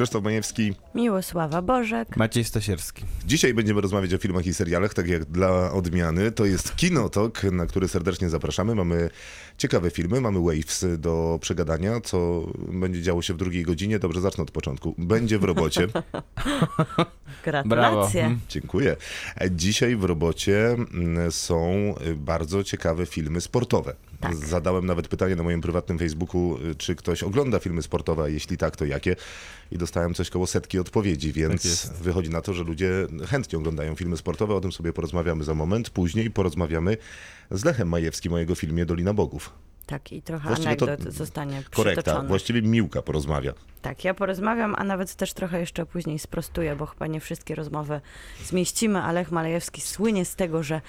Krzysztof 0.00 0.24
Majewski. 0.24 0.74
Miłosława 0.94 1.62
Bożek. 1.62 2.16
Maciej 2.16 2.44
Stasierski. 2.44 3.04
Dzisiaj 3.26 3.54
będziemy 3.54 3.80
rozmawiać 3.80 4.14
o 4.14 4.18
filmach 4.18 4.46
i 4.46 4.54
serialach, 4.54 4.94
tak 4.94 5.08
jak 5.08 5.24
dla 5.24 5.72
odmiany. 5.72 6.32
To 6.32 6.44
jest 6.44 6.76
Kinotok, 6.76 7.42
na 7.44 7.66
który 7.66 7.88
serdecznie 7.88 8.28
zapraszamy. 8.28 8.74
Mamy 8.74 9.10
ciekawe 9.58 9.90
filmy, 9.90 10.20
mamy 10.20 10.40
waves 10.40 10.86
do 10.98 11.38
przegadania, 11.40 12.00
co 12.00 12.46
będzie 12.68 13.02
działo 13.02 13.22
się 13.22 13.34
w 13.34 13.36
drugiej 13.36 13.62
godzinie. 13.62 13.98
Dobrze, 13.98 14.20
zacznę 14.20 14.42
od 14.42 14.50
początku. 14.50 14.94
Będzie 14.98 15.38
w 15.38 15.44
robocie. 15.44 15.86
Gratulacje. 17.44 18.38
Dziękuję. 18.48 18.96
Dzisiaj 19.50 19.96
w 19.96 20.04
robocie 20.04 20.76
są 21.30 21.94
bardzo 22.16 22.64
ciekawe 22.64 23.06
filmy 23.06 23.40
sportowe. 23.40 23.94
Zadałem 24.32 24.86
nawet 24.86 25.08
pytanie 25.08 25.36
na 25.36 25.42
moim 25.42 25.60
prywatnym 25.60 25.98
Facebooku, 25.98 26.58
y, 26.70 26.74
czy 26.74 26.94
ktoś 26.94 27.22
ogląda 27.22 27.58
filmy 27.58 27.82
sportowe, 27.82 28.22
a 28.22 28.28
jeśli 28.28 28.56
tak, 28.56 28.76
to 28.76 28.84
jakie? 28.84 29.16
I 29.70 29.78
dostałem 29.78 30.14
coś 30.14 30.30
koło 30.30 30.46
setki 30.46 30.78
odpowiedzi, 30.78 31.32
więc 31.32 31.64
jest. 31.64 31.92
wychodzi 31.92 32.30
na 32.30 32.40
to, 32.40 32.54
że 32.54 32.64
ludzie 32.64 33.06
chętnie 33.26 33.58
oglądają 33.58 33.94
filmy 33.94 34.16
sportowe. 34.16 34.54
O 34.54 34.60
tym 34.60 34.72
sobie 34.72 34.92
porozmawiamy 34.92 35.44
za 35.44 35.54
moment. 35.54 35.90
Później 35.90 36.30
porozmawiamy 36.30 36.96
z 37.50 37.64
Lechem 37.64 37.88
Majewskim 37.88 38.32
o 38.32 38.38
jego 38.38 38.54
filmie 38.54 38.86
Dolina 38.86 39.14
Bogów. 39.14 39.50
Tak, 39.90 40.12
i 40.12 40.22
trochę 40.22 40.48
Właściwie 40.48 40.76
to- 40.76 40.86
anegdot 40.86 41.12
zostanie 41.14 41.62
Korekta. 41.70 42.02
przytoczone. 42.02 42.28
Właściwie 42.28 42.62
Miłka 42.62 43.02
porozmawia. 43.02 43.52
Tak, 43.82 44.04
ja 44.04 44.14
porozmawiam, 44.14 44.74
a 44.78 44.84
nawet 44.84 45.14
też 45.14 45.32
trochę 45.32 45.60
jeszcze 45.60 45.86
później 45.86 46.18
sprostuję, 46.18 46.76
bo 46.76 46.86
chyba 46.86 47.06
nie 47.06 47.20
wszystkie 47.20 47.54
rozmowy 47.54 48.00
zmieścimy, 48.44 49.02
a 49.02 49.12
Lech 49.12 49.30
Malejewski 49.30 49.80
słynie 49.80 50.24
z 50.24 50.36
tego, 50.36 50.62
że 50.62 50.80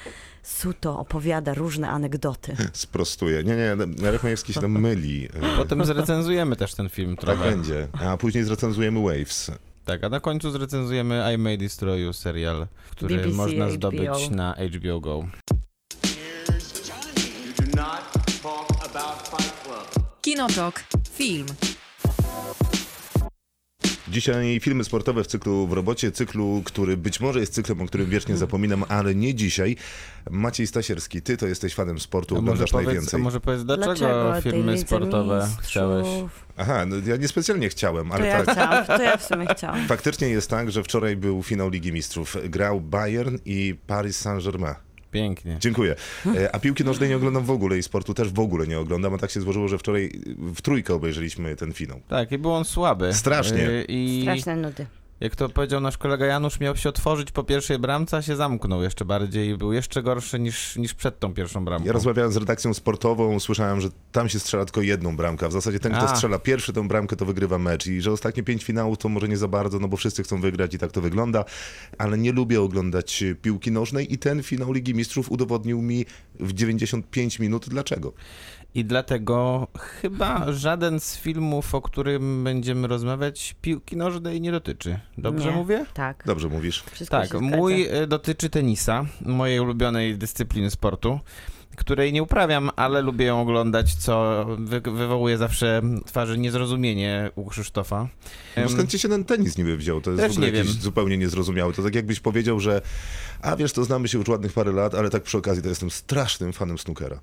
suto 0.43 0.99
opowiada 0.99 1.53
różne 1.53 1.89
anegdoty. 1.89 2.55
Sprostuje. 2.73 3.43
Nie, 3.43 3.55
nie, 3.55 3.75
Lech 4.11 4.23
Majewski 4.23 4.53
się 4.53 4.61
tam 4.61 4.71
myli. 4.79 5.27
Potem 5.57 5.85
zrecenzujemy 5.85 6.55
też 6.55 6.73
ten 6.75 6.89
film 6.89 7.15
Tak 7.15 7.25
trochę. 7.25 7.49
będzie. 7.51 7.87
A 8.05 8.17
później 8.17 8.43
zrecenzujemy 8.43 9.01
Waves. 9.03 9.51
Tak, 9.85 10.03
a 10.03 10.09
na 10.09 10.19
końcu 10.19 10.51
zrecenzujemy 10.51 11.33
I 11.35 11.37
May 11.37 11.57
Destroy 11.57 11.99
You 11.99 12.13
serial, 12.13 12.67
który 12.91 13.15
BBC, 13.17 13.35
można 13.35 13.65
HBO. 13.65 13.73
zdobyć 13.75 14.29
na 14.29 14.55
HBO 14.75 14.99
Go. 14.99 15.23
Kinotok. 20.21 20.83
Film. 21.13 21.45
Dzisiaj 24.07 24.59
filmy 24.59 24.83
sportowe 24.83 25.23
w 25.23 25.27
cyklu 25.27 25.67
w 25.67 25.73
robocie, 25.73 26.11
cyklu, 26.11 26.61
który 26.65 26.97
być 26.97 27.19
może 27.19 27.39
jest 27.39 27.53
cyklem, 27.53 27.81
o 27.81 27.85
którym 27.85 28.09
wiecznie 28.09 28.37
zapominam, 28.37 28.83
ale 28.89 29.15
nie 29.15 29.35
dzisiaj. 29.35 29.75
Maciej 30.29 30.67
Stasierski, 30.67 31.21
ty 31.21 31.37
to 31.37 31.47
jesteś 31.47 31.75
fanem 31.75 31.99
sportu, 31.99 32.37
A 32.37 32.41
może, 32.41 32.65
powiedz, 32.65 32.73
a 32.73 32.77
najwięcej. 32.91 33.19
może 33.21 33.39
powiedz, 33.39 33.63
dlaczego, 33.63 34.33
lidze 34.45 34.77
sportowe 34.77 35.37
mistrzów? 35.43 35.65
chciałeś? 35.65 36.07
Aha, 36.57 36.85
no 36.85 36.95
ja 37.05 37.15
niespecjalnie 37.17 37.69
chciałem, 37.69 38.07
To 38.09 38.13
ale 38.15 38.27
ja 38.27 38.43
tak. 38.45 38.55
chciałam, 38.55 38.85
to 38.85 39.01
ja 39.01 39.17
w 39.17 39.23
sumie 39.25 39.45
chciałam. 39.55 39.87
Faktycznie 39.87 40.29
jest 40.29 40.49
tak, 40.49 40.71
że 40.71 40.83
wczoraj 40.83 41.15
był 41.15 41.43
finał 41.43 41.69
Ligi 41.69 41.91
Mistrzów. 41.93 42.37
Grał 42.49 42.81
Bayern 42.81 43.37
i 43.45 43.75
Paris 43.87 44.21
Saint-Germain. 44.25 44.75
Pięknie. 45.11 45.57
Dziękuję. 45.59 45.95
E, 46.37 46.55
A 46.55 46.59
piłki 46.59 46.83
nożnej 46.83 47.09
nie 47.09 47.15
oglądam 47.15 47.43
w 47.45 47.51
ogóle 47.51 47.77
i 47.77 47.83
sportu 47.83 48.13
też 48.13 48.29
w 48.29 48.39
ogóle 48.39 48.67
nie 48.67 48.79
oglądam, 48.79 49.13
a 49.13 49.17
tak 49.17 49.31
się 49.31 49.41
złożyło, 49.41 49.67
że 49.67 49.77
wczoraj 49.77 50.11
w 50.55 50.61
trójkę 50.61 50.93
obejrzeliśmy 50.93 51.55
ten 51.55 51.73
finał. 51.73 51.99
Tak, 52.07 52.31
i 52.31 52.37
był 52.37 52.51
on 52.51 52.65
słaby. 52.65 53.13
Strasznie. 53.13 53.69
Y, 53.69 53.85
I 53.89 54.21
Straszne 54.21 54.55
nudy. 54.55 54.85
Jak 55.21 55.35
to 55.35 55.49
powiedział 55.49 55.81
nasz 55.81 55.97
kolega 55.97 56.25
Janusz, 56.25 56.59
miał 56.59 56.75
się 56.75 56.89
otworzyć 56.89 57.31
po 57.31 57.43
pierwszej 57.43 57.79
bramce, 57.79 58.17
a 58.17 58.21
się 58.21 58.35
zamknął 58.35 58.83
jeszcze 58.83 59.05
bardziej 59.05 59.49
i 59.49 59.57
był 59.57 59.73
jeszcze 59.73 60.03
gorszy 60.03 60.39
niż, 60.39 60.75
niż 60.75 60.93
przed 60.93 61.19
tą 61.19 61.33
pierwszą 61.33 61.65
bramką. 61.65 61.85
Ja 61.87 61.93
rozmawiałem 61.93 62.31
z 62.31 62.37
redakcją 62.37 62.73
sportową, 62.73 63.39
słyszałem, 63.39 63.81
że 63.81 63.89
tam 64.11 64.29
się 64.29 64.39
strzela 64.39 64.65
tylko 64.65 64.81
jedną 64.81 65.17
bramkę. 65.17 65.49
W 65.49 65.51
zasadzie 65.51 65.79
ten, 65.79 65.91
kto 65.91 66.09
A. 66.09 66.15
strzela 66.15 66.39
pierwszy 66.39 66.73
tą 66.73 66.87
bramkę, 66.87 67.15
to 67.15 67.25
wygrywa 67.25 67.57
mecz. 67.57 67.87
I 67.87 68.01
że 68.01 68.11
ostatnie 68.11 68.43
pięć 68.43 68.63
finałów 68.63 68.97
to 68.97 69.09
może 69.09 69.27
nie 69.27 69.37
za 69.37 69.47
bardzo, 69.47 69.79
no 69.79 69.87
bo 69.87 69.97
wszyscy 69.97 70.23
chcą 70.23 70.41
wygrać 70.41 70.73
i 70.73 70.77
tak 70.77 70.91
to 70.91 71.01
wygląda. 71.01 71.45
Ale 71.97 72.17
nie 72.17 72.31
lubię 72.31 72.61
oglądać 72.61 73.23
piłki 73.41 73.71
nożnej 73.71 74.13
i 74.13 74.17
ten 74.17 74.43
finał 74.43 74.73
Ligi 74.73 74.95
Mistrzów 74.95 75.31
udowodnił 75.31 75.81
mi 75.81 76.05
w 76.39 76.53
95 76.53 77.39
minut 77.39 77.69
dlaczego. 77.69 78.13
I 78.75 78.85
dlatego 78.85 79.67
chyba 79.79 80.53
żaden 80.53 80.99
z 80.99 81.17
filmów, 81.17 81.75
o 81.75 81.81
którym 81.81 82.43
będziemy 82.43 82.87
rozmawiać, 82.87 83.55
piłki 83.61 83.97
nożnej 83.97 84.41
nie 84.41 84.51
dotyczy. 84.51 84.99
Dobrze 85.17 85.49
Nie. 85.49 85.55
mówię? 85.55 85.85
Tak, 85.93 86.23
Dobrze 86.25 86.49
mówisz. 86.49 86.83
wszystko 86.91 87.17
Tak, 87.17 87.25
się 87.31 87.37
zgadza. 87.37 87.57
mój 87.57 87.87
y, 88.03 88.07
dotyczy 88.07 88.49
tenisa, 88.49 89.05
mojej 89.25 89.59
ulubionej 89.59 90.17
dyscypliny 90.17 90.71
sportu, 90.71 91.19
której 91.75 92.13
nie 92.13 92.23
uprawiam, 92.23 92.69
ale 92.75 93.01
lubię 93.01 93.25
ją 93.25 93.41
oglądać, 93.41 93.95
co 93.95 94.45
wy 94.59 94.81
wywołuje 94.81 95.37
zawsze 95.37 95.81
twarzy 96.05 96.37
niezrozumienie 96.37 97.31
u 97.35 97.45
Krzysztofa. 97.49 98.07
No 98.57 98.63
Em, 98.63 98.69
skąd 98.69 98.89
ci 98.89 98.99
się 98.99 99.09
ten 99.09 99.23
tenis 99.25 99.57
niby 99.57 99.77
wziął? 99.77 100.01
To 100.01 100.11
jest 100.11 100.23
Też 100.23 100.31
w 100.31 100.35
ogóle 100.35 100.51
nie 100.51 100.57
jakieś 100.57 100.73
wiem. 100.73 100.81
zupełnie 100.81 101.17
niezrozumiałe. 101.17 101.73
To 101.73 101.83
tak 101.83 101.95
jakbyś 101.95 102.19
powiedział, 102.19 102.59
że 102.59 102.81
a 103.41 103.55
wiesz, 103.55 103.73
to 103.73 103.83
znamy 103.83 104.07
się 104.07 104.17
już 104.17 104.27
ładnych 104.27 104.53
parę 104.53 104.71
lat, 104.71 104.95
ale 104.95 105.09
tak 105.09 105.23
przy 105.23 105.37
okazji 105.37 105.63
to 105.63 105.69
jestem 105.69 105.91
strasznym 105.91 106.53
fanem 106.53 106.77
snookera. 106.77 107.19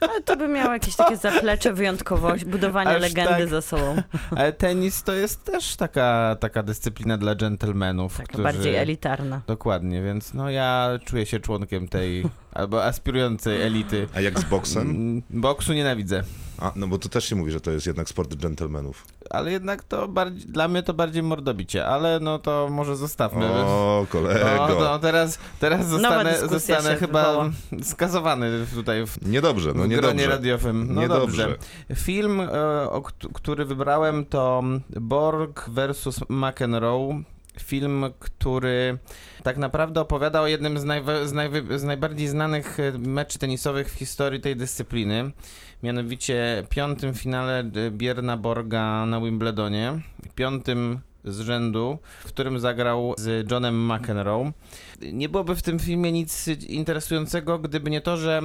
Ale 0.00 0.22
to 0.22 0.36
by 0.36 0.48
miało 0.48 0.72
jakieś 0.72 0.96
takie 0.96 1.16
zaplecze 1.16 1.72
wyjątkowość, 1.72 2.44
budowanie 2.44 2.90
Aż 2.90 3.02
legendy 3.02 3.30
tak. 3.30 3.48
za 3.48 3.62
sobą. 3.62 4.02
Ale 4.36 4.52
tenis 4.52 5.02
to 5.02 5.12
jest 5.12 5.44
też 5.44 5.76
taka, 5.76 6.36
taka 6.40 6.62
dyscyplina 6.62 7.18
dla 7.18 7.34
dżentelmenów, 7.36 8.12
Taka 8.16 8.26
którzy... 8.26 8.42
bardziej 8.42 8.76
elitarna. 8.76 9.40
Dokładnie, 9.46 10.02
więc 10.02 10.34
no 10.34 10.50
ja 10.50 10.90
czuję 11.04 11.26
się 11.26 11.40
członkiem 11.40 11.88
tej 11.88 12.24
albo 12.52 12.84
aspirującej 12.84 13.62
elity. 13.62 14.08
A 14.14 14.20
jak 14.20 14.38
z 14.40 14.44
boksem? 14.44 14.82
Mm, 14.90 15.22
Boksu 15.30 15.72
nienawidzę, 15.72 16.22
A, 16.58 16.72
no 16.76 16.86
bo 16.86 16.98
to 16.98 17.08
też 17.08 17.24
się 17.28 17.36
mówi, 17.36 17.52
że 17.52 17.60
to 17.60 17.70
jest 17.70 17.86
jednak 17.86 18.08
sport 18.08 18.34
dżentelmenów. 18.34 19.06
ale 19.30 19.52
jednak 19.52 19.84
to 19.84 20.08
bardziej, 20.08 20.46
dla 20.46 20.68
mnie 20.68 20.82
to 20.82 20.94
bardziej 20.94 21.22
mordobicie, 21.22 21.86
ale 21.86 22.20
no 22.20 22.38
to 22.38 22.68
może 22.70 22.96
zostawmy. 22.96 23.46
O, 23.50 24.06
kolego. 24.10 24.44
No, 24.68 24.80
no 24.80 24.98
teraz, 24.98 25.38
teraz 25.60 25.88
zostanę, 25.88 26.38
zostanę 26.48 26.96
chyba 26.96 27.22
wywoła. 27.26 27.50
skazowany 27.82 28.50
tutaj 28.74 29.06
w 29.06 29.28
Niedobrze, 29.28 29.68
no 29.68 29.74
w 29.84 29.88
gronie 29.88 29.96
niedobrze. 29.96 30.26
radiowym. 30.26 30.94
No 30.94 31.00
Niedobrze. 31.00 31.42
dobrze. 31.48 32.02
Film, 32.04 32.40
e, 32.40 32.90
o, 32.90 33.02
kt- 33.02 33.28
który 33.32 33.64
wybrałem 33.64 34.26
to 34.26 34.62
Borg 35.00 35.68
vs. 35.68 36.20
McEnroe. 36.28 37.22
Film, 37.60 38.04
który 38.18 38.98
tak 39.42 39.56
naprawdę 39.56 40.00
opowiada 40.00 40.40
o 40.40 40.46
jednym 40.46 40.78
z, 40.78 40.84
najwe- 40.84 41.26
z, 41.26 41.32
najwy- 41.32 41.78
z 41.78 41.82
najbardziej 41.84 42.28
znanych 42.28 42.80
e, 42.80 42.92
meczy 42.98 43.38
tenisowych 43.38 43.88
w 43.90 43.94
historii 43.94 44.40
tej 44.40 44.56
dyscypliny. 44.56 45.30
Mianowicie 45.82 46.64
piątym 46.70 47.14
finale 47.14 47.64
Bierna 47.90 48.36
Borga 48.36 49.06
na 49.06 49.20
Wimbledonie. 49.20 50.00
Piątym 50.34 51.00
z 51.24 51.40
rzędu, 51.40 51.98
w 52.24 52.28
którym 52.28 52.60
zagrał 52.60 53.14
z 53.18 53.50
Johnem 53.50 53.92
McEnroe. 53.92 54.52
Nie 55.12 55.28
byłoby 55.28 55.56
w 55.56 55.62
tym 55.62 55.78
filmie 55.78 56.12
nic 56.12 56.48
interesującego, 56.68 57.58
gdyby 57.58 57.90
nie 57.90 58.00
to, 58.00 58.16
że 58.16 58.42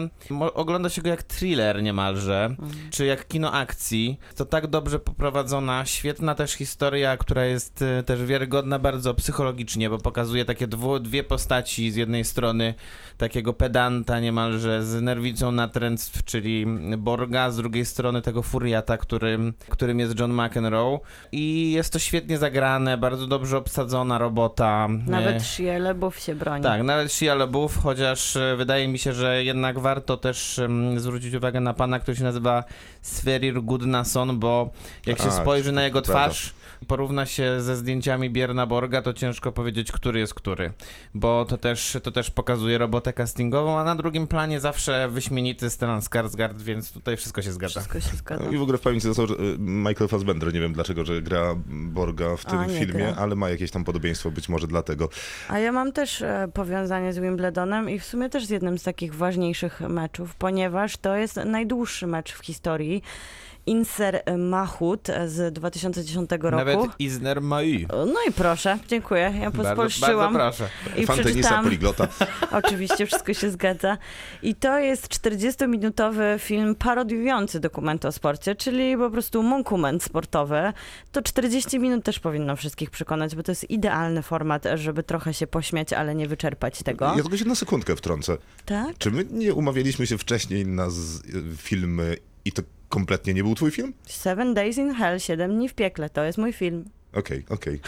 ogląda 0.54 0.90
się 0.90 1.02
go 1.02 1.10
jak 1.10 1.24
thriller 1.24 1.84
niemalże, 1.84 2.56
czy 2.92 3.06
jak 3.06 3.28
kino 3.28 3.52
akcji. 3.52 4.20
To 4.36 4.46
tak 4.46 4.68
dobrze 4.68 5.00
poprowadzona, 5.00 5.86
świetna 5.86 6.36
też 6.36 6.52
historia, 6.54 7.18
która 7.18 7.46
jest 7.46 7.82
e, 7.82 8.04
też 8.04 8.26
wiarygodna 8.26 8.80
bardzo 8.80 9.14
psychologicznie, 9.14 9.90
bo 9.90 9.98
pokazuje 9.98 10.46
takie 10.46 10.68
dwu, 10.68 11.00
dwie 11.00 11.24
postaci 11.24 11.92
z 11.92 11.96
jednej 11.96 12.26
strony 12.26 12.74
takiego 13.18 13.54
pedanta 13.54 14.20
niemalże 14.20 14.84
z 14.86 15.02
nerwicą 15.02 15.52
natręctw, 15.52 16.24
czyli 16.24 16.66
Borga, 16.98 17.52
z 17.52 17.58
drugiej 17.58 17.86
strony 17.86 18.22
tego 18.22 18.42
furiata, 18.42 18.98
którym, 18.98 19.54
którym 19.70 20.00
jest 20.00 20.20
John 20.20 20.34
McEnroe 20.42 21.00
i 21.32 21.72
jest 21.72 21.94
to 21.94 22.00
świetnie 22.00 22.38
zagrane, 22.38 22.98
bardzo 22.98 23.28
dobrze 23.28 23.58
obsadzona 23.58 24.18
robota. 24.18 24.88
E, 25.08 25.12
Nawet 25.12 25.44
Shia 25.44 25.78
LaBeouf 25.78 26.20
się 26.20 26.36
broni. 26.50 26.64
tak, 26.64 26.84
nawet 26.84 27.12
Shia 27.12 27.36
LaBeouf, 27.36 27.78
chociaż 27.84 28.36
e, 28.36 28.56
wydaje 28.56 28.88
mi 28.88 29.00
się, 29.00 29.14
że 29.14 29.44
jednak 29.44 29.80
warto 29.80 30.18
też 30.18 30.60
em, 30.60 31.00
zwrócić 31.00 31.34
uwagę 31.34 31.60
na 31.60 31.74
pana, 31.74 32.00
który 32.00 32.18
się 32.18 32.24
nazywa 32.24 32.64
Swerir 33.02 33.62
Gudnason, 33.62 34.40
bo 34.40 34.70
jak 35.06 35.18
się 35.18 35.24
Tak, 35.24 35.34
spojrzy 35.34 35.72
na 35.72 35.84
jego 35.84 36.02
twarz, 36.02 36.54
porówna 36.88 37.26
się 37.26 37.62
ze 37.62 37.76
zdjęciami 37.76 38.30
Bierna 38.30 38.66
Borga, 38.68 39.02
to 39.02 39.14
ciężko 39.14 39.52
powiedzieć, 39.52 39.92
który 39.92 40.20
jest 40.20 40.34
który, 40.34 40.74
bo 41.14 41.46
to 41.46 41.58
też, 41.58 41.98
to 42.04 42.12
też 42.12 42.32
pokazuje 42.32 42.78
robotę 42.78 43.14
castingową, 43.14 43.80
a 43.80 43.84
na 43.84 43.96
drugim 43.96 44.28
planie 44.28 44.60
zawsze 44.60 45.10
wyśmienity 45.10 45.70
Stellan 45.70 46.00
Skarsgård, 46.00 46.62
więc 46.62 46.92
tutaj 46.92 47.18
wszystko 47.18 47.42
się 47.42 47.52
zgadza. 47.52 47.72
Wszystko 47.80 48.00
się 48.00 48.18
zgadza. 48.18 48.44
No 48.46 48.52
I 48.52 48.58
w 48.58 48.62
ogóle 48.62 48.78
w 48.78 48.82
pamięci 48.82 49.08
został 49.08 49.26
y, 49.26 49.56
Michael 49.60 50.08
Fassbender. 50.08 50.54
Nie 50.54 50.60
wiem 50.60 50.74
dlaczego, 50.74 51.06
że 51.06 51.22
gra 51.22 51.56
Borga 51.68 52.36
w 52.36 52.46
tym 52.46 52.60
A, 52.60 52.68
filmie, 52.68 52.94
gra. 52.94 53.16
ale 53.18 53.36
ma 53.36 53.50
jakieś 53.50 53.72
tam 53.72 53.84
podobieństwo, 53.84 54.32
być 54.32 54.50
może 54.50 54.68
dlatego. 54.68 55.10
A 55.48 55.60
ja 55.60 55.72
mam 55.72 55.92
też 55.92 56.22
e, 56.22 56.48
powiązanie 56.54 57.14
z 57.14 57.20
Wimbledonem 57.20 57.90
i 57.90 58.00
w 58.00 58.06
sumie 58.06 58.30
też 58.30 58.46
z 58.46 58.50
jednym 58.50 58.78
z 58.78 58.84
takich 58.84 59.16
ważniejszych 59.16 59.82
meczów, 59.82 60.36
ponieważ 60.36 60.98
to 60.98 61.16
jest 61.16 61.36
najdłuższy 61.46 62.08
mecz 62.08 62.34
w 62.34 62.46
historii 62.46 63.04
Inser 63.68 64.24
Mahut 64.38 65.08
z 65.28 65.54
2010 65.54 66.30
roku. 66.32 66.56
Nawet 66.56 66.80
Izner 67.00 67.42
Mai. 67.42 67.88
No 67.90 68.16
i 68.30 68.32
proszę, 68.32 68.78
dziękuję. 68.88 69.22
Ja 69.22 69.32
Bardzo, 69.32 69.52
bardzo 69.64 69.70
pospolszczyłam 69.70 70.34
proszę. 70.34 70.70
i 70.98 71.06
Fan 71.06 71.18
tenisa, 71.18 71.32
przeczytałam. 71.32 71.64
poliglota. 71.64 72.08
Oczywiście, 72.64 73.06
wszystko 73.06 73.34
się 73.34 73.50
zgadza. 73.50 73.98
I 74.44 74.56
to 74.56 74.80
jest 74.80 75.08
40-minutowy 75.08 76.40
film 76.40 76.76
parodiujący 76.76 77.60
dokumenty 77.60 78.08
o 78.08 78.12
sporcie, 78.12 78.56
czyli 78.56 78.98
po 78.98 79.10
prostu 79.10 79.44
monkument 79.44 80.04
sportowy. 80.04 80.74
To 81.12 81.22
40 81.22 81.80
minut 81.80 82.04
też 82.06 82.20
powinno 82.20 82.56
wszystkich 82.56 82.90
przekonać, 82.90 83.36
bo 83.36 83.44
to 83.44 83.52
jest 83.52 83.70
idealny 83.70 84.22
format, 84.22 84.64
żeby 84.76 85.04
trochę 85.04 85.34
się 85.34 85.48
pośmiać, 85.48 85.94
ale 85.94 86.16
nie 86.16 86.28
wyczerpać 86.28 86.84
tego. 86.84 87.06
Ja 87.06 87.24
tylko 87.24 87.38
się 87.38 87.46
na 87.46 87.56
sekundkę 87.56 87.96
wtrącę. 87.96 88.38
Tak? 88.66 88.98
Czy 88.98 89.12
my 89.12 89.26
nie 89.32 89.54
umawialiśmy 89.54 90.08
się 90.08 90.18
wcześniej 90.18 90.66
na 90.66 90.90
z, 90.90 91.22
filmy 91.58 92.16
i 92.46 92.52
to 92.52 92.62
kompletnie 92.90 93.34
nie 93.34 93.44
był 93.44 93.56
twój 93.56 93.72
film? 93.72 93.94
Seven 94.06 94.54
Days 94.54 94.78
in 94.78 94.94
Hell, 94.94 95.20
7 95.20 95.56
dni 95.56 95.70
w 95.70 95.74
piekle, 95.74 96.10
to 96.10 96.24
jest 96.24 96.38
mój 96.38 96.54
film. 96.54 96.86
Okej, 97.14 97.46
okej. 97.50 97.80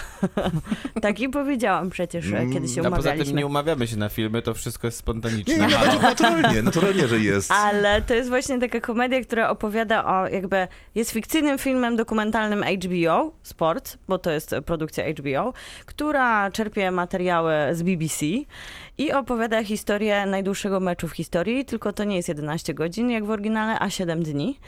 Tak 1.01 1.19
i 1.19 1.29
powiedziałam 1.29 1.89
przecież, 1.89 2.25
Mm, 2.27 2.53
kiedy 2.53 2.67
się 2.67 2.81
A 2.81 2.83
poza 2.83 2.95
tym 2.95 3.01
umawialiśmy. 3.03 3.33
nie 3.33 3.45
umawiamy 3.45 3.87
się 3.87 3.97
na 3.97 4.09
filmy, 4.09 4.41
to 4.41 4.53
wszystko 4.53 4.87
jest 4.87 4.97
Nie, 4.97 4.99
spontaniczne. 5.01 5.57
nie, 5.67 5.73
Halo. 5.75 5.91
natu- 5.91 6.01
naturalnie, 6.01 6.61
naturalnie, 6.61 7.07
że 7.07 7.19
jest. 7.19 7.51
Ale 7.51 8.01
to 8.01 8.13
jest 8.13 8.29
właśnie 8.29 8.59
taka 8.59 8.79
komedia, 8.79 9.21
która 9.21 9.49
opowiada 9.49 10.05
o 10.05 10.27
jakby, 10.27 10.67
jest 10.95 11.11
fikcyjnym 11.11 11.57
filmem 11.57 11.95
dokumentalnym 11.95 12.63
HBO, 12.63 13.31
Sport, 13.43 13.97
bo 14.07 14.17
to 14.19 14.31
jest 14.31 14.55
produkcja 14.65 15.03
HBO, 15.13 15.53
która 15.85 16.51
czerpie 16.51 16.91
materiały 16.91 17.53
z 17.71 17.83
BBC 17.83 18.25
i 18.99 19.11
opowiada 19.11 19.63
historię 19.63 20.25
najdłuższego 20.25 20.79
meczu 20.79 21.07
w 21.07 21.11
historii, 21.11 21.65
tylko 21.65 21.93
to 21.93 22.03
nie 22.03 22.15
jest 22.15 22.27
11 22.27 22.73
godzin 22.73 23.09
jak 23.09 23.25
w 23.25 23.29
oryginale, 23.29 23.79
a 23.79 23.89
7 23.89 24.23
dni. 24.23 24.59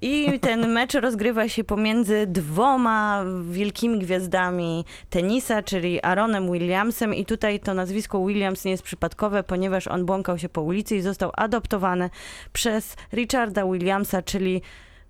I 0.00 0.40
ten 0.40 0.68
mecz 0.76 0.94
rozgrywa 0.94 1.48
się 1.48 1.64
pomiędzy 1.64 2.26
dwoma 2.26 3.24
wielkimi 3.50 3.98
gwiazdami 3.98 4.84
tenisa, 5.10 5.62
czyli 5.62 6.02
Aaronem 6.02 6.52
Williamsem. 6.52 7.14
I 7.14 7.24
tutaj 7.24 7.60
to 7.60 7.74
nazwisko 7.74 8.26
Williams 8.26 8.64
nie 8.64 8.70
jest 8.70 8.82
przypadkowe, 8.82 9.42
ponieważ 9.42 9.86
on 9.88 10.06
błąkał 10.06 10.38
się 10.38 10.48
po 10.48 10.62
ulicy 10.62 10.96
i 10.96 11.00
został 11.00 11.30
adoptowany 11.34 12.10
przez 12.52 12.96
Richarda 13.12 13.66
Williamsa, 13.66 14.22
czyli 14.22 14.62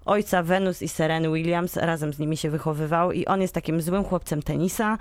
ojca 0.05 0.43
Venus 0.43 0.83
i 0.83 0.89
Sereny 0.89 1.33
Williams. 1.33 1.77
Razem 1.77 2.13
z 2.13 2.19
nimi 2.19 2.37
się 2.37 2.51
wychowywał 2.51 3.13
i 3.13 3.27
on 3.27 3.43
jest 3.43 3.55
takim 3.55 3.83
złym 3.83 4.05
chłopcem 4.05 4.43
tenisa. 4.43 4.99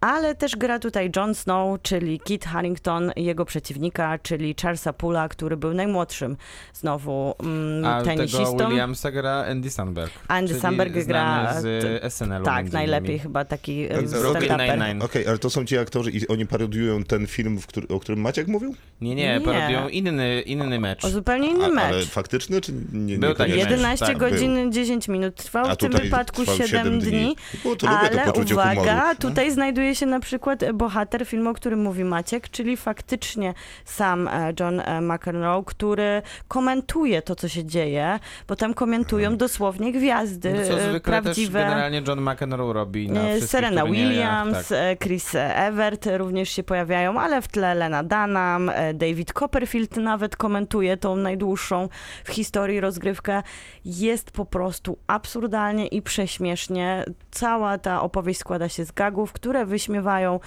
Ale 0.00 0.34
też 0.34 0.56
gra 0.56 0.78
tutaj 0.78 1.10
Jon 1.16 1.34
Snow, 1.34 1.82
czyli 1.82 2.20
Kit 2.20 2.44
Harington, 2.44 3.12
jego 3.16 3.44
przeciwnika, 3.44 4.18
czyli 4.22 4.54
Charlesa 4.62 4.92
Pula, 4.92 5.28
który 5.28 5.56
był 5.56 5.74
najmłodszym 5.74 6.36
znowu 6.74 7.34
mm, 7.40 7.84
A 7.84 8.02
tenisistą. 8.02 8.56
tego 8.56 8.68
Williamsa 8.68 9.10
gra 9.10 9.44
Andy 9.50 9.70
Samberg. 9.70 10.12
Andy 10.28 10.60
Samberg 10.60 10.92
gra, 10.92 11.54
z 11.60 12.12
SNL-u 12.12 12.44
Tak, 12.44 12.56
między 12.64 12.72
najlepiej 12.72 13.18
chyba 13.18 13.44
taki 13.44 13.82
e. 13.84 15.04
Okej, 15.04 15.26
ale 15.28 15.38
to 15.38 15.50
są 15.50 15.64
ci 15.64 15.78
aktorzy 15.78 16.10
i 16.10 16.28
oni 16.28 16.46
parodiują 16.46 17.04
ten 17.04 17.26
film, 17.26 17.58
w 17.60 17.66
który, 17.66 17.88
o 17.88 18.00
którym 18.00 18.20
Maciek 18.20 18.48
mówił? 18.48 18.74
Nie, 19.00 19.14
nie, 19.14 19.38
Nie. 19.38 19.40
parodiują 19.40 19.88
inny, 19.88 20.40
inny 20.40 20.80
mecz. 20.80 21.04
O 21.04 21.10
zupełnie 21.10 21.48
inny 21.50 21.64
A, 21.64 21.68
mecz. 21.68 21.84
ale 21.84 22.06
faktyczny, 22.06 22.60
czy 22.60 22.72
nie? 22.92 23.18
Był 23.18 23.34
taki 23.34 23.50
niekoniecznie? 23.52 23.76
mecz. 23.76 24.00
11 24.00 24.06
tak, 24.06 24.18
godzin 24.18 24.72
10 24.72 25.08
minut 25.08 25.34
trwał, 25.34 25.66
A 25.66 25.74
w 25.74 25.76
tym 25.76 25.92
wypadku 25.92 26.42
trwał 26.42 26.56
7 26.56 26.68
siedem 26.68 27.00
dni. 27.00 27.10
dni. 27.10 27.36
O, 27.72 27.76
to 27.76 27.86
lubię 27.86 28.08
to 28.08 28.22
Ale 28.22 28.32
poczucie 28.32 28.54
uwaga, 28.54 28.74
humoru. 29.00 29.18
tutaj 29.20 29.50
znajduje 29.50 29.87
się 29.94 30.06
na 30.06 30.20
przykład 30.20 30.72
bohater 30.72 31.26
filmu, 31.26 31.50
o 31.50 31.54
którym 31.54 31.82
mówi 31.82 32.04
Maciek, 32.04 32.48
czyli 32.48 32.76
faktycznie 32.76 33.54
sam 33.84 34.28
e, 34.28 34.52
John 34.60 34.80
e, 34.80 35.00
McEnroe, 35.00 35.64
który 35.64 36.22
komentuje 36.48 37.22
to, 37.22 37.34
co 37.34 37.48
się 37.48 37.64
dzieje, 37.64 38.18
bo 38.48 38.56
tam 38.56 38.74
komentują 38.74 39.36
dosłownie 39.36 39.92
gwiazdy 39.92 40.52
No, 40.52 40.66
co 40.66 40.80
e, 40.80 40.90
zwykle 40.90 41.22
prawdziwe. 41.22 41.60
też 41.60 41.68
generalnie 41.68 42.02
John 42.08 42.20
McEnroe 42.20 42.72
robi 42.72 43.10
na 43.10 43.20
Serena 43.40 43.80
turniejach, 43.80 44.08
Williams, 44.10 44.68
tak. 44.68 44.98
Chris 44.98 45.34
Evert 45.54 46.08
również 46.16 46.50
się 46.50 46.62
pojawiają, 46.62 47.20
ale 47.20 47.42
w 47.42 47.48
tle 47.48 47.74
Lena 47.74 48.02
Dunham, 48.02 48.70
David 48.94 49.32
Copperfield 49.32 49.96
nawet 49.96 50.36
komentuje 50.36 50.96
tą 50.96 51.16
najdłuższą 51.16 51.88
w 52.24 52.30
historii 52.30 52.80
rozgrywkę. 52.80 53.42
Jest 53.84 54.30
po 54.30 54.44
prostu 54.44 54.98
absurdalnie 55.06 55.86
i 55.86 56.02
prześmiesznie. 56.02 57.04
Cała 57.30 57.78
ta 57.78 58.02
opowieść 58.02 58.40
składa 58.40 58.68
się 58.68 58.84
z 58.84 58.92
gagów, 58.92 59.32
które 59.32 59.66
wyśmiewają 59.78 60.40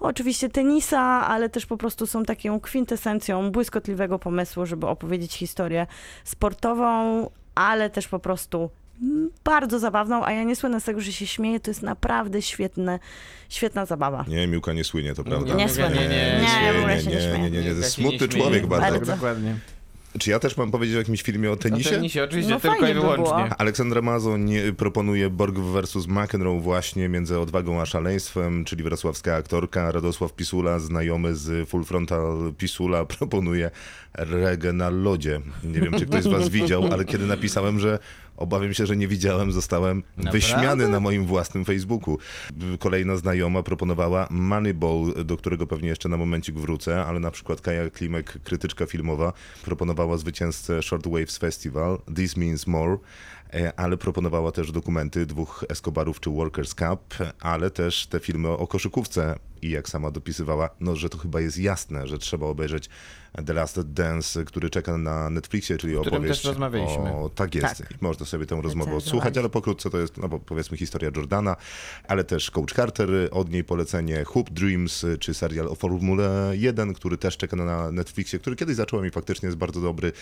oczywiście 0.00 0.48
tenisa, 0.48 1.00
ale 1.28 1.48
też 1.48 1.66
po 1.66 1.76
prostu 1.76 2.06
są 2.06 2.24
taką 2.24 2.60
kwintesencją 2.60 3.50
błyskotliwego 3.50 4.18
pomysłu, 4.18 4.66
żeby 4.66 4.86
opowiedzieć 4.86 5.34
historię 5.34 5.86
sportową, 6.24 7.30
ale 7.54 7.90
też 7.90 8.08
po 8.08 8.18
prostu 8.18 8.70
bardzo 9.44 9.78
zabawną, 9.78 10.24
a 10.24 10.32
ja 10.32 10.42
nie 10.42 10.56
słynę 10.56 10.80
z 10.80 10.84
tego, 10.84 11.00
że 11.00 11.12
się 11.12 11.26
śmieję, 11.26 11.60
to 11.60 11.70
jest 11.70 11.82
naprawdę 11.82 12.42
świetne, 12.42 12.98
świetna 13.48 13.86
zabawa. 13.86 14.24
Nie, 14.28 14.46
Miłka 14.46 14.72
nie 14.72 14.84
słynie, 14.84 15.14
to 15.14 15.24
prawda. 15.24 15.54
Nie 15.54 15.68
słynie. 15.68 15.94
Nie, 15.94 16.08
Nie, 16.08 16.62
nie, 16.62 16.72
w 16.72 16.76
ogóle 16.78 16.94
nie, 16.96 17.00
się 17.02 17.08
nie 17.10 17.14
nie, 17.16 17.20
śmieje. 17.22 17.38
nie, 17.38 17.50
nie, 17.50 17.58
nie, 17.62 17.62
to 17.62 17.68
Ja 17.70 17.74
jest 17.76 17.94
się 17.94 18.02
nie 18.02 18.08
smutny 18.08 18.26
śmieję. 18.28 18.42
człowiek 18.42 18.66
bardzo. 18.66 18.90
Bardzo. 18.90 19.12
Dokładnie. 19.12 19.54
Czy 20.18 20.30
ja 20.30 20.38
też 20.38 20.56
mam 20.56 20.70
powiedzieć 20.70 20.96
o 20.96 20.98
jakimś 20.98 21.22
filmie 21.22 21.50
o 21.50 21.52
O 21.52 21.56
tenisie? 21.56 21.90
tenisie, 21.90 22.22
oczywiście, 22.24 22.50
No 22.52 22.60
tylko 22.60 22.76
i 22.76 22.80
fajnie 22.80 22.94
by 22.94 23.00
wyłącznie. 23.00 23.54
Aleksander 23.58 24.02
Mazon 24.02 24.44
nie- 24.44 24.72
proponuje 24.72 25.30
Borg 25.30 25.58
versus 25.58 26.06
McEnroe 26.06 26.60
właśnie 26.60 27.08
między 27.08 27.38
odwagą 27.40 27.80
a 27.80 27.86
szaleństwem, 27.86 28.64
czyli 28.64 28.82
wrocławska 28.82 29.34
aktorka 29.36 29.92
Radosław 29.92 30.32
Pisula, 30.32 30.78
znajomy 30.78 31.34
z 31.34 31.68
Full 31.68 31.84
Frontal 31.84 32.52
Pisula, 32.58 33.04
proponuje 33.04 33.70
regę 34.14 34.72
na 34.72 34.90
lodzie. 34.90 35.40
Nie 35.64 35.80
wiem, 35.80 35.92
czy 35.98 36.06
ktoś 36.06 36.22
z 36.22 36.26
was 36.26 36.48
widział, 36.58 36.84
ale 36.92 37.04
kiedy 37.04 37.26
napisałem, 37.26 37.80
że 37.80 37.98
obawiam 38.36 38.74
się, 38.74 38.86
że 38.86 38.96
nie 38.96 39.08
widziałem, 39.08 39.52
zostałem 39.52 39.96
Naprawdę? 39.96 40.30
wyśmiany 40.30 40.88
na 40.88 41.00
moim 41.00 41.26
własnym 41.26 41.64
Facebooku. 41.64 42.18
Kolejna 42.78 43.16
znajoma 43.16 43.62
proponowała 43.62 44.26
Moneyball, 44.30 45.24
do 45.24 45.36
którego 45.36 45.66
pewnie 45.66 45.88
jeszcze 45.88 46.08
na 46.08 46.16
momencik 46.16 46.54
wrócę, 46.54 47.04
ale 47.04 47.20
na 47.20 47.30
przykład 47.30 47.60
Kaja 47.60 47.90
Klimek, 47.90 48.38
krytyczka 48.44 48.86
filmowa, 48.86 49.32
proponowała 49.64 50.16
zwycięzcę 50.16 50.82
Shortwaves 50.82 51.38
Festival, 51.38 51.98
This 52.16 52.36
Means 52.36 52.66
More, 52.66 52.98
e, 53.54 53.80
ale 53.80 53.96
proponowała 53.96 54.52
też 54.52 54.72
dokumenty 54.72 55.26
dwóch 55.26 55.64
Escobarów 55.68 56.20
czy 56.20 56.30
Workers 56.30 56.74
Cup, 56.74 57.14
ale 57.40 57.70
też 57.70 58.06
te 58.06 58.20
filmy 58.20 58.48
o 58.48 58.66
koszykówce 58.66 59.38
i 59.62 59.70
jak 59.70 59.88
sama 59.88 60.10
dopisywała, 60.10 60.70
no 60.80 60.96
że 60.96 61.08
to 61.08 61.18
chyba 61.18 61.40
jest 61.40 61.58
jasne, 61.58 62.06
że 62.06 62.18
trzeba 62.18 62.46
obejrzeć 62.46 62.88
The 63.46 63.52
Last 63.52 63.80
Dance, 63.80 64.44
który 64.44 64.70
czeka 64.70 64.98
na 64.98 65.30
Netflixie, 65.30 65.78
czyli 65.78 65.94
którym 65.94 66.14
opowieść 66.14 66.40
też 66.40 66.44
rozmawialiśmy. 66.44 67.12
o... 67.12 67.30
Tak 67.34 67.54
jest. 67.54 67.78
Tak. 67.78 68.02
Można 68.02 68.26
sobie 68.26 68.46
tę 68.46 68.60
rozmowę 68.62 68.94
odsłuchać, 68.94 69.38
ale 69.38 69.48
pokrótce 69.48 69.90
to 69.90 69.98
jest, 69.98 70.16
no 70.16 70.28
bo 70.28 70.38
powiedzmy 70.38 70.76
historia 70.76 71.10
Jordana, 71.16 71.56
ale 72.08 72.24
też 72.24 72.50
Coach 72.50 72.72
Carter, 72.72 73.08
od 73.30 73.50
niej 73.50 73.64
polecenie 73.64 74.24
Hoop 74.24 74.50
Dreams, 74.50 75.06
czy 75.20 75.34
serial 75.34 75.68
o 75.68 75.74
Formule 75.74 76.52
1, 76.54 76.94
który 76.94 77.18
też 77.18 77.36
czeka 77.36 77.56
na 77.56 77.92
Netflixie, 77.92 78.38
który 78.38 78.56
kiedyś 78.56 78.76
zacząłem 78.76 79.06
i 79.06 79.10
faktycznie 79.10 79.46
jest 79.46 79.58
bardzo 79.58 79.80
dobry. 79.80 80.12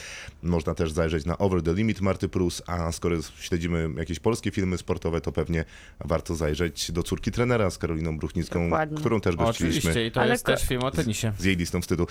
Można 0.42 0.74
też 0.74 0.92
zajrzeć 0.92 1.24
na 1.26 1.38
Over 1.38 1.62
the 1.62 1.74
Limit 1.74 2.00
Marty 2.00 2.28
Prus, 2.28 2.62
a 2.66 2.92
skoro 2.92 3.16
śledzimy 3.40 3.90
jakieś 3.96 4.20
polskie 4.20 4.50
filmy 4.50 4.78
sportowe, 4.78 5.20
to 5.20 5.32
pewnie 5.32 5.64
warto 6.00 6.34
zajrzeć 6.34 6.92
do 6.92 7.02
córki 7.02 7.30
trenera 7.32 7.70
z 7.70 7.78
Karoliną 7.78 8.18
Bruchnicką, 8.18 8.64
Dokładnie. 8.64 8.98
którą 8.98 9.20
też 9.20 9.36
gościliśmy. 9.36 9.78
Oczywiście, 9.78 10.06
i 10.06 10.12
to 10.12 10.20
Ale 10.20 10.32
jest 10.32 10.46
też 10.46 10.62
film 10.62 10.82
o 10.82 10.90
tenisie. 10.90 11.32
Z 11.38 11.44
jej 11.44 11.56
listą 11.56 11.82
wstydu, 11.82 12.06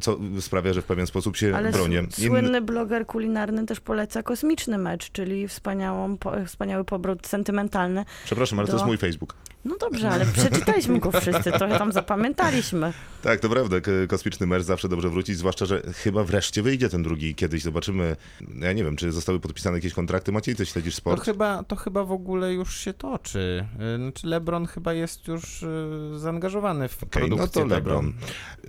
co 0.00 0.18
sprawia, 0.44 0.72
że 0.72 0.82
w 0.82 0.84
pewien 0.84 1.06
sposób 1.06 1.36
się 1.36 1.56
Ale 1.56 1.70
bronię. 1.72 2.02
słynny 2.10 2.60
bloger 2.60 3.06
kulinarny 3.06 3.66
też 3.66 3.80
poleca 3.80 4.22
kosmiczny 4.22 4.78
mecz, 4.78 5.10
czyli 5.12 5.48
wspaniałą, 5.48 6.18
po, 6.18 6.32
wspaniały 6.46 6.84
pobrót 6.84 7.26
sentymentalny. 7.26 8.04
Przepraszam, 8.24 8.58
ale 8.58 8.66
to 8.66 8.72
do- 8.72 8.76
jest 8.78 8.86
mój 8.86 8.98
Facebook. 8.98 9.34
No 9.64 9.76
dobrze, 9.80 10.10
ale 10.10 10.26
przeczytaliśmy 10.26 10.98
go 11.00 11.12
wszyscy, 11.20 11.52
trochę 11.52 11.78
tam 11.78 11.92
zapamiętaliśmy. 11.92 12.92
Tak, 13.22 13.40
to 13.40 13.48
prawda. 13.48 13.76
Kosmiczny 14.08 14.46
mecz 14.46 14.62
zawsze 14.62 14.88
dobrze 14.88 15.08
wrócić, 15.10 15.38
zwłaszcza, 15.38 15.66
że 15.66 15.82
chyba 15.94 16.24
wreszcie 16.24 16.62
wyjdzie 16.62 16.88
ten 16.88 17.02
drugi 17.02 17.34
kiedyś 17.34 17.62
zobaczymy. 17.62 18.16
Ja 18.60 18.72
nie 18.72 18.84
wiem, 18.84 18.96
czy 18.96 19.12
zostały 19.12 19.40
podpisane 19.40 19.76
jakieś 19.76 19.92
kontrakty. 19.94 20.32
Maciej, 20.32 20.54
ty 20.56 20.66
śledzisz 20.66 20.94
To 20.94 21.00
sport? 21.00 21.24
chyba, 21.24 21.62
to 21.62 21.76
chyba 21.76 22.04
w 22.04 22.12
ogóle 22.12 22.52
już 22.54 22.76
się 22.76 22.92
toczy. 22.94 23.66
Y, 23.94 23.96
Znaczy 23.96 24.26
LeBron 24.26 24.66
chyba 24.66 24.92
jest 24.92 25.28
już 25.28 25.62
y, 25.62 26.18
zaangażowany 26.18 26.88
w 26.88 27.02
no 27.02 27.08
produkcję 27.08 27.62
to 27.62 27.68
tego. 27.68 27.74
LeBron. 27.74 28.12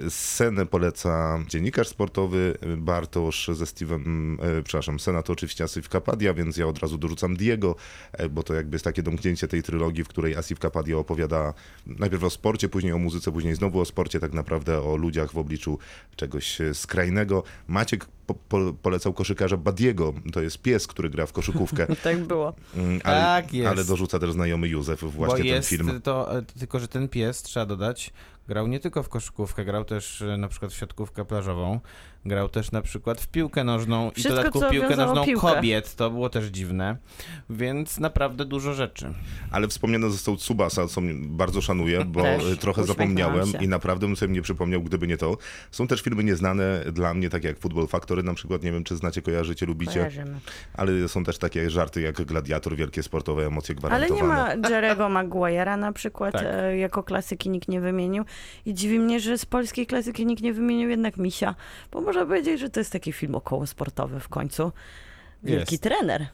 Scenę 0.09 0.65
poleca 0.65 1.39
dziennikarz 1.47 1.87
sportowy 1.87 2.57
Bartosz 2.77 3.49
ze 3.53 3.65
Steve'em, 3.65 4.35
e, 4.41 4.63
przepraszam, 4.63 4.99
Sena 4.99 5.23
to 5.23 5.33
oczywiście 5.33 5.63
Asif 5.63 5.89
Kapadia, 5.89 6.33
więc 6.33 6.57
ja 6.57 6.67
od 6.67 6.79
razu 6.79 6.97
dorzucam 6.97 7.35
Diego, 7.35 7.75
bo 8.29 8.43
to 8.43 8.53
jakby 8.53 8.75
jest 8.75 8.85
takie 8.85 9.03
domknięcie 9.03 9.47
tej 9.47 9.63
trylogii, 9.63 10.03
w 10.03 10.07
której 10.07 10.35
Asif 10.35 10.59
Kapadia 10.59 10.84
opowiada 10.93 11.53
najpierw 11.87 12.23
o 12.23 12.29
sporcie, 12.29 12.69
później 12.69 12.93
o 12.93 12.97
muzyce, 12.97 13.31
później 13.31 13.55
znowu 13.55 13.79
o 13.79 13.85
sporcie, 13.85 14.19
tak 14.19 14.33
naprawdę 14.33 14.81
o 14.81 14.95
ludziach 14.95 15.31
w 15.31 15.37
obliczu 15.37 15.79
czegoś 16.15 16.57
skrajnego. 16.73 17.43
Maciek 17.67 18.05
po, 18.27 18.33
po, 18.33 18.73
polecał 18.81 19.13
koszykarza 19.13 19.57
Badiego, 19.57 20.13
to 20.33 20.41
jest 20.41 20.61
pies, 20.61 20.87
który 20.87 21.09
gra 21.09 21.25
w 21.25 21.31
koszykówkę, 21.33 21.87
Tak 22.03 22.19
było. 22.23 22.53
Mm, 22.75 22.99
ale, 23.03 23.21
Tak 23.21 23.53
jest. 23.53 23.69
ale 23.69 23.85
dorzuca 23.85 24.19
też 24.19 24.31
znajomy 24.31 24.67
Józef 24.67 25.01
Bo 25.01 25.09
właśnie 25.09 25.37
ten 25.37 25.45
jest 25.47 25.69
film. 25.69 26.01
to, 26.01 26.29
tylko 26.59 26.79
że 26.79 26.87
ten 26.87 27.07
pies, 27.09 27.41
trzeba 27.41 27.65
dodać, 27.65 28.13
Grał 28.47 28.67
nie 28.67 28.79
tylko 28.79 29.03
w 29.03 29.09
koszykówkę, 29.09 29.65
grał 29.65 29.85
też 29.85 30.21
e, 30.21 30.37
na 30.37 30.47
przykład 30.47 30.71
w 30.73 30.77
siatkówkę 30.77 31.25
plażową, 31.25 31.79
grał 32.25 32.49
też 32.49 32.71
na 32.71 32.81
przykład 32.81 33.21
w 33.21 33.27
piłkę 33.27 33.63
nożną 33.63 34.07
i 34.07 34.11
w 34.11 34.13
Wszystko, 34.13 34.35
dodatku 34.35 34.61
piłkę 34.71 34.95
nożną 34.95 35.25
piłkę. 35.25 35.55
kobiet, 35.55 35.95
to 35.95 36.09
było 36.11 36.29
też 36.29 36.45
dziwne, 36.45 36.97
więc 37.49 37.99
naprawdę 37.99 38.45
dużo 38.45 38.73
rzeczy. 38.73 39.13
Ale 39.51 39.67
wspomniany 39.67 40.09
został 40.09 40.37
Tsubasa, 40.37 40.87
co 40.87 41.01
bardzo 41.21 41.61
szanuję, 41.61 42.05
bo 42.05 42.21
Też. 42.21 42.45
y, 42.45 42.57
trochę 42.57 42.83
zapomniałem 42.83 43.45
się. 43.47 43.57
i 43.63 43.67
naprawdę 43.67 44.07
bym 44.07 44.15
sobie 44.15 44.33
nie 44.33 44.41
przypomniał, 44.41 44.81
gdyby 44.81 45.07
nie 45.07 45.17
to. 45.17 45.37
Są 45.71 45.87
też 45.87 46.01
filmy 46.01 46.23
nieznane 46.23 46.83
dla 46.91 47.13
mnie, 47.13 47.29
takie 47.29 47.47
jak 47.47 47.59
Football 47.59 47.87
Factory 47.87 48.23
na 48.23 48.33
przykład, 48.33 48.63
nie 48.63 48.71
wiem 48.71 48.83
czy 48.83 48.95
znacie, 48.95 49.21
kojarzycie, 49.21 49.65
lubicie, 49.65 49.93
Kojarzymy. 49.99 50.39
ale 50.73 51.07
są 51.07 51.23
też 51.23 51.37
takie 51.37 51.69
żarty 51.69 52.01
jak 52.01 52.21
Gladiator, 52.21 52.75
wielkie 52.75 53.03
sportowe 53.03 53.45
emocje 53.45 53.75
Ale 53.75 53.79
gwarantowane. 54.07 54.55
nie 54.55 54.63
ma 54.63 54.69
Jerego 54.69 55.03
Maguire'a 55.05 55.77
na 55.79 55.91
przykład 55.93 56.33
Tak. 56.33 56.43
e, 56.47 56.77
jako 56.77 57.03
klasyki 57.03 57.49
nikt 57.49 57.67
nie 57.67 57.81
wymienił. 57.81 58.23
I 58.65 58.73
dziwi 58.73 58.99
mnie, 58.99 59.19
że 59.19 59.37
z 59.37 59.45
polskiej 59.45 59.87
klasyki 59.87 60.25
nikt 60.25 60.43
nie 60.43 60.53
wymienił 60.53 60.89
jednak 60.89 61.17
Misia, 61.17 61.55
bo 61.91 62.01
można 62.01 62.25
powiedzieć, 62.25 62.59
że 62.59 62.69
to 62.69 62.79
jest 62.79 62.91
taki 62.91 63.13
film 63.13 63.35
okołosportowy 63.35 64.19
w 64.19 64.29
końcu. 64.29 64.71
Wielki 65.43 65.73
Jest. 65.73 65.83
trener. 65.83 66.27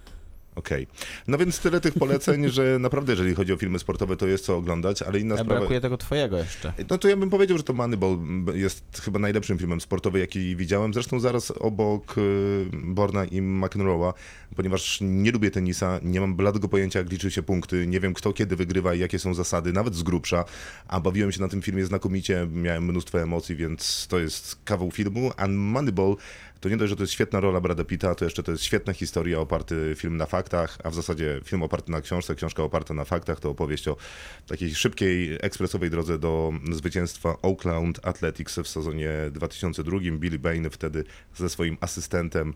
Okej. 0.55 0.87
No 1.27 1.37
więc 1.37 1.59
tyle 1.59 1.81
tych 1.81 1.93
poleceń, 1.93 2.49
że 2.49 2.77
naprawdę 2.79 3.13
jeżeli 3.13 3.35
chodzi 3.35 3.53
o 3.53 3.57
filmy 3.57 3.79
sportowe, 3.79 4.17
to 4.17 4.27
jest 4.27 4.45
co 4.45 4.57
oglądać, 4.57 5.01
ale 5.01 5.19
inna 5.19 5.35
A 5.35 5.37
sprawa... 5.37 5.59
brakuje 5.59 5.81
tego 5.81 5.97
twojego 5.97 6.37
jeszcze. 6.37 6.73
No 6.89 6.97
to 6.97 7.07
ja 7.07 7.17
bym 7.17 7.29
powiedział, 7.29 7.57
że 7.57 7.63
to 7.63 7.73
Moneyball 7.73 8.17
jest 8.53 9.01
chyba 9.03 9.19
najlepszym 9.19 9.57
filmem 9.57 9.81
sportowym, 9.81 10.21
jaki 10.21 10.55
widziałem. 10.55 10.93
Zresztą 10.93 11.19
zaraz 11.19 11.51
obok 11.51 12.17
y, 12.17 12.65
Borna 12.73 13.25
i 13.25 13.41
McEnroe'a, 13.41 14.13
ponieważ 14.55 14.97
nie 15.01 15.31
lubię 15.31 15.51
tenisa, 15.51 15.99
nie 16.03 16.21
mam 16.21 16.35
bladego 16.35 16.67
pojęcia, 16.67 16.99
jak 16.99 17.11
liczy 17.11 17.31
się 17.31 17.43
punkty, 17.43 17.87
nie 17.87 17.99
wiem 17.99 18.13
kto 18.13 18.33
kiedy 18.33 18.55
wygrywa 18.55 18.93
i 18.93 18.99
jakie 18.99 19.19
są 19.19 19.33
zasady, 19.33 19.73
nawet 19.73 19.95
z 19.95 20.03
grubsza, 20.03 20.45
a 20.87 20.99
bawiłem 20.99 21.31
się 21.31 21.41
na 21.41 21.47
tym 21.47 21.61
filmie 21.61 21.85
znakomicie, 21.85 22.47
miałem 22.51 22.83
mnóstwo 22.83 23.21
emocji, 23.21 23.55
więc 23.55 24.07
to 24.07 24.19
jest 24.19 24.57
kawał 24.65 24.91
filmu, 24.91 25.31
a 25.37 25.47
Moneyball 25.47 26.15
to 26.61 26.69
nie 26.69 26.77
dość, 26.77 26.89
że 26.89 26.95
to 26.95 27.03
jest 27.03 27.13
świetna 27.13 27.39
rola 27.39 27.61
Brada 27.61 27.83
Pitta, 27.83 28.15
to 28.15 28.25
jeszcze 28.25 28.43
to 28.43 28.51
jest 28.51 28.63
świetna 28.63 28.93
historia, 28.93 29.39
oparty 29.39 29.93
film 29.97 30.17
na 30.17 30.25
faktach, 30.25 30.77
a 30.83 30.89
w 30.89 30.95
zasadzie 30.95 31.41
film 31.43 31.63
oparty 31.63 31.91
na 31.91 32.01
książce, 32.01 32.35
książka 32.35 32.63
oparta 32.63 32.93
na 32.93 33.05
faktach, 33.05 33.39
to 33.39 33.49
opowieść 33.49 33.87
o 33.87 33.97
takiej 34.47 34.75
szybkiej, 34.75 35.37
ekspresowej 35.41 35.89
drodze 35.89 36.19
do 36.19 36.53
zwycięstwa 36.71 37.37
Oakland 37.41 37.99
Athletics 38.05 38.59
w 38.59 38.67
sezonie 38.67 39.11
2002. 39.31 39.99
Billy 40.11 40.39
Bain 40.39 40.69
wtedy 40.69 41.03
ze 41.35 41.49
swoim 41.49 41.77
asystentem 41.81 42.53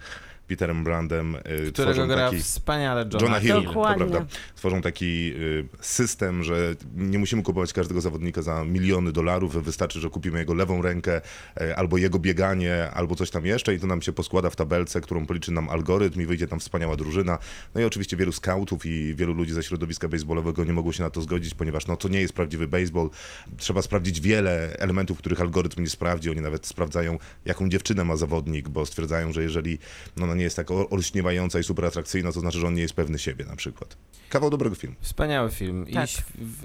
Peterem 0.48 0.84
Brandem 0.84 1.36
y, 1.36 1.40
Którego 1.40 1.94
tworzą 1.94 2.08
gra 2.08 2.30
taki... 2.30 2.44
wspaniale 2.44 3.02
Johna, 3.02 3.20
Johna 3.22 3.40
Hill, 3.40 3.54
to 3.54 3.62
Dokładnie. 3.62 4.06
prawda. 4.06 4.26
Tworzą 4.56 4.82
taki 4.82 5.34
y, 5.36 5.68
system, 5.82 6.44
że 6.44 6.76
nie 6.96 7.20
musimy 7.20 7.44
kupować 7.44 7.74
każdego 7.74 8.02
zawodnika 8.02 8.42
za 8.42 8.64
miliony 8.64 9.12
dolarów, 9.12 9.64
wystarczy, 9.64 10.00
że 10.00 10.10
kupimy 10.10 10.40
jego 10.40 10.54
lewą 10.54 10.82
rękę, 10.82 11.22
y, 11.62 11.76
albo 11.76 11.98
jego 11.98 12.20
bieganie, 12.20 12.92
albo 12.94 13.16
coś 13.16 13.30
tam 13.30 13.46
jeszcze 13.46 13.76
i 13.76 13.80
to 13.80 13.88
nam 13.88 14.02
się 14.02 14.14
poskłada 14.14 14.50
w 14.50 14.56
tabelce, 14.56 15.02
którą 15.02 15.26
policzy 15.26 15.52
nam 15.52 15.70
algorytm 15.70 16.22
i 16.22 16.26
wyjdzie 16.26 16.48
tam 16.48 16.60
wspaniała 16.60 16.96
drużyna. 16.96 17.38
No 17.76 17.82
i 17.82 17.84
oczywiście 17.84 18.18
wielu 18.18 18.32
skautów 18.32 18.86
i 18.86 19.16
wielu 19.16 19.34
ludzi 19.34 19.54
ze 19.54 19.64
środowiska 19.64 20.08
baseballowego 20.08 20.64
nie 20.64 20.74
mogło 20.74 20.94
się 20.94 21.04
na 21.04 21.10
to 21.10 21.22
zgodzić, 21.22 21.54
ponieważ 21.54 21.88
no 21.88 21.98
to 21.98 22.08
nie 22.08 22.22
jest 22.22 22.34
prawdziwy 22.34 22.68
baseball. 22.68 23.10
Trzeba 23.58 23.82
sprawdzić 23.82 24.22
wiele 24.22 24.78
elementów, 24.80 25.18
których 25.18 25.42
algorytm 25.42 25.82
nie 25.82 25.90
sprawdzi. 25.90 26.30
Oni 26.30 26.42
nawet 26.42 26.68
sprawdzają, 26.68 27.18
jaką 27.46 27.70
dziewczynę 27.70 28.04
ma 28.04 28.16
zawodnik, 28.16 28.70
bo 28.70 28.86
stwierdzają, 28.86 29.34
że 29.34 29.44
jeżeli 29.44 29.78
no, 30.18 30.35
ona 30.36 30.40
nie 30.40 30.44
jest 30.44 30.56
tak 30.56 30.72
olśniewająca 30.72 31.60
i 31.60 31.64
super 31.64 31.86
atrakcyjna, 31.86 32.32
to 32.32 32.40
znaczy, 32.40 32.60
że 32.60 32.68
on 32.68 32.74
nie 32.74 32.82
jest 32.82 32.94
pewny 32.94 33.20
siebie 33.20 33.46
na 33.46 33.56
przykład. 33.56 33.98
Kawał 34.30 34.50
dobrego 34.50 34.76
filmu. 34.76 34.96
Wspaniały 35.02 35.52
film 35.52 35.86
Tak. 35.94 36.10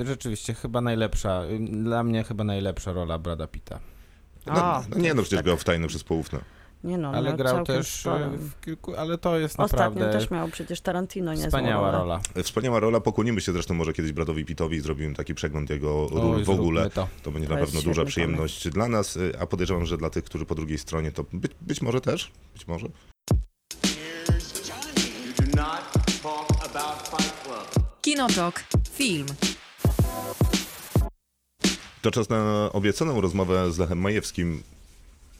i 0.00 0.06
rzeczywiście 0.06 0.54
chyba 0.54 0.80
najlepsza, 0.80 1.42
dla 1.60 2.02
mnie 2.02 2.24
chyba 2.24 2.44
najlepsza 2.44 2.92
rola 2.92 3.18
Brada 3.18 3.46
Pitta. 3.46 3.80
No, 4.46 4.82
no 4.90 4.98
nie 4.98 5.14
no, 5.14 5.22
przecież 5.22 5.38
tak. 5.38 5.44
grał 5.44 5.56
w 5.56 5.64
tajne 5.64 5.88
przez 5.88 6.04
połówne. 6.04 6.40
Nie 6.84 6.98
no, 6.98 7.10
Ale 7.10 7.28
miał 7.28 7.36
grał 7.36 7.64
też 7.64 8.06
y, 8.06 8.10
w 8.38 8.60
kilku, 8.60 8.94
ale 8.94 9.18
to 9.18 9.38
jest 9.38 9.60
Ostatnio 9.60 9.78
naprawdę 9.78 10.18
też 10.18 10.30
miał 10.30 10.48
przecież 10.48 10.80
Tarantino 10.80 11.32
niezłą 11.32 11.48
wspaniała 11.48 11.90
rola. 11.90 12.20
Wspaniała 12.42 12.80
rola, 12.80 13.00
pokłonimy 13.00 13.40
się 13.40 13.52
zresztą 13.52 13.74
może 13.74 13.92
kiedyś 13.92 14.12
Bradowi 14.12 14.44
Pittowi 14.44 14.76
i 14.76 14.80
zrobimy 14.80 15.14
taki 15.14 15.34
przegląd 15.34 15.70
jego 15.70 16.08
ról 16.08 16.44
w 16.44 16.50
ogóle. 16.50 16.90
to. 16.90 17.08
To 17.22 17.30
będzie 17.30 17.48
To 17.48 17.54
na 17.54 17.60
pewno 17.60 17.82
duża 17.82 18.04
przyjemność 18.04 18.68
dla 18.68 18.88
nas, 18.88 19.16
y, 19.16 19.32
a 19.40 19.46
podejrzewam, 19.46 19.86
że 19.86 19.96
dla 19.96 20.10
tych, 20.10 20.24
którzy 20.24 20.46
po 20.46 20.54
drugiej 20.54 20.78
stronie, 20.78 21.12
to 21.12 21.24
być, 21.32 21.52
być 21.60 21.82
może 21.82 22.00
też, 22.00 22.32
być 22.54 22.68
może. 22.68 22.86
Kinotok. 28.14 28.64
Film. 28.94 29.26
To 32.02 32.10
czas 32.10 32.28
na 32.28 32.68
obiecaną 32.72 33.20
rozmowę 33.20 33.72
z 33.72 33.78
Lechem 33.78 33.98
Majewskim, 33.98 34.62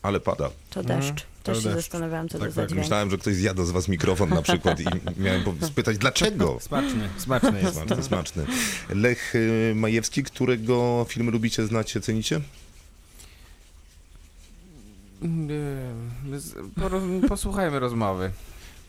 ale 0.02 0.20
pada. 0.20 0.50
To 0.70 0.82
deszcz. 0.82 1.26
Też 1.42 1.58
się 1.58 1.64
deszcz. 1.64 1.76
zastanawiałam, 1.76 2.28
co 2.28 2.38
Tak, 2.38 2.48
to 2.48 2.54
za 2.54 2.62
tak. 2.66 2.70
Myślałem, 2.70 3.10
że 3.10 3.18
ktoś 3.18 3.34
zjada 3.34 3.64
z 3.64 3.70
was 3.70 3.88
mikrofon 3.88 4.28
na 4.30 4.42
przykład 4.42 4.80
i 4.80 4.84
miałem 5.22 5.44
spytać 5.62 5.98
dlaczego. 5.98 6.58
Smaczny, 6.60 7.08
smaczny 7.18 7.62
jest. 7.62 7.74
Smaczny, 7.74 8.02
smaczny. 8.02 8.46
Lech 8.90 9.34
y, 9.34 9.72
Majewski, 9.76 10.22
którego 10.22 11.06
film 11.08 11.30
lubicie, 11.30 11.66
znacie, 11.66 12.00
cenicie? 12.00 12.36
Y, 12.36 12.40
z- 16.40 16.54
poro- 16.80 17.28
Posłuchajmy 17.28 17.78
rozmowy. 17.80 18.30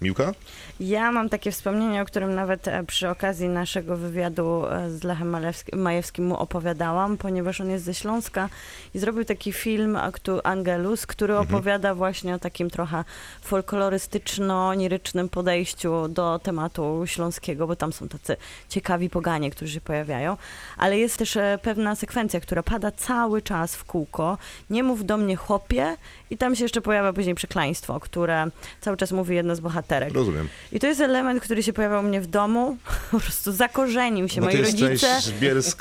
Miłka? 0.02 0.34
Ja 0.80 1.12
mam 1.12 1.30
takie 1.30 1.52
wspomnienie, 1.52 2.02
o 2.02 2.06
którym 2.06 2.36
nawet 2.36 2.68
e, 2.68 2.84
przy 2.84 3.10
okazji 3.10 3.50
naszego 3.50 3.98
wywiadu 3.98 4.66
e, 4.66 4.90
z 4.90 5.04
Lechem 5.04 5.36
Majewskim 5.74 6.26
mu 6.26 6.38
opowiadałam, 6.38 7.18
ponieważ 7.18 7.62
on 7.62 7.70
jest 7.70 7.86
ze 7.86 7.94
Śląska 7.94 8.50
i 8.94 9.00
zrobił 9.00 9.26
taki 9.26 9.54
film 9.54 9.98
Angelus, 10.44 11.06
który 11.06 11.38
opowiada 11.38 11.96
właśnie 11.96 12.36
o 12.36 12.40
takim 12.40 12.70
trochę 12.70 13.04
folklorystyczno-lirycznym 13.42 15.30
podejściu 15.30 16.08
do 16.08 16.40
tematu 16.40 17.04
śląskiego, 17.06 17.68
bo 17.68 17.76
tam 17.76 17.94
są 17.94 18.08
tacy 18.08 18.38
ciekawi 18.70 19.10
poganie, 19.10 19.52
którzy 19.52 19.74
się 19.74 19.82
pojawiają, 19.82 20.38
ale 20.78 20.98
jest 20.98 21.18
też 21.18 21.38
e, 21.38 21.60
pewna 21.62 21.96
sekwencja, 21.96 22.40
która 22.40 22.64
pada 22.64 22.92
cały 22.92 23.42
czas 23.42 23.76
w 23.76 23.84
kółko. 23.84 24.38
Nie 24.70 24.84
mów 24.84 25.06
do 25.06 25.18
mnie 25.18 25.36
chłopie 25.36 25.98
i 26.30 26.38
tam 26.38 26.56
się 26.56 26.64
jeszcze 26.64 26.82
pojawia 26.82 27.14
później 27.14 27.36
przekleństwo, 27.36 28.00
które 28.00 28.48
cały 28.82 28.98
czas 28.98 29.12
mówi 29.12 29.36
jedna 29.36 29.56
z 29.56 29.60
bohaterek. 29.92 30.14
Rozumiem. 30.14 30.48
I 30.72 30.80
to 30.80 30.88
jest 30.88 31.02
element, 31.02 31.44
który 31.44 31.64
się 31.64 31.74
pojawiał 31.74 32.00
u 32.00 32.04
mnie 32.04 32.22
w 32.22 32.28
domu, 32.28 32.78
po 33.12 33.20
prostu 33.20 33.52
zakorzenił 33.52 34.30
się. 34.30 34.42
No 34.42 34.48
moi 34.48 34.56
ty 34.56 34.62
rodzice... 34.62 35.20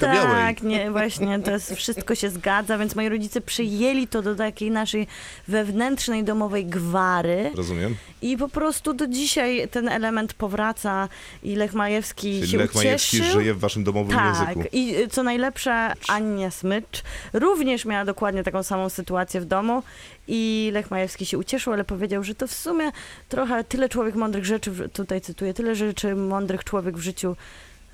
Białej. 0.02 0.54
Tak, 0.54 0.62
nie, 0.62 0.90
właśnie, 0.90 1.38
to 1.38 1.50
jest, 1.50 1.74
wszystko 1.74 2.14
się 2.14 2.30
zgadza, 2.30 2.78
więc 2.78 2.96
moi 2.96 3.08
rodzice 3.08 3.40
przyjęli 3.40 4.06
to 4.06 4.22
do 4.22 4.34
takiej 4.34 4.70
naszej 4.70 5.06
wewnętrznej 5.48 6.24
domowej 6.24 6.66
gwary 6.66 7.50
Rozumiem. 7.54 7.96
i 8.22 8.36
po 8.36 8.48
prostu 8.48 8.92
do 8.94 9.06
dzisiaj 9.06 9.68
ten 9.70 9.88
element 9.88 10.34
powraca 10.34 11.08
i 11.42 11.56
Lech 11.56 11.74
Majewski 11.74 12.38
Czyli 12.40 12.52
się 12.52 12.58
Lech 12.58 12.74
Majewski 12.74 13.16
ucieszył. 13.16 13.40
żyje 13.40 13.54
w 13.54 13.58
waszym 13.58 13.84
domowym 13.84 14.16
Tak, 14.16 14.40
języku. 14.40 14.64
i 14.72 14.96
y, 14.96 15.08
co 15.08 15.22
najlepsze, 15.22 15.92
Ania 16.08 16.50
Smycz 16.50 17.02
również 17.32 17.84
miała 17.84 18.04
dokładnie 18.04 18.42
taką 18.42 18.62
samą 18.62 18.88
sytuację 18.88 19.40
w 19.40 19.44
domu 19.44 19.82
i 20.30 20.70
Lech 20.72 20.90
Majewski 20.90 21.26
się 21.26 21.38
ucieszył, 21.38 21.72
ale 21.72 21.84
powiedział, 21.84 22.24
że 22.24 22.34
to 22.34 22.46
w 22.46 22.54
sumie 22.54 22.92
trochę 23.28 23.64
tyle 23.64 23.88
człowiek 23.88 24.14
mądrych 24.14 24.44
rzeczy, 24.44 24.88
tutaj 24.92 25.20
cytuję, 25.20 25.54
tyle 25.54 25.74
rzeczy 25.76 26.14
mądrych 26.14 26.64
człowiek 26.64 26.96
w 26.96 27.00
życiu 27.00 27.36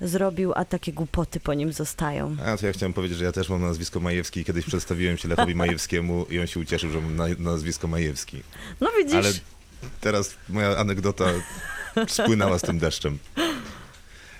zrobił, 0.01 0.53
a 0.55 0.65
takie 0.65 0.93
głupoty 0.93 1.39
po 1.39 1.53
nim 1.53 1.73
zostają. 1.73 2.35
A 2.45 2.57
to 2.57 2.67
ja 2.67 2.73
chciałem 2.73 2.93
powiedzieć, 2.93 3.17
że 3.17 3.25
ja 3.25 3.31
też 3.31 3.49
mam 3.49 3.61
nazwisko 3.61 3.99
Majewski 3.99 4.39
i 4.39 4.45
kiedyś 4.45 4.65
przedstawiłem 4.65 5.17
się 5.17 5.27
Lechowi 5.27 5.55
Majewskiemu 5.55 6.25
i 6.29 6.39
on 6.39 6.47
się 6.47 6.59
ucieszył, 6.59 6.91
że 6.91 7.01
mam 7.01 7.15
na, 7.15 7.25
nazwisko 7.39 7.87
Majewski. 7.87 8.43
No 8.81 8.89
widzisz, 8.97 9.15
Ale 9.15 9.29
teraz 10.01 10.35
moja 10.49 10.77
anegdota 10.77 11.25
spłynęła 12.07 12.59
z 12.59 12.61
tym 12.61 12.79
deszczem. 12.79 13.17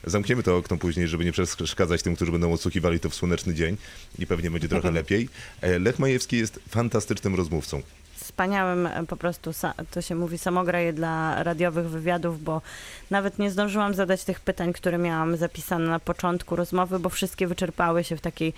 Zamkniemy 0.08 0.44
to 0.44 0.58
okno 0.58 0.78
później, 0.78 1.08
żeby 1.08 1.26
nie 1.26 1.32
przeszkadzać 1.32 2.04
tym, 2.04 2.16
którzy 2.16 2.32
będą 2.32 2.54
odsłuchiwali 2.54 3.00
to 3.00 3.10
w 3.10 3.16
słoneczny 3.16 3.54
dzień 3.54 3.78
i 4.20 4.28
pewnie 4.28 4.52
będzie 4.52 4.70
trochę 4.70 4.92
lepiej. 4.92 5.30
E, 5.62 5.80
Lech 5.80 6.00
Majewski 6.00 6.38
jest 6.38 6.60
fantastycznym 6.70 7.36
rozmówcą. 7.36 7.82
wspaniałym 8.16 8.86
e, 8.86 9.06
po 9.06 9.18
prostu, 9.18 9.52
to 9.92 10.02
się 10.02 10.16
mówi, 10.16 10.38
samograje 10.38 10.94
dla 10.94 11.44
radiowych 11.44 11.90
wywiadów, 11.90 12.44
bo 12.44 12.62
nawet 13.10 13.40
nie 13.40 13.52
zdążyłam 13.52 13.94
zadać 13.94 14.24
tych 14.24 14.40
pytań, 14.40 14.74
które 14.74 14.98
miałam 14.98 15.38
zapisane 15.38 15.90
na 15.90 16.00
początku 16.00 16.56
rozmowy, 16.56 17.00
bo 17.00 17.10
wszystkie 17.10 17.48
wyczerpały 17.48 18.04
się 18.04 18.18
w 18.18 18.22
takiej 18.22 18.54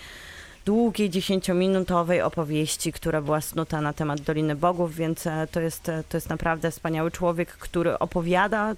długiej, 0.66 1.10
dziesięciominutowej 1.10 2.22
opowieści, 2.22 2.92
która 2.92 3.22
była 3.22 3.42
snuta 3.42 3.82
na 3.82 3.94
temat 3.94 4.22
Doliny 4.22 4.56
Bogów, 4.56 4.96
więc 4.96 5.28
e, 5.28 5.48
to 5.52 5.60
jest, 5.60 5.84
to 5.84 6.18
jest 6.18 6.30
naprawdę 6.30 6.72
wspaniały 6.72 7.12
człowiek, 7.12 7.50
który 7.50 8.00
opowiada, 8.00 8.76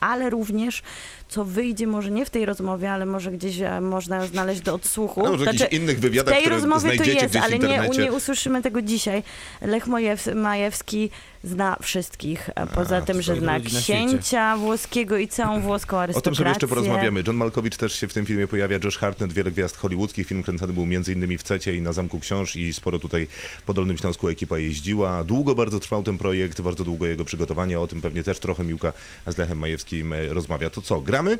ale 0.00 0.30
również, 0.30 0.82
co 1.28 1.44
wyjdzie 1.44 1.86
może 1.86 2.10
nie 2.10 2.26
w 2.26 2.30
tej 2.30 2.46
rozmowie, 2.46 2.90
ale 2.90 3.06
może 3.06 3.30
gdzieś 3.30 3.60
e, 3.60 3.80
można 3.80 4.26
znaleźć 4.26 4.60
do 4.60 4.74
odsłuchu. 4.74 5.26
A 5.26 5.30
może 5.30 5.44
w 5.44 5.46
jakichś 5.46 5.58
Znaczy, 5.60 5.76
innych 5.76 5.98
w 5.98 6.00
wywiadach, 6.00 6.34
tej 6.34 6.42
które 6.42 6.56
rozmowie 6.56 6.98
to 6.98 7.04
jest, 7.04 7.34
w 7.34 7.36
ale 7.36 7.58
nie, 7.58 7.88
nie 7.98 8.12
usłyszymy 8.12 8.62
tego 8.62 8.82
dzisiaj. 8.82 9.22
Lech 9.60 9.86
Majewski 10.34 11.10
zna 11.44 11.76
wszystkich. 11.82 12.50
e, 12.54 12.66
Poza 12.66 12.96
A, 12.96 13.00
tym, 13.02 13.22
że 13.22 13.36
zna 13.36 13.60
księcia 13.60 14.56
włoskiego 14.56 15.16
i 15.18 15.28
całą 15.28 15.60
włoską 15.68 15.96
O 15.96 16.00
arystokrację. 16.02 16.30
tym 16.30 16.34
sobie 16.36 16.48
jeszcze 16.48 16.68
porozmawiamy. 16.68 17.22
John 17.26 17.36
Malkowicz 17.36 17.76
też 17.76 17.92
się 18.00 18.08
w 18.08 18.12
tym 18.14 18.26
filmie 18.26 18.46
pojawia, 18.48 18.78
Josh 18.84 18.98
Hartnett, 18.98 19.32
wiele 19.32 19.50
gwiazd 19.50 19.76
hollywoodzkich. 19.76 20.26
Film 20.26 20.42
kręcony 20.42 20.72
był 20.72 20.82
m.in. 20.82 21.38
w 21.38 21.42
Cecie 21.42 21.76
i 21.76 21.82
na 21.82 21.92
Zamku 21.92 22.20
Książ 22.20 22.56
i 22.56 22.72
sporo 22.74 22.98
tutaj 22.98 23.26
po 23.66 23.74
Dolnym 23.74 23.98
Śląsku 23.98 24.28
ekipa 24.28 24.58
jeździła. 24.58 25.24
Długo 25.24 25.54
bardzo 25.54 25.80
trwał 25.80 26.02
ten 26.02 26.18
projekt, 26.18 26.60
bardzo 26.60 26.84
długo 26.84 27.06
jego 27.06 27.24
przygotowanie. 27.24 27.80
O 27.80 27.86
tym 27.86 28.00
pewnie 28.00 28.22
też 28.22 28.38
trochę 28.38 28.64
Miłka 28.64 28.92
z 29.26 29.38
Lechem 29.38 29.58
Majewskim 29.58 30.12
e, 30.12 30.28
rozmawia. 30.28 30.70
To 30.70 30.82
co, 30.82 31.00
gramy? 31.00 31.38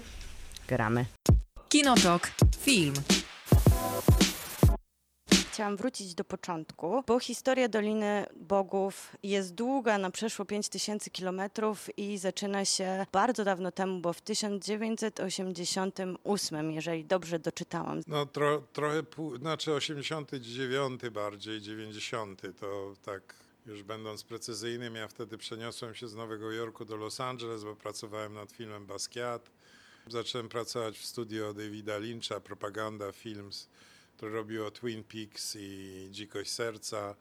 Gramy. 0.69 1.05
Kinotok. 1.69 2.31
Film. 2.61 2.95
Chciałam 5.59 5.77
wrócić 5.77 6.15
do 6.15 6.25
początku, 6.25 7.05
bo 7.07 7.21
historia 7.21 7.69
Doliny 7.69 8.27
Bogów 8.37 9.17
jest 9.23 9.55
długa, 9.55 9.99
na 9.99 10.11
przeszło 10.11 10.45
5000 10.45 11.11
kilometrów 11.11 11.99
i 11.99 12.19
zaczyna 12.19 12.65
się 12.65 13.07
bardzo 13.13 13.45
dawno 13.45 13.73
temu, 13.73 14.01
bo 14.01 14.13
w 14.13 14.21
1988, 14.21 16.73
jeżeli 16.73 17.05
dobrze 17.05 17.39
doczytałam. 17.39 18.01
No 18.07 18.27
tro, 18.27 18.63
trochę, 18.73 19.03
znaczy 19.39 19.73
89 19.73 21.01
bardziej, 21.13 21.61
90 21.61 22.43
to 22.61 22.95
tak 23.05 23.35
już 23.67 23.83
będąc 23.83 24.25
precyzyjnym, 24.25 24.95
ja 24.95 25.09
wtedy 25.09 25.39
przeniosłem 25.39 25.95
się 25.95 26.09
z 26.09 26.15
Nowego 26.15 26.53
Jorku 26.53 26.85
do 26.85 26.97
Los 26.97 27.21
Angeles, 27.21 27.65
bo 27.65 27.77
pracowałem 27.77 28.35
nad 28.35 28.53
filmem 28.53 28.87
Basquiat. 28.87 29.51
Zacząłem 30.07 30.49
pracować 30.49 30.99
w 30.99 31.07
studio 31.07 31.55
Davida 31.55 31.99
Lyncha, 31.99 32.41
Propaganda 32.41 33.13
Films, 33.13 33.69
który 34.19 34.33
robił 34.33 34.67
o 34.67 34.71
Twin 34.71 35.05
Peaks 35.05 35.57
i 35.61 36.09
Dzikość 36.11 36.51
Serca. 36.51 37.15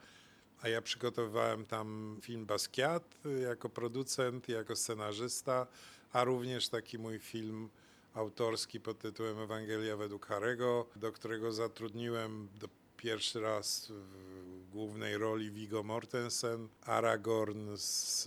A 0.61 0.69
ja 0.69 0.81
przygotowywałem 0.81 1.65
tam 1.65 2.17
film 2.21 2.45
Basquiat 2.45 3.15
y, 3.25 3.39
jako 3.39 3.69
producent, 3.69 4.49
jako 4.49 4.75
scenarzysta, 4.75 5.67
a 6.13 6.23
również 6.23 6.69
taki 6.69 6.99
mój 6.99 7.19
film 7.19 7.69
autorski 8.13 8.79
pod 8.79 8.99
tytułem 8.99 9.39
Ewangelia 9.39 9.97
według 9.97 10.25
Harego, 10.25 10.87
do 10.95 11.11
którego 11.11 11.51
zatrudniłem 11.51 12.47
do 12.59 12.67
pierwszy 12.97 13.39
raz 13.39 13.91
w 13.91 14.69
głównej 14.71 15.17
roli 15.17 15.51
Viggo 15.51 15.83
Mortensen, 15.83 16.67
Aragorn 16.81 17.77
z, 17.77 18.23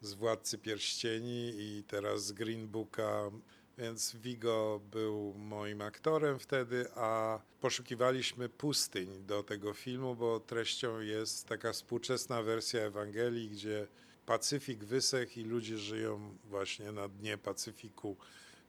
z 0.00 0.14
Władcy 0.14 0.58
Pierścieni 0.58 1.52
i 1.58 1.84
teraz 1.88 2.26
z 2.26 2.32
Green 2.32 2.68
Booka. 2.68 3.30
Więc 3.80 4.16
Vigo 4.16 4.80
był 4.90 5.34
moim 5.34 5.80
aktorem 5.80 6.38
wtedy, 6.38 6.86
a 6.94 7.40
poszukiwaliśmy 7.60 8.48
pustyń 8.48 9.26
do 9.26 9.42
tego 9.42 9.74
filmu, 9.74 10.14
bo 10.14 10.40
treścią 10.40 11.00
jest 11.00 11.46
taka 11.46 11.72
współczesna 11.72 12.42
wersja 12.42 12.80
Ewangelii, 12.80 13.48
gdzie 13.48 13.86
Pacyfik 14.26 14.84
wysechł 14.84 15.40
i 15.40 15.44
ludzie 15.44 15.78
żyją 15.78 16.36
właśnie 16.44 16.92
na 16.92 17.08
dnie 17.08 17.38
Pacyfiku 17.38 18.16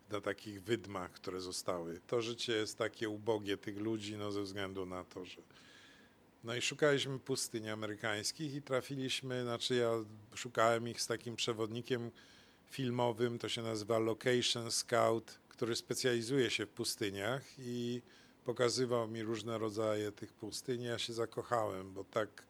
na 0.09 0.21
takich 0.21 0.63
wydmach, 0.63 1.11
które 1.11 1.41
zostały. 1.41 1.99
To 2.07 2.21
życie 2.21 2.53
jest 2.53 2.77
takie 2.77 3.09
ubogie 3.09 3.57
tych 3.57 3.77
ludzi, 3.77 4.17
no 4.17 4.31
ze 4.31 4.41
względu 4.41 4.85
na 4.85 5.03
to, 5.03 5.25
że. 5.25 5.41
No 6.43 6.55
i 6.55 6.61
szukaliśmy 6.61 7.19
pustyń 7.19 7.69
amerykańskich 7.69 8.55
i 8.55 8.61
trafiliśmy, 8.61 9.43
znaczy 9.43 9.75
ja 9.75 9.91
szukałem 10.35 10.87
ich 10.87 11.01
z 11.01 11.07
takim 11.07 11.35
przewodnikiem 11.35 12.11
filmowym, 12.71 13.39
to 13.39 13.49
się 13.49 13.61
nazywa 13.61 13.99
Location 13.99 14.71
Scout, 14.71 15.39
który 15.49 15.75
specjalizuje 15.75 16.49
się 16.49 16.65
w 16.65 16.69
pustyniach 16.69 17.43
i 17.59 18.01
pokazywał 18.45 19.07
mi 19.07 19.23
różne 19.23 19.57
rodzaje 19.57 20.11
tych 20.11 20.33
pustyń. 20.33 20.81
Ja 20.81 20.99
się 20.99 21.13
zakochałem, 21.13 21.93
bo 21.93 22.03
tak 22.03 22.43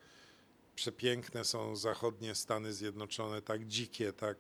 przepiękne 0.76 1.46
są 1.46 1.76
zachodnie 1.76 2.36
Stany 2.36 2.74
Zjednoczone, 2.74 3.42
tak 3.42 3.68
dzikie, 3.68 4.14
tak 4.14 4.38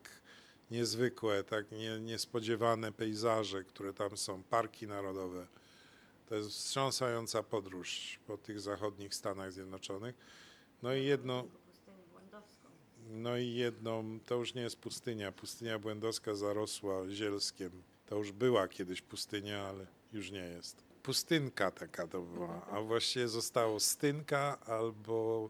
niezwykłe, 0.72 1.44
tak 1.44 1.72
nie, 1.72 2.00
niespodziewane 2.00 2.92
pejzaże, 2.92 3.64
które 3.64 3.94
tam 3.94 4.18
są, 4.18 4.44
parki 4.44 4.88
narodowe. 4.88 5.48
To 6.30 6.36
jest 6.36 6.50
wstrząsająca 6.50 7.44
podróż 7.44 8.20
po 8.28 8.38
tych 8.38 8.62
zachodnich 8.62 9.16
Stanach 9.16 9.52
Zjednoczonych. 9.52 10.16
No 10.84 10.94
i 10.94 11.06
jedno. 11.06 11.44
No 13.14 13.38
i 13.38 13.54
jedną, 13.54 14.20
to 14.26 14.36
już 14.36 14.54
nie 14.54 14.62
jest 14.62 14.80
pustynia. 14.80 15.32
Pustynia 15.32 15.80
błędowska 15.80 16.36
zarosła 16.36 17.10
zielskiem. 17.10 17.72
To 18.06 18.18
już 18.18 18.32
była 18.32 18.68
kiedyś 18.68 19.02
pustynia, 19.02 19.68
ale 19.68 19.88
już 20.14 20.32
nie 20.32 20.40
jest. 20.40 20.84
Pustynka 21.04 21.72
taka 21.72 22.08
to 22.08 22.22
była, 22.22 22.66
a 22.66 22.82
właściwie 22.82 23.28
zostało 23.28 23.80
stynka 23.80 24.60
albo 24.66 25.50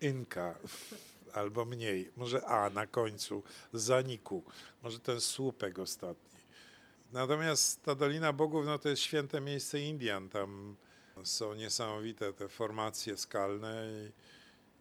inka, 0.00 0.58
albo 1.32 1.64
mniej. 1.64 2.10
Może 2.16 2.44
A 2.44 2.70
na 2.70 2.86
końcu, 2.86 3.42
zaniku. 3.72 4.44
Może 4.82 4.98
ten 5.00 5.20
słupek 5.20 5.78
ostatni. 5.78 6.40
Natomiast 7.12 7.82
ta 7.82 7.94
Dolina 7.94 8.32
Bogów, 8.32 8.66
no 8.66 8.78
to 8.78 8.88
jest 8.88 9.02
święte 9.02 9.40
miejsce 9.40 9.80
Indian. 9.80 10.28
Tam 10.28 10.76
są 11.24 11.54
niesamowite 11.54 12.32
te 12.32 12.48
formacje 12.48 13.16
skalne 13.16 13.86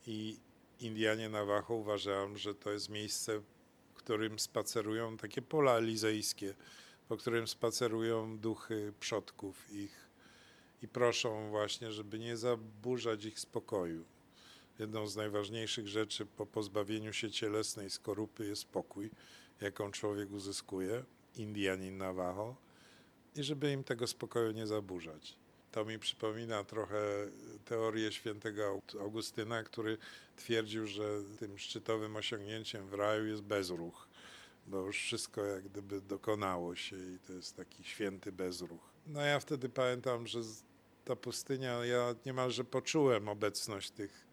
i, 0.07 0.11
i 0.11 0.37
Indianie 0.79 1.29
Navajo 1.29 1.75
uważają, 1.75 2.37
że 2.37 2.55
to 2.55 2.71
jest 2.71 2.89
miejsce, 2.89 3.39
w 3.39 3.93
którym 3.93 4.39
spacerują 4.39 5.17
takie 5.17 5.41
pola 5.41 5.77
elizejskie, 5.77 6.53
po 7.07 7.17
którym 7.17 7.47
spacerują 7.47 8.37
duchy 8.37 8.93
przodków 8.99 9.71
ich 9.71 10.09
i 10.81 10.87
proszą 10.87 11.49
właśnie, 11.49 11.91
żeby 11.91 12.19
nie 12.19 12.37
zaburzać 12.37 13.25
ich 13.25 13.39
spokoju. 13.39 14.05
Jedną 14.79 15.07
z 15.07 15.15
najważniejszych 15.15 15.87
rzeczy 15.87 16.25
po 16.25 16.45
pozbawieniu 16.45 17.13
się 17.13 17.31
cielesnej 17.31 17.89
skorupy 17.89 18.45
jest 18.45 18.61
spokój, 18.61 19.11
jaką 19.61 19.91
człowiek 19.91 20.31
uzyskuje, 20.31 21.03
Indianin 21.35 21.97
Navajo, 21.97 22.55
i 23.35 23.43
żeby 23.43 23.71
im 23.71 23.83
tego 23.83 24.07
spokoju 24.07 24.51
nie 24.51 24.67
zaburzać. 24.67 25.38
To 25.71 25.85
mi 25.85 25.99
przypomina 25.99 26.63
trochę 26.63 27.01
teorię 27.65 28.11
świętego 28.11 28.81
Augustyna, 28.99 29.63
który 29.63 29.97
twierdził, 30.35 30.87
że 30.87 31.03
tym 31.39 31.57
szczytowym 31.57 32.15
osiągnięciem 32.15 32.87
w 32.87 32.93
raju 32.93 33.25
jest 33.25 33.41
bezruch, 33.41 34.07
bo 34.67 34.85
już 34.85 34.97
wszystko 34.97 35.45
jak 35.45 35.63
gdyby 35.63 36.01
dokonało 36.01 36.75
się 36.75 36.95
i 36.95 37.19
to 37.27 37.33
jest 37.33 37.55
taki 37.55 37.83
święty 37.83 38.31
bezruch. 38.31 38.89
No 39.07 39.21
ja 39.21 39.39
wtedy 39.39 39.69
pamiętam, 39.69 40.27
że 40.27 40.39
ta 41.05 41.15
pustynia, 41.15 41.85
ja 41.85 42.15
niemalże 42.25 42.63
poczułem 42.63 43.29
obecność 43.29 43.91
tych 43.91 44.27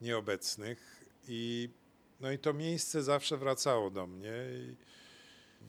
nieobecnych 0.00 1.04
i 1.28 1.70
no 2.20 2.32
i 2.32 2.38
to 2.38 2.52
miejsce 2.52 3.02
zawsze 3.02 3.36
wracało 3.36 3.90
do 3.90 4.06
mnie 4.06 4.32
i 4.50 4.76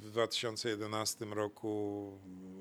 w 0.01 0.09
2011 0.09 1.25
roku 1.25 2.11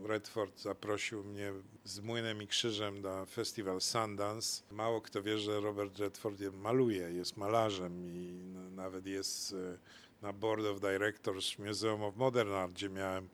Redford 0.05 0.61
zaprosił 0.61 1.25
mnie 1.25 1.53
z 1.85 2.01
Młynem 2.01 2.43
i 2.43 2.47
Krzyżem 2.47 3.03
na 3.03 3.27
festiwal 3.27 3.81
Sundance. 3.81 4.63
Mało 4.71 5.01
kto 5.01 5.23
wie, 5.23 5.39
że 5.39 5.61
Robert 5.61 5.99
Redford 5.99 6.41
je- 6.41 6.51
maluje, 6.51 7.11
jest 7.13 7.37
malarzem 7.37 8.07
i 8.07 8.33
nawet 8.71 9.07
jest 9.07 9.53
e, 9.53 9.79
na 10.23 10.33
Board 10.33 10.65
of 10.65 10.81
Directors 10.81 11.59
Museum 11.59 12.03
of 12.03 12.17
Modern 12.17 12.53
Art, 12.53 12.73
gdzie 12.73 12.89
miałem 12.89 13.29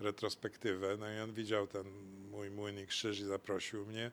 retrospektywę. 0.00 0.96
No 0.96 1.12
i 1.12 1.18
on 1.18 1.32
widział 1.32 1.66
ten 1.66 1.86
mój 2.30 2.50
Młyn 2.50 2.78
i 2.78 2.86
Krzyż 2.86 3.20
i 3.20 3.24
zaprosił 3.24 3.86
mnie. 3.86 4.10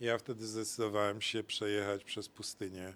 Ja 0.00 0.18
wtedy 0.18 0.46
zdecydowałem 0.46 1.20
się 1.20 1.44
przejechać 1.44 2.04
przez 2.04 2.28
pustynię 2.28 2.94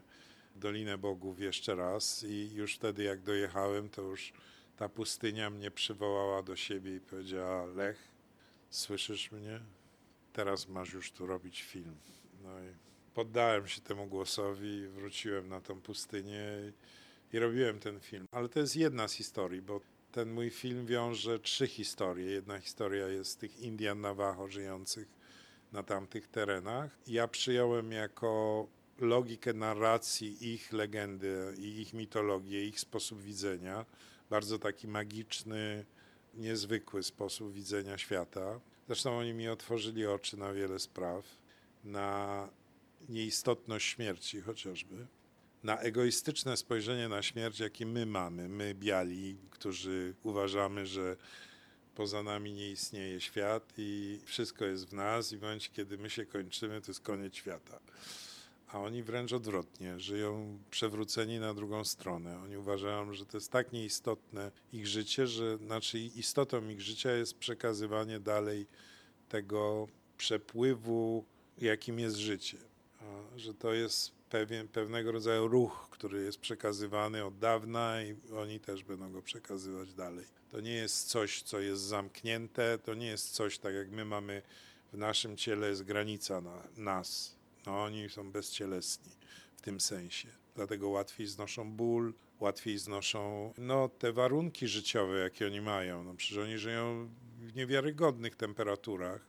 Dolinę 0.57 0.99
Bogów 0.99 1.41
jeszcze 1.41 1.75
raz 1.75 2.25
i 2.29 2.51
już 2.55 2.75
wtedy 2.75 3.03
jak 3.03 3.23
dojechałem, 3.23 3.89
to 3.89 4.03
już 4.03 4.33
ta 4.79 4.89
pustynia 4.89 5.51
mnie 5.51 5.71
przywołała 5.71 6.43
do 6.43 6.57
siebie 6.57 6.97
i 6.97 7.01
powiedziała: 7.01 7.67
Lech, 7.67 8.09
słyszysz 8.71 9.33
mnie? 9.33 9.61
Teraz 10.33 10.69
masz 10.69 10.93
już 10.93 11.13
tu 11.13 11.27
robić 11.27 11.63
film. 11.63 11.97
No 12.43 12.61
i 12.61 12.75
poddałem 13.15 13.69
się 13.69 13.81
temu 13.81 14.07
głosowi, 14.07 14.89
wróciłem 14.89 15.49
na 15.49 15.61
tą 15.61 15.81
pustynię 15.81 16.45
i, 16.69 17.37
i 17.37 17.39
robiłem 17.39 17.79
ten 17.81 18.01
film. 18.01 18.27
Ale 18.33 18.49
to 18.49 18.61
jest 18.61 18.77
jedna 18.77 19.09
z 19.09 19.13
historii, 19.13 19.63
bo 19.63 19.81
ten 20.13 20.33
mój 20.33 20.51
film 20.51 20.87
wiąże 20.87 21.39
trzy 21.39 21.67
historie. 21.67 22.31
Jedna 22.31 22.61
historia 22.61 23.09
jest 23.09 23.41
tych 23.41 23.61
Indian 23.61 24.01
Navajo 24.01 24.49
żyjących 24.49 25.09
na 25.73 25.83
tamtych 25.83 26.29
terenach. 26.29 26.99
Ja 27.07 27.29
przyjąłem 27.29 27.93
jako 27.93 28.67
logikę 28.99 29.53
narracji 29.53 30.53
ich 30.55 30.73
legendy 30.73 31.55
i 31.59 31.81
ich 31.81 31.95
mitologię, 31.95 32.65
ich 32.65 32.81
sposób 32.81 33.23
widzenia 33.23 33.85
bardzo 34.31 34.59
taki 34.59 34.89
magiczny, 34.89 35.85
niezwykły 36.35 37.03
sposób 37.03 37.53
widzenia 37.53 37.99
świata. 37.99 38.61
Zresztą 38.87 39.19
oni 39.19 39.35
mi 39.35 39.49
otworzyli 39.49 40.07
oczy 40.07 40.37
na 40.37 40.53
wiele 40.53 40.79
spraw, 40.79 41.25
na 41.85 42.49
nieistotność 43.09 43.87
śmierci 43.87 44.41
chociażby, 44.41 45.07
na 45.63 45.79
egoistyczne 45.81 46.57
spojrzenie 46.57 47.09
na 47.09 47.23
śmierć, 47.23 47.61
jakie 47.61 47.87
my 47.87 48.07
mamy, 48.07 48.49
my 48.49 48.75
biali, 48.75 49.37
którzy 49.51 50.15
uważamy, 50.23 50.87
że 50.87 51.17
poza 51.95 52.23
nami 52.23 52.53
nie 52.53 52.71
istnieje 52.71 53.21
świat 53.21 53.73
i 53.79 54.21
wszystko 54.25 54.65
jest 54.65 54.89
w 54.89 54.93
nas 54.93 55.33
i 55.33 55.37
w 55.37 55.43
momencie, 55.43 55.71
kiedy 55.73 55.99
my 55.99 56.11
się 56.11 56.27
kończymy, 56.27 56.81
to 56.81 56.91
jest 56.91 57.01
koniec 57.01 57.35
świata. 57.35 57.81
A 58.69 58.79
oni 58.79 59.03
wręcz 59.03 59.33
odwrotnie, 59.33 60.01
żyją 60.01 60.59
przewróceni 60.71 61.39
na 61.39 61.55
drugą 61.55 61.85
stronę. 61.85 62.39
Oni 62.39 62.57
uważają, 62.57 63.13
że 63.13 63.27
to 63.27 63.37
jest 63.37 63.53
tak 63.53 63.73
nieistotne 63.73 64.51
ich 64.73 64.87
życie, 64.87 65.27
że 65.27 65.57
znaczy 65.57 65.99
istotą 65.99 66.69
ich 66.69 66.81
życia 66.81 67.13
jest 67.13 67.39
przekazywanie 67.39 68.21
dalej 68.21 68.67
tego 69.29 69.89
przepływu, 70.19 71.25
jakim 71.59 71.99
jest 71.99 72.17
życie. 72.17 72.59
A, 73.01 73.39
że 73.39 73.55
to 73.55 73.73
jest 73.73 74.13
pewien, 74.31 74.69
pewnego 74.69 75.13
rodzaju 75.13 75.49
ruch, 75.49 75.89
który 75.91 76.25
jest 76.25 76.39
przekazywany 76.39 77.25
od 77.25 77.39
dawna 77.39 78.03
i 78.03 78.17
oni 78.33 78.61
też 78.61 78.85
będą 78.85 79.13
go 79.13 79.23
przekazywać 79.23 79.95
dalej. 79.95 80.25
To 80.51 80.61
nie 80.61 80.75
jest 80.75 81.09
coś, 81.09 81.43
co 81.43 81.61
jest 81.61 81.83
zamknięte, 81.83 82.79
to 82.79 82.95
nie 82.95 83.07
jest 83.07 83.31
coś 83.31 83.59
tak 83.59 83.75
jak 83.75 83.91
my 83.91 84.05
mamy 84.05 84.43
w 84.93 84.99
naszym 84.99 85.37
ciele 85.37 85.69
jest 85.69 85.83
granica 85.83 86.41
na 86.41 86.63
nas. 86.77 87.38
No 87.67 87.83
oni 87.83 88.09
są 88.09 88.33
bezcielesni 88.33 89.13
w 89.57 89.61
tym 89.61 89.81
sensie. 89.81 90.29
Dlatego 90.55 90.89
łatwiej 90.89 91.27
znoszą 91.27 91.73
ból, 91.73 92.15
łatwiej 92.41 92.79
znoszą 92.79 93.53
no, 93.59 93.89
te 93.89 94.13
warunki 94.13 94.69
życiowe, 94.69 95.19
jakie 95.19 95.47
oni 95.47 95.61
mają. 95.61 96.05
No, 96.05 96.15
przecież 96.15 96.39
oni 96.39 96.59
żyją 96.59 97.09
w 97.39 97.55
niewiarygodnych 97.55 98.37
temperaturach. 98.37 99.21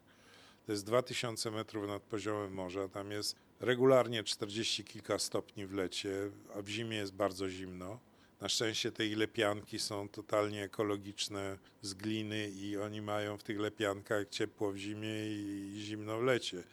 To 0.65 0.71
jest 0.71 0.85
2000 0.85 1.51
metrów 1.51 1.87
nad 1.87 2.03
poziomem 2.03 2.53
morza. 2.53 2.87
Tam 2.87 3.11
jest 3.11 3.35
regularnie 3.59 4.23
40 4.23 4.83
kilka 4.83 5.19
stopni 5.19 5.65
w 5.65 5.73
lecie, 5.73 6.31
a 6.55 6.61
w 6.61 6.67
zimie 6.67 6.97
jest 6.97 7.13
bardzo 7.13 7.49
zimno. 7.49 7.99
Na 8.41 8.49
szczęście 8.49 8.91
te 8.91 9.03
lepianki 9.03 9.79
są 9.79 10.09
totalnie 10.09 10.63
ekologiczne 10.63 11.57
z 11.81 11.93
gliny 11.93 12.49
i 12.49 12.77
oni 12.77 13.01
mają 13.01 13.37
w 13.37 13.43
tych 13.43 13.59
lepiankach 13.59 14.29
ciepło 14.29 14.71
w 14.71 14.77
zimie 14.77 15.27
i 15.27 15.73
zimno 15.85 16.19
w 16.19 16.23
lecie. 16.23 16.63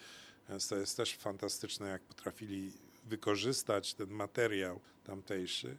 Więc 0.49 0.69
to 0.69 0.77
jest 0.77 0.97
też 0.97 1.17
fantastyczne, 1.17 1.89
jak 1.89 2.03
potrafili 2.03 2.73
wykorzystać 3.05 3.95
ten 3.95 4.11
materiał 4.11 4.81
tamtejszy. 5.05 5.77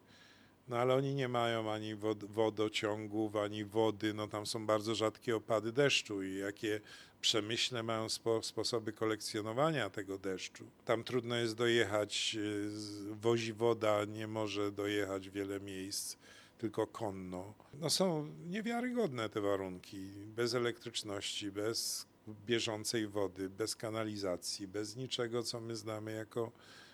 No 0.67 0.77
ale 0.77 0.93
oni 0.95 1.15
nie 1.15 1.27
mają 1.27 1.71
ani 1.71 1.95
wod 1.95 2.25
wodociągów, 2.25 3.35
ani 3.35 3.65
wody, 3.65 4.13
no 4.13 4.27
tam 4.27 4.45
są 4.45 4.65
bardzo 4.65 4.95
rzadkie 4.95 5.35
opady 5.35 5.71
deszczu 5.71 6.23
i 6.23 6.35
jakie 6.35 6.81
przemyślne 7.21 7.83
mają 7.83 8.09
spo 8.09 8.43
sposoby 8.43 8.93
kolekcjonowania 8.93 9.89
tego 9.89 10.17
deszczu. 10.17 10.65
Tam 10.85 11.03
trudno 11.03 11.35
jest 11.35 11.55
dojechać, 11.55 12.37
y, 12.39 12.69
wozi 13.15 13.53
woda, 13.53 14.05
nie 14.05 14.27
może 14.27 14.71
dojechać 14.71 15.29
wiele 15.29 15.59
miejsc, 15.59 16.17
tylko 16.57 16.87
konno. 16.87 17.53
No 17.73 17.89
są 17.89 18.27
niewiarygodne 18.45 19.29
te 19.29 19.41
warunki, 19.41 19.97
bez 20.35 20.53
elektryczności, 20.53 21.51
bez 21.51 22.05
bieżącej 22.45 23.07
wody, 23.07 23.49
bez 23.49 23.75
kanalizacji, 23.75 24.67
bez 24.67 24.95
niczego, 24.95 25.43
co 25.43 25.61
my 25.61 25.75
znamy 25.75 26.13
jako 26.13 26.51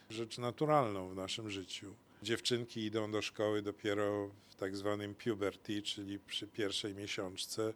rzecz 0.09 0.37
naturalną 0.37 1.09
w 1.09 1.15
naszym 1.15 1.49
życiu. 1.49 1.95
Dziewczynki 2.23 2.85
idą 2.85 3.11
do 3.11 3.21
szkoły 3.21 3.61
dopiero 3.61 4.29
w 4.49 4.55
tak 4.55 4.77
zwanym 4.77 5.15
puberty, 5.15 5.81
czyli 5.81 6.19
przy 6.19 6.47
pierwszej 6.47 6.95
miesiączce. 6.95 7.73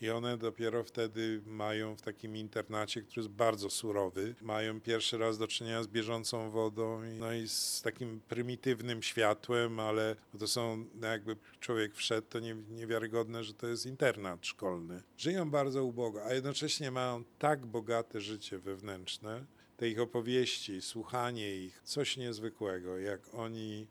I 0.00 0.10
one 0.10 0.38
dopiero 0.38 0.84
wtedy 0.84 1.42
mają 1.46 1.96
w 1.96 2.02
takim 2.02 2.36
internacie, 2.36 3.02
który 3.02 3.20
jest 3.20 3.28
bardzo 3.28 3.70
surowy, 3.70 4.34
mają 4.40 4.80
pierwszy 4.80 5.18
raz 5.18 5.38
do 5.38 5.48
czynienia 5.48 5.82
z 5.82 5.86
bieżącą 5.86 6.50
wodą, 6.50 7.00
no 7.18 7.32
i 7.32 7.48
z 7.48 7.82
takim 7.82 8.20
prymitywnym 8.28 9.02
światłem, 9.02 9.80
ale 9.80 10.16
to 10.38 10.48
są, 10.48 10.84
no 10.94 11.06
jakby 11.06 11.36
człowiek 11.60 11.94
wszedł, 11.94 12.26
to 12.30 12.40
nie, 12.40 12.54
niewiarygodne, 12.54 13.44
że 13.44 13.54
to 13.54 13.66
jest 13.66 13.86
internat 13.86 14.46
szkolny. 14.46 15.02
Żyją 15.16 15.50
bardzo 15.50 15.84
ubogo, 15.84 16.24
a 16.24 16.34
jednocześnie 16.34 16.90
mają 16.90 17.24
tak 17.38 17.66
bogate 17.66 18.20
życie 18.20 18.58
wewnętrzne, 18.58 19.44
te 19.76 19.88
ich 19.88 20.00
opowieści, 20.00 20.82
słuchanie 20.82 21.56
ich, 21.56 21.80
coś 21.84 22.16
niezwykłego, 22.16 22.98
jak 22.98 23.34
oni 23.34 23.86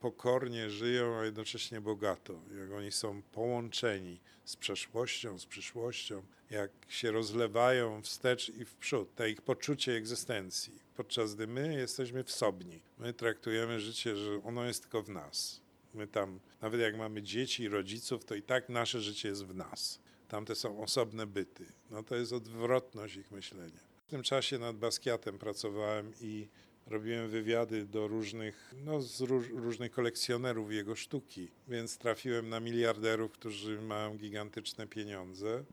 pokornie 0.00 0.70
żyją, 0.70 1.16
a 1.16 1.24
jednocześnie 1.24 1.80
bogato, 1.80 2.40
jak 2.60 2.72
oni 2.72 2.92
są 2.92 3.22
połączeni 3.22 4.20
z 4.44 4.56
przeszłością, 4.56 5.38
z 5.38 5.46
przyszłością, 5.46 6.22
jak 6.50 6.70
się 6.88 7.10
rozlewają 7.10 8.02
wstecz 8.02 8.48
i 8.48 8.64
w 8.64 8.74
przód, 8.74 9.14
to 9.14 9.26
ich 9.26 9.42
poczucie 9.42 9.92
egzystencji, 9.92 10.82
podczas 10.96 11.34
gdy 11.34 11.46
my 11.46 11.74
jesteśmy 11.74 12.24
wsobni. 12.24 12.82
My 12.98 13.12
traktujemy 13.12 13.80
życie, 13.80 14.16
że 14.16 14.42
ono 14.44 14.64
jest 14.64 14.82
tylko 14.82 15.02
w 15.02 15.08
nas. 15.08 15.60
My 15.94 16.06
tam, 16.06 16.40
nawet 16.60 16.80
jak 16.80 16.96
mamy 16.96 17.22
dzieci 17.22 17.62
i 17.62 17.68
rodziców, 17.68 18.24
to 18.24 18.34
i 18.34 18.42
tak 18.42 18.68
nasze 18.68 19.00
życie 19.00 19.28
jest 19.28 19.46
w 19.46 19.54
nas. 19.54 20.00
Tamte 20.28 20.54
są 20.54 20.82
osobne 20.82 21.26
byty. 21.26 21.66
No 21.90 22.02
to 22.02 22.16
jest 22.16 22.32
odwrotność 22.32 23.16
ich 23.16 23.30
myślenia. 23.30 23.80
W 24.06 24.10
tym 24.10 24.22
czasie 24.22 24.58
nad 24.58 24.76
Basquiatem 24.76 25.38
pracowałem 25.38 26.12
i 26.20 26.48
robiłem 26.86 27.28
wywiady 27.28 27.86
do 27.86 28.08
różnych, 28.08 28.74
no, 28.84 29.02
z 29.02 29.20
róż, 29.20 29.48
różnych 29.48 29.90
kolekcjonerów 29.92 30.72
jego 30.72 30.96
sztuki, 30.96 31.48
więc 31.68 31.98
trafiłem 31.98 32.48
na 32.48 32.60
miliarderów, 32.60 33.32
którzy 33.32 33.82
mają 33.82 34.16
gigantyczne 34.16 34.86
pieniądze. 34.86 35.64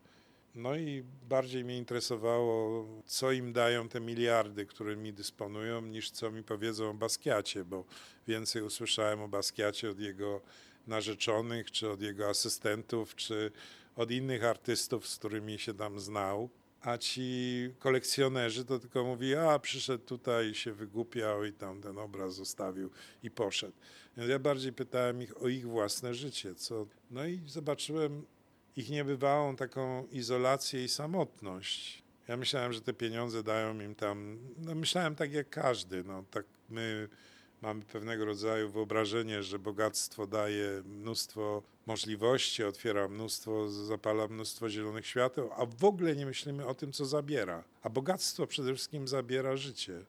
No 0.55 0.75
i 0.75 1.03
bardziej 1.29 1.63
mnie 1.63 1.77
interesowało, 1.77 2.85
co 3.05 3.31
im 3.31 3.53
dają 3.53 3.89
te 3.89 3.99
miliardy, 3.99 4.65
którymi 4.65 5.13
dysponują, 5.13 5.81
niż 5.81 6.11
co 6.11 6.31
mi 6.31 6.43
powiedzą 6.43 6.89
o 6.89 6.93
Basquiacie, 6.93 7.65
bo 7.65 7.85
więcej 8.27 8.61
usłyszałem 8.61 9.21
o 9.21 9.27
Basquiacie 9.27 9.89
od 9.89 9.99
jego 9.99 10.41
narzeczonych, 10.87 11.71
czy 11.71 11.89
od 11.89 12.01
jego 12.01 12.29
asystentów, 12.29 13.15
czy 13.15 13.51
od 13.95 14.11
innych 14.11 14.43
artystów, 14.43 15.07
z 15.07 15.17
którymi 15.17 15.59
się 15.59 15.73
tam 15.73 15.99
znał. 15.99 16.49
A 16.81 16.97
ci 16.97 17.69
kolekcjonerzy 17.79 18.65
to 18.65 18.79
tylko 18.79 19.03
mówi, 19.03 19.35
a 19.35 19.59
przyszedł 19.59 20.05
tutaj, 20.05 20.55
się 20.55 20.73
wygłupiał 20.73 21.45
i 21.45 21.53
tam 21.53 21.81
ten 21.81 21.97
obraz 21.97 22.35
zostawił 22.35 22.89
i 23.23 23.31
poszedł. 23.31 23.73
Więc 24.17 24.29
ja 24.29 24.39
bardziej 24.39 24.73
pytałem 24.73 25.21
ich 25.21 25.41
o 25.43 25.47
ich 25.47 25.67
własne 25.67 26.13
życie. 26.13 26.55
Co... 26.55 26.87
No 27.11 27.25
i 27.25 27.41
zobaczyłem 27.45 28.25
ich 28.75 28.89
niebywałą 28.89 29.55
taką 29.55 30.07
izolację 30.07 30.83
i 30.83 30.89
samotność. 30.89 32.03
Ja 32.27 32.37
myślałem, 32.37 32.73
że 32.73 32.81
te 32.81 32.93
pieniądze 32.93 33.43
dają 33.43 33.79
im 33.79 33.95
tam, 33.95 34.39
no 34.57 34.75
myślałem 34.75 35.15
tak 35.15 35.33
jak 35.33 35.49
każdy, 35.49 36.03
no 36.03 36.23
tak 36.31 36.45
my 36.69 37.09
mamy 37.61 37.81
pewnego 37.81 38.25
rodzaju 38.25 38.69
wyobrażenie, 38.69 39.43
że 39.43 39.59
bogactwo 39.59 40.27
daje 40.27 40.83
mnóstwo 40.85 41.63
możliwości, 41.85 42.63
otwiera 42.63 43.07
mnóstwo, 43.07 43.69
zapala 43.69 44.27
mnóstwo 44.27 44.69
zielonych 44.69 45.07
świateł, 45.07 45.49
a 45.55 45.65
w 45.65 45.83
ogóle 45.83 46.15
nie 46.15 46.25
myślimy 46.25 46.65
o 46.65 46.75
tym, 46.75 46.91
co 46.91 47.05
zabiera. 47.05 47.63
A 47.81 47.89
bogactwo 47.89 48.47
przede 48.47 48.73
wszystkim 48.73 49.07
zabiera 49.07 49.55
życie. 49.57 50.05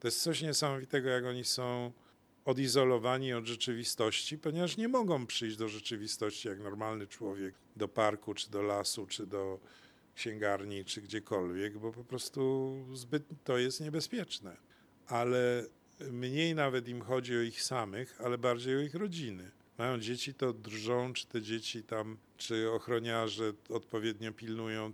To 0.00 0.08
jest 0.08 0.22
coś 0.22 0.42
niesamowitego, 0.42 1.08
jak 1.08 1.24
oni 1.24 1.44
są 1.44 1.92
odizolowani 2.44 3.32
od 3.32 3.46
rzeczywistości, 3.46 4.38
ponieważ 4.38 4.76
nie 4.76 4.88
mogą 4.88 5.26
przyjść 5.26 5.56
do 5.56 5.68
rzeczywistości 5.68 6.48
jak 6.48 6.60
normalny 6.60 7.06
człowiek, 7.06 7.54
do 7.76 7.88
parku, 7.88 8.34
czy 8.34 8.50
do 8.50 8.62
lasu, 8.62 9.06
czy 9.06 9.26
do 9.26 9.58
księgarni, 10.14 10.84
czy 10.84 11.02
gdziekolwiek, 11.02 11.78
bo 11.78 11.92
po 11.92 12.04
prostu 12.04 12.74
zbyt 12.92 13.22
to 13.44 13.58
jest 13.58 13.80
niebezpieczne. 13.80 14.56
Ale 15.06 15.64
mniej 16.00 16.54
nawet 16.54 16.88
im 16.88 17.00
chodzi 17.02 17.36
o 17.36 17.40
ich 17.40 17.62
samych, 17.62 18.20
ale 18.20 18.38
bardziej 18.38 18.76
o 18.76 18.80
ich 18.80 18.94
rodziny. 18.94 19.50
Mają 19.78 19.98
dzieci, 19.98 20.34
to 20.34 20.52
drżą, 20.52 21.12
czy 21.12 21.26
te 21.26 21.42
dzieci 21.42 21.82
tam, 21.82 22.16
czy 22.36 22.70
ochroniarze 22.70 23.52
odpowiednio 23.68 24.32
pilnują, 24.32 24.92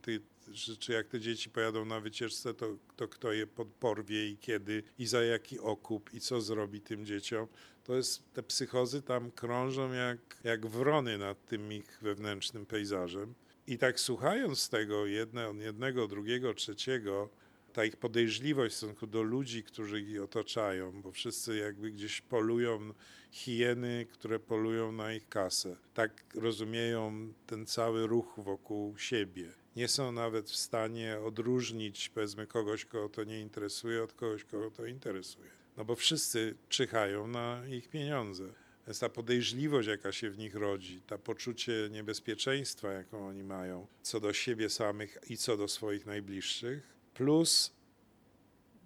czy, 0.55 0.77
czy 0.77 0.93
jak 0.93 1.09
te 1.09 1.21
dzieci 1.21 1.51
pojadą 1.51 1.85
na 1.85 2.01
wycieczce, 2.01 2.55
to, 2.55 2.77
to 2.97 3.09
kto 3.09 3.33
je 3.33 3.47
porwie 3.81 4.29
i 4.29 4.37
kiedy, 4.37 4.83
i 4.99 5.07
za 5.07 5.23
jaki 5.23 5.59
okup, 5.59 6.15
i 6.15 6.21
co 6.21 6.41
zrobi 6.41 6.81
tym 6.81 7.07
dzieciom. 7.07 7.47
To 7.85 7.97
jest, 7.97 8.33
te 8.33 8.43
psychozy 8.43 9.03
tam 9.03 9.31
krążą 9.31 9.93
jak, 9.93 10.19
jak 10.45 10.67
wrony 10.67 11.19
nad 11.19 11.47
tym 11.47 11.73
ich 11.73 11.99
wewnętrznym 12.03 12.67
pejzażem. 12.67 13.35
I 13.67 13.79
tak 13.79 14.01
słuchając 14.01 14.69
tego 14.69 15.07
jedne, 15.07 15.55
jednego, 15.59 16.09
drugiego, 16.09 16.55
trzeciego, 16.55 17.29
ta 17.73 17.85
ich 17.85 17.97
podejrzliwość 17.97 18.75
w 18.75 18.79
stosunku 18.79 19.07
do 19.07 19.23
ludzi, 19.23 19.63
którzy 19.63 20.01
ich 20.01 20.23
otaczają, 20.23 21.03
bo 21.03 21.13
wszyscy 21.13 21.57
jakby 21.57 21.91
gdzieś 21.91 22.21
polują 22.21 22.95
hieny, 23.31 24.07
które 24.13 24.39
polują 24.39 24.93
na 24.93 25.13
ich 25.13 25.29
kasę. 25.29 25.77
Tak 25.95 26.25
rozumieją 26.35 27.33
ten 27.47 27.67
cały 27.67 28.07
ruch 28.07 28.35
wokół 28.39 28.99
siebie. 28.99 29.53
Nie 29.77 29.89
są 29.89 30.13
nawet 30.13 30.51
w 30.51 30.57
stanie 30.57 31.19
odróżnić, 31.25 32.09
powiedzmy, 32.09 32.47
kogoś, 32.47 32.85
kogo 32.85 33.09
to 33.09 33.25
nie 33.25 33.41
interesuje, 33.41 34.03
od 34.03 34.13
kogoś, 34.13 34.45
kogo 34.45 34.71
to 34.71 34.87
interesuje. 34.87 35.51
No 35.77 35.85
bo 35.85 35.97
wszyscy 35.97 36.55
czyhają 36.69 37.27
na 37.27 37.63
ich 37.69 37.89
pieniądze. 37.89 38.45
Więc 38.87 38.99
ta 38.99 39.09
podejrzliwość, 39.09 39.89
jaka 39.89 40.13
się 40.13 40.31
w 40.31 40.39
nich 40.39 40.55
rodzi, 40.55 41.01
ta 41.07 41.19
poczucie 41.19 41.73
niebezpieczeństwa, 41.91 42.93
jaką 42.93 43.29
oni 43.29 43.43
mają 43.43 43.87
co 44.03 44.21
do 44.21 44.33
siebie 44.33 44.71
samych 44.71 45.19
i 45.29 45.37
co 45.37 45.57
do 45.57 45.69
swoich 45.69 46.07
najbliższych, 46.07 46.93
plus 47.15 47.73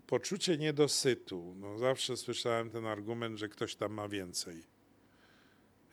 poczucie 0.07 0.59
niedosytu. 0.59 1.55
No, 1.57 1.79
zawsze 1.79 2.17
słyszałem 2.17 2.71
ten 2.71 2.87
argument, 2.87 3.39
że 3.39 3.49
ktoś 3.49 3.75
tam 3.75 3.93
ma 3.93 4.09
więcej. 4.09 4.62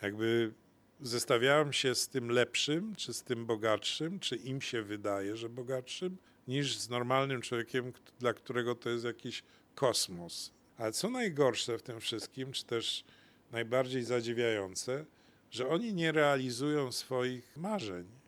Jakby 0.01 0.53
zestawiałem 1.01 1.73
się 1.73 1.95
z 1.95 2.07
tym 2.07 2.31
lepszym, 2.31 2.95
czy 2.95 3.13
z 3.13 3.23
tym 3.23 3.45
bogatszym, 3.45 4.19
czy 4.19 4.35
im 4.35 4.61
się 4.61 4.81
wydaje, 4.81 5.37
że 5.37 5.49
bogatszym, 5.49 6.17
niż 6.47 6.77
z 6.77 6.89
normalnym 6.89 7.41
człowiekiem, 7.41 7.93
dla 8.19 8.33
którego 8.33 8.75
to 8.75 8.89
jest 8.89 9.05
jakiś 9.05 9.43
kosmos. 9.75 10.51
Ale 10.77 10.91
co 10.91 11.09
najgorsze 11.09 11.77
w 11.77 11.81
tym 11.81 11.99
wszystkim, 11.99 12.51
czy 12.51 12.65
też 12.65 13.03
najbardziej 13.51 14.03
zadziwiające, 14.03 15.05
że 15.51 15.67
oni 15.67 15.93
nie 15.93 16.11
realizują 16.11 16.91
swoich 16.91 17.57
marzeń. 17.57 18.22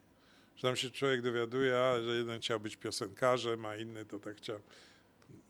Że 0.55 0.61
tam 0.67 0.75
się 0.75 0.91
człowiek 0.91 1.21
dowiaduje, 1.21 1.77
a, 1.79 2.01
że 2.01 2.15
jeden 2.15 2.39
chciał 2.39 2.59
być 2.59 2.75
piosenkarzem, 2.75 3.65
a 3.65 3.75
inny 3.75 4.05
to 4.05 4.19
tak 4.19 4.37
chciał. 4.37 4.59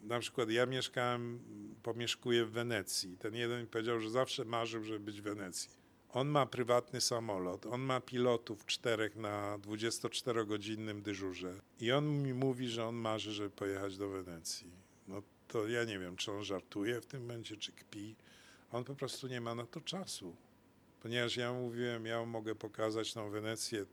Na 0.04 0.20
przykład 0.20 0.50
ja 0.50 0.66
mieszkałem, 0.66 1.40
pomieszkuję 1.84 2.46
w 2.46 2.52
Wenecji. 2.52 3.18
Ten 3.18 3.36
jeden 3.36 3.68
powiedział, 3.68 4.00
że 4.00 4.10
zawsze 4.10 4.46
marzył, 4.46 4.84
żeby 4.84 5.00
być 5.00 5.22
w 5.22 5.24
Wenecji. 5.24 5.70
On 6.10 6.28
ma 6.28 6.46
prywatny 6.46 7.02
samolot, 7.02 7.66
on 7.66 7.82
ma 7.82 8.02
pilotów 8.02 8.66
czterech 8.66 9.16
na 9.16 9.58
24-godzinnym 9.60 11.02
dyżurze. 11.02 11.62
I 11.80 11.92
on 11.92 12.24
mi 12.24 12.34
mówi, 12.34 12.68
że 12.68 12.86
on 12.86 12.96
marzy, 12.96 13.32
żeby 13.32 13.50
pojechać 13.50 13.98
do 13.98 14.10
Wenecji. 14.10 14.72
No 15.08 15.22
to 15.48 15.68
ja 15.68 15.84
nie 15.84 16.00
wiem, 16.00 16.16
czy 16.16 16.32
on 16.32 16.44
żartuje 16.44 17.02
w 17.02 17.06
tym 17.06 17.22
momencie, 17.22 17.58
czy 17.58 17.72
kpi. 17.72 18.16
On 18.72 18.84
po 18.84 18.96
prostu 18.96 19.28
nie 19.28 19.42
ma 19.42 19.56
na 19.56 19.66
to 19.66 19.82
czasu. 19.82 20.36
Ponieważ 21.02 21.38
ja 21.38 21.54
mówiłem, 21.54 22.06
ja 22.06 22.26
mogę 22.26 22.56
pokazać 22.56 23.14
tą 23.14 23.30
Wenecję 23.30 23.86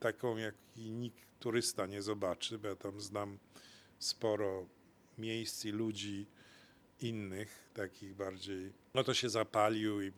taką, 0.00 0.36
jak 0.36 0.54
i 0.76 0.90
nikt 0.90 1.18
turysta 1.40 1.86
nie 1.86 2.02
zobaczy, 2.02 2.58
bo 2.58 2.68
ja 2.68 2.76
tam 2.76 3.00
znam 3.00 3.38
sporo 3.98 4.66
miejsc 5.18 5.64
i 5.64 5.70
ludzi 5.70 6.26
innych, 7.00 7.70
takich 7.74 8.14
bardziej. 8.14 8.72
No 8.94 9.04
to 9.04 9.14
się 9.14 9.28
zapalił 9.28 10.02
i 10.02 10.12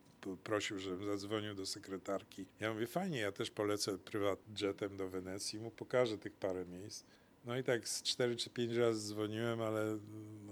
prosił, 0.44 0.78
żebym 0.78 1.06
zadzwonił 1.06 1.54
do 1.54 1.66
sekretarki. 1.66 2.46
Ja 2.60 2.74
mówię, 2.74 2.86
fajnie, 2.86 3.18
ja 3.18 3.32
też 3.32 3.50
polecę 3.50 3.98
prywatjetem 3.98 4.96
do 4.96 5.08
Wenecji, 5.08 5.58
mu 5.58 5.70
pokażę 5.70 6.18
tych 6.18 6.32
parę 6.32 6.66
miejsc. 6.66 7.04
No 7.44 7.58
i 7.58 7.64
tak 7.64 7.88
z 7.88 8.02
cztery 8.02 8.36
czy 8.36 8.50
pięć 8.50 8.74
razy 8.74 9.08
dzwoniłem, 9.08 9.60
ale 9.60 9.98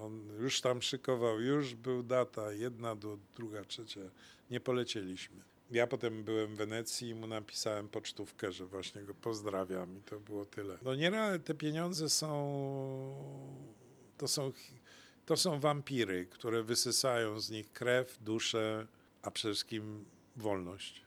on 0.01 0.29
już 0.41 0.61
tam 0.61 0.83
szykował, 0.83 1.41
już 1.41 1.75
był 1.75 2.03
data, 2.03 2.53
jedna, 2.53 2.97
do, 2.97 3.19
druga, 3.37 3.65
trzecia. 3.65 4.01
Nie 4.51 4.61
polecieliśmy. 4.61 5.43
Ja 5.71 5.87
potem 5.87 6.25
byłem 6.25 6.55
w 6.55 6.57
Wenecji 6.57 7.09
i 7.09 7.15
mu 7.15 7.27
napisałem 7.27 7.89
pocztówkę, 7.89 8.53
że 8.53 8.67
właśnie 8.67 9.03
go 9.03 9.15
pozdrawiam 9.15 9.99
i 9.99 10.03
to 10.03 10.21
było 10.21 10.45
tyle. 10.45 10.79
No 10.83 10.95
nie, 10.95 11.13
te 11.45 11.55
pieniądze 11.55 12.11
są, 12.11 12.31
to 14.19 14.29
są, 14.29 14.53
to 15.27 15.37
są 15.37 15.61
wampiry, 15.61 16.27
które 16.27 16.63
wysysają 16.63 17.41
z 17.41 17.51
nich 17.51 17.73
krew, 17.73 18.19
duszę, 18.21 18.87
a 19.23 19.31
przede 19.31 19.55
wszystkim 19.55 20.05
wolność. 20.37 21.03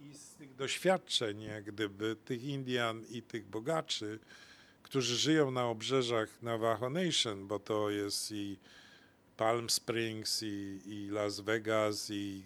I 0.00 0.14
z 0.14 0.34
tych 0.34 0.54
doświadczeń, 0.54 1.42
jak 1.42 1.64
gdyby, 1.64 2.16
tych 2.24 2.44
Indian 2.44 3.04
i 3.10 3.22
tych 3.22 3.46
bogaczy, 3.46 4.18
którzy 4.82 5.16
żyją 5.16 5.50
na 5.50 5.68
obrzeżach 5.68 6.42
Navajo 6.42 6.90
Nation, 6.90 7.48
bo 7.48 7.58
to 7.58 7.90
jest 7.90 8.32
i 8.32 8.58
Palm 9.36 9.70
Springs, 9.70 10.42
i, 10.42 10.80
i 10.86 11.08
Las 11.10 11.40
Vegas, 11.40 12.10
i 12.10 12.42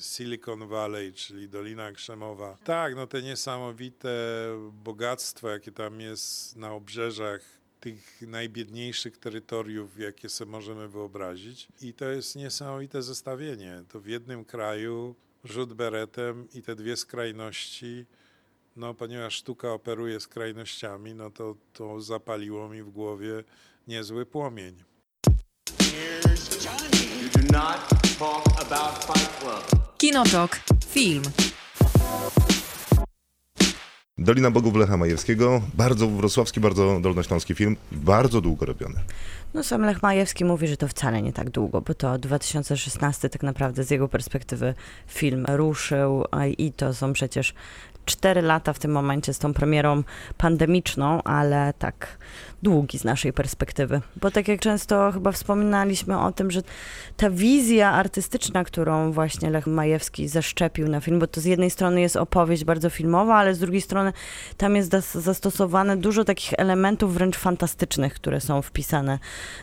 Silicon 0.00 0.68
Valley, 0.68 1.12
czyli 1.12 1.48
Dolina 1.48 1.92
Krzemowa. 1.92 2.56
Tak, 2.64 2.96
no 2.96 3.06
te 3.06 3.22
niesamowite 3.22 4.08
bogactwo, 4.72 5.48
jakie 5.48 5.72
tam 5.72 6.00
jest 6.00 6.56
na 6.56 6.72
obrzeżach 6.72 7.62
tych 7.80 8.22
najbiedniejszych 8.22 9.18
terytoriów, 9.18 9.98
jakie 9.98 10.28
sobie 10.28 10.50
możemy 10.50 10.88
wyobrazić. 10.88 11.68
I 11.80 11.94
to 11.94 12.04
jest 12.04 12.36
niesamowite 12.36 13.02
zestawienie. 13.02 13.84
To 13.88 14.00
w 14.00 14.06
jednym 14.06 14.44
kraju 14.44 15.14
rzut 15.44 15.72
beretem 15.72 16.48
i 16.54 16.62
te 16.62 16.74
dwie 16.74 16.96
skrajności. 16.96 18.06
No, 18.76 18.94
ponieważ 18.94 19.34
sztuka 19.34 19.72
operuje 19.72 20.20
skrajnościami, 20.20 21.14
no 21.14 21.30
to, 21.30 21.56
to 21.72 22.00
zapaliło 22.00 22.68
mi 22.68 22.82
w 22.82 22.90
głowie 22.90 23.44
niezły 23.88 24.26
płomień. 24.26 24.84
Kinotok. 29.98 30.60
Film. 30.90 31.22
Dolina 34.18 34.50
Bogów 34.50 34.76
Lecha 34.76 34.96
Majewskiego, 34.96 35.62
bardzo 35.74 36.08
wrocławski, 36.08 36.60
bardzo 36.60 37.00
dolnośląski 37.00 37.54
film, 37.54 37.76
bardzo 37.92 38.40
długo 38.40 38.66
robiony. 38.66 38.94
No 39.54 39.64
sam 39.64 39.82
Lech 39.82 40.02
Majewski 40.02 40.44
mówi, 40.44 40.68
że 40.68 40.76
to 40.76 40.88
wcale 40.88 41.22
nie 41.22 41.32
tak 41.32 41.50
długo, 41.50 41.80
bo 41.80 41.94
to 41.94 42.18
2016 42.18 43.28
tak 43.28 43.42
naprawdę 43.42 43.84
z 43.84 43.90
jego 43.90 44.08
perspektywy 44.08 44.74
film 45.06 45.46
ruszył 45.48 46.24
a 46.30 46.46
i 46.46 46.72
to 46.72 46.94
są 46.94 47.12
przecież 47.12 47.54
cztery 48.04 48.42
lata 48.42 48.72
w 48.72 48.78
tym 48.78 48.92
momencie 48.92 49.34
z 49.34 49.38
tą 49.38 49.54
premierą 49.54 50.02
pandemiczną, 50.38 51.22
ale 51.22 51.74
tak 51.78 52.18
długi 52.62 52.98
z 52.98 53.04
naszej 53.04 53.32
perspektywy. 53.32 54.00
Bo 54.16 54.30
tak 54.30 54.48
jak 54.48 54.60
często 54.60 55.12
chyba 55.12 55.32
wspominaliśmy 55.32 56.18
o 56.18 56.32
tym, 56.32 56.50
że 56.50 56.62
ta 57.16 57.30
wizja 57.30 57.90
artystyczna, 57.90 58.64
którą 58.64 59.12
właśnie 59.12 59.50
Lech 59.50 59.66
Majewski 59.66 60.28
zaszczepił 60.28 60.88
na 60.88 61.00
film, 61.00 61.18
bo 61.18 61.26
to 61.26 61.40
z 61.40 61.44
jednej 61.44 61.70
strony 61.70 62.00
jest 62.00 62.16
opowieść 62.16 62.64
bardzo 62.64 62.90
filmowa, 62.90 63.36
ale 63.36 63.54
z 63.54 63.58
drugiej 63.58 63.80
strony 63.80 64.12
tam 64.56 64.76
jest 64.76 64.92
zastosowane 65.14 65.96
dużo 65.96 66.24
takich 66.24 66.52
elementów 66.58 67.14
wręcz 67.14 67.36
fantastycznych, 67.36 68.14
które 68.14 68.40
są 68.40 68.62
wpisane 68.62 69.18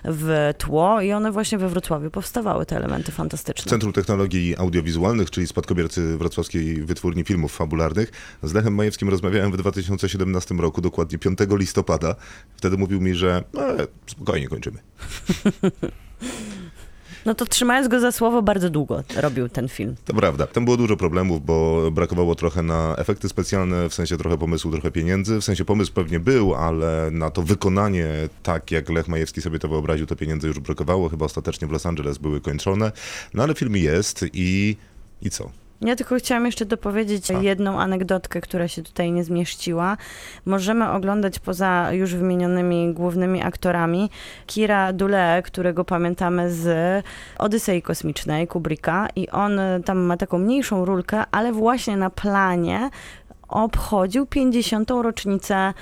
w 0.06 0.54
tło 0.58 1.02
i 1.02 1.12
one 1.12 1.32
właśnie 1.32 1.58
we 1.58 1.70
Wrocławiu 1.70 2.12
powstawały, 2.12 2.66
te 2.66 2.76
elementy 2.76 3.12
fantastyczne. 3.12 3.70
Centrum 3.70 3.94
Technologii 3.94 4.58
Audiowizualnych, 4.58 5.32
czyli 5.32 5.48
spadkobiercy 5.48 6.18
Wrocławskiej 6.18 6.86
Wytwórni 6.86 7.24
Filmów 7.24 7.56
Fabularnych. 7.56 8.12
Z 8.44 8.54
Lechem 8.54 8.76
Majewskim 8.76 9.10
rozmawiałem 9.10 9.52
w 9.52 9.58
2017 9.58 10.56
roku, 10.56 10.82
dokładnie 10.82 11.18
5 11.18 11.40
listopada. 11.52 12.16
Wtedy 12.56 12.78
mówił 12.78 13.02
mi, 13.02 13.16
że 13.16 13.44
e, 13.58 13.88
spokojnie 14.08 14.48
kończymy. 14.48 14.80
No 17.26 17.36
to 17.36 17.46
trzymając 17.46 17.88
go 17.88 18.00
za 18.00 18.12
słowo, 18.12 18.42
bardzo 18.42 18.70
długo 18.70 19.04
robił 19.16 19.50
ten 19.50 19.70
film. 19.70 19.96
To 20.06 20.14
prawda. 20.14 20.48
Tam 20.48 20.66
było 20.66 20.78
dużo 20.78 20.98
problemów, 20.98 21.46
bo 21.46 21.92
brakowało 21.92 22.36
trochę 22.36 22.64
na 22.64 22.96
efekty 22.98 23.30
specjalne, 23.30 23.90
w 23.90 23.94
sensie 23.94 24.18
trochę 24.18 24.38
pomysłu, 24.38 24.72
trochę 24.72 24.92
pieniędzy. 24.92 25.40
W 25.40 25.44
sensie 25.44 25.66
pomysł 25.66 25.94
pewnie 25.94 26.20
był, 26.20 26.56
ale 26.56 27.10
na 27.12 27.30
to 27.30 27.42
wykonanie, 27.42 28.08
tak 28.44 28.72
jak 28.72 28.90
Lech 28.90 29.08
Majewski 29.08 29.42
sobie 29.42 29.60
to 29.60 29.68
wyobraził, 29.68 30.06
to 30.06 30.16
pieniędzy 30.16 30.48
już 30.48 30.60
brakowało. 30.60 31.10
Chyba 31.10 31.26
ostatecznie 31.26 31.68
w 31.68 31.72
Los 31.72 31.86
Angeles 31.86 32.18
były 32.18 32.42
kończone. 32.42 32.92
No 33.34 33.44
ale 33.44 33.56
film 33.56 33.76
jest 33.76 34.26
i, 34.34 34.78
i 35.22 35.30
co? 35.30 35.52
Ja 35.82 35.96
tylko 35.96 36.16
chciałam 36.16 36.46
jeszcze 36.46 36.66
dopowiedzieć 36.66 37.30
jedną 37.42 37.80
anegdotkę, 37.80 38.42
która 38.42 38.68
się 38.68 38.84
tutaj 38.84 39.12
nie 39.12 39.24
zmieściła. 39.24 39.98
Możemy 40.46 40.90
oglądać 40.90 41.40
poza 41.40 41.94
już 41.94 42.16
wymienionymi 42.16 42.94
głównymi 42.94 43.44
aktorami 43.44 44.10
Kira 44.48 44.94
Dule, 44.94 45.42
którego 45.46 45.86
pamiętamy 45.86 46.52
z 46.52 47.06
Odysei 47.38 47.82
Kosmicznej 47.82 48.48
Kubricka 48.48 49.08
i 49.16 49.30
on 49.30 49.60
y, 49.60 49.84
tam 49.86 49.98
ma 49.98 50.18
taką 50.18 50.40
mniejszą 50.40 50.86
rulkę, 50.86 51.24
ale 51.32 51.54
właśnie 51.54 51.98
na 51.98 52.10
planie 52.10 52.90
obchodził 53.48 54.26
50. 54.26 54.90
rocznicę 54.90 55.74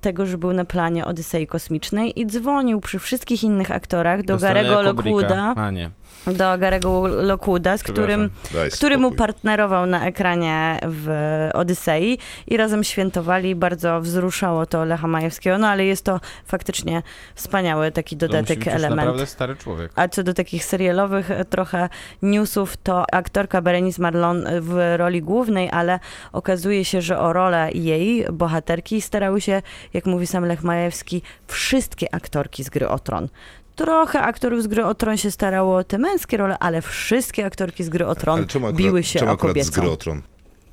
tego, 0.00 0.26
że 0.26 0.38
był 0.38 0.52
na 0.52 0.64
planie 0.64 1.04
Odysei 1.04 1.46
Kosmicznej 1.46 2.20
i 2.20 2.26
dzwonił 2.26 2.80
przy 2.80 2.98
wszystkich 2.98 3.44
innych 3.44 3.70
aktorach 3.70 4.22
do 4.22 4.38
stronę 4.38 4.54
Garego. 4.54 4.82
Lockwooda, 4.82 5.54
A 5.56 5.70
nie. 5.70 5.90
Do 6.26 6.58
Garego 6.58 7.06
Lockwooda, 7.06 7.78
z 7.78 7.82
którym 7.82 8.30
Daj 8.54 8.70
który 8.70 8.98
mu 8.98 9.12
partnerował 9.12 9.86
na 9.86 10.06
ekranie 10.06 10.78
w 10.82 11.08
Odysei 11.54 12.18
i 12.46 12.56
razem 12.56 12.84
świętowali. 12.84 13.54
Bardzo 13.54 14.00
wzruszało 14.00 14.66
to 14.66 14.84
Lecha 14.84 15.06
Majewskiego, 15.06 15.58
no 15.58 15.68
ale 15.68 15.84
jest 15.84 16.04
to 16.04 16.20
faktycznie 16.46 17.02
wspaniały 17.34 17.92
taki 17.92 18.16
To 18.16 18.26
dodatek, 18.28 18.58
już 18.58 18.74
element. 18.74 18.96
naprawdę 18.96 19.26
stary 19.26 19.56
człowiek. 19.56 19.92
A 19.94 20.08
co 20.08 20.22
do 20.22 20.34
takich 20.34 20.64
serialowych 20.64 21.30
e, 21.30 21.44
trochę 21.44 21.88
newsów, 22.22 22.76
to 22.76 23.04
aktorka 23.12 23.62
Berenice 23.62 24.02
Marlon 24.02 24.44
w 24.60 24.94
roli 24.96 25.22
głównej, 25.22 25.70
ale 25.72 26.00
okazuje 26.32 26.84
się, 26.84 27.02
że 27.02 27.18
o 27.18 27.32
rolę 27.32 27.70
jej 27.74 28.26
bohaterki 28.32 29.00
starały 29.00 29.40
się, 29.40 29.62
jak 29.94 30.06
mówi 30.06 30.26
sam 30.26 30.44
Lech 30.44 30.62
Majewski, 30.62 31.22
wszystkie 31.46 32.14
aktorki 32.14 32.64
z 32.64 32.70
gry 32.70 32.88
o 32.88 32.98
Tron. 32.98 33.28
Trochę 33.76 34.20
aktorów 34.22 34.62
z 34.62 34.66
gry 34.66 34.84
o 34.84 34.94
Tron 34.94 35.16
się 35.16 35.30
starało 35.30 35.76
o 35.76 35.84
te 35.84 35.98
męskie 35.98 36.36
role, 36.36 36.58
ale 36.58 36.82
wszystkie 36.82 37.46
aktorki 37.46 37.84
z 37.84 37.88
gry 37.88 38.06
o 38.06 38.14
Tron 38.14 38.40
akurat, 38.40 38.76
biły 38.76 39.02
się 39.02 39.18
o 39.26 39.30
akurat 39.30 39.38
z 39.38 39.40
kobiecą. 39.70 39.80
gry 39.80 39.90
o 39.90 39.96
tron? 39.96 40.22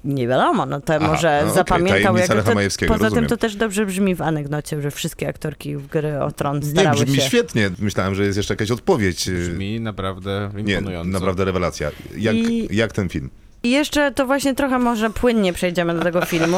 Nie 0.05 0.27
wiadomo, 0.27 0.65
no 0.65 0.81
to 0.81 0.93
Aha, 0.95 1.07
może 1.07 1.43
no 1.47 1.53
zapamiętał. 1.53 1.93
tajemnica 2.15 2.35
jak 2.35 2.43
to, 2.45 2.85
poza 2.87 2.97
tym 2.97 3.03
rozumiem. 3.03 3.27
to 3.29 3.37
też 3.37 3.55
dobrze 3.55 3.85
brzmi 3.85 4.15
w 4.15 4.21
anegdocie, 4.21 4.81
że 4.81 4.91
wszystkie 4.91 5.27
aktorki 5.27 5.75
w 5.75 5.87
gry 5.87 6.19
o 6.21 6.31
Tron 6.31 6.59
Nie, 6.59 6.65
starały 6.65 7.05
brzmi 7.05 7.15
się. 7.15 7.21
świetnie. 7.21 7.69
Myślałem, 7.79 8.15
że 8.15 8.23
jest 8.25 8.37
jeszcze 8.37 8.53
jakaś 8.53 8.71
odpowiedź. 8.71 9.29
Brzmi 9.29 9.79
naprawdę 9.79 10.51
Nie, 10.55 10.73
imponująco. 10.73 11.09
naprawdę 11.11 11.45
rewelacja. 11.45 11.91
Jak, 12.17 12.35
I- 12.35 12.75
jak 12.75 12.91
ten 12.91 13.09
film? 13.09 13.29
I 13.63 13.69
jeszcze 13.69 14.11
to 14.11 14.25
właśnie 14.25 14.55
trochę 14.55 14.79
może 14.79 15.09
płynnie 15.09 15.53
przejdziemy 15.53 15.93
do 15.93 16.01
tego 16.01 16.25
filmu, 16.25 16.57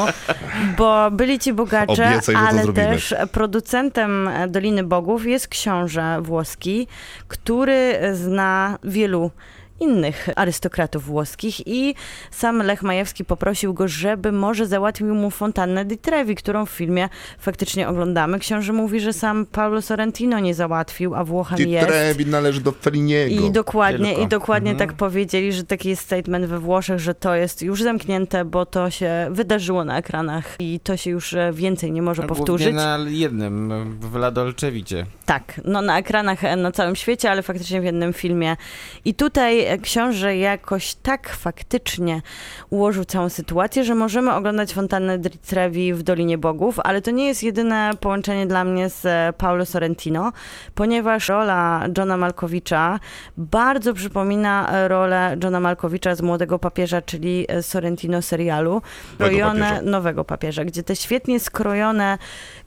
bo 0.78 1.10
byli 1.10 1.38
ci 1.38 1.52
bogacze, 1.52 2.08
Obiecaj, 2.08 2.34
ale 2.34 2.72
też 2.72 3.14
producentem 3.32 4.30
Doliny 4.48 4.84
Bogów 4.84 5.26
jest 5.26 5.48
książę 5.48 6.18
włoski, 6.22 6.86
który 7.28 7.98
zna 8.12 8.78
wielu 8.84 9.30
innych 9.80 10.28
arystokratów 10.36 11.04
włoskich 11.04 11.66
i 11.66 11.94
sam 12.30 12.62
Lech 12.62 12.82
Majewski 12.82 13.24
poprosił 13.24 13.74
go, 13.74 13.88
żeby 13.88 14.32
może 14.32 14.66
załatwił 14.66 15.14
mu 15.14 15.30
fontannę 15.30 15.84
di 15.84 15.98
Trevi, 15.98 16.34
którą 16.34 16.66
w 16.66 16.70
filmie 16.70 17.08
faktycznie 17.38 17.88
oglądamy. 17.88 18.38
Książę 18.38 18.72
mówi, 18.72 19.00
że 19.00 19.12
sam 19.12 19.46
Paolo 19.46 19.82
Sorrentino 19.82 20.38
nie 20.40 20.54
załatwił, 20.54 21.14
a 21.14 21.24
Włochem 21.24 21.56
Di 21.58 21.70
jest. 21.70 21.88
Trevi 21.88 22.26
należy 22.26 22.60
do 22.60 22.72
Feliniego. 22.72 23.46
I 23.46 23.50
dokładnie, 23.50 24.14
i 24.14 24.26
dokładnie 24.26 24.70
Mhm. 24.70 24.88
tak 24.88 24.96
powiedzieli, 24.96 25.52
że 25.52 25.64
taki 25.64 25.88
jest 25.88 26.02
statement 26.02 26.46
we 26.46 26.58
Włoszech, 26.58 26.98
że 26.98 27.14
to 27.14 27.34
jest 27.34 27.62
już 27.62 27.82
zamknięte, 27.82 28.44
bo 28.44 28.66
to 28.66 28.90
się 28.90 29.28
wydarzyło 29.30 29.84
na 29.84 29.98
ekranach 29.98 30.56
i 30.58 30.80
to 30.80 30.96
się 30.96 31.10
już 31.10 31.34
e, 31.34 31.52
więcej 31.52 31.92
nie 31.92 32.02
może 32.02 32.22
powtórzyć. 32.22 32.66
Głównie 32.66 32.82
na 32.82 32.98
jednym, 33.08 33.98
w 34.00 34.16
La 34.16 34.30
Dolcevicie. 34.30 35.06
Tak, 35.26 35.60
no 35.64 35.82
na 35.82 35.98
ekranach 35.98 36.44
e, 36.44 36.56
na 36.56 36.72
całym 36.72 36.96
świecie, 36.96 37.30
ale 37.30 37.42
faktycznie 37.42 37.80
w 37.80 37.84
jednym 37.84 38.12
filmie. 38.12 38.56
I 39.04 39.14
tutaj 39.14 39.65
książę 39.82 40.36
jakoś 40.36 40.94
tak 40.94 41.28
faktycznie 41.28 42.22
ułożył 42.70 43.04
całą 43.04 43.28
sytuację, 43.28 43.84
że 43.84 43.94
możemy 43.94 44.34
oglądać 44.34 44.74
fontannę 44.74 45.18
di 45.18 45.30
Trevi 45.30 45.94
w 45.94 46.02
Dolinie 46.02 46.38
Bogów, 46.38 46.80
ale 46.84 47.02
to 47.02 47.10
nie 47.10 47.26
jest 47.26 47.42
jedyne 47.42 47.90
połączenie 48.00 48.46
dla 48.46 48.64
mnie 48.64 48.90
z 48.90 49.06
e, 49.06 49.32
Paolo 49.38 49.66
Sorrentino, 49.66 50.32
ponieważ 50.74 51.28
rola 51.28 51.86
Johna 51.98 52.16
Malkowicza 52.16 53.00
bardzo 53.36 53.94
przypomina 53.94 54.70
e, 54.72 54.88
rolę 54.88 55.36
Johna 55.42 55.60
Malkowicza 55.60 56.14
z 56.14 56.22
Młodego 56.22 56.58
Papieża, 56.58 57.02
czyli 57.02 57.46
e, 57.48 57.62
Sorrentino 57.62 58.22
serialu, 58.22 58.82
krojone 59.18 59.60
papieża. 59.60 59.82
nowego 59.82 60.24
papieża, 60.24 60.64
gdzie 60.64 60.82
te 60.82 60.96
świetnie 60.96 61.40
skrojone 61.40 62.18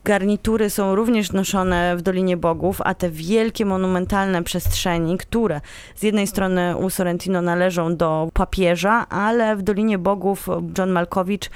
garnitury 0.04 0.70
są 0.70 0.94
również 0.94 1.32
noszone 1.32 1.96
w 1.96 2.02
Dolinie 2.02 2.36
Bogów, 2.36 2.80
a 2.84 2.94
te 2.94 3.10
wielkie, 3.10 3.64
monumentalne 3.64 4.42
przestrzeni, 4.42 5.18
które 5.18 5.60
z 5.94 6.02
jednej 6.02 6.26
strony 6.26 6.76
u 6.76 6.90
Sorrentino 6.90 7.42
należą 7.42 7.96
do 7.96 8.28
papieża, 8.32 9.06
ale 9.08 9.56
w 9.56 9.62
Dolinie 9.62 9.98
Bogów 9.98 10.48
John 10.78 10.90
Malkowicz 10.90 11.50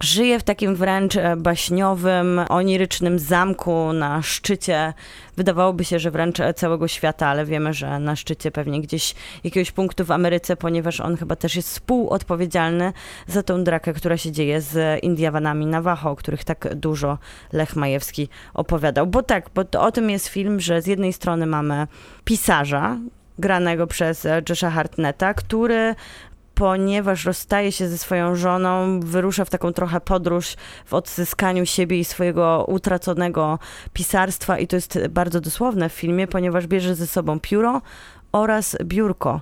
żyje 0.00 0.38
w 0.38 0.42
takim 0.42 0.74
wręcz 0.74 1.16
e, 1.16 1.36
baśniowym, 1.36 2.40
onirycznym 2.48 3.18
zamku 3.18 3.92
na 3.92 4.22
szczycie, 4.22 4.92
wydawałoby 5.36 5.84
się, 5.84 5.98
że 5.98 6.10
wręcz 6.10 6.40
e, 6.40 6.54
całego 6.54 6.88
świata, 6.88 7.26
ale 7.26 7.44
wiemy, 7.44 7.74
że 7.74 7.98
na 7.98 8.16
szczycie 8.16 8.50
pewnie 8.50 8.80
gdzieś 8.80 9.14
jakiegoś 9.44 9.72
punktu 9.72 10.04
w 10.04 10.10
Ameryce, 10.10 10.56
ponieważ 10.56 11.00
on 11.00 11.16
chyba 11.16 11.36
też 11.36 11.56
jest 11.56 11.68
współodpowiedzialny 11.68 12.92
za 13.26 13.42
tą 13.42 13.64
drakę, 13.64 13.92
która 13.92 14.16
się 14.16 14.32
dzieje 14.32 14.60
z 14.60 15.04
Indiawanami 15.04 15.66
Navajo, 15.66 16.10
o 16.10 16.16
których 16.16 16.44
tak 16.44 16.74
dużo 16.74 17.18
Lech 17.52 17.76
Majewski 17.76 18.28
opowiadał. 18.54 19.06
Bo 19.06 19.22
tak, 19.22 19.50
bo 19.54 19.80
o 19.80 19.92
tym 19.92 20.10
jest 20.10 20.28
film, 20.28 20.60
że 20.60 20.82
z 20.82 20.86
jednej 20.86 21.12
strony 21.12 21.46
mamy 21.46 21.86
pisarza, 22.24 22.96
granego 23.40 23.86
przez 23.86 24.26
e, 24.26 24.42
Josha 24.48 24.70
Hartnetta, 24.70 25.34
który 25.34 25.94
ponieważ 26.60 27.24
rozstaje 27.24 27.72
się 27.72 27.88
ze 27.88 27.98
swoją 27.98 28.36
żoną, 28.36 29.00
wyrusza 29.00 29.44
w 29.44 29.50
taką 29.50 29.72
trochę 29.72 30.00
podróż 30.00 30.56
w 30.86 30.94
odzyskaniu 30.94 31.66
siebie 31.66 31.98
i 31.98 32.04
swojego 32.04 32.64
utraconego 32.68 33.58
pisarstwa 33.92 34.58
i 34.58 34.66
to 34.66 34.76
jest 34.76 34.98
bardzo 35.08 35.40
dosłowne 35.40 35.88
w 35.88 35.92
filmie, 35.92 36.26
ponieważ 36.26 36.66
bierze 36.66 36.94
ze 36.94 37.06
sobą 37.06 37.40
pióro 37.40 37.82
oraz 38.32 38.76
biurko. 38.84 39.40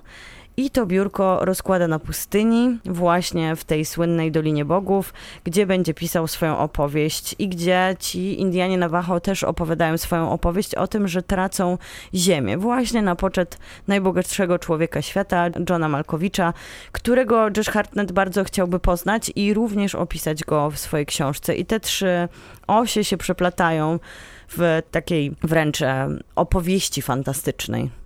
I 0.59 0.69
to 0.69 0.85
biurko 0.85 1.45
rozkłada 1.45 1.87
na 1.87 1.99
pustyni, 1.99 2.79
właśnie 2.85 3.55
w 3.55 3.63
tej 3.63 3.85
słynnej 3.85 4.31
Dolinie 4.31 4.65
Bogów, 4.65 5.13
gdzie 5.43 5.65
będzie 5.65 5.93
pisał 5.93 6.27
swoją 6.27 6.57
opowieść 6.57 7.35
i 7.39 7.47
gdzie 7.47 7.95
ci 7.99 8.41
Indianie 8.41 8.77
Navajo 8.77 9.19
też 9.19 9.43
opowiadają 9.43 9.97
swoją 9.97 10.31
opowieść 10.31 10.75
o 10.75 10.87
tym, 10.87 11.07
że 11.07 11.23
tracą 11.23 11.77
ziemię. 12.15 12.57
Właśnie 12.57 13.01
na 13.01 13.15
poczet 13.15 13.57
najbogatszego 13.87 14.59
człowieka 14.59 15.01
świata, 15.01 15.49
Johna 15.69 15.89
Malkowicza, 15.89 16.53
którego 16.91 17.47
Josh 17.57 17.69
Hartnett 17.69 18.11
bardzo 18.11 18.43
chciałby 18.43 18.79
poznać 18.79 19.31
i 19.35 19.53
również 19.53 19.95
opisać 19.95 20.43
go 20.43 20.71
w 20.71 20.79
swojej 20.79 21.05
książce. 21.05 21.55
I 21.55 21.65
te 21.65 21.79
trzy 21.79 22.27
osie 22.67 23.03
się 23.03 23.17
przeplatają 23.17 23.99
w 24.47 24.81
takiej 24.91 25.31
wręcz 25.43 25.81
e, 25.81 26.07
opowieści 26.35 27.01
fantastycznej. 27.01 27.98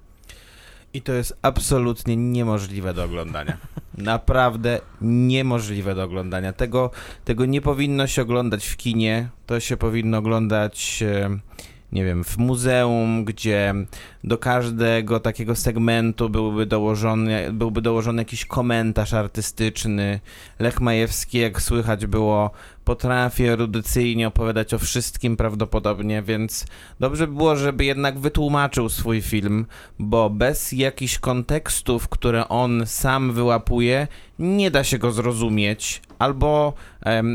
I 0.94 1.02
to 1.02 1.14
jest 1.14 1.38
absolutnie 1.42 2.18
niemożliwe 2.18 2.94
do 2.94 3.04
oglądania. 3.04 3.58
Naprawdę 3.98 4.80
niemożliwe 5.02 5.96
do 5.96 6.04
oglądania. 6.04 6.54
Tego, 6.54 6.92
tego 7.26 7.46
nie 7.46 7.62
powinno 7.62 8.08
się 8.08 8.22
oglądać 8.22 8.66
w 8.66 8.78
kinie, 8.78 9.30
to 9.46 9.60
się 9.60 9.78
powinno 9.78 10.18
oglądać, 10.18 11.04
e, 11.08 11.30
nie 11.94 12.06
wiem, 12.06 12.24
w 12.24 12.38
muzeum, 12.38 13.26
gdzie 13.26 13.74
do 14.24 14.38
każdego 14.38 15.20
takiego 15.20 15.56
segmentu 15.56 16.30
byłby 16.30 16.66
dołożony, 16.66 17.54
byłby 17.54 17.82
dołożony 17.82 18.22
jakiś 18.22 18.46
komentarz 18.46 19.14
artystyczny. 19.14 20.20
Lech 20.60 20.82
Majewski, 20.82 21.38
jak 21.38 21.62
słychać 21.62 22.06
było, 22.06 22.52
potrafi 22.86 23.46
erudycyjnie 23.46 24.28
opowiadać 24.28 24.74
o 24.74 24.80
wszystkim 24.80 25.38
prawdopodobnie, 25.38 26.22
więc 26.22 26.66
dobrze 27.00 27.28
by 27.28 27.34
było, 27.34 27.56
żeby 27.56 27.86
jednak 27.86 28.20
wytłumaczył 28.20 28.90
swój 28.90 29.22
film, 29.22 29.66
bo 30.00 30.30
bez 30.30 30.72
jakichś 30.72 31.20
kontekstów, 31.20 32.10
które 32.10 32.50
on 32.50 32.84
sam 32.86 33.34
wyłapuje, 33.34 34.08
nie 34.40 34.72
da 34.72 34.84
się 34.84 34.98
go 34.98 35.12
zrozumieć, 35.12 36.02
albo, 36.24 36.74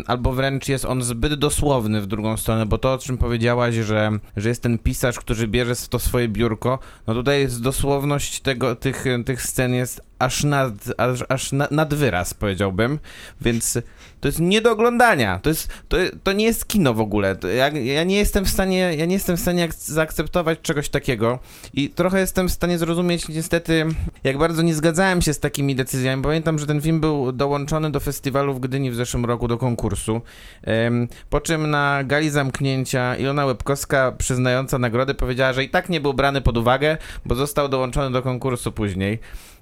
albo 0.06 0.32
wręcz 0.32 0.68
jest 0.68 0.84
on 0.84 1.02
zbyt 1.02 1.34
dosłowny 1.34 2.00
w 2.00 2.06
drugą 2.06 2.36
stronę, 2.36 2.66
bo 2.66 2.78
to, 2.78 2.92
o 2.92 2.98
czym 2.98 3.18
powiedziałaś, 3.18 3.74
że, 3.74 4.10
że 4.36 4.48
jest 4.48 4.62
ten 4.62 4.78
pisarz, 4.78 5.18
który 5.18 5.48
bierze 5.48 5.74
to 5.90 5.98
swoje 5.98 6.28
biurko, 6.28 6.78
no 7.06 7.14
tutaj 7.14 7.40
jest 7.40 7.62
dosłowność 7.62 8.40
tego, 8.40 8.76
tych, 8.76 9.04
tych 9.26 9.42
scen 9.42 9.74
jest 9.74 10.02
aż 10.18 10.44
nad, 10.44 10.72
aż, 10.96 11.24
aż 11.28 11.52
na, 11.52 11.68
nad 11.70 11.94
wyraz, 11.94 12.34
powiedziałbym, 12.34 12.98
więc 13.40 13.78
to 14.20 14.28
jest 14.28 14.40
nie 14.40 14.60
do 14.60 14.70
oglądania. 14.72 15.38
To, 15.42 15.48
jest, 15.48 15.68
to, 15.88 15.96
to 16.22 16.32
nie 16.32 16.44
jest 16.44 16.68
kino 16.68 16.94
w 16.94 17.00
ogóle. 17.00 17.36
Ja, 17.56 17.68
ja 17.68 18.04
nie 18.04 18.16
jestem 18.16 18.44
w 18.44 18.48
stanie, 18.48 18.78
ja 18.78 19.04
nie 19.04 19.14
jestem 19.14 19.36
w 19.36 19.40
stanie 19.40 19.64
ak- 19.64 19.74
zaakceptować 19.74 20.58
czegoś 20.62 20.88
takiego 20.88 21.38
i 21.74 21.90
trochę 21.90 22.20
jestem 22.20 22.48
w 22.48 22.52
stanie 22.52 22.78
zrozumieć 22.78 23.28
niestety, 23.28 23.86
jak 24.24 24.38
bardzo 24.38 24.62
nie 24.62 24.74
zgadzałem 24.74 25.22
się 25.22 25.34
z 25.34 25.40
takimi 25.40 25.74
decyzjami. 25.74 26.22
Pamiętam, 26.22 26.58
że 26.58 26.66
ten 26.66 26.80
film 26.80 27.00
był 27.00 27.32
dołączony 27.32 27.90
do 27.90 28.00
festiwalu 28.00 28.54
w 28.54 28.60
Gdyni 28.60 28.90
w 28.90 28.94
zeszłym 28.94 29.24
roku 29.24 29.48
do 29.48 29.58
konkursu, 29.58 30.20
po 31.30 31.40
czym 31.40 31.70
na 31.70 32.04
gali 32.04 32.30
zamknięcia 32.30 33.16
Ilona 33.16 33.46
Łebkowska, 33.46 34.12
przyznająca 34.18 34.78
nagrodę, 34.78 35.14
powiedziała, 35.14 35.52
że 35.52 35.64
i 35.64 35.68
tak 35.70 35.88
nie 35.88 36.00
był 36.00 36.14
brany 36.14 36.40
pod 36.40 36.56
uwagę, 36.56 36.96
bo 37.24 37.34
został 37.34 37.68
dołączony 37.68 38.10
do 38.10 38.22
konkursu 38.22 38.72
później. 38.72 39.18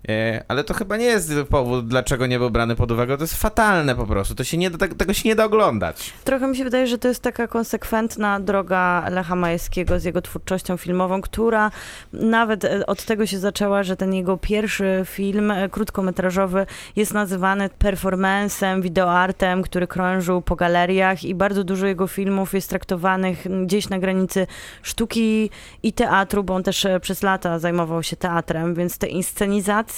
E, 0.09 0.45
Ale 0.49 0.65
to 0.65 0.75
chyba 0.75 0.97
nie 0.97 1.05
jest 1.05 1.33
powód, 1.51 1.89
dlaczego 1.89 2.27
nie 2.27 2.39
był 2.39 2.51
brany 2.51 2.77
pod 2.77 2.93
uwagę. 2.93 3.17
To 3.17 3.23
jest 3.23 3.37
fatalne 3.37 3.95
po 3.95 4.07
prostu. 4.07 4.35
To 4.35 4.45
się 4.45 4.57
nie 4.57 4.71
da, 4.71 4.89
tego 4.89 5.15
się 5.15 5.29
nie 5.29 5.37
da 5.37 5.45
oglądać. 5.45 6.13
Trochę 6.25 6.47
mi 6.47 6.57
się 6.57 6.65
wydaje, 6.65 6.87
że 6.87 6.99
to 6.99 7.09
jest 7.09 7.23
taka 7.23 7.49
konsekwentna 7.49 8.41
droga 8.41 9.09
Lecha 9.11 9.37
Majewskiego 9.37 10.01
z 10.01 10.05
jego 10.05 10.23
twórczością 10.23 10.77
filmową, 10.77 11.21
która 11.21 11.71
nawet 12.13 12.65
e, 12.65 12.87
od 12.87 13.05
tego 13.05 13.27
się 13.27 13.39
zaczęła, 13.39 13.83
że 13.83 13.97
ten 13.97 14.15
jego 14.15 14.37
pierwszy 14.37 15.03
film 15.05 15.51
e, 15.51 15.69
krótkometrażowy 15.69 16.67
jest 16.97 17.15
nazywany 17.15 17.69
performancem, 17.69 18.83
wideoartem, 18.83 19.63
który 19.63 19.87
krążył 19.87 20.43
po 20.43 20.57
galeriach 20.57 21.25
i 21.25 21.35
bardzo 21.35 21.65
dużo 21.65 21.87
jego 21.87 22.07
filmów 22.07 22.55
jest 22.55 22.69
traktowanych 22.69 23.65
gdzieś 23.67 23.89
na 23.89 23.99
granicy 23.99 24.47
sztuki 24.83 25.51
i 25.83 25.93
teatru, 25.93 26.45
bo 26.45 26.55
on 26.55 26.63
też 26.63 26.87
przez 27.01 27.23
lata 27.23 27.59
zajmował 27.59 28.03
się 28.03 28.17
teatrem, 28.17 28.75
więc 28.75 28.99
te 28.99 29.07
inscenizacje, 29.07 29.96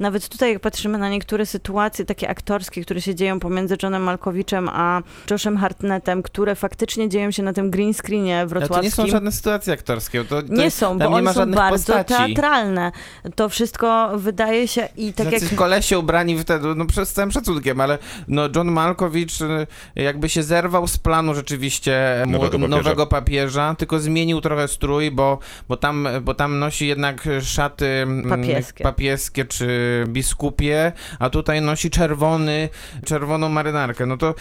nawet 0.00 0.28
tutaj 0.28 0.52
jak 0.52 0.60
patrzymy 0.62 0.98
na 0.98 1.08
niektóre 1.08 1.46
sytuacje 1.46 2.04
takie 2.04 2.28
aktorskie, 2.28 2.82
które 2.84 3.00
się 3.00 3.14
dzieją 3.14 3.40
pomiędzy 3.40 3.76
Johnem 3.82 4.02
Malkowiczem 4.02 4.68
a 4.72 5.02
Joshem 5.30 5.56
Hartnettem, 5.56 6.22
które 6.22 6.54
faktycznie 6.54 7.08
dzieją 7.08 7.30
się 7.30 7.42
na 7.42 7.52
tym 7.52 7.70
green 7.70 7.94
screenie 7.94 8.40
Ale 8.40 8.48
to 8.48 8.54
nie 8.54 8.60
wrocławskim. 8.60 8.90
są 9.04 9.06
żadne 9.06 9.32
sytuacje 9.32 9.72
aktorskie. 9.72 10.24
To, 10.24 10.42
to 10.42 10.48
Nie 10.54 10.70
są, 10.70 10.98
bo 10.98 11.04
nie 11.04 11.10
ma 11.10 11.16
one 11.16 11.34
są 11.34 11.50
bardzo 11.50 11.92
postaci. 11.92 12.14
teatralne. 12.34 12.92
To 13.34 13.48
wszystko 13.48 14.10
wydaje 14.18 14.68
się 14.68 14.88
i 14.96 15.12
tak 15.12 15.24
jak... 15.32 15.34
Jacyś 15.42 15.54
kolesie 15.58 15.98
ubrani 15.98 16.38
wtedy, 16.38 16.74
no 16.74 16.86
przez 16.86 17.12
całym 17.12 17.30
szacunkiem, 17.32 17.80
ale 17.80 17.98
no 18.28 18.42
John 18.56 18.68
Malkowicz 18.72 19.40
y, 19.40 19.66
jakby 19.94 20.28
się 20.28 20.42
zerwał 20.42 20.86
z 20.86 20.98
planu 20.98 21.34
rzeczywiście 21.34 22.22
mu- 22.26 22.32
Nowego 22.32 22.58
papieża. 22.58 22.76
nowego 22.76 23.06
papieża, 23.06 23.74
tylko 23.78 23.98
zmienił 24.00 24.40
trochę 24.40 24.68
strój, 24.68 25.10
bo, 25.10 25.38
bo, 25.68 25.76
tam, 25.76 26.08
bo 26.22 26.34
tam 26.34 26.58
nosi 26.58 26.86
jednak 26.86 27.28
szaty 27.42 27.86
mm, 27.86 28.28
Papieskie. 28.28 28.84
Papieskie 29.18 29.44
czy 29.44 29.68
biskupie, 30.08 30.92
a 31.18 31.30
tutaj 31.30 31.62
nosi 31.62 31.90
czerwony, 31.90 32.68
czerwoną 33.04 33.48
marynarkę. 33.48 34.06
No 34.06 34.16
to 34.16 34.34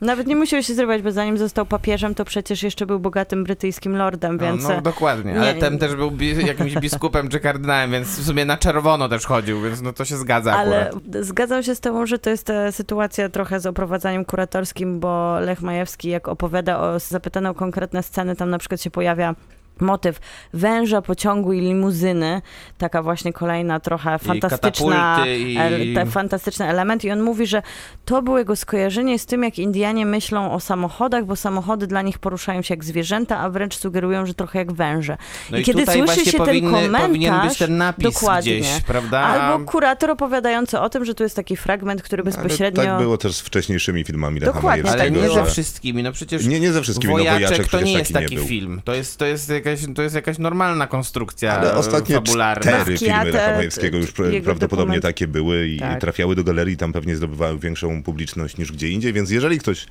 Nawet 0.00 0.26
nie 0.26 0.36
musiał 0.36 0.62
się 0.62 0.74
zrywać, 0.74 1.02
bo 1.02 1.12
zanim 1.12 1.38
został 1.38 1.66
papieżem, 1.66 2.14
to 2.14 2.24
przecież 2.24 2.62
jeszcze 2.62 2.86
był 2.86 3.00
bogatym 3.00 3.44
brytyjskim 3.44 3.96
lordem, 3.96 4.38
więc... 4.38 4.62
no, 4.62 4.68
no 4.68 4.80
dokładnie, 4.80 5.32
nie- 5.32 5.40
ale 5.40 5.54
ten 5.54 5.78
też 5.78 5.94
był 5.94 6.10
bi- 6.10 6.46
jakimś 6.46 6.74
biskupem 6.74 7.28
czy 7.28 7.40
kardynałem, 7.40 7.90
więc 7.90 8.08
w 8.08 8.26
sumie 8.26 8.44
na 8.44 8.56
czerwono 8.56 9.08
też 9.08 9.26
chodził, 9.26 9.62
więc 9.62 9.82
no 9.82 9.92
to 9.92 10.04
się 10.04 10.16
zgadza 10.16 10.52
Ale 10.52 10.86
akurat. 10.88 11.04
zgadzam 11.26 11.62
się 11.62 11.74
z 11.74 11.80
tobą, 11.80 12.06
że 12.06 12.18
to 12.18 12.30
jest 12.30 12.50
e, 12.50 12.72
sytuacja 12.72 13.28
trochę 13.28 13.60
z 13.60 13.66
oprowadzaniem 13.66 14.24
kuratorskim, 14.24 15.00
bo 15.00 15.40
Lech 15.40 15.62
Majewski, 15.62 16.08
jak 16.08 16.28
opowiada 16.28 16.80
o, 16.80 16.98
zapytany 16.98 17.48
o 17.48 17.54
konkretne 17.54 18.02
sceny, 18.02 18.36
tam 18.36 18.50
na 18.50 18.58
przykład 18.58 18.82
się 18.82 18.90
pojawia 18.90 19.34
motyw 19.80 20.18
węża, 20.52 21.02
pociągu 21.02 21.52
i 21.52 21.60
limuzyny, 21.60 22.42
taka 22.78 23.02
właśnie 23.02 23.32
kolejna 23.32 23.80
trochę 23.80 24.18
fantastyczna, 24.18 25.24
i- 25.26 25.56
el- 25.58 25.94
te, 25.94 26.06
fantastyczny 26.06 26.66
element 26.68 27.04
i 27.04 27.10
on 27.10 27.22
mówi, 27.22 27.46
że 27.46 27.62
to 28.04 28.22
było 28.22 28.38
jego 28.38 28.56
skojarzenie 28.56 29.18
z 29.18 29.26
tym, 29.26 29.42
jak 29.42 29.58
Indianie 29.58 30.06
myślą 30.06 30.52
o 30.52 30.60
samochodach, 30.60 31.24
bo 31.24 31.36
samochody 31.36 31.86
dla 31.86 32.02
nich 32.02 32.18
poruszają 32.18 32.62
się 32.62 32.74
jak 32.74 32.84
zwierzęta, 32.84 33.38
a 33.38 33.50
wręcz 33.50 33.76
sugerują, 33.76 34.26
że 34.26 34.34
trochę 34.34 34.58
jak 34.58 34.72
węże. 34.72 35.16
No 35.50 35.58
I 35.58 35.60
i, 35.60 35.64
kiedy 35.64 35.86
słyszy 35.86 36.24
się 36.24 36.32
ten 36.32 36.46
powinny, 36.46 36.70
powinien 36.98 37.30
komentarz, 37.32 37.48
być 37.48 37.58
ten 37.58 37.76
napis 37.76 38.04
dokładnie. 38.04 38.60
gdzieś, 38.60 38.80
prawda? 38.86 39.18
Albo 39.20 39.64
kurator 39.64 40.10
opowiadający 40.10 40.80
o 40.80 40.88
tym, 40.90 41.04
że 41.04 41.14
tu 41.14 41.22
jest 41.22 41.36
taki 41.36 41.56
fragment, 41.56 42.02
który 42.02 42.22
bezpośrednio... 42.22 42.82
Ale 42.82 42.90
tak 42.90 43.00
było 43.00 43.18
też 43.18 43.34
z 43.34 43.40
wcześniejszymi 43.40 44.04
filmami 44.04 44.40
Lecha 44.40 44.52
Dokładnie, 44.52 44.82
Ale 44.82 44.90
Majewskiego, 44.98 45.16
nie 45.20 45.22
było. 45.22 45.34
ze 45.34 45.44
że... 45.44 45.50
wszystkimi, 45.50 46.02
no 46.02 46.12
przecież 46.12 46.46
Nie, 46.46 46.60
nie 46.60 46.72
ze 46.72 46.82
wszystkimi, 46.82 47.12
no 47.12 47.18
Wojaczek, 47.18 47.48
Wojaczek 47.48 47.68
to 47.68 47.80
nie 47.80 47.92
jest 47.92 48.12
taki 48.12 48.24
taki 48.24 48.36
nie 48.36 48.48
film. 48.48 48.80
To 48.84 48.94
jest, 48.94 49.18
to, 49.18 49.26
jest 49.26 49.48
jakaś, 49.66 49.86
to 49.94 50.02
jest 50.02 50.14
jakaś 50.14 50.38
normalna 50.38 50.86
konstrukcja 50.86 51.58
Ale 51.58 51.74
ostatnie 51.74 52.14
fabularna. 52.14 52.62
cztery 52.72 52.98
filmy 52.98 53.24
Lecha 53.32 53.54
Majewskiego 53.56 53.98
już 53.98 54.12
prawdopodobnie 54.44 54.94
dokument- 54.98 55.02
takie 55.02 55.26
były 55.28 55.68
i 55.68 55.78
Tak. 55.78 56.00
trafiały 56.00 56.36
do 56.36 56.44
galerii 56.44 56.74
i 56.74 56.76
tam 56.76 56.92
pewnie 56.92 57.16
zdobywały 57.16 57.58
większą 57.58 58.02
publiczność 58.02 58.56
niż 58.56 58.72
gdzie 58.72 58.88
indziej, 58.90 59.12
więc 59.12 59.30
jeżeli 59.30 59.58
ktoś 59.58 59.86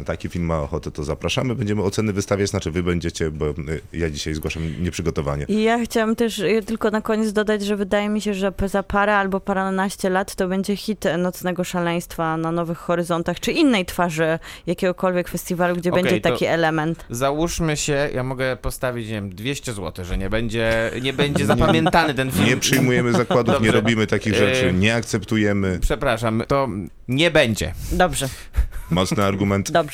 na 0.00 0.06
taki 0.06 0.28
film 0.28 0.44
ma 0.44 0.58
ochotę, 0.60 0.90
to 0.90 1.04
zapraszamy. 1.04 1.54
Będziemy 1.54 1.82
oceny 1.82 2.12
wystawiać, 2.12 2.48
znaczy 2.50 2.70
wy 2.70 2.82
będziecie, 2.82 3.30
bo 3.30 3.50
y, 3.50 3.54
ja 3.92 4.10
dzisiaj 4.10 4.34
zgłaszam 4.34 4.82
nieprzygotowanie. 4.82 5.44
I 5.48 5.62
ja 5.62 5.84
chciałam 5.84 6.16
też 6.16 6.38
y, 6.38 6.62
tylko 6.66 6.90
na 6.90 7.00
koniec 7.00 7.32
dodać, 7.32 7.64
że 7.64 7.76
wydaje 7.76 8.08
mi 8.08 8.20
się, 8.20 8.34
że 8.34 8.52
za 8.66 8.82
parę 8.82 9.16
albo 9.16 9.40
paranaście 9.40 10.10
lat 10.10 10.34
to 10.34 10.48
będzie 10.48 10.76
hit 10.76 11.04
Nocnego 11.18 11.64
Szaleństwa 11.64 12.36
na 12.36 12.52
Nowych 12.52 12.78
Horyzontach, 12.78 13.40
czy 13.40 13.52
innej 13.52 13.84
twarzy 13.84 14.38
jakiegokolwiek 14.66 15.28
festiwalu, 15.28 15.76
gdzie 15.76 15.90
Okej, 15.90 16.02
będzie 16.02 16.20
taki 16.20 16.44
element. 16.44 17.04
Załóżmy 17.10 17.76
się, 17.76 18.08
ja 18.14 18.22
mogę 18.22 18.56
postawić, 18.56 19.06
nie 19.08 19.14
wiem, 19.14 19.30
200 19.34 19.72
zł, 19.72 20.04
że 20.04 20.18
nie 20.18 20.30
będzie, 20.30 20.90
nie 21.02 21.12
będzie 21.12 21.46
zapamiętany 21.46 22.14
ten 22.14 22.30
film. 22.30 22.46
Nie 22.46 22.56
przyjmujemy 22.56 23.12
zakładów, 23.12 23.54
nie 23.54 23.66
Dobrze. 23.66 23.72
robimy 23.72 24.06
takich 24.06 24.34
rzeczy, 24.34 24.66
Y- 24.68 24.72
nie 24.72 24.94
akceptujemy. 24.94 25.78
Przepraszam, 25.82 26.42
to 26.48 26.68
nie 27.08 27.30
będzie. 27.30 27.72
Dobrze, 27.92 28.28
Mocny 28.90 29.24
argument. 29.24 29.70
dobrze. 29.70 29.89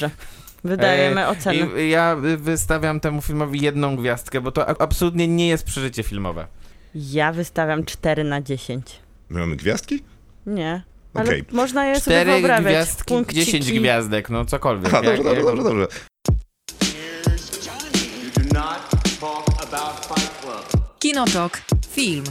Wydajemy 0.65 1.21
E, 1.21 1.29
ocenę. 1.29 1.83
I 1.83 1.91
ja 1.91 2.17
wystawiam 2.39 3.01
temu 3.01 3.23
filmowi 3.23 3.61
jedną 3.63 3.97
gwiazdkę, 3.97 4.41
bo 4.41 4.53
to 4.53 4.69
a- 4.69 4.75
absolutnie 4.79 5.29
nie 5.29 5.49
jest 5.49 5.65
przeżycie 5.65 6.03
filmowe. 6.03 6.47
Ja 6.95 7.33
wystawiam 7.33 7.85
4 7.85 8.25
na 8.25 8.41
10. 8.41 9.01
My 9.31 9.41
mamy 9.41 9.57
gwiazdki? 9.57 10.03
Nie. 10.47 10.83
Ale 11.15 11.25
Okej. 11.25 11.45
można 11.53 11.87
je 11.87 11.95
sobie 12.01 12.17
Cztery 12.17 12.31
wyobrażać. 12.33 12.65
gwiazdki, 12.65 13.15
Punkciki. 13.15 13.45
10 13.47 13.73
gwiazdek, 13.73 14.31
no 14.31 14.45
cokolwiek. 14.45 14.87
Aha, 14.95 15.03
dobrze, 15.03 15.23
dobrze, 15.23 15.43
dobrze, 15.43 15.63
dobrze. 15.63 15.87
Kinotok. 20.99 21.61
Film. 21.95 22.25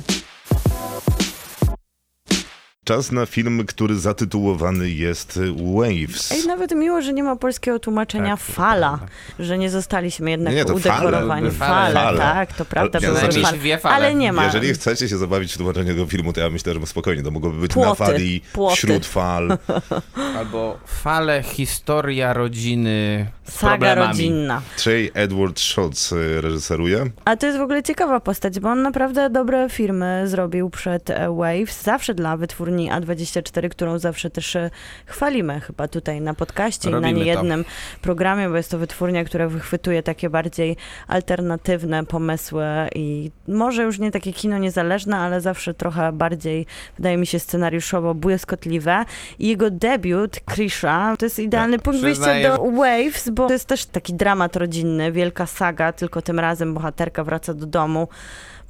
Czas 2.85 3.11
na 3.11 3.25
film, 3.25 3.65
który 3.65 3.95
zatytułowany 3.95 4.89
jest 4.89 5.39
Waves. 5.75 6.31
Ej, 6.31 6.47
nawet 6.47 6.71
miło, 6.75 7.01
że 7.01 7.13
nie 7.13 7.23
ma 7.23 7.35
polskiego 7.35 7.79
tłumaczenia 7.79 8.37
Tak, 8.37 8.45
fala, 8.45 8.99
że 9.39 9.57
nie 9.57 9.69
zostaliśmy 9.69 10.31
jednak 10.31 10.53
Nie, 10.55 10.65
to 10.65 10.77
fale, 10.77 10.95
udekorowani. 11.07 11.51
fale, 11.51 11.93
Fale, 11.93 11.93
fale. 11.93 12.17
tak, 12.17 12.53
to 12.53 12.65
prawda, 12.65 12.99
znaczy- 12.99 13.41
fale. 13.41 13.77
Fale. 13.77 13.95
Ale 13.95 14.15
nie 14.15 14.33
ma. 14.33 14.45
Jeżeli 14.45 14.73
chcecie 14.73 15.09
się 15.09 15.17
zabawić 15.17 15.53
w 15.53 15.57
tłumaczenie 15.57 15.91
tego 15.91 16.05
filmu, 16.05 16.33
to 16.33 16.41
ja 16.41 16.49
myślę, 16.49 16.73
że 16.73 16.85
spokojnie, 16.87 17.23
to 17.23 17.31
mogłoby 17.31 17.57
być 17.59 17.75
na 17.75 17.83
Płoty, 17.83 17.97
fali, 17.97 18.41
płoty. 18.53 18.75
wśród 18.75 19.05
fal. 19.05 19.57
Albo 20.37 20.77
fale, 20.85 21.43
historia 21.43 22.33
rodziny 22.33 23.27
z 23.43 23.53
Saga 23.53 23.69
problemami. 23.77 24.07
rodzinna. 24.07 24.61
Trey 24.77 25.11
Edward 25.13 25.59
Schultz 25.59 26.11
y, 26.11 26.41
reżyseruje. 26.41 27.05
A 27.25 27.35
to 27.35 27.45
jest 27.45 27.57
w 27.57 27.61
ogóle 27.61 27.83
ciekawa 27.83 28.19
postać, 28.19 28.59
bo 28.59 28.69
on 28.69 28.81
naprawdę 28.81 29.29
dobre 29.29 29.69
filmy 29.69 30.23
zrobił 30.27 30.69
przed 30.69 31.09
e, 31.09 31.35
Waves, 31.35 31.83
zawsze 31.83 32.13
dla 32.13 32.37
wytwórni 32.37 32.74
A24, 32.83 33.69
którą 33.69 33.99
zawsze 33.99 34.29
też 34.29 34.55
e, 34.55 34.69
chwalimy 35.05 35.59
chyba 35.59 35.87
tutaj 35.87 36.21
na 36.21 36.33
podcaście 36.33 36.89
i 36.89 36.93
Robimy 36.93 37.11
na 37.11 37.19
to. 37.19 37.23
niejednym 37.23 37.65
programie, 38.01 38.49
bo 38.49 38.57
jest 38.57 38.71
to 38.71 38.77
wytwórnia, 38.77 39.23
która 39.23 39.47
wychwytuje 39.47 40.03
takie 40.03 40.29
bardziej 40.29 40.77
alternatywne 41.07 42.05
pomysły 42.05 42.65
i 42.95 43.31
może 43.47 43.83
już 43.83 43.99
nie 43.99 44.11
takie 44.11 44.33
kino 44.33 44.57
niezależne, 44.57 45.17
ale 45.17 45.41
zawsze 45.41 45.73
trochę 45.73 46.11
bardziej, 46.11 46.65
wydaje 46.97 47.17
mi 47.17 47.27
się, 47.27 47.39
scenariuszowo 47.39 48.13
błyskotliwe. 48.13 49.05
I 49.39 49.47
jego 49.47 49.69
debiut, 49.71 50.39
Krisha, 50.45 51.15
to 51.19 51.25
jest 51.25 51.39
idealny 51.39 51.79
punkt 51.79 52.01
wyjścia 52.01 52.41
do 52.43 52.71
Waves, 52.71 53.29
bo 53.29 53.47
to 53.47 53.53
jest 53.53 53.67
też 53.67 53.85
taki 53.85 54.13
dramat 54.13 54.55
rodzinny, 54.55 55.11
wielka 55.11 55.45
saga, 55.45 55.93
tylko 55.93 56.21
tym 56.21 56.39
razem 56.39 56.73
bohaterka 56.73 57.23
wraca 57.23 57.53
do 57.53 57.65
domu 57.65 58.07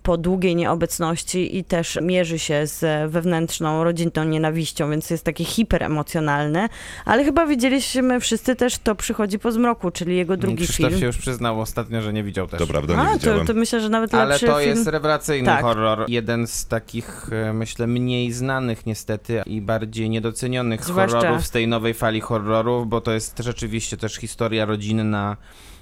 po 0.05 0.17
długiej 0.17 0.55
nieobecności 0.55 1.57
i 1.57 1.63
też 1.63 1.99
mierzy 2.01 2.39
się 2.39 2.67
z 2.67 3.11
wewnętrzną, 3.11 3.83
rodzinną 3.83 4.23
nienawiścią, 4.23 4.89
więc 4.89 5.09
jest 5.09 5.23
taki 5.23 5.45
hiperemocjonalny, 5.45 6.69
ale 7.05 7.23
chyba 7.23 7.45
widzieliśmy 7.45 8.19
wszyscy 8.19 8.55
też 8.55 8.77
To 8.77 8.95
przychodzi 8.95 9.39
po 9.39 9.51
zmroku, 9.51 9.91
czyli 9.91 10.17
jego 10.17 10.37
drugi 10.37 10.63
Krzysztof 10.63 10.87
film. 10.89 10.99
się 10.99 11.05
już 11.05 11.17
przyznał 11.17 11.61
ostatnio, 11.61 12.01
że 12.01 12.13
nie 12.13 12.23
widział 12.23 12.47
też. 12.47 12.59
To 12.59 12.67
prawda, 12.67 12.93
nie 12.93 13.01
A, 13.01 13.05
to, 13.05 13.13
widziałem. 13.13 13.47
to 13.47 13.53
myślę, 13.53 13.81
że 13.81 13.89
nawet 13.89 14.13
Ale 14.13 14.39
to 14.39 14.59
film. 14.59 14.69
jest 14.69 14.87
rewelacyjny 14.87 15.45
Tak. 15.45 15.61
horror. 15.61 16.05
Jeden 16.07 16.47
z 16.47 16.67
takich, 16.67 17.29
e, 17.31 17.53
myślę, 17.53 17.87
mniej 17.87 18.31
znanych 18.31 18.85
niestety 18.85 19.41
i 19.45 19.61
bardziej 19.61 20.09
niedocenionych 20.09 20.85
Zwłaszcza- 20.85 21.17
horrorów 21.19 21.45
z 21.45 21.51
tej 21.51 21.67
nowej 21.67 21.93
fali 21.93 22.21
horrorów, 22.21 22.87
bo 22.89 23.01
to 23.01 23.11
jest 23.11 23.39
rzeczywiście 23.39 23.97
też 23.97 24.15
historia 24.15 24.65
rodzinna, 24.65 25.37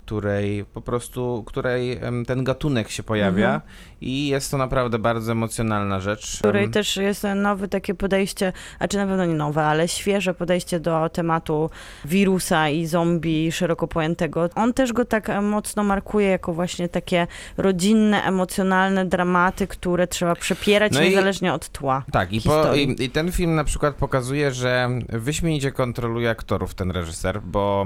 której 0.05 0.65
po 0.65 0.81
prostu, 0.81 1.43
której 1.47 1.99
ten 2.27 2.43
gatunek 2.43 2.89
się 2.89 3.03
pojawia 3.03 3.45
Mhm. 3.53 3.61
i 4.01 4.27
jest 4.27 4.51
to 4.51 4.57
naprawdę 4.57 4.99
bardzo 4.99 5.31
emocjonalna 5.31 5.99
rzecz. 5.99 6.35
w 6.35 6.39
której 6.39 6.69
też 6.69 6.97
jest 6.97 7.23
nowe 7.35 7.67
takie 7.67 7.93
podejście, 7.95 8.53
a 8.79 8.87
czy 8.87 8.97
na 8.97 9.07
pewno 9.07 9.25
nie 9.25 9.33
nowe, 9.33 9.63
ale 9.65 9.87
świeże 9.87 10.33
podejście 10.33 10.79
do 10.79 11.09
tematu 11.09 11.69
wirusa 12.05 12.69
i 12.69 12.85
zombie 12.85 13.51
szeroko 13.51 13.87
pojętego. 13.87 14.49
On 14.55 14.73
też 14.73 14.93
go 14.93 15.05
tak 15.05 15.31
mocno 15.41 15.83
markuje 15.83 16.27
jako 16.27 16.53
właśnie 16.53 16.89
takie 16.89 17.27
rodzinne, 17.57 18.23
emocjonalne 18.23 19.05
dramaty, 19.05 19.67
które 19.67 20.07
trzeba 20.07 20.35
przepierać 20.35 20.93
No 20.93 21.01
i- 21.01 21.09
niezależnie 21.09 21.53
od 21.53 21.69
tła. 21.69 22.03
Tak, 22.11 22.33
i, 22.33 22.41
po, 22.41 22.73
i, 22.75 22.95
i 23.03 23.09
ten 23.09 23.31
film 23.31 23.55
na 23.55 23.63
przykład 23.63 23.95
pokazuje, 23.95 24.51
że 24.51 24.89
wyśmienicie 25.09 25.71
kontroluje 25.71 26.29
aktorów 26.29 26.73
ten 26.73 26.91
reżyser, 26.91 27.41
bo 27.41 27.85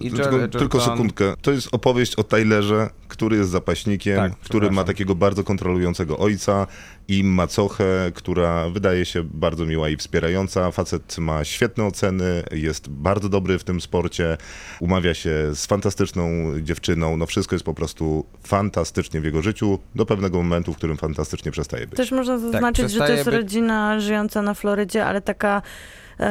i 0.00 0.10
Tylko, 0.10 0.30
Joel 0.36 0.50
tylko 0.50 0.80
sekundkę. 0.80 1.34
To 1.42 1.51
jest 1.54 1.68
opowieść 1.72 2.14
o 2.14 2.22
Tylerze, 2.24 2.90
który 3.08 3.36
jest 3.36 3.50
zapaśnikiem, 3.50 4.16
Tak, 4.16 4.36
który 4.36 4.70
ma 4.70 4.84
takiego 4.84 5.14
bardzo 5.14 5.44
kontrolującego 5.44 6.18
ojca 6.18 6.66
i 7.08 7.24
macochę, 7.24 8.12
która 8.14 8.68
wydaje 8.70 9.04
się 9.04 9.22
bardzo 9.24 9.66
miła 9.66 9.88
i 9.88 9.96
wspierająca. 9.96 10.70
Facet 10.70 11.18
ma 11.18 11.44
świetne 11.44 11.84
oceny, 11.84 12.42
jest 12.52 12.88
bardzo 12.88 13.28
dobry 13.28 13.58
w 13.58 13.64
tym 13.64 13.80
sporcie, 13.80 14.36
umawia 14.80 15.14
się 15.14 15.30
z 15.54 15.66
fantastyczną 15.66 16.24
dziewczyną. 16.62 17.16
No 17.16 17.26
wszystko 17.26 17.54
jest 17.54 17.64
po 17.64 17.74
prostu 17.74 18.26
fantastycznie 18.46 19.20
w 19.20 19.24
jego 19.24 19.42
życiu, 19.42 19.78
do 19.94 20.06
pewnego 20.06 20.42
momentu, 20.42 20.72
w 20.72 20.76
którym 20.76 20.96
fantastycznie 20.96 21.52
przestaje 21.52 21.86
być. 21.86 21.96
Też 21.96 22.10
można 22.12 22.38
zaznaczyć, 22.38 22.90
że 22.90 22.98
to 22.98 23.12
jest 23.12 23.24
być- 23.24 23.34
rodzina 23.34 24.00
żyjąca 24.00 24.42
na 24.42 24.54
Florydzie, 24.54 25.06
ale 25.06 25.20
taka 25.20 25.62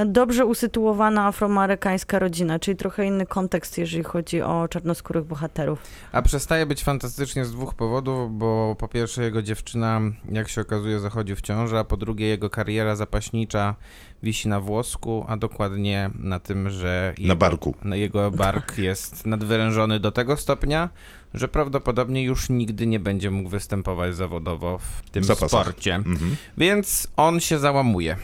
dobrze 0.06 0.46
usytuowana 0.46 1.26
afroamerykańska 1.26 2.20
rodzina, 2.20 2.60
czyli 2.60 2.78
trochę 2.78 3.06
inny 3.06 3.26
kontekst, 3.26 3.78
jeżeli 3.78 4.04
chodzi 4.04 4.42
o 4.42 4.68
czarnoskórych 4.68 5.24
bohaterów. 5.26 5.80
A 6.12 6.22
przestaje 6.22 6.66
być 6.66 6.84
fantastycznie 6.84 7.46
z 7.46 7.52
dwóch 7.52 7.74
powodów, 7.74 8.38
bo 8.38 8.76
po 8.80 8.88
pierwsze 8.88 9.24
jego 9.24 9.42
dziewczyna, 9.42 10.02
jak 10.32 10.50
się 10.50 10.62
okazuje, 10.62 11.00
zachodzi 11.00 11.36
w 11.36 11.42
ciążę, 11.42 11.80
a 11.80 11.84
po 11.84 11.98
drugie 11.98 12.28
jego 12.28 12.50
kariera 12.50 12.96
zapaśnicza 12.96 13.76
wisi 14.24 14.48
na 14.50 14.60
włosku, 14.62 15.26
a 15.28 15.38
dokładnie 15.38 16.10
na 16.20 16.40
tym, 16.40 16.70
że 16.70 17.14
Na 17.18 17.24
jego, 17.24 17.36
barku. 17.36 17.76
na 17.84 17.96
jego 17.96 18.32
bark 18.32 18.78
jest 18.78 19.26
nadwyrężony 19.26 20.00
do 20.00 20.12
tego 20.12 20.38
stopnia, 20.38 20.90
że 21.34 21.48
prawdopodobnie 21.48 22.24
już 22.24 22.50
nigdy 22.50 22.88
nie 22.88 23.00
będzie 23.00 23.32
mógł 23.32 23.50
występować 23.50 24.16
zawodowo 24.16 24.78
w 24.78 25.10
tym 25.10 25.24
zapasach. 25.24 25.62
sporcie. 25.62 25.96
Mhm. 25.96 26.36
Więc 26.58 27.08
on 27.18 27.40
się 27.40 27.60
załamuje. 27.60 28.16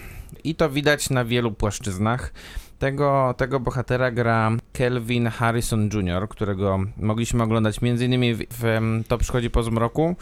I 0.43 0.55
to 0.55 0.69
widać 0.69 1.09
na 1.09 1.25
wielu 1.25 1.51
płaszczyznach. 1.51 2.33
Tego, 2.79 3.33
tego 3.38 3.59
bohatera 3.59 4.11
gra 4.11 4.51
Kelvin 4.73 5.27
Harrison 5.27 5.89
Jr., 5.93 6.29
którego 6.29 6.79
mogliśmy 6.97 7.43
oglądać 7.43 7.79
m.in. 7.83 8.35
w, 8.35 8.39
w 8.49 8.79
To 9.07 9.17
przychodzi 9.17 9.49
po 9.49 9.63
zmroku, 9.63 10.15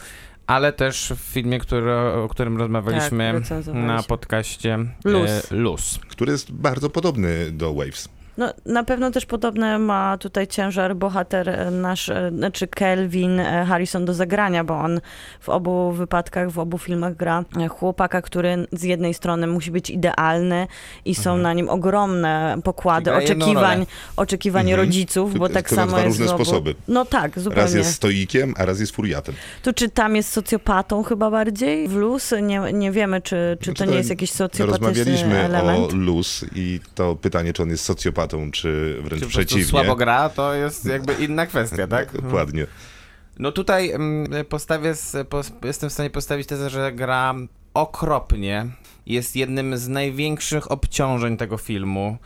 ale 0.47 0.73
też 0.73 1.13
w 1.15 1.19
filmie, 1.19 1.59
który, 1.59 1.93
o 1.95 2.27
którym 2.29 2.57
rozmawialiśmy 2.57 3.41
Tak, 3.49 3.65
na 3.73 4.03
podcaście 4.03 4.77
Luz. 5.03 5.51
e, 5.51 5.55
Luz. 5.55 5.99
Który 6.07 6.31
jest 6.31 6.51
bardzo 6.51 6.89
podobny 6.89 7.51
do 7.51 7.73
Waves. 7.73 8.09
No, 8.37 8.53
na 8.65 8.83
pewno 8.83 9.11
też 9.11 9.25
podobny 9.25 9.79
ma 9.79 10.17
tutaj 10.17 10.47
ciężar 10.47 10.95
bohater 10.95 11.49
e, 11.49 11.71
nasz, 11.71 12.09
e, 12.09 12.31
znaczy 12.37 12.67
Kelvin 12.67 13.39
e, 13.39 13.65
Harrison 13.65 14.05
do 14.05 14.13
zagrania, 14.13 14.63
bo 14.63 14.79
on 14.79 15.01
w 15.41 15.49
obu 15.49 15.91
wypadkach, 15.91 16.51
w 16.51 16.59
obu 16.59 16.77
filmach 16.77 17.15
gra 17.15 17.43
chłopaka, 17.69 18.21
który 18.21 18.67
z 18.71 18.83
jednej 18.83 19.13
strony 19.13 19.47
musi 19.47 19.71
być 19.71 19.89
idealny 19.89 20.67
i 21.05 21.15
są 21.15 21.37
na 21.37 21.53
nim 21.53 21.69
ogromne 21.69 22.57
pokłady 22.63 23.13
oczekiwań, 23.13 23.85
oczekiwań 24.17 24.65
Mhm. 24.65 24.79
rodziców, 24.87 25.37
bo 25.37 25.49
tak 25.49 25.69
samo 25.69 25.97
jest 25.99 26.19
różne 26.19 26.33
obu... 26.35 26.45
sposoby. 26.45 26.75
No 26.87 27.05
tak, 27.05 27.39
zupełnie. 27.39 27.61
Raz 27.63 27.73
jest 27.73 27.93
stoikiem, 27.93 28.53
a 28.57 28.65
raz 28.65 28.79
jest 28.79 28.95
furiatem. 28.95 29.35
Tu 29.63 29.73
czy 29.73 29.89
tam 29.89 30.15
jest 30.15 30.31
socjopatą 30.31 31.03
chyba 31.03 31.31
bardziej 31.31 31.87
w 31.87 31.95
luz? 31.95 32.33
Nie, 32.41 32.61
nie 32.73 32.91
wiemy, 32.91 33.21
czy, 33.21 33.57
czy 33.61 33.73
to 33.73 33.77
Znaczy, 33.77 33.91
nie 33.91 33.97
jest 33.97 34.09
jakiś 34.09 34.31
socjopatyczny 34.31 34.87
Rozmawialiśmy 34.87 35.39
element. 35.39 35.93
o 35.93 35.95
Luz 35.95 36.45
i 36.55 36.79
to 36.95 37.15
pytanie, 37.15 37.53
czy 37.53 37.63
on 37.63 37.69
jest 37.69 37.83
socjopatą, 37.83 38.24
czy 38.51 38.99
wręcz 39.03 39.23
Czy 39.23 39.29
przeciwnie. 39.29 39.65
słabo 39.65 39.95
gra, 39.95 40.29
to 40.29 40.53
jest 40.53 40.85
jakby 40.85 41.13
inna 41.13 41.45
kwestia, 41.45 41.87
tak? 41.97 42.21
Dokładnie. 42.21 42.67
No 43.39 43.51
tutaj 43.51 43.91
mm, 43.91 44.45
postawię, 44.49 44.93
jestem 45.63 45.89
w 45.89 45.93
stanie 45.93 46.09
postawić 46.09 46.47
tezę, 46.47 46.69
że 46.69 46.91
gra 46.91 47.35
okropnie. 47.73 48.65
Jest 49.05 49.35
jednym 49.35 49.77
z 49.77 49.87
największych 49.87 50.71
obciążeń 50.71 51.37
tego 51.37 51.57
filmu, 51.57 52.17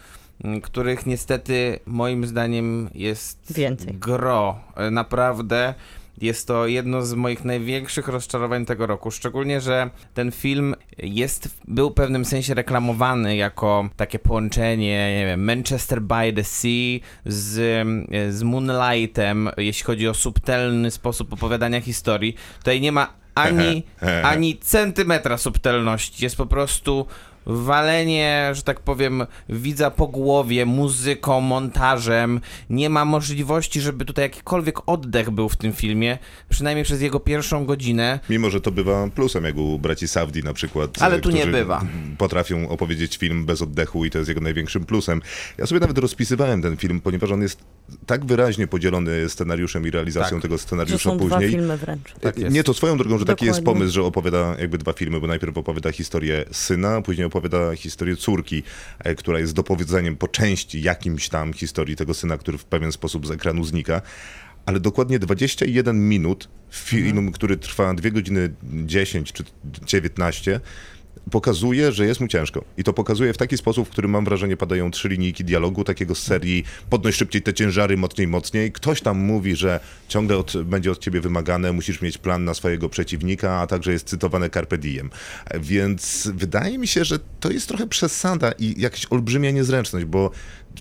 m, 0.43 0.61
których 0.61 1.05
niestety 1.05 1.79
moim 1.85 2.25
zdaniem 2.27 2.89
jest 2.93 3.53
Więcej. 3.53 3.93
gro. 3.93 4.59
E, 4.75 4.91
Naprawdę 4.91 5.73
jest 6.22 6.47
to 6.47 6.67
jedno 6.67 7.05
z 7.05 7.13
moich 7.13 7.45
największych 7.45 8.07
rozczarowań 8.07 8.65
tego 8.65 8.88
roku. 8.88 9.11
Szczególnie, 9.11 9.61
że 9.61 9.89
ten 10.13 10.32
film 10.32 10.76
jest, 10.97 11.49
był 11.67 11.89
w 11.89 11.93
pewnym 11.93 12.26
sensie 12.26 12.53
reklamowany 12.53 13.36
jako 13.36 13.89
takie 13.95 14.20
połączenie, 14.20 15.20
nie 15.20 15.26
wiem, 15.26 15.43
Manchester 15.43 16.01
by 16.01 16.34
the 16.34 16.43
Sea 16.43 16.99
z, 17.26 17.55
z 18.36 18.43
Moonlightem, 18.43 19.49
jeśli 19.57 19.86
chodzi 19.86 20.07
o 20.07 20.13
subtelny 20.13 20.91
sposób 20.91 21.34
opowiadania 21.34 21.82
historii. 21.82 22.36
Tutaj 22.57 22.82
nie 22.82 22.91
ma 22.91 23.13
ani, 23.36 23.84
ani 24.24 24.57
centymetra 24.57 25.38
subtelności. 25.38 26.24
Jest 26.24 26.36
po 26.36 26.45
prostu 26.45 27.05
walenie, 27.49 28.49
że 28.53 28.61
tak 28.61 28.79
powiem, 28.79 29.25
widza 29.49 29.91
po 29.91 30.07
głowie, 30.07 30.65
muzyką, 30.65 31.41
montażem. 31.41 32.41
Nie 32.69 32.89
ma 32.89 33.05
możliwości, 33.05 33.81
żeby 33.81 34.05
tutaj 34.05 34.25
jakikolwiek 34.25 34.77
oddech 34.85 35.29
był 35.31 35.49
w 35.49 35.55
tym 35.57 35.73
filmie, 35.73 36.17
przynajmniej 36.49 36.83
przez 36.85 37.01
jego 37.01 37.19
pierwszą 37.19 37.65
godzinę. 37.65 38.19
Mimo, 38.29 38.49
że 38.49 38.61
to 38.61 38.71
bywa 38.71 39.07
plusem, 39.07 39.43
jak 39.43 39.57
u 39.57 39.79
braci 39.79 40.07
Savdi 40.07 40.43
na 40.43 40.53
przykład. 40.53 41.01
Ale 41.01 41.15
e, 41.15 41.19
tu 41.19 41.29
nie 41.31 41.47
bywa. 41.47 41.81
Potrafią 42.17 42.69
opowiedzieć 42.69 43.17
film 43.17 43.45
bez 43.45 43.61
oddechu 43.61 44.05
i 44.05 44.09
to 44.09 44.17
jest 44.17 44.29
jego 44.29 44.41
największym 44.41 44.85
plusem. 44.85 45.21
Ja 45.57 45.65
sobie 45.65 45.79
nawet 45.81 45.97
rozpisywałem 45.97 46.61
ten 46.61 46.77
film, 46.77 47.01
ponieważ 47.01 47.31
on 47.31 47.41
jest 47.41 47.59
tak 48.05 48.25
wyraźnie 48.25 48.67
podzielony 48.67 49.29
scenariuszem 49.29 49.87
i 49.87 49.91
realizacją 49.91 50.37
Tak. 50.37 50.41
tego 50.41 50.55
To 50.55 50.63
scenariusza 50.63 51.09
są 51.09 51.17
dwa 51.17 51.29
później. 51.35 51.51
filmy 51.51 51.77
wręcz. 51.77 52.13
Tak 52.21 52.37
jest. 52.37 52.53
Nie, 52.55 52.63
to 52.63 52.73
swoją 52.73 52.97
drogą, 52.97 53.17
że 53.17 53.25
taki 53.25 53.45
jest 53.45 53.59
Dokładnie. 53.59 53.79
pomysł, 53.79 53.95
że 53.95 54.03
opowiada 54.03 54.55
jakby 54.59 54.77
dwa 54.77 54.93
filmy, 54.93 55.19
bo 55.19 55.27
najpierw 55.27 55.57
opowiada 55.57 55.91
historię 55.91 56.45
syna, 56.51 57.01
później 57.01 57.25
opowiada 57.27 57.38
historię 57.75 58.15
córki, 58.15 58.63
e, 58.99 59.15
która 59.15 59.39
jest 59.39 59.53
dopowiedzeniem 59.53 60.15
po 60.15 60.27
części 60.27 60.81
jakimś 60.81 61.29
tam 61.29 61.53
historii 61.53 61.95
tego 61.95 62.13
syna, 62.13 62.37
który 62.37 62.57
w 62.57 62.65
pewien 62.65 62.91
sposób 62.91 63.27
z 63.27 63.31
ekranu 63.31 63.63
znika. 63.63 64.01
Ale 64.65 64.79
dokładnie 64.79 65.19
21 65.19 66.09
minut, 66.09 66.49
film, 66.71 67.07
Mhm. 67.07 67.31
który 67.31 67.57
trwa 67.57 67.93
2 67.93 68.11
godziny 68.11 68.53
10 68.85 69.33
czy 69.33 69.43
19, 69.85 70.59
pokazuje, 71.30 71.91
że 71.91 72.05
jest 72.05 72.19
mu 72.19 72.27
ciężko. 72.27 72.63
I 72.77 72.84
to 72.84 72.93
pokazuje 72.93 73.34
w 73.34 73.38
taki 73.38 73.57
sposób, 73.57 73.88
w 73.88 73.91
którym 73.91 74.11
mam 74.11 74.25
wrażenie 74.25 74.57
padają 74.57 74.91
trzy 74.91 75.09
linijki 75.09 75.43
dialogu, 75.43 75.84
takiego 75.84 76.15
z 76.15 76.21
serii 76.23 76.63
podnoś 76.89 77.15
szybciej 77.15 77.41
te 77.41 77.53
ciężary, 77.53 77.97
mocniej, 77.97 78.27
mocniej. 78.27 78.71
Ktoś 78.71 79.01
tam 79.01 79.19
mówi, 79.19 79.55
że 79.55 79.80
ciągle 80.07 80.38
od, 80.38 80.63
będzie 80.63 80.91
od 80.91 80.99
ciebie 80.99 81.21
wymagane, 81.21 81.71
musisz 81.71 82.01
mieć 82.01 82.17
plan 82.17 82.43
na 82.43 82.53
swojego 82.53 82.89
przeciwnika, 82.89 83.59
a 83.59 83.67
także 83.67 83.91
jest 83.91 84.07
cytowane 84.07 84.49
carpe 84.49 84.77
diem. 84.77 85.09
Więc 85.59 86.30
wydaje 86.34 86.77
mi 86.77 86.88
się, 86.88 87.05
że 87.05 87.19
to 87.39 87.51
jest 87.51 87.67
trochę 87.67 87.88
przesada 87.88 88.51
i 88.51 88.82
jakaś 88.82 89.07
olbrzymia 89.09 89.51
niezręczność, 89.51 90.05
bo 90.05 90.32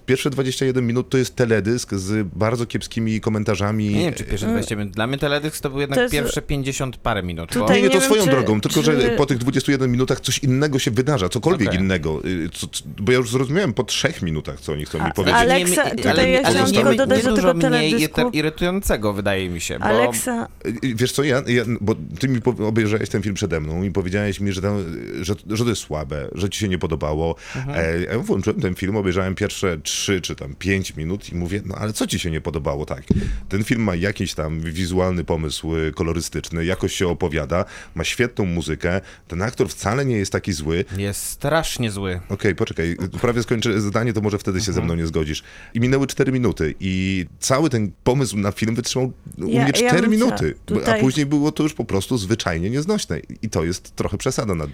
pierwsze 0.06 0.30
21 0.30 0.86
minut 0.86 1.08
to 1.10 1.18
jest 1.18 1.36
teledysk 1.36 1.94
z 1.94 2.28
bardzo 2.28 2.66
kiepskimi 2.66 3.20
komentarzami. 3.20 3.88
Nie 3.88 4.00
wiem, 4.04 4.14
czy 4.14 4.24
pierwsze 4.24 4.46
20 4.46 4.76
minut. 4.76 4.92
Dla 4.92 5.06
mnie 5.06 5.18
teledysk 5.18 5.60
to 5.62 5.70
był 5.70 5.80
jednak 5.80 5.96
To 5.96 6.02
jest- 6.02 6.12
pierwsze 6.12 6.42
50 6.42 6.96
parę 6.96 7.22
minut. 7.22 7.48
bo- 7.54 7.60
Tutaj 7.60 7.76
Nie, 7.76 7.82
nie, 7.82 7.88
to 7.88 7.94
nie 7.94 8.00
wiem, 8.00 8.08
swoją 8.08 8.24
czy- 8.24 8.30
drogą, 8.30 8.60
tylko 8.60 8.82
czy- 8.82 9.00
że 9.00 9.10
po 9.10 9.26
tych 9.26 9.38
21 9.38 9.90
minutach 9.92 10.20
coś 10.20 10.38
innego 10.38 10.78
się 10.78 10.90
wydarza, 10.90 11.28
cokolwiek 11.28 11.68
Okej. 11.68 11.80
innego. 11.80 12.22
Y, 12.24 12.48
Co, 12.54 12.66
bo 12.98 13.12
ja 13.12 13.18
już 13.18 13.30
zrozumiałem 13.30 13.72
po 13.74 13.84
trzech 13.84 14.22
minutach, 14.22 14.60
co 14.60 14.72
oni 14.72 14.84
chcą 14.84 15.04
mi 15.06 15.12
powiedzieć. 15.12 15.36
ale- 15.40 15.54
Aleksa, 15.54 15.84
nie- 15.84 15.90
tutaj 15.90 16.12
ale, 16.12 16.30
ja 16.30 16.38
ale 16.38 16.48
chciałam 16.50 16.68
nie, 16.70 16.74
tylko 16.74 16.90
nie, 16.92 16.96
dodać 16.98 17.18
nie 17.18 17.24
do 17.30 17.36
dużo 17.36 17.54
tego 17.54 17.68
mniej 17.68 17.90
teledysku. 17.92 18.30
irytującego, 18.32 19.12
wydaje 19.12 19.48
mi 19.50 19.60
się. 19.60 19.78
Bo... 19.78 19.84
Aleksa, 19.84 20.48
Y, 20.66 20.94
Wiesz 20.94 21.12
co, 21.12 21.22
ja, 21.22 21.42
ja, 21.46 21.64
bo 21.80 21.94
ty 22.18 22.28
mi 22.28 22.40
obejrzałeś 22.66 23.08
ten 23.08 23.22
film 23.22 23.34
przede 23.34 23.60
mną 23.60 23.82
i 23.82 23.90
powiedziałeś 23.90 24.40
mi, 24.40 24.52
że, 24.52 24.62
tam, 24.62 24.84
że, 25.20 25.34
że 25.50 25.64
to 25.64 25.70
jest 25.70 25.82
słabe, 25.82 26.28
że 26.34 26.50
ci 26.50 26.60
się 26.60 26.68
nie 26.68 26.78
podobało. 26.78 27.36
Mhm. 27.56 27.78
E, 27.78 28.00
ja 28.12 28.18
włączyłem 28.18 28.60
ten 28.60 28.74
film, 28.74 28.96
obejrzałem 28.96 29.34
pierwsze 29.34 29.77
trzy 29.78 30.20
czy 30.20 30.36
tam 30.36 30.54
pięć 30.54 30.96
minut 30.96 31.32
i 31.32 31.34
mówię, 31.34 31.62
no 31.66 31.74
ale 31.74 31.92
co 31.92 32.06
ci 32.06 32.18
się 32.18 32.30
nie 32.30 32.40
podobało? 32.40 32.86
Tak, 32.86 33.02
ten 33.48 33.64
film 33.64 33.82
ma 33.82 33.94
jakiś 33.94 34.34
tam 34.34 34.60
wizualny 34.60 35.24
pomysł 35.24 35.76
y, 35.76 35.92
kolorystyczny, 35.92 36.64
jakoś 36.64 36.94
się 36.94 37.08
opowiada, 37.08 37.64
ma 37.94 38.04
świetną 38.04 38.44
muzykę, 38.44 39.00
ten 39.28 39.42
aktor 39.42 39.68
wcale 39.68 40.04
nie 40.04 40.16
jest 40.16 40.32
taki 40.32 40.52
zły. 40.52 40.84
Jest 40.96 41.22
strasznie 41.24 41.90
zły. 41.90 42.20
Okej, 42.28 42.54
poczekaj, 42.54 42.96
prawie 43.20 43.42
skończę 43.42 43.80
zdanie, 43.80 44.12
to 44.12 44.20
może 44.20 44.38
wtedy 44.38 44.60
się 44.60 44.72
ze 44.72 44.80
mną 44.82 44.94
nie 44.94 45.06
zgodzisz. 45.06 45.42
I 45.74 45.80
minęły 45.80 46.06
4 46.06 46.32
minuty 46.32 46.74
i 46.80 47.26
cały 47.40 47.70
ten 47.70 47.92
pomysł 48.04 48.36
na 48.36 48.52
film 48.52 48.74
wytrzymał 48.74 49.12
u 49.38 49.40
Ja- 49.40 49.46
mnie 49.46 49.56
ja 49.58 49.88
4 49.88 50.02
bym 50.02 50.10
minuty, 50.10 50.54
bo- 50.68 50.76
a 50.76 50.78
tutaj- 50.78 51.00
później 51.00 51.26
było 51.26 51.52
to 51.52 51.62
już 51.62 51.74
po 51.74 51.84
prostu 51.84 52.18
zwyczajnie 52.18 52.70
nieznośne 52.70 53.20
i 53.42 53.48
to 53.50 53.64
jest 53.64 53.96
trochę 53.96 54.18
przesada 54.18 54.54
na 54.54 54.66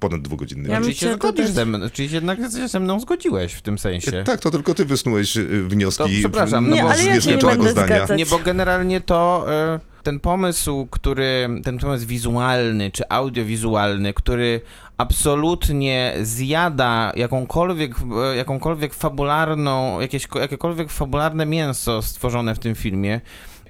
ponad 0.00 0.22
dwugodzinny 0.22 0.68
Ja 0.68 0.80
Czyli 0.80 0.94
się 0.94 1.14
zgodzisz 1.14 1.50
ze 1.50 1.66
mną, 1.66 1.78
czyli 1.92 2.14
jednak 2.14 2.38
się 2.38 2.68
ze 2.68 2.80
mną 2.80 3.00
zgodziłeś 3.00 3.52
w 3.52 3.62
tym 3.62 3.78
sensie. 3.78 4.24
Tak, 4.24 4.40
to 4.40 4.50
tylko 4.50 4.74
ty 4.74 4.84
wysnułeś 4.84 5.36
y, 5.36 5.62
To 5.62 5.68
wnioski 5.68 6.18
przepraszam, 6.20 6.68
no 6.70 6.76
Nie, 6.76 6.82
bo 6.82 6.90
ale 6.90 7.04
ja 7.04 7.14
nie 7.14 7.36
będę 7.36 7.70
zdania. 7.70 7.86
zgadzać. 7.86 8.18
Nie, 8.18 8.26
bo 8.26 8.38
generalnie 8.38 9.00
to 9.00 9.46
e, 9.48 9.80
ten 10.02 10.20
pomysł, 10.20 10.86
który, 10.90 11.48
ten 11.64 11.78
pomysł 11.78 12.06
wizualny 12.06 12.90
czy 12.90 13.08
audiowizualny, 13.08 14.14
który 14.14 14.60
absolutnie 14.98 16.14
zjada 16.22 17.12
jakąkolwiek, 17.16 17.92
e, 18.32 18.36
jakąkolwiek 18.36 18.94
fabularną, 18.94 20.00
jakieś, 20.00 20.28
jakiekolwiek 20.34 20.90
fabularne 20.90 21.46
mięso 21.46 22.02
stworzone 22.02 22.54
w 22.54 22.58
tym 22.58 22.74
filmie 22.74 23.20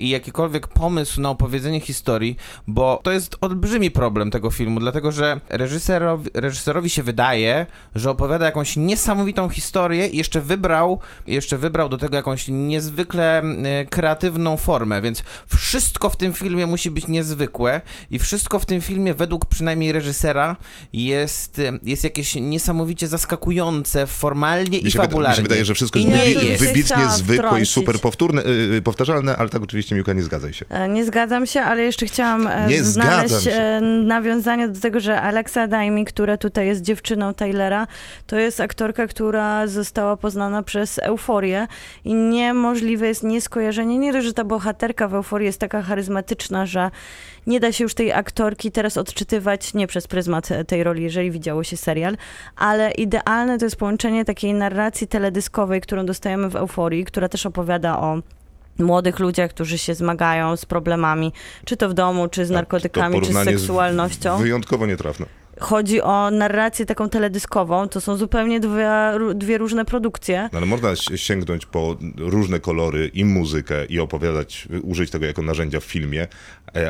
i 0.01 0.09
jakikolwiek 0.09 0.68
pomysł 0.68 1.20
na 1.20 1.30
opowiedzenie 1.30 1.80
historii, 1.80 2.36
bo 2.66 3.01
to 3.03 3.11
jest 3.12 3.36
olbrzymi 3.40 3.90
problem 3.90 4.30
tego 4.30 4.51
filmu, 4.51 4.80
dlatego 4.80 5.12
że 5.12 5.40
reżyserowi, 5.48 6.30
reżyserowi 6.34 6.90
się 6.90 7.03
wydaje, 7.03 7.66
że 7.94 8.11
opowiada 8.11 8.46
jakąś 8.46 8.76
niesamowitą 8.76 9.48
historię 9.48 10.07
i 10.07 10.16
jeszcze 10.16 10.40
wybrał, 10.40 11.01
jeszcze 11.26 11.59
wybrał 11.59 11.88
do 11.88 11.98
tego 11.98 12.16
jakąś 12.16 12.48
niezwykle 12.48 13.42
e, 13.42 13.86
kreatywną 13.86 14.57
formę, 14.57 15.03
więc 15.03 15.22
wszystko 15.57 16.11
w 16.11 16.16
tym 16.16 16.32
filmie 16.32 16.66
musi 16.66 16.90
być 16.90 17.09
niezwykłe 17.09 17.80
i 18.11 18.18
wszystko 18.18 18.59
w 18.59 18.66
tym 18.66 18.80
filmie 18.80 19.14
według 19.14 19.46
przynajmniej 19.46 19.92
reżysera 19.92 20.57
jest, 20.92 21.59
e, 21.59 21.78
jest 21.82 22.05
jakieś 22.05 22.34
niesamowicie 22.34 23.09
zaskakujące 23.09 24.07
formalnie 24.07 24.78
Mi 24.78 24.86
i 24.86 24.90
się, 24.90 24.98
wyda, 24.98 25.03
mi 25.03 25.09
fabularnie. 25.09 25.36
się 25.36 25.42
wydaje, 25.42 25.64
że 25.64 25.74
wszystko 25.74 25.98
jest 25.98 26.42
jest. 26.42 26.64
wybitnie 26.64 27.09
zwykłe 27.09 27.61
i 27.61 27.66
super 27.66 28.01
powtórne, 28.01 28.42
y, 28.76 28.82
powtarzalne, 28.82 29.36
ale 29.36 29.48
tak 29.48 29.62
oczywiście 29.62 29.89
Miłka 29.95 30.12
nie 30.12 30.22
zgadzaj 30.22 30.53
się. 30.53 30.66
E, 30.68 30.88
Nie 30.88 31.05
zgadzam 31.05 31.47
się, 31.47 31.61
ale 31.61 31.82
jeszcze 31.82 32.07
chciałam 32.07 32.47
e, 32.47 32.66
Nie 32.66 32.84
znaleźć 32.84 33.47
e, 33.47 33.80
nawiązanie 34.05 34.68
do 34.68 34.80
tego, 34.80 35.01
że 35.01 35.20
Alexa 35.20 35.66
Daimi, 35.66 36.05
która 36.05 36.36
tutaj 36.36 36.66
jest 36.66 36.82
dziewczyną 36.82 37.34
Taylora, 37.34 37.86
to 38.26 38.38
jest 38.38 38.61
aktorka, 38.61 39.07
która 39.07 39.66
została 39.66 40.16
poznana 40.16 40.62
przez 40.62 40.99
Euforię 40.99 41.66
i 42.05 42.14
niemożliwe 42.14 43.07
jest 43.07 43.22
nieskojarzenie. 43.22 43.99
Nie 43.99 44.12
dość, 44.12 44.26
że 44.26 44.32
ta 44.32 44.45
bohaterka 44.45 45.09
w 45.09 45.14
Euforii 45.14 45.47
jest 45.47 45.61
taka 45.61 45.82
charyzmatyczna, 45.82 46.66
że 46.66 46.91
nie 47.47 47.61
da 47.61 47.72
się 47.72 47.84
już 47.84 47.95
tej 47.95 48.12
aktorki 48.12 48.72
teraz 48.72 48.97
odczytywać 48.97 49.74
nie 49.74 49.86
przez 49.86 50.07
pryzmat 50.07 50.49
tej 50.66 50.84
roli, 50.84 51.03
jeżeli 51.03 51.30
widziało 51.30 51.64
się 51.64 51.76
serial, 51.76 52.16
ale 52.57 52.91
idealne 52.91 53.59
to 53.59 53.64
jest 53.64 53.76
połączenie 53.76 54.24
takiej 54.24 54.55
narracji 54.55 55.07
teledyskowej, 55.07 55.80
którą 55.80 56.07
dostajemy 56.07 56.49
w 56.49 56.57
Euforii, 56.57 57.05
która 57.05 57.28
też 57.28 57.47
opowiada 57.47 57.99
o 57.99 58.18
młodych 58.78 59.18
ludziach, 59.18 59.50
którzy 59.50 59.78
się 59.78 59.94
zmagają 59.94 60.56
z 60.56 60.64
problemami, 60.66 61.32
czy 61.64 61.76
to 61.76 61.88
w 61.88 61.94
domu, 61.94 62.28
czy 62.28 62.44
z 62.46 62.48
To 62.48 62.54
narkotykami, 62.54 63.20
czy 63.20 63.32
z 63.32 63.36
seksualnością. 63.44 64.38
Wyjątkowo 64.38 64.86
nietrafne. 64.86 65.26
chodzi 65.60 66.02
o 66.02 66.30
narrację 66.30 66.86
taką 66.86 67.08
teledyskową, 67.08 67.88
to 67.88 68.00
są 68.00 68.16
zupełnie 68.16 68.60
dwie, 68.60 68.90
dwie 69.34 69.58
różne 69.58 69.84
produkcje. 69.84 70.48
No, 70.52 70.56
ale 70.58 70.66
można 70.66 70.96
si- 70.96 71.18
sięgnąć 71.18 71.66
po 71.66 71.96
różne 72.18 72.60
kolory 72.60 73.10
i 73.14 73.24
muzykę 73.24 73.84
i 73.84 74.00
opowiadać, 74.00 74.68
użyć 74.82 75.10
tego 75.10 75.26
jako 75.26 75.42
narzędzia 75.42 75.80
w 75.80 75.84
filmie, 75.84 76.26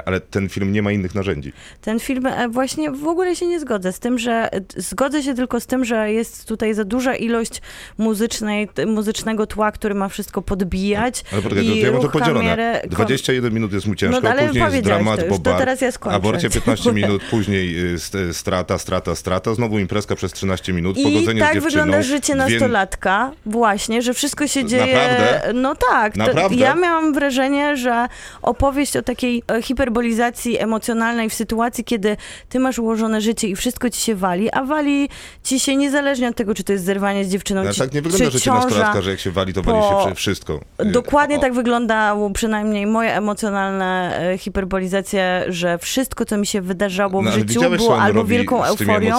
ale 0.05 0.20
ten 0.20 0.49
film 0.49 0.72
nie 0.72 0.83
ma 0.83 0.93
innych 0.93 1.14
narzędzi. 1.14 1.53
Ten 1.81 2.01
film 2.01 2.26
e, 2.26 2.49
właśnie 2.49 2.91
w 2.91 3.07
ogóle 3.09 3.37
się 3.37 3.47
nie 3.47 3.61
zgodzę 3.61 3.93
z 3.93 3.99
tym, 3.99 4.18
że 4.18 4.53
e, 4.55 4.61
zgodzę 4.76 5.22
się 5.22 5.35
tylko 5.35 5.61
z 5.61 5.66
tym, 5.66 5.85
że 5.85 6.12
jest 6.12 6.49
tutaj 6.49 6.74
za 6.74 6.85
duża 6.85 7.14
ilość 7.16 7.62
muzycznej, 7.99 8.68
muzycznego 8.87 9.47
tła, 9.47 9.72
który 9.72 9.95
ma 9.95 10.09
wszystko 10.09 10.43
podbijać. 10.43 11.24
Ale 11.33 11.43
poczekaj, 11.43 11.66
i 11.66 11.81
to 11.81 11.87
ja 11.87 11.93
mam 11.93 12.03
to 12.03 12.09
podzielone. 12.09 12.57
kamery- 12.57 12.89
21 12.89 13.55
minut 13.55 13.72
jest 13.72 13.87
mu 13.87 13.95
ciężko, 13.95 14.20
No, 14.20 14.31
ale 14.31 14.47
później 14.47 14.64
jest 14.64 14.81
dramat, 14.81 15.28
bo 15.28 15.39
bar, 15.39 15.59
teraz 15.59 15.81
ja 15.81 15.93
skończę. 15.93 16.16
aborcja 16.16 16.51
15 16.51 16.93
minut, 17.01 17.22
później 17.31 17.93
y, 17.95 17.99
st- 17.99 18.16
strata, 18.37 18.78
strata, 18.78 19.14
strata, 19.14 19.55
znowu 19.55 19.78
imprezka 19.78 20.14
przez 20.16 20.33
13 20.33 20.72
minut, 20.72 20.99
I 20.99 21.03
pogodzenie 21.03 21.41
z 21.41 21.45
tak 21.45 21.55
dziewczyną. 21.55 21.70
wygląda 21.85 22.03
życie 22.03 22.33
dwie- 22.35 22.37
nastolatka, 22.53 23.33
właśnie, 23.47 24.03
że 24.03 24.14
wszystko 24.14 24.47
się 24.47 24.64
dzieje. 24.64 24.95
Naprawdę? 24.97 25.53
No 25.55 25.74
tak. 25.91 26.16
Naprawdę? 26.16 26.57
Ja 26.57 26.74
miałam 26.74 27.12
wrażenie, 27.14 27.76
że 27.76 28.07
opowieść 28.43 28.97
o 28.97 29.03
takiej 29.03 29.43
e, 29.49 29.62
hiperbolizacji 29.71 30.59
emocjonalnej 30.59 31.31
w 31.31 31.35
sytuacji, 31.35 31.85
kiedy 31.85 32.16
ty 32.49 32.59
masz 32.61 32.79
ułożone 32.79 33.21
życie 33.21 33.49
i 33.49 33.57
wszystko 33.57 33.91
ci 33.91 34.01
się 34.01 34.14
wali, 34.14 34.51
a 34.53 34.64
wali 34.64 35.09
ci 35.45 35.61
się 35.61 35.77
niezależnie 35.77 36.29
od 36.29 36.37
tego, 36.37 36.55
czy 36.55 36.64
to 36.64 36.73
jest 36.73 36.85
zerwanie 36.85 37.25
z 37.25 37.29
dziewczyną, 37.29 37.64
No, 37.64 37.73
czy, 37.73 37.79
tak 37.79 37.93
nie 37.95 38.03
wygląda 38.03 38.31
życie 38.31 38.51
nastolatka, 38.51 39.03
że 39.03 39.11
jak 39.11 39.21
się 39.21 39.31
wali, 39.31 39.53
to 39.53 39.62
wali 39.62 39.79
po- 39.81 39.89
się 39.91 40.07
wszy- 40.07 40.14
wszystko. 40.14 40.61
Y, 40.83 40.85
Dokładnie 40.85 41.37
o- 41.37 41.41
tak 41.41 41.53
wyglądało 41.55 42.31
przynajmniej 42.31 42.87
moje 42.87 43.14
emocjonalne 43.16 44.18
e, 44.33 44.39
hiperbolizacje, 44.39 45.45
że 45.49 45.79
wszystko, 45.79 46.25
co 46.25 46.37
mi 46.37 46.47
się 46.47 46.61
wydarzało 46.61 47.23
w 47.23 47.25
No, 47.25 47.33
życiu, 47.33 47.61
było 47.77 48.01
albo 48.01 48.25
wielką 48.25 48.64
euforią, 48.64 49.16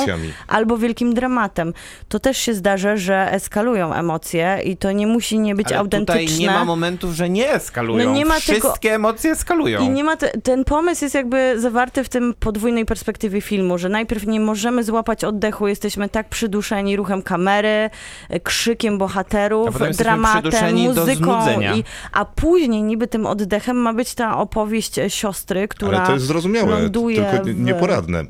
albo 0.48 0.78
wielkim 0.78 1.14
dramatem. 1.14 1.74
To 2.10 2.20
też 2.20 2.38
się 2.38 2.54
zdarza, 2.54 2.98
że 2.98 3.32
eskalują 3.32 3.94
emocje 3.94 4.60
i 4.66 4.78
to 4.78 4.92
nie 4.92 5.08
musi 5.08 5.40
nie 5.40 5.56
być 5.56 5.68
Ale 5.68 5.78
autentyczne. 5.80 6.22
tutaj 6.24 6.40
nie 6.40 6.48
ma 6.48 6.66
momentów, 6.66 7.14
że 7.14 7.30
nie 7.30 7.52
eskalują. 7.54 8.06
No 8.06 8.14
nie 8.16 8.26
ma 8.26 8.40
Wszystkie 8.40 8.62
tego- 8.80 8.96
emocje 8.96 9.32
eskalują. 9.32 9.82
I 9.86 9.90
nie 9.90 10.04
ma 10.04 10.18
te, 10.18 10.41
ten 10.44 10.64
pomysł 10.64 11.06
jest 11.06 11.16
jakby 11.16 11.60
zawarty 11.60 12.04
w 12.04 12.10
tym 12.10 12.34
podwójnej 12.40 12.86
perspektywie 12.86 13.42
filmu, 13.42 13.78
że 13.78 13.90
najpierw 13.90 14.28
nie 14.28 14.40
możemy 14.40 14.84
złapać 14.84 15.24
oddechu, 15.24 15.68
jesteśmy 15.68 16.10
tak 16.10 16.30
przyduszeni 16.30 16.96
ruchem 16.96 17.22
kamery, 17.22 17.90
e, 18.30 18.40
krzykiem 18.40 18.98
bohaterów, 18.98 19.78
dramatem, 19.98 20.76
muzyką 20.76 21.62
i 21.76 21.84
a 22.14 22.26
później 22.26 22.84
niby 22.84 23.08
tym 23.08 23.26
oddechem 23.26 23.78
ma 23.78 23.94
być 23.94 24.14
ta 24.14 24.38
opowieść 24.38 25.00
e, 25.00 25.10
siostry, 25.10 25.68
która 25.68 25.98
Ale 25.98 26.08
to 26.08 26.14
jest 26.14 26.26
zrozumiałe, 26.26 26.82
ląduje 26.82 27.26
tylko 27.26 27.46
w- 27.46 27.60
nieporadne. 27.60 28.26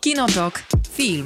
Kinotok. 0.00 0.62
Film. 0.92 1.24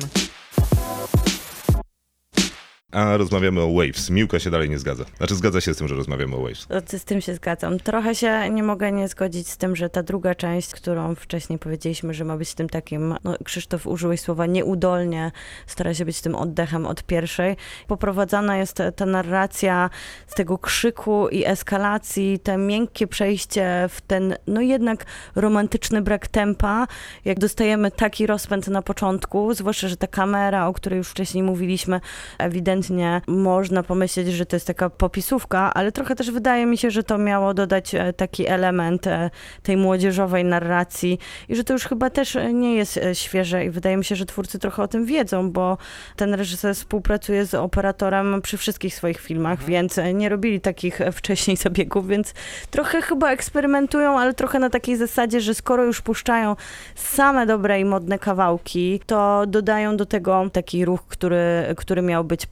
A 2.94 3.16
rozmawiamy 3.16 3.60
o 3.60 3.72
Waves. 3.72 4.10
Miłka 4.10 4.38
się 4.38 4.50
dalej 4.50 4.70
nie 4.70 4.78
zgadza. 4.78 5.04
Znaczy 5.16 5.34
zgadza 5.34 5.60
się 5.60 5.74
z 5.74 5.76
tym, 5.76 5.88
że 5.88 5.94
rozmawiamy 5.94 6.36
o 6.36 6.40
Waves. 6.40 6.66
Z 6.86 7.04
tym 7.04 7.20
się 7.20 7.34
zgadzam. 7.34 7.78
Trochę 7.78 8.14
się 8.14 8.50
nie 8.50 8.62
mogę 8.62 8.92
nie 8.92 9.08
zgodzić 9.08 9.48
z 9.48 9.56
tym, 9.56 9.76
że 9.76 9.90
ta 9.90 10.02
druga 10.02 10.34
część, 10.34 10.70
którą 10.70 11.14
wcześniej 11.14 11.58
powiedzieliśmy, 11.58 12.14
że 12.14 12.24
ma 12.24 12.36
być 12.36 12.54
tym 12.54 12.68
takim, 12.68 13.14
no 13.24 13.34
Krzysztof 13.44 13.86
użyłeś 13.86 14.20
słowa 14.20 14.46
nieudolnie, 14.46 15.32
stara 15.66 15.94
się 15.94 16.04
być 16.04 16.20
tym 16.20 16.34
oddechem 16.34 16.86
od 16.86 17.02
pierwszej. 17.02 17.56
Poprowadzana 17.86 18.56
jest 18.56 18.78
ta 18.96 19.06
narracja 19.06 19.90
z 20.26 20.34
tego 20.34 20.58
krzyku 20.58 21.28
i 21.28 21.44
eskalacji, 21.44 22.38
te 22.38 22.58
miękkie 22.58 23.06
przejście 23.06 23.86
w 23.90 24.00
ten, 24.00 24.36
no 24.46 24.60
jednak 24.60 25.04
romantyczny 25.34 26.02
brak 26.02 26.28
tempa, 26.28 26.86
jak 27.24 27.38
dostajemy 27.38 27.90
taki 27.90 28.26
rozpęd 28.26 28.68
na 28.68 28.82
początku, 28.82 29.54
zwłaszcza, 29.54 29.88
że 29.88 29.96
ta 29.96 30.06
kamera, 30.06 30.66
o 30.66 30.72
której 30.72 30.96
już 30.96 31.08
wcześniej 31.08 31.42
mówiliśmy, 31.42 32.00
ewidentnie 32.38 32.83
można 33.26 33.82
pomyśleć, 33.82 34.28
że 34.28 34.46
to 34.46 34.56
jest 34.56 34.66
taka 34.66 34.90
popisówka, 34.90 35.74
ale 35.74 35.92
trochę 35.92 36.14
też 36.14 36.30
wydaje 36.30 36.66
mi 36.66 36.78
się, 36.78 36.90
że 36.90 37.02
to 37.02 37.18
miało 37.18 37.54
dodać 37.54 37.94
e, 37.94 38.12
taki 38.12 38.46
element 38.46 39.06
e, 39.06 39.30
tej 39.62 39.76
młodzieżowej 39.76 40.44
narracji 40.44 41.18
i 41.48 41.56
że 41.56 41.64
to 41.64 41.72
już 41.72 41.84
chyba 41.84 42.10
też 42.10 42.38
nie 42.52 42.74
jest 42.74 42.96
e, 42.96 43.14
świeże 43.14 43.64
i 43.64 43.70
wydaje 43.70 43.96
mi 43.96 44.04
się, 44.04 44.16
że 44.16 44.26
twórcy 44.26 44.58
trochę 44.58 44.82
o 44.82 44.88
tym 44.88 45.04
wiedzą, 45.04 45.50
bo 45.50 45.78
ten 46.16 46.34
reżyser 46.34 46.74
współpracuje 46.74 47.46
z 47.46 47.54
operatorem 47.54 48.42
przy 48.42 48.56
wszystkich 48.56 48.94
swoich 48.94 49.20
filmach, 49.20 49.64
więc 49.64 49.98
e, 49.98 50.14
nie 50.14 50.28
robili 50.28 50.60
takich 50.60 51.00
wcześniej 51.12 51.56
zabiegów, 51.56 52.08
więc 52.08 52.34
trochę 52.70 53.02
chyba 53.02 53.30
eksperymentują, 53.30 54.18
ale 54.18 54.34
trochę 54.34 54.58
na 54.58 54.70
takiej 54.70 54.96
zasadzie, 54.96 55.40
że 55.40 55.54
skoro 55.54 55.84
już 55.84 56.00
puszczają 56.00 56.56
same 56.94 57.46
dobre 57.46 57.80
i 57.80 57.84
modne 57.84 58.18
kawałki, 58.18 59.00
to 59.06 59.46
dodają 59.46 59.96
do 59.96 60.06
tego 60.06 60.50
taki 60.52 60.84
ruch, 60.84 61.06
który, 61.08 61.74
który 61.76 62.02
miał 62.02 62.24
być 62.24 62.46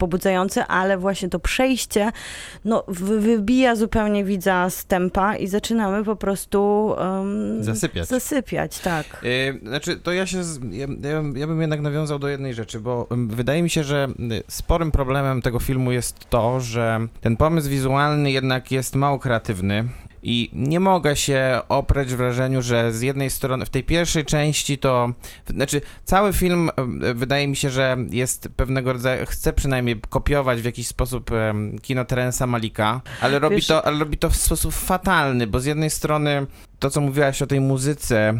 ale 0.67 0.97
właśnie 0.97 1.29
to 1.29 1.39
przejście 1.39 2.11
no, 2.65 2.83
wy- 2.87 3.19
wybija 3.19 3.75
zupełnie 3.75 4.23
widza 4.25 4.69
z 4.69 4.85
tempa 4.85 5.35
i 5.35 5.47
zaczynamy 5.47 6.03
po 6.03 6.15
prostu 6.15 6.93
em, 6.99 7.63
Zasypiać. 7.63 8.07
zasypiać, 8.07 8.79
tak. 8.79 9.05
Yy, 9.23 9.59
Znaczy, 9.69 9.95
to 9.97 10.11
ja 10.11 10.25
się. 10.25 10.37
Ja, 10.71 10.87
ja, 11.35 11.47
bym 11.47 11.61
jednak 11.61 11.81
nawiązał 11.81 12.19
do 12.19 12.27
jednej 12.27 12.53
rzeczy, 12.53 12.79
bo 12.79 13.07
wydaje 13.11 13.63
mi 13.63 13.69
się, 13.69 13.83
że 13.83 14.07
y, 14.31 14.43
sporym 14.47 14.91
problemem 14.91 15.41
tego 15.41 15.59
filmu 15.59 15.91
jest 15.91 16.29
to, 16.29 16.59
że 16.59 17.07
ten 17.21 17.37
pomysł 17.37 17.69
wizualny 17.69 18.31
jednak 18.31 18.71
jest 18.71 18.95
mało 18.95 19.19
kreatywny. 19.19 19.83
I 20.25 20.49
nie 20.53 20.79
mogę 20.79 21.15
się 21.15 21.61
opreć 21.69 22.13
wrażeniu, 22.15 22.61
że 22.61 22.91
z 22.91 23.01
jednej 23.01 23.29
strony 23.29 23.65
w 23.65 23.69
tej 23.69 23.83
pierwszej 23.83 24.25
części 24.25 24.77
to. 24.77 25.13
Znaczy, 25.49 25.81
cały 26.03 26.33
film 26.33 26.69
wydaje 27.15 27.47
mi 27.47 27.55
się, 27.55 27.69
że 27.69 27.97
jest 28.09 28.49
pewnego 28.55 28.93
rodzaju. 28.93 29.25
Chce 29.25 29.53
przynajmniej 29.53 30.01
kopiować 30.09 30.61
w 30.61 30.65
jakiś 30.65 30.87
sposób 30.87 31.31
em, 31.31 31.79
kino 31.79 32.05
Terensa 32.05 32.47
Malika, 32.47 33.01
ale 33.21 33.39
robi, 33.39 33.55
Wiesz- 33.55 33.67
to, 33.67 33.85
ale 33.85 33.99
robi 33.99 34.17
to 34.17 34.29
w 34.29 34.35
sposób 34.35 34.73
fatalny, 34.73 35.47
bo 35.47 35.59
z 35.59 35.65
jednej 35.65 35.89
strony 35.89 36.47
to, 36.79 36.89
co 36.89 37.01
mówiłaś 37.01 37.41
o 37.41 37.47
tej 37.47 37.61
muzyce, 37.61 38.33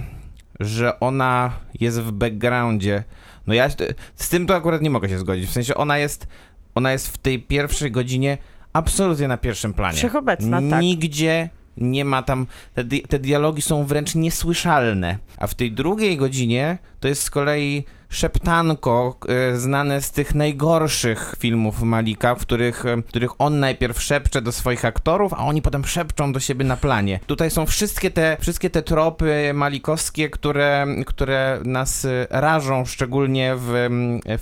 że 0.59 0.99
ona 0.99 1.51
jest 1.79 2.01
w 2.01 2.11
backgroundzie. 2.11 3.03
No 3.47 3.53
ja 3.53 3.69
z 4.15 4.29
tym 4.29 4.47
to 4.47 4.55
akurat 4.55 4.81
nie 4.81 4.89
mogę 4.89 5.09
się 5.09 5.19
zgodzić. 5.19 5.49
W 5.49 5.53
sensie 5.53 5.75
ona 5.75 5.97
jest, 5.97 6.27
ona 6.75 6.91
jest 6.91 7.07
w 7.07 7.17
tej 7.17 7.39
pierwszej 7.39 7.91
godzinie 7.91 8.37
absolutnie 8.73 9.27
na 9.27 9.37
pierwszym 9.37 9.73
planie. 9.73 9.97
Wszechobecna, 9.97 10.61
tak. 10.69 10.81
Nigdzie 10.81 11.49
nie 11.77 12.05
ma 12.05 12.23
tam, 12.23 12.47
te, 12.73 12.83
te 12.83 13.19
dialogi 13.19 13.61
są 13.61 13.85
wręcz 13.85 14.15
niesłyszalne. 14.15 15.17
A 15.37 15.47
w 15.47 15.55
tej 15.55 15.71
drugiej 15.71 16.17
godzinie 16.17 16.77
to 16.99 17.07
jest 17.07 17.23
z 17.23 17.29
kolei 17.29 17.83
szeptanko 18.13 19.15
e, 19.27 19.57
znane 19.57 20.01
z 20.01 20.11
tych 20.11 20.35
najgorszych 20.35 21.35
filmów 21.39 21.81
Malika, 21.81 22.35
w 22.35 22.41
których, 22.41 22.85
e, 22.85 22.97
w 22.97 23.05
których 23.05 23.41
on 23.41 23.59
najpierw 23.59 24.01
szepcze 24.01 24.41
do 24.41 24.51
swoich 24.51 24.85
aktorów, 24.85 25.33
a 25.33 25.37
oni 25.37 25.61
potem 25.61 25.85
szepczą 25.85 26.33
do 26.33 26.39
siebie 26.39 26.65
na 26.65 26.77
planie. 26.77 27.19
Tutaj 27.27 27.51
są 27.51 27.65
wszystkie 27.65 28.11
te, 28.11 28.37
wszystkie 28.39 28.69
te 28.69 28.81
tropy 28.81 29.51
malikowskie, 29.53 30.29
które, 30.29 30.87
które 31.05 31.59
nas 31.65 32.05
e, 32.05 32.27
rażą, 32.29 32.85
szczególnie 32.85 33.55
w, 33.57 33.89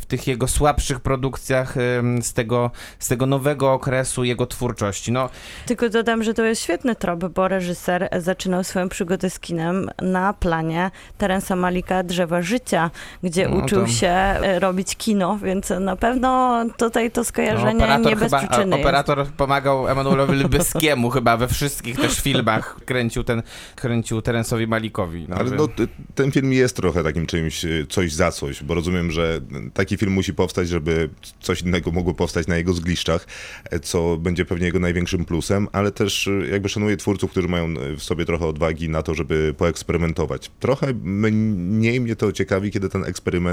w 0.02 0.06
tych 0.06 0.28
jego 0.28 0.48
słabszych 0.48 1.00
produkcjach 1.00 1.76
z 2.22 2.34
tego, 2.34 2.72
z 3.00 3.08
tego 3.08 3.26
nowego 3.26 3.74
okresu 3.74 4.24
jego 4.24 4.48
twórczości. 4.48 5.12
No, 5.12 5.30
Tylko 5.66 5.90
dodam, 5.90 6.24
że 6.24 6.34
to 6.34 6.44
jest 6.46 6.62
świetny 6.62 6.96
trop, 6.96 7.26
bo 7.26 7.48
reżyser 7.48 8.10
zaczynał 8.18 8.64
swoją 8.64 8.90
przygodę 8.90 9.30
z 9.30 9.40
kinem 9.40 9.90
na 10.02 10.34
planie 10.34 10.92
Terensa 11.18 11.56
Malika 11.56 12.04
Drzewa 12.04 12.42
Życia, 12.42 12.92
gdzie 13.24 13.50
No 13.50 13.61
uczył 13.66 13.82
to- 13.82 13.88
się 13.88 14.08
e, 14.08 14.60
robić 14.60 14.96
kino, 14.96 15.38
więc 15.44 15.70
na 15.80 15.96
pewno 15.96 16.62
tutaj 16.78 17.12
to 17.12 17.24
skojarzenie 17.24 17.98
nie 18.06 18.16
bez 18.16 18.24
chyba, 18.24 18.40
przyczyny 18.48 18.76
a- 18.76 18.80
operator 18.80 19.28
pomagał 19.28 19.88
Emanuelowi 19.88 20.36
Lybeskiemu 20.36 21.10
chyba 21.16 21.38
we 21.38 21.48
wszystkich 21.48 21.96
też 22.00 22.20
filmach. 22.20 22.78
Kręcił 22.86 23.24
ten, 23.24 23.44
kręcił 23.76 24.22
Terensowi 24.22 24.68
Malikowi. 24.68 25.26
No, 25.30 25.36
Ale 25.36 25.50
że- 25.50 25.56
no, 25.56 25.68
ten 26.16 26.32
film 26.32 26.54
jest 26.54 26.76
trochę 26.76 27.04
takim 27.04 27.26
czymś, 27.26 27.66
y, 27.66 27.86
coś 27.90 28.14
za 28.14 28.32
coś, 28.32 28.64
bo 28.64 28.74
rozumiem, 28.74 29.12
że 29.12 29.42
taki 29.74 29.98
film 29.98 30.12
musi 30.12 30.34
powstać, 30.34 30.68
żeby 30.70 31.10
coś 31.40 31.62
innego 31.62 31.92
mogło 31.92 32.14
powstać 32.14 32.48
na 32.48 32.56
jego 32.58 32.74
zgliszczach, 32.74 33.28
e, 33.72 33.80
co 33.80 34.18
będzie 34.18 34.46
pewnie 34.46 34.66
jego 34.66 34.80
największym 34.80 35.26
plusem, 35.26 35.68
ale 35.72 35.92
też 35.92 36.30
jakby 36.52 36.70
szanuję 36.70 36.98
twórców, 36.98 37.32
którzy 37.32 37.48
mają 37.48 37.68
w 37.98 38.04
sobie 38.04 38.26
trochę 38.26 38.46
odwagi 38.46 38.90
na 38.90 39.02
to, 39.02 39.14
żeby 39.16 39.54
poeksperymentować. 39.58 40.52
Trochę 40.60 40.94
mniej 41.04 42.02
mnie 42.02 42.16
to 42.16 42.32
ciekawi, 42.32 42.72
kiedy 42.72 42.90
ten 42.90 43.06
eksperyment 43.06 43.51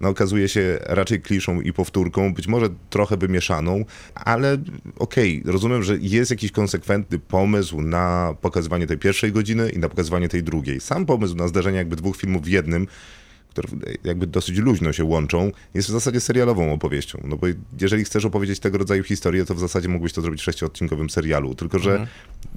no, 0.00 0.08
okazuje 0.08 0.48
się 0.48 0.78
raczej 0.80 1.20
kliszą 1.20 1.60
i 1.60 1.72
powtórką, 1.72 2.34
być 2.34 2.46
może 2.46 2.68
trochę 2.90 3.16
wymieszaną, 3.16 3.84
ale 4.14 4.58
okej, 4.98 5.42
rozumiem, 5.46 5.82
że 5.82 5.96
jest 6.00 6.30
jakiś 6.30 6.52
konsekwentny 6.52 7.18
pomysł 7.18 7.80
na 7.80 8.34
pokazywanie 8.40 8.86
tej 8.86 8.98
pierwszej 8.98 9.32
godziny 9.32 9.70
i 9.70 9.78
na 9.78 9.88
pokazywanie 9.88 10.28
tej 10.28 10.42
drugiej. 10.42 10.80
Sam 10.80 11.06
pomysł 11.06 11.34
na 11.34 11.48
zdarzenie 11.48 11.78
jakby 11.78 11.96
dwóch 11.96 12.16
filmów 12.16 12.42
w 12.42 12.48
jednym, 12.48 12.86
które 13.62 13.92
jakby 14.04 14.26
dosyć 14.26 14.58
luźno 14.58 14.92
się 14.92 15.04
łączą, 15.04 15.50
jest 15.74 15.88
w 15.88 15.92
zasadzie 15.92 16.20
serialową 16.20 16.72
opowieścią. 16.72 17.20
No 17.24 17.36
bo 17.36 17.46
jeżeli 17.80 18.04
chcesz 18.04 18.24
opowiedzieć 18.24 18.60
tego 18.60 18.78
rodzaju 18.78 19.02
historię, 19.04 19.44
to 19.44 19.54
w 19.54 19.58
zasadzie 19.58 19.88
mógłbyś 19.88 20.12
to 20.12 20.20
zrobić 20.20 20.40
w 20.40 20.44
sześciodcinkowym 20.44 21.10
serialu. 21.10 21.54
Tylko, 21.54 21.78
że 21.78 22.06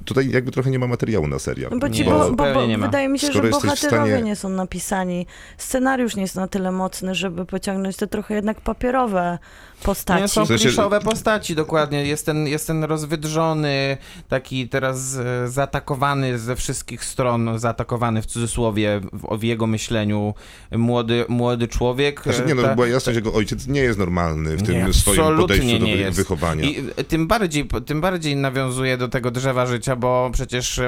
tutaj 0.06 0.30
jakby 0.32 0.52
trochę 0.52 0.72
nie 0.72 0.80
ma 0.80 0.88
materiału 0.88 1.28
na 1.28 1.40
serial. 1.40 1.72
No 1.72 1.80
bo 1.80 1.90
ci, 1.90 2.00
Nie, 2.00 2.10
bo, 2.12 2.32
bo, 2.32 2.54
bo 2.54 2.66
nie 2.66 2.78
ma. 2.78 2.86
wydaje 2.86 3.10
mi 3.10 3.20
się, 3.20 3.28
Skoro 3.28 3.44
że 3.46 3.50
bohaterowie 3.52 4.12
stanie- 4.12 4.22
nie 4.22 4.36
są 4.36 4.50
napisani. 4.50 5.26
Scenariusz 5.58 6.16
nie 6.16 6.22
jest 6.22 6.36
na 6.36 6.48
tyle 6.48 6.72
mocny, 6.72 7.16
żeby 7.16 7.46
pociągnąć 7.46 7.98
te 7.98 8.08
trochę 8.08 8.34
jednak 8.36 8.62
papierowe 8.62 9.40
postaci. 9.84 10.22
Nie, 10.22 10.28
są 10.28 10.46
kliszowe 10.46 11.00
postaci, 11.00 11.56
dokładnie. 11.56 12.06
Jest 12.06 12.26
ten, 12.26 12.48
jest 12.48 12.68
ten 12.68 12.84
rozwydrzony, 12.84 13.98
taki 14.28 14.70
teraz 14.70 15.16
e, 15.16 15.48
zaatakowany 15.48 16.40
ze 16.40 16.56
wszystkich 16.56 17.06
stron, 17.06 17.60
zaatakowany 17.60 18.22
w 18.22 18.26
cudzysłowie 18.26 19.02
w, 19.14 19.38
w 19.38 19.44
jego 19.44 19.68
myśleniu 19.68 20.34
młody, 20.72 21.26
młody 21.30 21.68
człowiek. 21.68 22.24
Znaczy, 22.24 22.46
nie, 22.46 22.56
no, 22.56 22.62
Ta- 22.62 22.76
była 22.76 22.88
jasność, 22.88 23.16
jego 23.16 23.34
ojciec 23.34 23.68
nie 23.68 23.82
jest 23.82 24.00
normalny 24.00 24.58
w 24.58 24.64
tym 24.64 24.88
Nie, 24.88 24.94
swoim 24.94 25.38
podejściu 25.38 25.80
do 25.80 25.86
jest. 25.86 26.18
wychowania. 26.18 26.64
I 26.64 26.86
e, 26.98 27.04
tym 27.04 27.28
bardziej, 27.28 27.68
tym 27.86 28.02
bardziej 28.02 28.36
nawiązuje 28.36 28.98
do 28.98 29.08
tego 29.08 29.32
drzewa 29.32 29.66
życia, 29.66 29.96
bo 29.96 30.30
przecież 30.34 30.80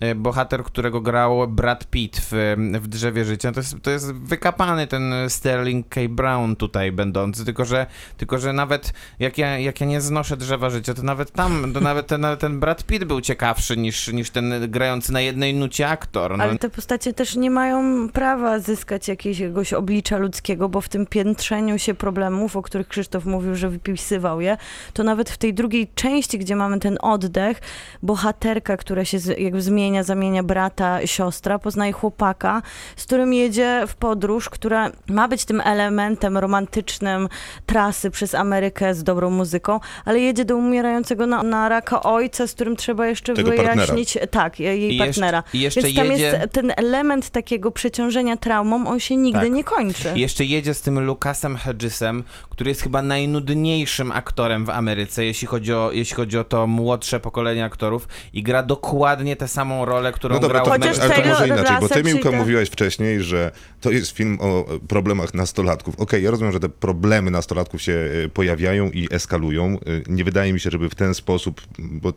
e, 0.00 0.14
bohater, 0.14 0.64
którego 0.64 1.00
grał 1.00 1.48
Brad 1.48 1.90
Pitt 1.90 2.20
w, 2.30 2.56
w 2.80 2.88
drzewie 2.88 3.24
życia, 3.24 3.52
to 3.52 3.60
jest, 3.60 3.76
to 3.82 3.90
jest 3.90 4.12
wykapany 4.12 4.86
ten 4.86 5.14
Sterling 5.28 5.88
K. 5.88 6.00
Brown 6.08 6.56
tutaj 6.56 6.92
będący, 6.92 7.44
tylko 7.44 7.64
że, 7.64 7.86
tylko 8.16 8.33
że 8.38 8.52
nawet 8.52 8.92
jak 9.18 9.38
ja, 9.38 9.58
jak 9.58 9.80
ja 9.80 9.86
nie 9.86 10.00
znoszę 10.00 10.36
drzewa 10.36 10.70
życia, 10.70 10.94
to 10.94 11.02
nawet 11.02 11.30
tam, 11.32 11.72
to 11.72 11.80
nawet 11.80 12.06
ten, 12.06 12.26
ten 12.38 12.60
Brad 12.60 12.84
Pitt 12.84 13.04
był 13.04 13.20
ciekawszy 13.20 13.76
niż, 13.76 14.08
niż 14.08 14.30
ten 14.30 14.70
grający 14.70 15.12
na 15.12 15.20
jednej 15.20 15.54
nucie 15.54 15.88
aktor. 15.88 16.38
No. 16.38 16.44
Ale 16.44 16.58
te 16.58 16.70
postacie 16.70 17.12
też 17.12 17.36
nie 17.36 17.50
mają 17.50 18.08
prawa 18.08 18.58
zyskać 18.58 19.08
jakiegoś 19.08 19.72
oblicza 19.72 20.18
ludzkiego, 20.18 20.68
bo 20.68 20.80
w 20.80 20.88
tym 20.88 21.06
piętrzeniu 21.06 21.78
się 21.78 21.94
problemów, 21.94 22.56
o 22.56 22.62
których 22.62 22.88
Krzysztof 22.88 23.24
mówił, 23.24 23.54
że 23.54 23.68
wypisywał 23.68 24.40
je, 24.40 24.56
to 24.92 25.02
nawet 25.02 25.30
w 25.30 25.38
tej 25.38 25.54
drugiej 25.54 25.88
części, 25.94 26.38
gdzie 26.38 26.56
mamy 26.56 26.80
ten 26.80 26.98
oddech, 27.00 27.60
bohaterka, 28.02 28.76
która 28.76 29.04
się 29.04 29.18
jakby 29.38 29.62
zmienia, 29.62 30.02
zamienia 30.02 30.42
brata, 30.42 31.06
siostra, 31.06 31.58
poznaje 31.58 31.92
chłopaka, 31.92 32.62
z 32.96 33.04
którym 33.04 33.32
jedzie 33.32 33.84
w 33.86 33.94
podróż, 33.94 34.50
która 34.50 34.90
ma 35.08 35.28
być 35.28 35.44
tym 35.44 35.60
elementem 35.60 36.38
romantycznym 36.38 37.28
trasy 37.66 38.10
przez 38.10 38.23
Amerykę 38.34 38.94
z 38.94 39.02
dobrą 39.04 39.30
muzyką, 39.30 39.80
ale 40.04 40.20
jedzie 40.20 40.44
do 40.44 40.56
umierającego 40.56 41.26
na, 41.26 41.42
na 41.42 41.68
raka 41.68 42.02
ojca, 42.02 42.46
z 42.46 42.54
którym 42.54 42.76
trzeba 42.76 43.06
jeszcze 43.06 43.34
Tego 43.34 43.48
partnera. 43.52 43.74
wyjaśnić, 43.74 44.18
tak, 44.30 44.60
jej 44.60 44.80
I 44.80 44.96
jeszcze- 44.96 45.04
partnera. 45.06 45.42
i 45.52 45.60
jeszcze 45.60 45.82
Więc 45.82 45.96
tam 45.96 46.06
jedzie- 46.06 46.24
jest 46.24 46.52
ten 46.52 46.72
element 46.76 47.30
takiego 47.30 47.70
przeciążenia 47.70 48.36
traumą, 48.36 48.86
on 48.88 49.00
się 49.00 49.16
nigdy 49.16 49.40
Tak. 49.40 49.50
nie 49.52 49.64
kończy. 49.64 50.12
I 50.16 50.20
jeszcze 50.20 50.44
jedzie 50.44 50.74
z 50.74 50.80
tym 50.82 51.00
Lucasem 51.00 51.56
Hedgesem, 51.56 52.24
który 52.50 52.70
jest 52.70 52.82
chyba 52.82 53.02
najnudniejszym 53.02 54.12
aktorem 54.12 54.64
w 54.64 54.70
Ameryce, 54.70 55.24
jeśli 55.24 55.46
chodzi 55.46 55.72
o, 55.74 55.90
jeśli 55.92 56.16
chodzi 56.16 56.38
o 56.38 56.44
to 56.44 56.66
młodsze 56.66 57.20
pokolenie 57.20 57.64
aktorów 57.64 58.08
i 58.32 58.42
gra 58.42 58.62
dokładnie 58.62 59.36
tę 59.36 59.48
samą 59.48 59.84
rolę, 59.84 60.12
którą 60.12 60.34
No 60.34 60.40
dobra, 60.40 60.60
grał 60.60 60.78
to, 60.78 60.84
w 60.84 60.88
Chociaż 60.88 60.98
ale 61.04 61.14
to 61.22 61.28
może 61.28 61.46
inaczej, 61.48 61.76
bo 61.80 61.88
ty 61.88 62.02
te- 62.18 62.30
mówiłaś 62.30 62.68
wcześniej, 62.68 63.20
że 63.22 63.50
to 63.80 63.90
jest 63.90 64.10
film 64.10 64.38
o 64.40 64.60
e, 64.60 64.78
problemach 64.88 65.34
nastolatków. 65.34 66.00
Okej, 66.00 66.22
ja 66.24 66.30
rozumiem, 66.30 66.52
że 66.52 66.60
te 66.60 66.68
problemy 66.68 67.30
nastolatków 67.30 67.82
się 67.82 67.92
e, 67.92 68.13
pojawiają 68.34 68.90
i 68.90 69.08
eskalują. 69.10 69.78
E, 70.08 70.12
Nie 70.12 70.24
wydaje 70.24 70.52
mi 70.52 70.60
się, 70.60 70.70
żeby 70.70 70.90
w 70.90 70.94
ten 70.94 71.14
sposób, 71.14 71.60
bo 71.78 72.12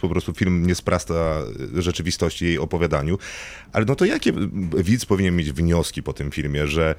po 0.00 0.08
prostu 0.08 0.34
film 0.34 0.66
nie 0.66 0.74
sprasta 0.74 1.14
e, 1.78 1.82
rzeczywistości 1.82 2.44
jej 2.44 2.58
opowiadaniu. 2.58 3.18
Ale 3.72 3.84
no 3.84 3.94
to 3.94 4.04
jakie 4.04 4.32
widz 4.76 5.06
powinien 5.06 5.36
mieć 5.36 5.52
wnioski 5.52 6.02
po 6.02 6.12
tym 6.12 6.30
filmie, 6.30 6.66
że 6.66 6.94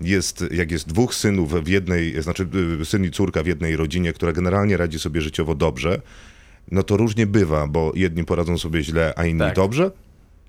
jest, 0.00 0.44
jak 0.50 0.70
jest 0.70 0.88
dwóch 0.88 1.14
synów 1.14 1.64
w 1.64 1.68
jednej, 1.68 2.22
znaczy 2.22 2.48
y, 2.80 2.84
syn 2.84 3.04
i 3.04 3.10
córka 3.10 3.42
w 3.42 3.46
jednej 3.46 3.76
rodzinie, 3.76 4.12
która 4.12 4.32
generalnie 4.32 4.76
radzi 4.76 4.98
sobie 4.98 5.20
życiowo 5.20 5.54
dobrze, 5.54 6.00
no 6.70 6.82
to 6.82 6.96
różnie 6.96 7.26
bywa, 7.26 7.66
bo 7.66 7.92
jedni 7.94 8.24
poradzą 8.24 8.58
sobie 8.58 8.82
źle, 8.82 9.12
a 9.16 9.24
inni 9.26 9.40
Tak. 9.40 9.54
dobrze. 9.54 9.90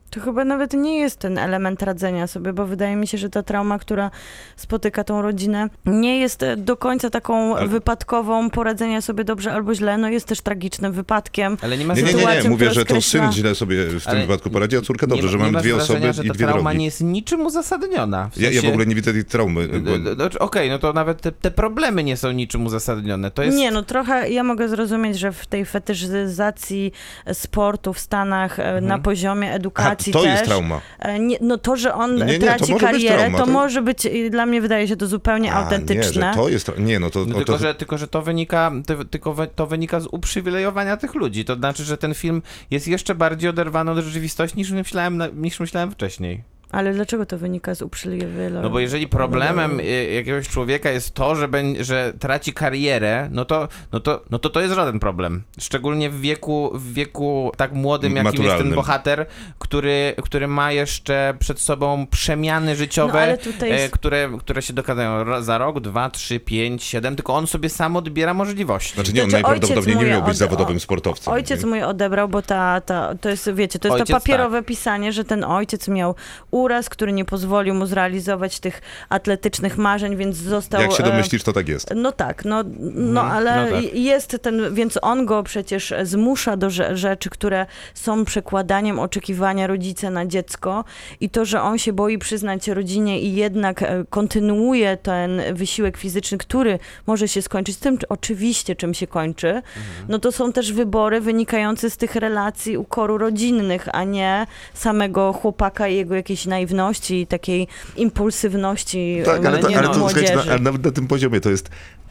To 0.10 0.20
chyba 0.20 0.46
nawet 0.46 0.74
nie 0.74 1.00
jest 1.00 1.20
ten 1.20 1.38
element 1.38 1.82
radzenia 1.82 2.28
sobie, 2.28 2.54
bo 2.54 2.66
wydaje 2.66 2.96
mi 2.96 3.08
się, 3.08 3.18
że 3.18 3.30
ta 3.30 3.44
trauma, 3.44 3.80
która 3.80 4.12
spotyka 4.56 5.04
tą 5.04 5.22
rodzinę, 5.22 5.70
nie 5.86 6.20
jest 6.20 6.44
e, 6.44 6.58
do 6.58 6.78
końca 6.78 7.10
taką 7.10 7.56
Ale- 7.58 7.68
wypadkową 7.68 8.50
poradzenia 8.50 9.02
sobie 9.02 9.24
dobrze 9.24 9.54
albo 9.54 9.76
źle, 9.76 9.98
no 9.98 10.10
jest 10.10 10.28
też 10.28 10.42
tragicznym 10.42 10.92
wypadkiem. 10.94 11.58
Ale 11.62 11.78
nie 11.78 11.86
ma 11.86 11.94
Nie, 11.94 12.04
nie, 12.04 12.14
nie, 12.14 12.42
nie. 12.44 12.50
mówię, 12.50 12.72
że 12.72 12.86
to 12.86 13.02
syn 13.02 13.32
źle 13.32 13.56
sobie 13.56 13.86
w 13.86 14.04
tym 14.04 14.12
Ale 14.12 14.22
wypadku 14.22 14.50
poradzi, 14.50 14.78
a 14.78 14.82
córka 14.82 15.08
dobrze, 15.08 15.24
nie, 15.24 15.30
że 15.32 15.38
mam 15.38 15.52
dwie 15.52 15.74
wrażenia, 15.74 15.84
osoby 16.00 16.14
że 16.14 16.24
i 16.24 16.28
ta 16.28 16.34
dwie 16.34 16.46
trauma 16.46 16.62
drogi. 16.64 16.78
nie 16.80 16.86
jest 16.86 17.02
niczym 17.02 17.42
uzasadniona. 17.46 18.30
W 18.34 18.38
Ja, 18.38 18.44
ja 18.44 18.50
w 18.50 18.54
sensie- 18.54 18.70
ogóle 18.70 18.86
nie 18.86 18.96
widzę 18.96 19.14
tej 19.14 19.26
traumy. 19.26 19.68
Bo... 19.68 20.00
d- 20.00 20.16
d- 20.16 20.40
Okej, 20.40 20.70
no 20.70 20.80
to 20.80 20.94
nawet 20.94 21.22
te, 21.22 21.32
te 21.32 21.52
problemy 21.52 22.04
nie 22.04 22.18
są 22.18 22.32
niczym 22.32 22.66
uzasadnione. 22.66 23.32
To 23.32 23.44
jest... 23.44 23.58
Nie, 23.58 23.72
no 23.72 23.84
trochę 23.84 24.30
ja 24.30 24.44
mogę 24.44 24.70
zrozumieć, 24.70 25.20
że 25.20 25.32
w 25.32 25.48
tej 25.48 25.66
fetyszyzacji 25.66 26.92
sportu 27.34 27.94
w 27.94 28.00
Stanach 28.00 28.60
e, 28.60 28.82
na 28.82 29.00
poziomie 29.00 29.50
Aha, 29.50 29.60
to 30.06 30.22
też. 30.22 30.24
jest 30.32 30.44
trauma. 30.46 30.82
e, 31.00 31.20
Nie, 31.20 31.38
no 31.42 31.58
to, 31.58 31.76
że 31.76 31.94
on 31.94 32.16
Nie, 32.16 32.26
nie, 32.26 32.34
to 32.40 32.46
traci 32.46 32.72
może 32.72 32.86
być 32.86 32.92
karierę, 32.96 33.18
trauma, 33.18 33.38
to 33.38 33.46
to- 33.46 33.52
może 33.52 33.82
być, 33.82 34.06
i 34.06 34.30
dla 34.32 34.46
mnie 34.46 34.62
wydaje 34.62 34.88
się 34.88 34.96
to 34.96 35.08
zupełnie 35.08 35.54
A, 35.54 35.64
autentyczne. 35.64 36.26
Nie, 36.28 36.34
że 36.34 36.38
to 36.38 36.50
jest 36.50 36.72
Nie, 36.78 37.00
no 37.00 37.10
to... 37.10 37.20
No 37.26 37.36
tylko, 37.36 37.54
to... 37.54 37.58
że, 37.58 37.76
tylko, 37.76 37.98
że 37.98 38.08
to 38.08 38.22
wynika, 38.22 38.72
to, 38.88 39.06
tylko 39.06 39.34
we- 39.34 39.48
to 39.48 39.68
wynika 39.68 40.00
z 40.00 40.08
uprzywilejowania 40.12 40.98
tych 40.98 41.14
ludzi. 41.16 41.46
To 41.46 41.56
znaczy, 41.56 41.84
że 41.84 41.98
ten 41.98 42.14
film 42.14 42.42
jest 42.72 42.88
jeszcze 42.88 43.16
bardziej 43.16 43.50
oderwany 43.50 43.92
od 43.92 43.98
rzeczywistości 43.98 44.58
niż 44.58 44.72
myślałem, 44.72 45.24
niż 45.42 45.60
myślałem 45.60 45.92
wcześniej. 45.92 46.44
Ale 46.72 46.94
dlaczego 46.94 47.26
to 47.26 47.38
wynika 47.38 47.76
z 47.76 47.82
uprzywilejowania? 47.82 48.62
No 48.62 48.70
bo 48.70 48.80
jeżeli 48.80 49.08
problemem 49.08 49.80
y, 49.80 49.84
jakiegoś 50.16 50.48
człowieka 50.50 50.90
jest 50.90 51.14
to, 51.14 51.36
że, 51.36 51.48
beń- 51.48 51.84
że 51.84 52.14
traci 52.20 52.54
karierę, 52.54 53.28
no 53.32 53.46
to, 53.46 53.68
no, 53.92 54.00
to, 54.00 54.22
no 54.30 54.40
to 54.40 54.50
to 54.50 54.62
jest 54.62 54.74
żaden 54.76 55.00
problem. 55.00 55.44
Szczególnie 55.60 56.10
w 56.10 56.22
wieku, 56.22 56.72
w 56.74 56.94
wieku 56.94 57.52
tak 57.58 57.74
młodym, 57.74 58.16
jakim 58.16 58.26
jest 58.26 58.38
ten 58.38 58.46
Maturalnym. 58.48 58.76
bohater, 58.76 59.26
który, 59.60 60.14
który 60.24 60.48
ma 60.48 60.72
jeszcze 60.72 61.34
przed 61.40 61.60
sobą 61.60 62.08
przemiany 62.12 62.76
życiowe, 62.76 63.38
No, 63.60 63.66
e, 63.66 63.70
jest- 63.70 63.94
które, 63.94 64.30
które 64.40 64.62
się 64.62 64.74
dokonają 64.74 65.42
za 65.44 65.58
rok, 65.58 65.80
dwa, 65.80 66.10
trzy, 66.10 66.40
pięć, 66.40 66.84
siedem, 66.84 67.16
tylko 67.16 67.34
on 67.36 67.48
sobie 67.48 67.70
sam 67.70 67.96
odbiera 67.96 68.34
możliwości. 68.34 68.94
Znaczy 68.94 69.14
nie, 69.14 69.24
on 69.24 69.30
Znaczy, 69.30 69.44
najprawdopodobniej 69.44 69.98
nie 69.98 70.06
miał 70.06 70.22
być 70.22 70.32
od- 70.32 70.38
zawodowym 70.38 70.80
sportowcem. 70.80 71.34
Ojciec 71.34 71.64
nie? 71.64 71.70
mój 71.70 71.84
odebrał, 71.84 72.28
bo 72.30 72.42
ta, 72.42 72.82
ta, 72.82 73.16
to 73.22 73.30
jest, 73.30 73.50
wiecie, 73.54 73.80
to 73.80 73.88
jest 73.88 73.94
Ojciec, 74.02 74.08
to 74.08 74.14
papierowe 74.22 74.64
pisanie, 74.64 75.14
że 75.14 75.24
ten 75.26 75.44
ojciec 75.44 75.88
miał 75.88 76.16
uraz, 76.62 76.90
który 76.90 77.12
nie 77.14 77.26
pozwolił 77.26 77.74
mu 77.74 77.86
zrealizować 77.86 78.60
tych 78.60 78.82
atletycznych 79.10 79.78
marzeń, 79.78 80.18
więc 80.18 80.36
został... 80.36 80.82
Jak 80.82 80.92
się 80.92 81.04
e, 81.04 81.10
domyślisz, 81.12 81.44
to 81.44 81.54
tak 81.54 81.68
jest. 81.70 81.90
No 81.96 82.12
tak, 82.12 82.46
no, 82.46 82.64
no 82.94 83.22
ale 83.24 83.72
no 83.72 83.82
tak. 83.82 83.94
jest 83.96 84.38
ten, 84.42 84.74
więc 84.74 85.00
on 85.02 85.26
go 85.26 85.44
przecież 85.44 85.94
zmusza 86.04 86.58
do 86.58 86.68
rze- 86.68 86.96
rzeczy, 86.98 87.30
które 87.30 87.66
są 87.94 88.26
przekładaniem 88.26 89.00
oczekiwania 89.00 89.68
rodzica 89.68 90.10
na 90.10 90.26
dziecko 90.26 90.84
i 91.20 91.30
to, 91.30 91.46
że 91.46 91.62
on 91.62 91.78
się 91.78 91.94
boi 91.94 92.18
przyznać 92.18 92.68
rodzinie 92.68 93.22
i 93.22 93.36
jednak 93.36 93.84
e, 93.84 94.04
kontynuuje 94.10 94.98
ten 94.98 95.42
wysiłek 95.54 95.98
fizyczny, 95.98 96.38
który 96.38 96.80
może 97.08 97.28
się 97.28 97.42
skończyć 97.42 97.78
tym, 97.78 97.98
czy- 97.98 98.08
oczywiście 98.08 98.76
czym 98.76 98.94
się 98.94 99.08
kończy, 99.08 99.62
no 100.10 100.20
to 100.20 100.32
są 100.32 100.54
też 100.54 100.74
wybory 100.74 101.22
wynikające 101.22 101.90
z 101.90 101.98
tych 101.98 102.16
relacji 102.16 102.78
ukoru 102.78 103.18
rodzinnych, 103.18 103.88
a 103.92 104.04
nie 104.04 104.46
samego 104.74 105.34
chłopaka 105.34 105.88
i 105.88 105.96
jego 105.96 106.16
jakiejś 106.16 106.46
naiwności 106.50 107.28
takiej 107.28 107.68
impulsywności 107.96 109.22
Tak, 109.26 109.46
ale, 109.46 109.58
e, 109.58 109.62
to, 109.62 109.68
ale, 109.68 109.82
no, 109.82 109.94
to, 109.94 110.10
słuchajcie, 110.10 110.38
na 110.60 110.92
tym 110.92 111.08
poziomie 111.08 111.40
to 111.40 111.50
jest 111.50 111.70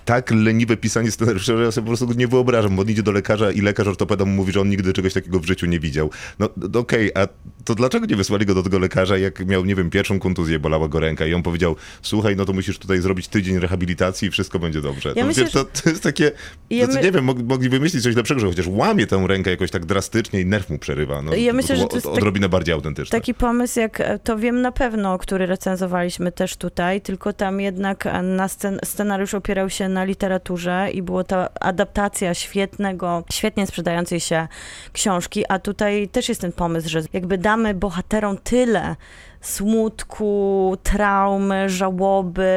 tak 0.08 0.30
leniwe 0.30 0.76
pisanie 0.76 1.10
scenariusza, 1.10 1.56
że 1.56 1.62
ja 1.64 1.70
sobie 1.72 1.84
po 1.90 1.96
prostu 1.96 2.18
nie 2.18 2.28
wyobrażam, 2.28 2.76
bo 2.76 2.82
on 2.82 2.88
idzie 2.90 3.02
do 3.02 3.12
lekarza 3.12 3.50
i 3.50 3.60
lekarz 3.60 3.86
ortopeda 3.86 4.24
mu 4.24 4.32
mówi, 4.32 4.52
że 4.52 4.60
on 4.60 4.68
nigdy 4.70 4.92
czegoś 4.92 5.12
takiego 5.14 5.40
w 5.40 5.46
życiu 5.46 5.66
nie 5.66 5.80
widział. 5.80 6.10
No 6.38 6.48
okej, 6.74 7.10
a 7.14 7.28
to 7.64 7.74
dlaczego 7.74 8.06
nie 8.06 8.16
wysłali 8.16 8.46
go 8.46 8.54
do 8.54 8.62
tego 8.62 8.78
lekarza, 8.78 9.18
jak 9.18 9.46
miał, 9.46 9.64
nie 9.64 9.74
wiem, 9.74 9.90
pierwszą 9.90 10.18
kontuzję, 10.18 10.58
bolała 10.58 10.88
go 10.88 11.00
ręka 11.00 11.26
i 11.26 11.34
on 11.34 11.42
powiedział, 11.42 11.76
słuchaj, 12.02 12.36
no 12.36 12.44
to 12.44 12.52
musisz 12.52 12.78
tutaj 12.78 13.00
zrobić 13.00 13.28
tydzień 13.28 13.58
rehabilitacji 13.58 14.28
i 14.28 14.30
wszystko 14.30 14.58
będzie 14.58 14.80
dobrze. 14.80 15.08
Ja 15.08 15.22
to, 15.22 15.26
myślę, 15.26 15.44
wiesz, 15.44 15.52
to, 15.52 15.64
to 15.64 15.90
jest 15.90 16.02
takie, 16.02 16.32
Ja 16.70 16.86
my- 16.86 17.02
nie 17.02 17.12
wiem, 17.12 17.24
mog, 17.24 17.38
mogli 17.42 17.68
wymyślić 17.68 18.02
coś 18.02 18.16
lepszego, 18.16 18.40
że 18.40 18.46
chociaż 18.46 18.66
łamie 18.66 19.06
tę 19.06 19.24
rękę 19.28 19.50
jakoś 19.50 19.70
tak 19.70 19.86
drastycznie 19.86 20.40
i 20.40 20.46
nerw 20.46 20.70
mu 20.70 20.78
przerywa. 20.78 21.22
No, 21.22 21.34
Ja 21.34 21.52
myślę, 21.52 21.76
że 21.76 21.86
to 21.86 21.96
jest 21.96 22.06
od- 22.06 22.12
tak- 22.12 22.18
odrobinę 22.18 22.48
bardziej 22.48 22.74
autentyczne. 22.74 23.18
Taki 23.18 23.34
pomysł, 23.34 23.80
jak 23.80 24.00
e, 24.00 24.18
to 24.18 24.38
wiem 24.38 24.62
na 24.62 24.72
pewno, 24.72 25.18
który 25.18 25.46
recenzowaliśmy 25.46 26.32
też 26.32 26.56
tutaj, 26.56 27.00
tylko 27.00 27.32
tam 27.32 27.60
jednak 27.60 28.06
e, 28.06 28.22
na 28.22 28.46
scen- 28.46 28.78
scenariusz 28.84 29.34
opierał 29.34 29.70
się 29.70 29.88
na 29.88 29.97
literaturze 30.04 30.88
i 30.92 31.02
była 31.02 31.24
ta 31.24 31.48
adaptacja 31.60 32.34
świetnego, 32.34 33.24
świetnie 33.32 33.66
sprzedającej 33.66 34.20
się 34.20 34.48
książki, 34.92 35.44
a 35.48 35.58
tutaj 35.58 36.08
też 36.08 36.28
jest 36.28 36.40
ten 36.40 36.52
pomysł, 36.52 36.88
że 36.88 37.02
jakby 37.12 37.38
damy 37.38 37.74
bohaterom 37.74 38.38
tyle 38.38 38.96
smutku, 39.40 40.76
traumy, 40.82 41.70
żałoby, 41.70 42.48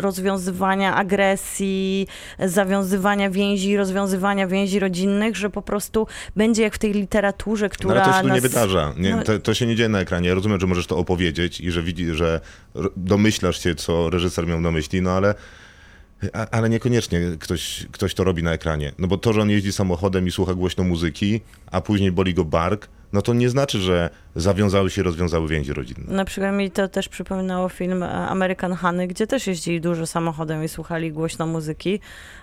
rozwiązywania 0.00 0.94
agresji, 0.94 2.06
zawiązywania 2.38 3.30
więzi, 3.30 3.76
rozwiązywania 3.76 4.46
więzi 4.46 4.78
rodzinnych, 4.78 5.36
że 5.36 5.50
po 5.50 5.62
prostu 5.62 6.06
będzie 6.36 6.62
jak 6.62 6.74
w 6.74 6.78
tej 6.78 6.92
literaturze, 6.92 7.66
No, 7.66 7.70
która 7.70 8.02
ale 8.02 8.12
to 8.12 8.18
się 8.20 8.26
nas... 8.26 8.34
nie 8.34 8.40
wydarza. 8.40 8.94
Nie, 8.96 9.16
no- 9.16 9.22
to, 9.22 9.38
to 9.38 9.54
się 9.54 9.66
nie 9.66 9.76
dzieje 9.76 9.88
na 9.88 10.00
ekranie. 10.00 10.28
Ja 10.28 10.34
rozumiem, 10.34 10.60
że 10.60 10.66
możesz 10.66 10.86
to 10.86 10.96
opowiedzieć 10.98 11.60
i 11.60 11.70
że 11.70 11.82
widzi, 11.82 12.14
że 12.14 12.40
domyślasz 12.96 13.62
się, 13.62 13.74
co 13.74 14.10
reżyser 14.10 14.46
miał 14.46 14.60
na 14.60 14.70
myśli, 14.70 15.02
no 15.02 15.10
ale, 15.10 15.34
ale 16.50 16.70
niekoniecznie 16.70 17.20
ktoś, 17.40 17.86
ktoś 17.92 18.14
to 18.14 18.24
robi 18.24 18.42
na 18.42 18.52
ekranie. 18.52 18.92
No 18.98 19.08
bo 19.08 19.18
to, 19.18 19.32
że 19.32 19.40
on 19.40 19.50
jeździ 19.50 19.72
samochodem 19.72 20.26
i 20.26 20.30
słucha 20.30 20.54
głośno 20.54 20.84
muzyki, 20.84 21.40
a 21.70 21.80
później 21.80 22.12
boli 22.12 22.34
go 22.34 22.44
bark, 22.44 22.88
no 23.12 23.22
to 23.22 23.34
nie 23.34 23.50
znaczy, 23.50 23.78
że 23.78 24.10
zawiązały 24.36 24.90
się, 24.90 25.02
rozwiązały 25.02 25.48
więzi 25.48 25.72
rodzinne. 25.72 26.14
Na 26.14 26.24
przykład 26.24 26.54
mi 26.54 26.70
to 26.70 26.88
też 26.88 27.08
przypominało 27.08 27.68
film 27.68 28.02
e, 28.02 28.10
American 28.28 28.74
Honey, 28.74 29.08
gdzie 29.08 29.26
też 29.26 29.46
jeździli 29.46 29.80
dużo 29.80 30.06
samochodem 30.06 30.64
i 30.64 30.68
słuchali 30.68 31.12
głośno 31.12 31.46
muzyki, 31.46 32.00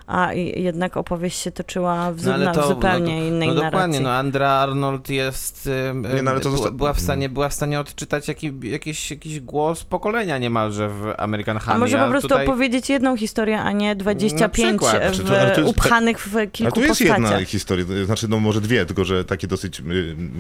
a 0.08 0.34
jednak 0.34 0.98
opowieść 0.98 1.40
się 1.40 1.52
toczyła 1.52 2.12
w, 2.12 2.26
No, 2.26 2.34
ale 2.34 2.46
na, 2.46 2.52
to- 2.54 2.62
w 2.64 2.68
zupełnie 2.68 3.16
no, 3.16 3.22
to- 3.22 3.28
innej 3.28 3.48
no 3.48 3.54
narracji. 3.54 3.72
dokładnie, 3.72 4.00
no 4.00 4.12
Andra 4.12 4.50
Arnold 4.50 5.10
jest, 5.10 5.70
Nie, 6.16 6.22
no, 6.24 6.32
ale 6.32 6.40
zosta- 6.44 6.72
była, 6.72 6.94
w 6.94 7.00
stanie, 7.00 7.30
była 7.30 7.50
w 7.50 7.54
stanie 7.54 7.80
odczytać 7.80 8.28
jaki, 8.28 8.52
jakiś, 8.64 9.12
jakiś 9.12 9.40
głos 9.40 9.84
pokolenia 9.84 10.38
niemalże 10.38 10.90
w 10.90 11.14
American 11.18 11.58
Honey. 11.58 11.76
A 11.76 11.80
może 11.80 11.98
po 11.98 12.10
prostu 12.10 12.28
tutaj... 12.30 12.48
opowiedzieć 12.48 12.90
jedną 12.90 13.18
historię, 13.18 13.60
a 13.62 13.72
nie 13.72 13.96
25 13.96 14.82
przykład. 14.82 15.12
w, 15.12 15.16
Znaczy, 15.16 15.30
to- 15.32 15.42
ale 15.42 15.52
to 15.56 15.62
jest- 15.62 15.72
upchanych 15.78 16.28
w 16.28 16.36
Ale 16.36 16.48
kilku 16.48 16.72
tu 16.74 16.80
jest 16.80 16.90
postaciach. 17.00 17.18
jedna 17.32 17.46
historia, 17.46 17.86
to 17.86 18.06
znaczy 18.06 18.28
no 18.28 18.40
może 18.40 18.62
dwie, 18.62 18.86
tylko 18.86 19.06
że 19.06 19.26
takie 19.26 19.48
dosyć 19.48 19.80
y, 19.80 19.84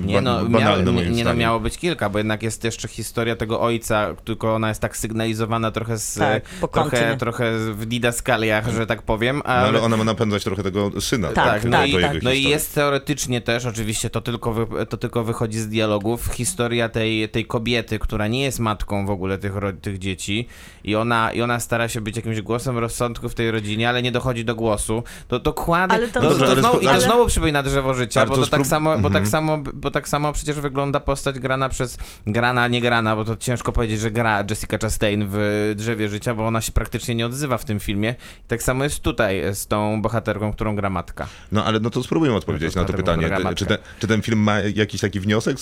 Nie 0.05 0.13
ba- 0.15 0.21
no, 0.21 0.45
banalne 0.45 0.59
miało, 0.83 0.91
moim 0.93 0.95
nie, 0.95 1.03
nie 1.17 1.23
no, 1.23 1.29
zdaniem. 1.29 1.38
Miało 1.39 1.59
być 1.59 1.77
kilka, 1.77 2.09
bo 2.09 2.17
jednak 2.17 2.43
jest 2.43 2.63
jeszcze 2.63 2.87
historia 2.87 3.35
tego 3.35 3.61
ojca, 3.61 4.15
tylko 4.25 4.55
ona 4.55 4.69
jest 4.69 4.81
tak 4.81 4.97
sygnalizowana 4.97 5.71
trochę 5.71 5.97
z... 5.97 6.15
Tak, 6.15 6.43
trochę, 6.71 7.17
trochę 7.17 7.51
w 7.57 7.85
didaskaliach, 7.85 8.69
że 8.69 8.87
tak 8.87 9.01
powiem, 9.01 9.37
No, 9.37 9.43
ale... 9.43 9.67
ale 9.67 9.81
ona 9.81 9.97
ma 9.97 10.03
napędzać 10.03 10.43
trochę 10.43 10.63
tego 10.63 10.91
syna. 11.01 11.27
Tak, 11.27 11.45
Tak, 11.45 11.63
no, 11.65 11.71
tak, 11.77 11.89
i, 11.89 11.91
do 11.91 11.99
tak. 12.01 12.23
no 12.23 12.31
i 12.31 12.43
jest 12.43 12.75
teoretycznie 12.75 13.41
też, 13.41 13.65
oczywiście 13.65 14.09
to 14.09 14.21
tylko, 14.21 14.53
wy, 14.53 14.85
to 14.85 14.97
tylko 14.97 15.23
wychodzi 15.23 15.59
z 15.59 15.67
dialogów, 15.67 16.25
historia 16.33 16.89
tej, 16.89 17.29
tej 17.29 17.45
kobiety, 17.45 17.99
która 17.99 18.27
nie 18.27 18.43
jest 18.43 18.59
matką 18.59 19.05
w 19.05 19.09
ogóle 19.09 19.37
tych, 19.37 19.53
tych 19.81 19.97
dzieci 19.99 20.47
i 20.83 20.95
ona, 20.95 21.31
i 21.33 21.41
ona 21.41 21.59
stara 21.59 21.87
się 21.87 22.01
być 22.01 22.15
jakimś 22.15 22.41
głosem 22.41 22.77
rozsądku 22.77 23.29
w 23.29 23.35
tej 23.35 23.51
rodzinie, 23.51 23.89
ale 23.89 24.01
nie 24.01 24.11
dochodzi 24.11 24.45
do 24.45 24.55
głosu. 24.55 25.03
To 25.27 25.39
dokładnie, 25.39 25.97
Ale 25.97 26.07
to- 26.07 26.21
no, 26.21 26.29
Dobrze, 26.29 26.45
to, 26.45 26.51
ale 26.51 26.61
znowu, 26.61 26.77
spo- 26.77 26.81
i 26.81 26.85
to 26.85 26.91
ale- 26.91 27.01
znowu 27.01 27.25
przypomina 27.27 27.63
drzewo 27.63 27.93
życia, 27.93 28.21
Ale 28.21 28.29
bo 28.29 28.35
to 28.35 28.41
to, 28.41 28.47
tak 28.47 28.67
samo, 28.67 28.89
bo, 28.97 29.09
tak 29.09 29.23
Mhm. 29.23 29.25
samo, 29.25 29.57
bo 29.73 29.91
tak 29.91 30.09
samo 30.09 30.33
przecież 30.33 30.55
wygląda 30.59 30.99
postać 30.99 31.28
grana 31.33 31.69
przez, 31.69 31.97
grana, 32.27 32.67
nie 32.67 32.81
grana, 32.81 33.15
bo 33.15 33.25
to 33.25 33.37
ciężko 33.37 33.71
powiedzieć, 33.71 33.99
że 33.99 34.11
gra 34.11 34.43
Jessica 34.49 34.77
Chastain 34.77 35.27
w 35.31 35.73
Drzewie 35.75 36.09
Życia, 36.09 36.35
bo 36.35 36.47
ona 36.47 36.61
się 36.61 36.71
praktycznie 36.71 37.15
nie 37.15 37.25
odzywa 37.25 37.57
w 37.57 37.65
tym 37.65 37.79
filmie. 37.79 38.15
I 38.45 38.47
tak 38.47 38.63
samo 38.63 38.83
jest 38.83 38.99
tutaj 38.99 39.41
z 39.53 39.67
tą 39.67 40.01
bohaterką, 40.01 40.53
którą 40.53 40.75
gra 40.75 40.89
matka. 40.89 41.27
No 41.51 41.65
ale 41.65 41.79
no 41.79 41.89
to 41.89 42.03
spróbujmy 42.03 42.35
odpowiedzieć 42.35 42.75
No 42.75 42.81
na 42.81 42.87
to 42.87 42.93
pytanie. 42.93 43.29
Czy 43.55 43.65
ten, 43.65 43.77
czy 43.99 44.07
ten 44.07 44.21
film 44.21 44.39
ma 44.39 44.59
jakiś 44.59 45.01
taki 45.01 45.19
wniosek, 45.19 45.57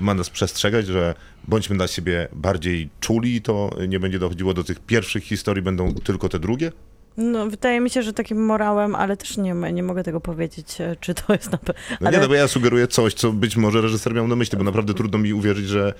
ma 0.00 0.14
nas 0.14 0.30
przestrzegać, 0.30 0.86
że 0.86 1.14
bądźmy 1.48 1.76
dla 1.76 1.88
siebie 1.88 2.28
bardziej 2.32 2.90
czuli, 3.00 3.42
to 3.42 3.70
nie 3.88 4.00
będzie 4.00 4.18
dochodziło 4.18 4.54
do 4.54 4.64
tych 4.64 4.80
pierwszych 4.80 5.24
historii, 5.24 5.62
będą 5.62 5.94
tylko 5.94 6.28
te 6.28 6.38
drugie? 6.38 6.72
No, 7.16 7.50
wydaje 7.50 7.80
mi 7.80 7.90
się, 7.90 8.02
że 8.02 8.12
takim 8.12 8.44
morałem, 8.44 8.94
ale 8.94 9.16
też 9.16 9.36
nie, 9.36 9.54
nie 9.72 9.82
mogę 9.82 10.02
tego 10.02 10.20
powiedzieć, 10.20 10.80
e, 10.80 10.96
czy 11.00 11.14
to 11.14 11.32
jest 11.32 11.52
na 11.52 11.58
pewno. 11.58 11.74
No 12.00 12.08
ale... 12.08 12.16
nie, 12.16 12.22
no 12.22 12.28
bo 12.28 12.34
ja 12.34 12.48
sugeruję 12.48 12.86
coś, 12.86 13.14
co 13.14 13.32
być 13.32 13.56
może 13.56 13.80
reżyser 13.80 14.14
miał 14.14 14.28
na 14.28 14.36
myśli, 14.36 14.58
bo 14.58 14.64
naprawdę 14.64 14.94
trudno 14.94 15.18
mi 15.18 15.32
uwierzyć, 15.32 15.66
że, 15.66 15.94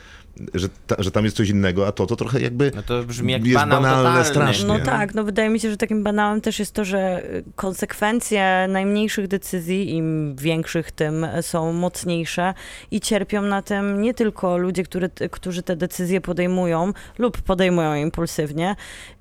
że, 0.55 0.69
ta, 0.87 0.97
że 0.99 1.11
tam 1.11 1.25
jest 1.25 1.37
coś 1.37 1.49
innego, 1.49 1.87
a 1.87 1.93
to 1.93 2.07
to 2.07 2.17
trochę 2.17 2.41
jakby 2.41 2.73
No 2.75 2.83
to 2.83 3.03
brzmi 3.03 3.33
jak 3.33 3.45
jest 3.45 3.55
banał 3.55 3.83
banalne 3.83 4.09
totalny. 4.09 4.25
strasznie. 4.29 4.67
No 4.67 4.79
Nie. 4.79 4.85
tak, 4.85 5.15
no 5.15 5.25
wydaje 5.25 5.49
mi 5.51 5.61
się, 5.61 5.71
że 5.71 5.77
takim 5.77 6.03
banałem 6.03 6.41
też 6.41 6.59
jest 6.59 6.75
to, 6.75 6.85
że 6.85 7.25
y, 7.25 7.45
konsekwencje 7.57 8.67
najmniejszych 8.69 9.29
decyzji, 9.29 9.91
im 9.95 10.37
większych, 10.37 10.93
tym 10.93 11.27
są 11.41 11.73
mocniejsze 11.73 12.55
i 12.91 13.01
cierpią 13.01 13.43
na 13.43 13.63
tym 13.63 14.03
nie 14.03 14.15
tylko 14.15 14.57
ludzie, 14.57 14.83
który, 14.83 15.11
którzy 15.31 15.63
te 15.63 15.77
decyzje 15.77 16.21
podejmują 16.21 16.93
lub 17.19 17.43
podejmują 17.43 17.95
impulsywnie, 17.95 18.77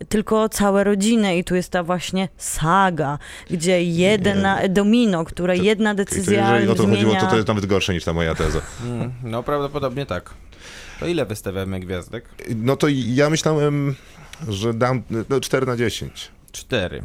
tylko 0.09 0.49
całe 0.49 0.83
rodziny 0.83 1.37
i 1.37 1.43
tu 1.43 1.55
jest 1.55 1.71
ta 1.71 1.83
właśnie 1.83 2.29
saga, 2.37 3.17
gdzie 3.49 3.83
jedna, 3.83 4.59
domino, 4.69 5.25
które 5.25 5.57
To- 5.57 5.63
jedna 5.63 5.89
I 5.91 5.93
to 5.95 5.97
decyzja 5.97 6.41
jeżeli 6.51 6.67
o 6.71 6.75
to 6.75 6.83
zmienia... 6.83 6.95
chodziło, 7.03 7.15
to 7.21 7.27
to 7.27 7.35
jest 7.35 7.47
nawet 7.47 7.65
gorsze 7.65 7.93
niż 7.93 8.03
ta 8.03 8.13
moja 8.13 8.35
teza. 8.35 8.59
Mm, 8.85 9.11
no 9.23 9.43
prawdopodobnie 9.43 10.05
tak. 10.05 10.29
To 10.99 11.07
ile 11.07 11.25
wystawiamy 11.25 11.79
gwiazdek? 11.79 12.25
No 12.55 12.75
to 12.75 12.87
ja 12.89 13.29
myślałem, 13.29 13.95
że 14.49 14.73
dam 14.73 15.01
no, 15.29 15.39
4 15.39 15.65
na 15.65 15.77
10. 15.77 16.31
Cztery. 16.51 17.03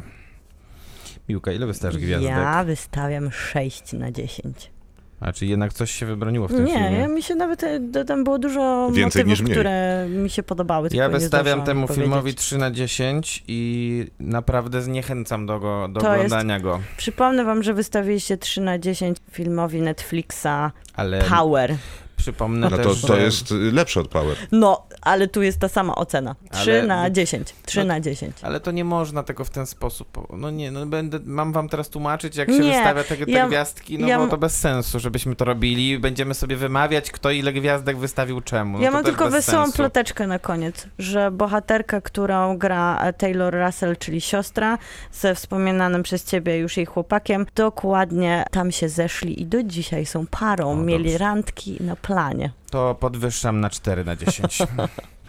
Miłka, 1.29 1.51
ile 1.51 1.65
wystawiasz 1.65 1.97
gwiazdek? 1.97 2.29
Ja 2.29 2.63
wystawiam 2.63 3.31
6 3.31 3.93
na 3.93 4.11
10. 4.11 4.71
A 5.19 5.33
czy 5.33 5.45
jednak 5.45 5.73
coś 5.73 5.91
się 5.91 6.05
wybroniło 6.05 6.47
w 6.47 6.51
tym 6.51 6.65
Nie, 6.65 6.73
filmie? 6.73 6.97
ja 6.97 7.07
mi 7.07 7.23
się 7.23 7.35
nawet, 7.35 7.63
e, 7.63 8.05
tam 8.05 8.23
było 8.23 8.39
dużo 8.39 8.89
Więcej 8.93 9.03
motywów, 9.23 9.29
niż 9.29 9.41
mniej. 9.41 9.53
które 9.55 10.05
mi 10.09 10.29
się 10.29 10.43
podobały. 10.43 10.89
Ja 10.93 11.07
nie 11.07 11.13
wystawiam 11.13 11.63
temu 11.63 11.87
powiedzieć. 11.87 12.03
filmowi 12.05 12.33
3 12.33 12.57
na 12.57 12.71
10 12.71 13.43
i 13.47 14.05
naprawdę 14.19 14.81
zniechęcam 14.81 15.45
do, 15.45 15.59
go, 15.59 15.87
do 15.87 16.01
To 16.01 16.07
jest- 16.15 16.25
oglądania 16.25 16.59
go. 16.59 16.79
Przypomnę 16.97 17.43
wam, 17.45 17.63
że 17.63 17.73
wystawiliście 17.73 18.37
3 18.37 18.61
na 18.61 18.79
10 18.79 19.17
filmowi 19.31 19.81
Netflixa 19.81 20.71
Ale 20.95 21.21
Power. 21.23 21.75
Przypomnę 22.15 22.69
No 22.69 22.77
też, 22.77 22.85
to, 23.01 23.07
to 23.07 23.15
że- 23.15 23.21
jest 23.21 23.51
lepsze 23.51 23.99
od 23.99 24.07
Power. 24.07 24.37
No, 24.51 24.85
ale 25.01 25.27
tu 25.27 25.41
jest 25.41 25.59
ta 25.59 25.67
sama 25.69 25.95
ocena. 25.95 26.35
3 26.51 26.71
Ale- 26.71 26.87
na 26.87 27.09
10. 27.09 27.53
3 27.65 27.79
No- 27.79 27.85
na 27.85 27.99
10. 27.99 28.35
Ale 28.41 28.59
to 28.59 28.71
nie 28.71 28.83
można 28.85 29.23
tego 29.23 29.43
w 29.45 29.49
ten 29.49 29.65
sposób. 29.65 30.27
No 30.37 30.49
nie, 30.51 30.71
no 30.71 30.85
będę, 30.85 31.19
mam 31.25 31.53
wam 31.53 31.69
teraz 31.69 31.89
tłumaczyć, 31.89 32.35
jak 32.35 32.49
się 32.49 32.59
Nie, 32.59 32.71
wystawia 32.73 33.03
te, 33.03 33.17
te 33.17 33.31
ja- 33.31 33.47
gwiazdki, 33.47 33.99
no 33.99 34.07
ja- 34.07 34.17
bo 34.19 34.27
to 34.27 34.37
bez 34.37 34.57
sensu, 34.59 34.99
żebyśmy 34.99 35.35
to 35.35 35.45
robili. 35.45 35.99
Będziemy 35.99 36.33
sobie 36.33 36.55
wymawiać, 36.55 37.11
kto 37.11 37.31
ile 37.31 37.53
gwiazdek 37.53 37.97
wystawił 37.97 38.41
czemu. 38.41 38.77
No 38.77 38.83
ja 38.83 38.91
mam 38.91 39.03
tylko 39.03 39.29
wesołą 39.29 39.63
sensu. 39.63 39.77
ploteczkę 39.77 40.27
na 40.27 40.39
koniec, 40.39 40.87
że 40.99 41.31
bohaterka, 41.31 42.01
którą 42.01 42.57
gra 42.57 43.13
Taylor 43.17 43.55
Russell, 43.65 43.97
czyli 43.97 44.21
siostra, 44.21 44.77
ze 45.11 45.35
wspominanym 45.35 46.03
przez 46.03 46.23
ciebie 46.25 46.57
już 46.57 46.77
jej 46.77 46.85
chłopakiem, 46.85 47.45
dokładnie 47.55 48.45
tam 48.51 48.71
się 48.71 48.89
zeszli 48.89 49.41
i 49.41 49.45
do 49.45 49.63
dzisiaj 49.63 50.05
są 50.05 50.27
parą. 50.27 50.71
O, 50.71 50.75
Mieli 50.75 51.03
dobrze. 51.03 51.17
randki 51.17 51.77
na 51.79 51.95
planie. 52.07 52.51
To 52.69 52.95
podwyższam 52.99 53.59
na 53.59 53.69
4 53.69 54.05
na 54.05 54.15
10. 54.15 54.57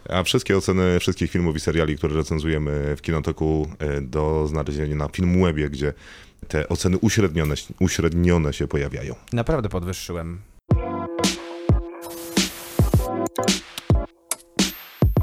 A 0.09 0.23
wszystkie 0.23 0.57
oceny 0.57 1.01
wszystkich 1.01 1.31
filmów 1.31 1.57
i 1.57 1.61
seriali, 1.61 1.97
które 1.97 2.15
recenzujemy 2.15 2.97
w 2.97 3.03
Kinotoku 3.03 3.69
e, 3.79 4.01
do 4.01 4.47
znalezienia 4.47 4.97
na 4.97 5.09
Filmwebie, 5.09 5.71
gdzie 5.71 5.93
te 6.49 6.69
oceny 6.69 6.99
uśrednione, 6.99 7.55
uśrednione 7.81 8.53
się 8.53 8.69
pojawiają. 8.69 9.15
Naprawdę 9.33 9.69
podwyższyłem. 9.69 10.41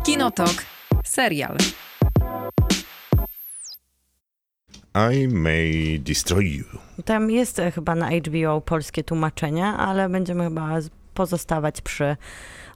Kinotok. 0.06 0.66
Serial. 1.06 1.58
I 5.14 5.28
may 5.28 5.99
destroy 5.99 6.43
you. 6.43 6.66
Tam 7.06 7.32
jest 7.32 7.62
chyba 7.76 7.95
na 7.95 8.10
HBO 8.10 8.62
polskie 8.62 9.04
tłumaczenie, 9.04 9.66
ale 9.66 10.10
będziemy 10.10 10.43
chyba 10.43 10.80
pozostawać 11.14 11.82
przy 11.82 12.16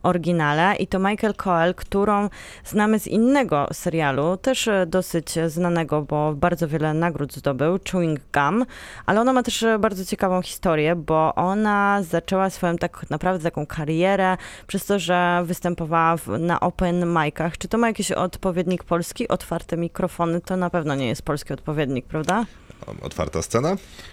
oryginale. 0.03 0.75
I 0.75 0.87
to 0.87 0.99
Michael 0.99 1.33
Coel, 1.35 1.75
którą 1.75 2.29
znamy 2.65 2.99
z 2.99 3.07
innego 3.07 3.67
serialu, 3.73 4.37
też 4.37 4.67
e, 4.67 4.85
dosyć 4.85 5.35
znanego, 5.47 6.01
bo 6.01 6.33
bardzo 6.33 6.67
wiele 6.67 6.93
nagród 6.93 7.33
zdobył, 7.33 7.79
Chewing 7.91 8.19
Gum, 8.33 8.65
ale 9.05 9.21
ona 9.21 9.33
ma 9.33 9.43
też 9.43 9.63
e, 9.63 9.79
bardzo 9.79 10.05
ciekawą 10.05 10.41
historię, 10.41 10.95
bo 10.95 11.35
ona 11.35 12.03
zaczęła 12.03 12.49
swoją 12.49 12.75
tak 12.75 13.09
naprawdę 13.09 13.43
taką 13.43 13.65
karierę 13.65 14.37
przez 14.67 14.85
to, 14.85 14.99
że 14.99 15.41
występowała 15.45 16.17
w, 16.17 16.27
na 16.27 16.59
open 16.59 17.05
micach. 17.13 17.57
Czy 17.57 17.67
to 17.67 17.77
ma 17.77 17.87
jakiś 17.87 18.11
odpowiednik 18.11 18.83
polski? 18.83 19.27
Otwarte 19.27 19.77
mikrofony 19.77 20.41
to 20.41 20.57
na 20.57 20.69
pewno 20.69 20.95
nie 20.95 21.07
jest 21.07 21.21
polski 21.21 21.53
odpowiednik, 21.53 22.05
prawda? 22.05 22.45
Otwarta 23.01 23.41
scena? 23.41 23.69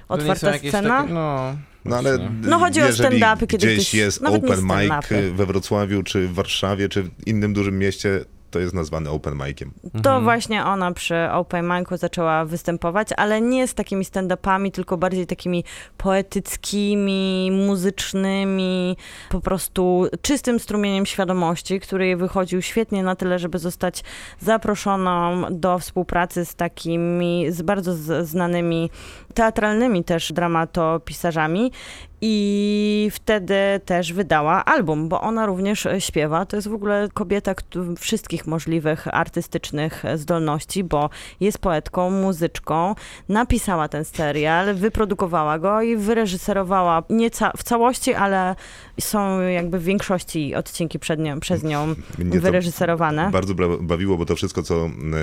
To 0.09 0.17
nie 0.17 0.23
są 0.23 0.31
Otwarta 0.33 0.53
jakieś 0.53 0.71
scena? 0.71 1.01
Takie, 1.03 1.15
no, 1.15 1.57
No 1.85 1.97
ale. 1.97 2.31
No 2.43 2.59
chodzi 2.59 2.83
o 2.83 2.87
jeżeli 2.87 3.21
stand-upy, 3.21 3.47
kiedy 3.47 3.67
gdzieś 3.67 3.89
ktoś- 3.89 3.95
jest 3.95 4.21
nawet 4.21 4.43
nie 4.43 4.49
open 4.49 4.65
mic 4.65 4.71
stand-upy. 4.93 5.33
we 5.33 5.47
Wrocławiu, 5.47 6.03
czy 6.03 6.29
w 6.29 6.35
Warszawie, 6.35 6.89
czy 6.89 7.03
w 7.03 7.11
innym 7.27 7.53
dużym 7.55 7.79
mieście, 7.79 8.25
to 8.55 8.61
jest 8.61 8.75
nazwany 8.75 9.11
open 9.11 9.35
miciem. 9.47 9.73
To 9.93 9.99
Mhm. 9.99 10.25
właśnie 10.25 10.65
ona 10.65 10.93
przy 10.93 11.15
Open 11.33 11.65
Mic'u 11.67 11.99
zaczęła 11.99 12.45
występować, 12.45 13.09
ale 13.17 13.41
nie 13.41 13.69
z 13.69 13.75
takimi 13.75 14.05
stand-upami, 14.05 14.71
tylko 14.71 14.97
bardziej 14.97 15.27
takimi 15.27 15.65
poetyckimi, 15.97 17.51
muzycznymi, 17.53 18.97
po 19.31 19.41
prostu 19.41 20.07
czystym 20.23 20.61
strumieniem 20.61 21.07
świadomości, 21.07 21.81
który 21.81 22.07
jej 22.07 22.17
wychodził 22.17 22.63
świetnie 22.63 23.03
na 23.03 23.17
tyle, 23.17 23.39
żeby 23.39 23.59
zostać 23.59 24.05
zaproszoną 24.41 25.43
do 25.51 25.79
współpracy 25.79 26.45
z 26.45 26.55
takimi, 26.55 27.47
z 27.51 27.63
bardzo 27.63 27.95
znanymi 28.25 28.91
teatralnymi 29.35 30.05
też 30.05 30.33
dramatopisarzami 30.33 31.73
i 32.21 33.09
wtedy 33.13 33.55
też 33.85 34.13
wydała 34.13 34.65
album, 34.65 35.09
bo 35.09 35.21
ona 35.21 35.47
również 35.47 35.89
śpiewa. 35.99 36.47
To 36.47 36.57
jest 36.57 36.69
w 36.69 36.75
ogóle 36.75 37.09
kobieta 37.15 37.55
wszystkich 37.99 38.47
możliwych 38.47 39.15
artystycznych 39.15 40.03
zdolności, 40.15 40.85
bo 40.85 41.11
jest 41.41 41.59
poetką, 41.59 42.11
muzyczką, 42.11 42.95
napisała 43.29 43.89
ten 43.89 44.05
serial, 44.05 44.75
wyprodukowała 44.75 45.59
go 45.59 45.83
i 45.83 45.97
wyreżyserowała 45.97 47.03
nie 47.11 47.31
ca- 47.31 47.53
w 47.57 47.63
całości, 47.63 48.15
ale 48.15 48.57
są 49.01 49.41
jakby 49.41 49.79
w 49.79 49.85
większości 49.85 50.55
odcinki 50.55 50.99
przed 50.99 51.21
nią, 51.21 51.41
przez 51.41 51.63
nią 51.63 51.95
Mnie 52.19 52.41
wyreżyserowane. 52.41 53.31
Bardzo 53.31 53.55
bawiło, 53.81 54.17
bo 54.17 54.27
to 54.27 54.37
wszystko, 54.37 54.63
co 54.63 54.75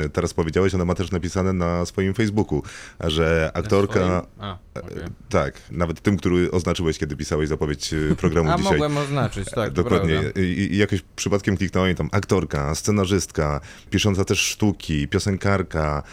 e, 0.06 0.10
teraz 0.10 0.34
powiedziałeś, 0.34 0.76
ona 0.76 0.86
ma 0.86 0.96
też 0.96 1.12
napisane 1.12 1.54
na 1.54 1.86
swoim 1.86 2.14
Facebooku, 2.14 2.64
że 3.00 3.52
aktorka... 3.54 4.00
A, 4.40 4.58
okej. 4.80 4.98
Tak, 5.30 5.54
nawet 5.72 6.02
tym, 6.02 6.18
który 6.18 6.52
oznaczyłeś, 6.52 6.98
kiedy 6.98 7.16
pisałeś 7.16 7.50
zapowiedź 7.50 7.94
e, 7.94 7.98
programu 8.16 8.52
A 8.52 8.58
dzisiaj. 8.58 8.72
mogłem 8.72 8.98
oznaczyć, 8.98 9.46
tak, 9.56 9.70
to 9.70 9.84
Dokładnie. 9.84 10.20
prawda. 10.20 10.42
I, 10.42 10.44
I 10.74 10.78
jakoś 10.78 11.02
przypadkiem 11.16 11.58
kliknąłem 11.58 11.96
tam 11.96 12.10
aktorka, 12.12 12.76
scenarzystka, 12.76 13.62
pisząca 13.90 14.26
też 14.26 14.40
sztuki, 14.40 15.08
piosenkarka, 15.08 16.04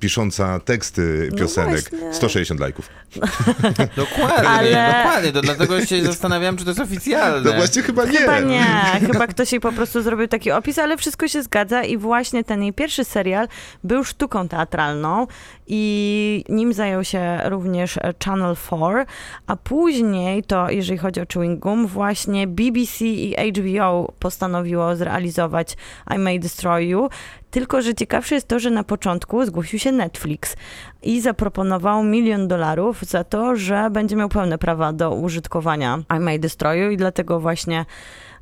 pisząca 0.00 0.60
teksty 0.60 1.28
No 1.32 1.38
piosenek. 1.38 1.90
właśnie. 1.90 2.14
160 2.14 2.60
lajków. 2.60 2.88
Dokładnie, 3.96 4.48
Ale- 4.48 4.94
dokładnie, 5.04 5.32
to 5.32 5.42
dlatego 5.42 5.86
się 5.86 6.04
zastanawiałem, 6.04 6.56
czy 6.56 6.64
to 6.64 6.70
jest 6.70 6.80
oficjalne. 6.80 7.50
No 7.50 7.56
właśnie 7.56 7.82
chyba 7.82 8.04
nie. 8.04 8.18
Chyba 8.18 8.40
nie, 8.40 8.64
chyba 9.12 9.26
ktoś 9.26 9.52
jej 9.52 9.60
po 9.60 9.72
prostu 9.72 10.02
zrobił 10.02 10.28
taki 10.28 10.50
opis, 10.50 10.78
ale 10.78 10.96
wszystko 10.96 11.28
się 11.28 11.42
zgadza 11.42 11.82
i 11.84 11.96
właśnie 11.96 12.44
ten 12.44 12.62
jej 12.62 12.72
pierwszy 12.72 13.04
serial 13.04 13.48
był 13.84 14.04
sztuką 14.04 14.48
teatralną 14.48 15.26
i 15.66 16.44
nim 16.48 16.72
zajął 16.72 17.04
się 17.04 17.40
również 17.44 17.98
Channel 18.24 18.56
4, 18.56 19.04
a 19.46 19.56
później 19.56 20.42
to, 20.42 20.70
jeżeli 20.70 20.98
chodzi 20.98 21.20
o 21.20 21.24
Chewing 21.34 21.60
Gum, 21.60 21.86
właśnie 21.86 22.46
BBC 22.46 23.04
i 23.04 23.34
HBO 23.52 24.12
postanowiło 24.18 24.96
zrealizować 24.96 25.76
I 26.14 26.18
May 26.18 26.40
Destroy 26.40 26.84
You, 26.84 27.08
tylko, 27.50 27.82
że 27.82 27.94
ciekawsze 27.94 28.34
jest 28.34 28.48
to, 28.48 28.58
że 28.58 28.70
na 28.70 28.84
początku 28.84 29.46
zgłosił 29.46 29.78
się 29.78 29.92
Netflix 29.92 30.56
i 31.02 31.20
zaproponował 31.20 32.04
milion 32.04 32.48
dolarów 32.48 33.02
za 33.02 33.24
to, 33.24 33.56
że 33.56 33.90
będzie 33.90 34.16
miał 34.16 34.28
pełne 34.28 34.58
prawa 34.58 34.92
do 34.92 35.10
użytkowania 35.10 35.98
I 36.16 36.20
May 36.20 36.40
Destroy 36.40 36.78
You 36.78 36.90
i 36.90 36.96
dlatego 36.96 37.40
właśnie 37.40 37.84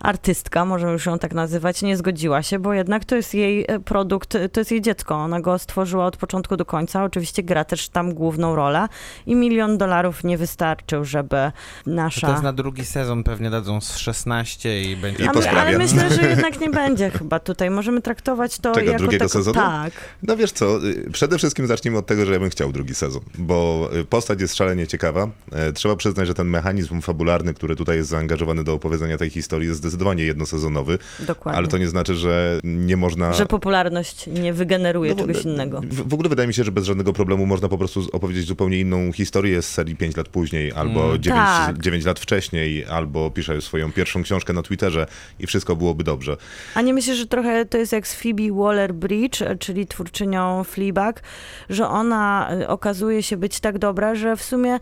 artystka, 0.04 0.64
możemy 0.64 0.92
już 0.92 1.06
ją 1.06 1.18
tak 1.18 1.34
nazywać, 1.34 1.82
nie 1.82 1.96
zgodziła 1.96 2.42
się, 2.42 2.58
bo 2.58 2.72
jednak 2.72 3.04
to 3.04 3.16
jest 3.16 3.34
jej 3.34 3.64
e, 3.68 3.80
produkt, 3.80 4.36
to 4.52 4.60
jest 4.60 4.70
jej 4.70 4.80
dziecko. 4.82 5.14
Ona 5.14 5.40
go 5.40 5.58
stworzyła 5.58 6.06
od 6.06 6.16
początku 6.16 6.56
do 6.56 6.64
końca. 6.64 7.04
Oczywiście 7.04 7.42
gra 7.42 7.64
też 7.64 7.88
tam 7.88 8.14
główną 8.14 8.56
rolę 8.56 8.88
i 9.26 9.36
milion 9.36 9.78
dolarów 9.78 10.24
nie 10.24 10.38
wystarczył, 10.38 11.04
żeby 11.04 11.52
nasza... 11.86 12.26
To 12.26 12.32
jest 12.32 12.42
na 12.42 12.52
drugi 12.52 12.84
sezon, 12.84 13.24
pewnie 13.24 13.50
dadzą 13.50 13.80
z 13.80 13.96
16 13.96 14.82
i 14.82 14.96
będzie... 14.96 15.24
I 15.24 15.28
A 15.28 15.32
po 15.32 15.38
my, 15.38 15.44
sprawie. 15.44 15.60
ale 15.60 15.78
myślę, 15.78 16.10
że 16.10 16.22
jednak 16.30 16.60
nie 16.60 16.70
będzie 16.70 17.10
chyba 17.10 17.40
tutaj. 17.40 17.70
Możemy 17.70 18.02
traktować 18.02 18.58
to 18.58 18.74
Czego, 18.74 18.90
jako 18.90 19.02
drugiego 19.02 19.28
sezonu? 19.28 19.54
Tak. 19.54 19.92
No 20.22 20.36
wiesz 20.36 20.52
co, 20.52 20.86
y, 20.86 21.10
przede 21.12 21.38
wszystkim 21.38 21.66
zacznijmy 21.66 21.98
od 21.98 22.06
tego, 22.06 22.26
że 22.26 22.32
ja 22.32 22.40
bym 22.40 22.50
chciał 22.50 22.72
drugi 22.72 22.94
sezon, 22.94 23.22
bo 23.38 23.90
y, 23.96 24.04
postać 24.04 24.40
jest 24.40 24.54
szalenie 24.56 24.86
ciekawa. 24.86 25.28
E, 25.52 25.72
Trzeba 25.72 25.96
przyznać, 25.96 26.26
że 26.26 26.34
ten 26.34 26.46
mechanizm 26.46 27.00
fabularny, 27.00 27.54
który 27.54 27.76
tutaj 27.76 27.96
jest 27.96 28.10
zaangażowany 28.10 28.64
do 28.64 28.74
opowiedzenia 28.74 29.18
tej 29.18 29.30
historii 29.30 29.68
jest 29.68 29.78
zdecydowanie 29.78 29.93
jednosezonowy, 30.24 30.98
Dokładnie. 31.20 31.58
ale 31.58 31.68
to 31.68 31.78
nie 31.78 31.88
znaczy, 31.88 32.14
że 32.14 32.60
nie 32.64 32.96
można... 32.96 33.32
Że 33.32 33.46
popularność 33.46 34.26
nie 34.26 34.52
wygeneruje 34.52 35.14
No 35.14 35.20
czegoś 35.26 35.44
innego. 35.44 35.80
W, 35.80 36.08
w 36.08 36.14
ogóle 36.14 36.28
wydaje 36.28 36.48
mi 36.48 36.54
się, 36.54 36.64
że 36.64 36.72
bez 36.72 36.84
żadnego 36.84 37.12
problemu 37.12 37.46
można 37.46 37.68
po 37.68 37.78
prostu 37.78 38.02
opowiedzieć 38.12 38.46
zupełnie 38.46 38.80
inną 38.80 39.12
historię 39.12 39.62
z 39.62 39.68
serii 39.70 39.96
5 39.96 40.16
lat 40.16 40.28
później, 40.28 40.72
albo 40.72 41.04
Mm. 41.04 41.22
9, 41.22 41.40
Tak. 41.46 41.78
9 41.78 42.04
lat 42.04 42.20
wcześniej, 42.20 42.84
albo 42.84 43.30
pisze 43.30 43.60
swoją 43.62 43.92
pierwszą 43.92 44.22
książkę 44.22 44.52
na 44.52 44.62
Twitterze 44.62 45.06
i 45.38 45.46
wszystko 45.46 45.76
byłoby 45.76 46.04
dobrze. 46.04 46.36
A 46.74 46.80
nie 46.80 46.94
myślisz, 46.94 47.16
że 47.16 47.26
trochę 47.26 47.64
to 47.64 47.78
jest 47.78 47.92
jak 47.92 48.06
z 48.08 48.14
Phoebe 48.14 48.42
Waller-Bridge, 48.42 49.58
czyli 49.58 49.86
twórczynią 49.86 50.64
Fleabag, 50.64 51.22
że 51.70 51.88
ona 51.88 52.50
e, 52.50 52.68
okazuje 52.68 53.22
się 53.22 53.36
być 53.36 53.60
tak 53.60 53.78
dobra, 53.78 54.14
że 54.14 54.36
w 54.36 54.42
sumie 54.42 54.78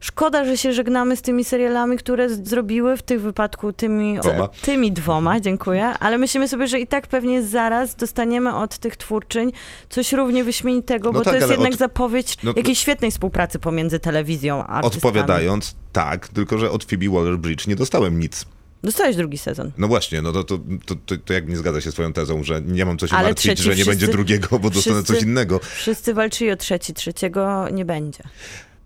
szkoda, 0.00 0.44
że 0.44 0.58
się 0.58 0.72
żegnamy 0.72 1.16
z 1.16 1.22
tymi 1.22 1.44
serialami, 1.44 1.96
które 1.96 2.28
zrobiły 2.30 2.96
w 2.96 3.02
tym 3.02 3.20
wypadku 3.20 3.72
tymi 3.72 4.18
Dwoma. 4.18 4.48
tymi 4.62 4.92
dwoma, 4.92 5.40
dziękuję, 5.40 5.84
ale 5.86 6.18
myślimy 6.18 6.48
sobie, 6.48 6.66
że 6.68 6.80
i 6.80 6.86
tak 6.86 7.06
pewnie 7.06 7.42
zaraz 7.42 7.94
dostaniemy 7.96 8.54
od 8.54 8.78
tych 8.78 8.96
twórczyń 8.96 9.52
coś 9.88 10.12
równie 10.12 10.44
wyśmienitego, 10.44 11.08
No 11.08 11.18
bo 11.18 11.24
tak, 11.24 11.32
to 11.32 11.36
jest 11.38 11.50
jednak 11.50 11.72
od- 11.72 11.78
zapowiedź 11.78 12.36
no- 12.42 12.52
jakiejś 12.56 12.78
świetnej 12.78 13.10
współpracy 13.10 13.58
pomiędzy 13.58 13.98
telewizją 13.98 14.54
a 14.58 14.66
artystami. 14.66 14.96
Odpowiadając, 14.96 15.74
tak, 15.92 16.28
tylko 16.28 16.58
że 16.58 16.70
od 16.70 16.84
Phoebe 16.84 17.06
Waller-Bridge 17.06 17.68
nie 17.68 17.76
dostałem 17.76 18.20
nic. 18.20 18.44
Dostałeś 18.82 19.16
drugi 19.16 19.38
sezon. 19.38 19.72
No 19.78 19.88
właśnie, 19.88 20.22
no 20.22 20.32
to, 20.32 20.44
to, 20.44 20.58
to, 20.86 21.16
to, 21.24 21.32
jak 21.32 21.48
nie 21.48 21.56
zgadza 21.56 21.80
się 21.80 21.90
z 21.90 21.92
swoją 21.94 22.12
tezą, 22.12 22.42
że 22.44 22.62
nie 22.62 22.84
mam 22.84 22.98
co 22.98 23.06
się 23.06 23.16
Ale 23.16 23.28
martwić, 23.28 23.44
trzeci 23.44 23.62
że 23.62 23.68
nie 23.70 23.74
wszyscy- 23.74 23.90
będzie 23.90 24.08
drugiego, 24.08 24.58
bo 24.58 24.70
dostanę 24.70 24.96
coś 24.96 25.04
wszyscy- 25.06 25.24
innego. 25.26 25.58
Wszyscy 25.58 26.14
walczyli 26.14 26.50
o 26.50 26.56
trzeci, 26.56 26.94
trzeciego 26.94 27.68
nie 27.72 27.84
będzie. 27.84 28.22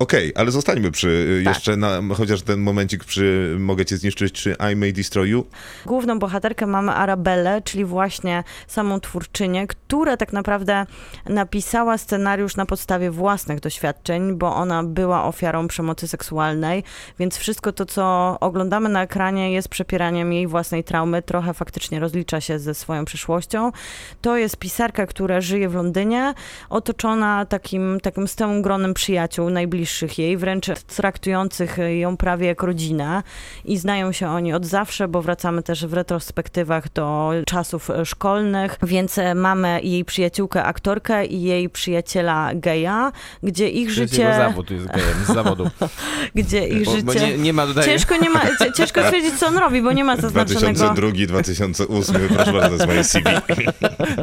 Okej, 0.05 0.33
ale 0.35 0.51
zostańmy 0.51 0.91
przy 0.91 1.09
y, 1.09 1.43
Tak. 1.45 1.55
jeszcze 1.55 1.77
na 1.77 2.15
chociaż 2.15 2.43
ten 2.43 2.61
momencik 2.61 3.05
przy 3.05 3.57
mogę 3.59 3.85
cię 3.85 3.97
zniszczyć, 3.97 4.33
czy 4.33 4.57
I 4.73 4.77
May 4.77 4.93
Destroy 4.93 5.29
You. 5.29 5.47
Główną 5.87 6.19
bohaterkę 6.19 6.67
mamy 6.67 6.93
Arabellę, 6.93 7.63
czyli 7.63 7.85
właśnie 7.85 8.45
samą 8.67 9.01
twórczynię, 9.01 9.67
która 9.67 10.17
tak 10.17 10.33
naprawdę 10.33 10.87
napisała 11.29 11.99
scenariusz 11.99 12.57
na 12.57 12.67
podstawie 12.67 13.11
własnych 13.11 13.61
doświadczeń, 13.61 14.35
bo 14.35 14.55
ona 14.55 14.83
była 14.83 15.25
ofiarą 15.25 15.69
przemocy 15.69 16.09
seksualnej, 16.09 16.85
więc 17.19 17.37
wszystko 17.37 17.73
to, 17.73 17.87
co 17.87 18.37
oglądamy 18.41 18.89
na 18.89 19.03
ekranie 19.03 19.53
jest 19.53 19.69
przepieraniem 19.69 20.33
jej 20.33 20.47
własnej 20.47 20.85
traumy, 20.85 21.23
trochę 21.23 21.55
faktycznie 21.55 22.01
rozlicza 22.01 22.41
się 22.41 22.59
ze 22.59 22.75
swoją 22.75 23.05
przeszłością. 23.05 23.73
To 24.23 24.37
jest 24.37 24.57
pisarka, 24.57 25.07
która 25.07 25.41
żyje 25.41 25.69
w 25.69 25.75
Londynie, 25.75 26.35
otoczona 26.71 27.45
takim, 27.45 28.01
takim 28.03 28.29
stałym 28.29 28.63
gronem 28.63 28.95
przyjaciół, 28.95 29.51
najbliższych 29.51 29.94
jej, 30.03 30.37
wręcz 30.37 30.67
traktujących 30.97 31.77
ją 31.99 32.17
prawie 32.17 32.47
jak 32.47 32.63
rodzinę 32.63 33.23
i 33.65 33.79
znają 33.79 34.13
się 34.13 34.29
oni 34.29 34.53
od 34.53 34.67
zawsze, 34.67 35.09
bo 35.09 35.23
wracamy 35.23 35.63
też 35.63 35.87
w 35.87 35.93
retrospektywach 35.93 36.93
do 36.93 37.31
czasów 37.47 37.91
szkolnych, 38.05 38.77
więc 38.83 39.19
e, 39.19 39.35
mamy 39.35 39.81
jej 39.83 40.05
przyjaciółkę 40.05 40.65
aktorkę 40.65 41.27
i 41.27 41.43
jej 41.43 41.71
przyjaciela 41.71 42.51
geja, 42.55 43.13
gdzie 43.43 43.69
ich 43.69 43.85
jest 43.85 43.95
życie, 43.97 44.23
jego 44.23 44.35
zawód, 44.37 44.71
jest 44.71 44.87
gejem 44.87 45.25
z 45.25 45.35
zawodu. 45.35 45.71
gdzie 46.35 46.69
ich 46.69 46.85
Bo, 46.85 46.93
bo 47.05 47.13
życie... 47.13 47.27
nie, 47.27 47.39
nie 47.39 47.53
ma 47.53 47.67
tutaj... 47.67 47.85
Ciężko, 47.85 48.17
nie 48.17 48.31
ma, 48.31 48.41
ciężko 48.77 49.03
stwierdzić, 49.05 49.35
co 49.35 49.47
on 49.47 49.59
robi, 49.59 49.83
bo 49.83 49.93
nie 49.93 50.05
ma 50.05 50.17
zaznaczonego... 50.17 50.79
2002, 50.93 51.27
2008, 51.27 52.15
proszę 52.29 52.53
bardzo, 52.53 52.69
to 52.69 52.75
jest 52.75 52.87
moje 52.87 53.05
CV. 53.05 53.25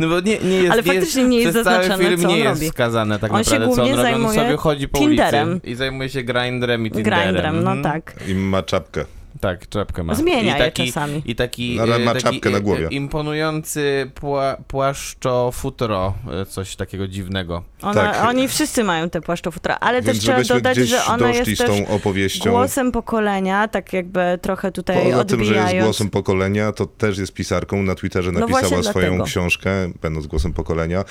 No 0.02 0.08
bo 0.10 0.20
nie, 0.20 0.40
nie 0.40 0.56
jest, 0.58 0.72
Ale 0.72 0.84
faktycznie 0.84 1.24
nie 1.24 1.40
jest 1.40 1.54
cały 1.54 1.64
zaznaczone, 1.64 2.06
film 2.06 2.22
co 2.22 2.28
on 2.28 2.34
nie 2.34 2.40
jest 2.40 2.60
robi. 2.60 2.70
wskazane 2.72 3.20
tak 3.20 3.34
On 3.34 3.44
się 3.44 3.52
naprawdę, 3.52 3.76
co 3.76 3.82
on 3.82 3.88
głównie 3.88 4.12
robi. 4.12 4.26
On 4.26 4.34
sobie 4.34 4.58
chodzi 4.58 4.88
po 4.88 4.98
Tinderem. 4.98 5.48
ulicy 5.48 5.51
i 5.64 5.76
zajmuje 5.76 6.10
się 6.10 6.24
grindrem 6.24 6.86
i 6.88 6.92
tinderem. 6.92 7.20
Grindrem, 7.22 7.64
no 7.64 7.72
Mhm. 7.72 7.84
tak. 7.84 8.16
I 8.28 8.36
ma 8.36 8.64
czapkę. 8.64 9.06
Tak, 9.40 9.70
czapkę 9.70 10.04
ma. 10.04 10.16
Zmienia 10.16 10.42
I 10.42 10.46
je 10.60 10.66
taki, 10.66 10.86
czasami. 10.88 11.22
I 11.26 11.36
taki, 11.36 11.76
No, 11.78 11.84
ale 11.84 11.96
e, 11.96 12.00
ma 12.00 12.14
taki 12.14 12.24
czapkę 12.24 12.50
na 12.50 12.58
e, 12.58 12.62
głowie. 12.62 12.88
e, 12.88 12.90
imponujący 12.90 14.12
pła, 14.16 14.58
płaszczo-futro, 14.68 16.14
e, 16.42 16.46
coś 16.46 16.76
takiego 16.76 17.08
dziwnego. 17.08 17.64
Ona, 17.82 17.94
Tak. 17.94 18.26
Oni 18.30 18.48
wszyscy 18.48 18.84
mają 18.84 19.10
te 19.10 19.22
płaszczofutra, 19.22 19.78
ale 19.80 20.02
Więc 20.02 20.18
też 20.18 20.20
trzeba 20.20 20.44
dodać, 20.44 20.78
że 20.78 21.06
ona 21.06 21.32
jest 21.32 21.52
z 21.52 21.58
tą 21.66 21.88
opowieścią. 21.88 22.50
głosem 22.52 22.92
pokolenia, 22.92 23.68
tak 23.68 23.94
jakby 23.94 24.40
trochę 24.42 24.72
tutaj 24.72 25.04
Poza 25.12 25.26
tym, 25.26 25.44
że 25.44 25.46
odbijając. 25.52 25.74
jest 25.74 25.86
głosem 25.86 26.10
pokolenia, 26.10 26.72
to 26.72 26.86
też 26.86 27.18
jest 27.18 27.34
pisarką. 27.34 27.84
Na 27.84 27.96
Twitterze 27.96 28.32
No 28.32 28.40
napisała 28.40 28.62
właśnie 28.62 28.84
swoją 28.84 29.06
dlatego. 29.08 29.24
książkę, 29.24 29.70
będąc 30.02 30.28
głosem 30.28 30.54
pokolenia. 30.54 31.04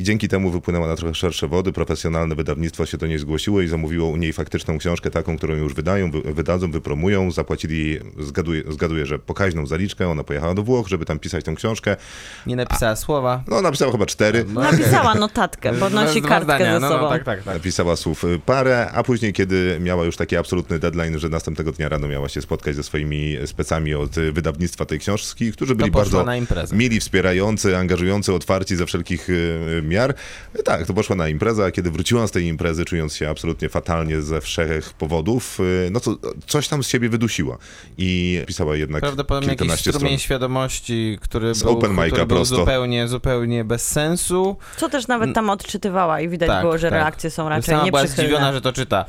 I 0.00 0.04
dzięki 0.04 0.28
temu 0.28 0.50
wypłynęła 0.50 0.86
na 0.88 0.96
trochę 0.96 1.14
szersze 1.14 1.48
wody. 1.48 1.72
Profesjonalne 1.72 2.34
wydawnictwo 2.34 2.86
się 2.86 2.98
do 2.98 3.06
niej 3.06 3.18
zgłosiło 3.18 3.60
i 3.62 3.68
zamówiło 3.68 4.08
u 4.08 4.16
niej 4.16 4.32
faktyczną 4.32 4.78
książkę, 4.78 5.10
taką, 5.10 5.36
którą 5.36 5.54
już 5.54 5.74
wydają, 5.74 6.10
wy, 6.10 6.20
wydadzą, 6.20 6.70
wypromują. 6.70 7.30
Zapłacili 7.30 7.67
jej, 7.70 8.00
zgaduję, 8.18 8.62
zgaduję, 8.68 9.06
że 9.06 9.18
pokaźną 9.18 9.66
zaliczkę. 9.66 10.08
Ona 10.08 10.24
pojechała 10.24 10.54
do 10.54 10.62
Włoch, 10.62 10.88
żeby 10.88 11.04
tam 11.04 11.18
pisać 11.18 11.44
tę 11.44 11.54
książkę. 11.54 11.96
Nie 12.46 12.56
napisała 12.56 12.96
słowa. 12.96 13.42
No, 13.48 13.62
napisała 13.62 13.92
chyba 13.92 14.06
cztery. 14.06 14.44
No, 14.48 14.60
Napisała 14.60 15.14
notatkę, 15.14 15.72
bo 15.72 15.90
nosi 15.90 16.20
dwa 16.20 16.28
kartkę 16.28 16.54
zdania. 16.56 16.74
ze 16.74 16.80
no, 16.80 16.88
sobą. 16.88 17.02
No, 17.02 17.08
tak, 17.08 17.24
tak, 17.24 17.42
tak. 17.42 17.54
Napisała 17.54 17.96
słów 17.96 18.24
y, 18.24 18.40
parę, 18.46 18.90
a 18.94 19.02
później, 19.02 19.32
kiedy 19.32 19.78
miała 19.80 20.04
już 20.04 20.16
taki 20.16 20.36
absolutny 20.36 20.78
deadline, 20.78 21.18
że 21.18 21.28
następnego 21.28 21.72
dnia 21.72 21.88
rano 21.88 22.08
miała 22.08 22.28
się 22.28 22.40
spotkać 22.40 22.76
ze 22.76 22.82
swoimi 22.82 23.36
specami 23.46 23.94
od 23.94 24.10
wydawnictwa 24.10 24.84
tej 24.84 24.98
książki, 24.98 25.52
którzy 25.52 25.74
byli 25.74 25.90
bardzo 25.90 26.24
mili, 26.72 27.00
wspierający, 27.00 27.76
angażujący, 27.76 28.32
otwarci 28.32 28.76
ze 28.76 28.86
wszelkich 28.86 29.30
y, 29.30 29.82
miar. 29.84 30.14
Tak, 30.64 30.86
to 30.86 30.94
poszła 30.94 31.16
na 31.16 31.28
imprezę, 31.28 31.64
a 31.64 31.70
kiedy 31.70 31.90
wróciła 31.90 32.26
z 32.26 32.30
tej 32.30 32.44
imprezy, 32.44 32.84
czując 32.84 33.16
się 33.16 33.30
absolutnie 33.30 33.68
fatalnie 33.68 34.22
ze 34.22 34.40
wszech 34.40 34.92
powodów, 34.92 35.60
y, 35.60 35.90
no 35.90 36.00
to 36.00 36.16
coś 36.46 36.68
tam 36.68 36.84
z 36.84 36.88
siebie 36.88 37.08
wydusiła. 37.08 37.57
I 37.98 38.42
pisała 38.46 38.76
jednak 38.76 39.00
Prawdopodobnie 39.00 39.48
jakiś 39.48 39.72
strumień 39.80 39.98
stron. 39.98 40.18
świadomości, 40.18 41.18
który 41.20 41.54
Z 41.54 41.62
był, 41.62 41.72
open 41.72 41.96
który 41.96 42.26
był 42.26 42.44
zupełnie, 42.44 43.08
zupełnie 43.08 43.64
bez 43.64 43.88
sensu. 43.88 44.56
Co 44.76 44.88
też 44.88 45.08
nawet 45.08 45.34
tam 45.34 45.50
odczytywała 45.50 46.20
i 46.20 46.28
widać 46.28 46.48
Tak, 46.48 46.60
było, 46.62 46.78
że 46.78 46.90
tak. 46.90 46.98
reakcje 46.98 47.30
są 47.30 47.48
raczej 47.48 47.64
Sama 47.74 47.86
była 47.86 48.00
nieprzychylne. 48.02 48.28
zdziwiona, 48.28 48.52
że 48.52 48.60
to 48.60 48.72
czyta. 48.72 49.04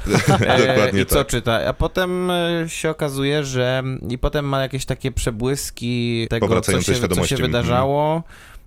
E, 0.49 0.67
Dokładnie 0.67 1.01
I 1.01 1.05
co 1.05 1.15
tak. 1.15 1.27
czyta? 1.27 1.59
A 1.67 1.73
potem 1.73 2.31
e, 2.31 2.65
się 2.67 2.89
okazuje, 2.89 3.43
że 3.43 3.83
i 4.09 4.17
potem 4.17 4.45
ma 4.45 4.61
jakieś 4.61 4.85
takie 4.85 5.11
przebłyski 5.11 6.27
tego, 6.29 6.61
co 6.61 6.81
się, 6.81 7.07
co 7.09 7.27
się 7.27 7.37
wydarzało. 7.37 8.23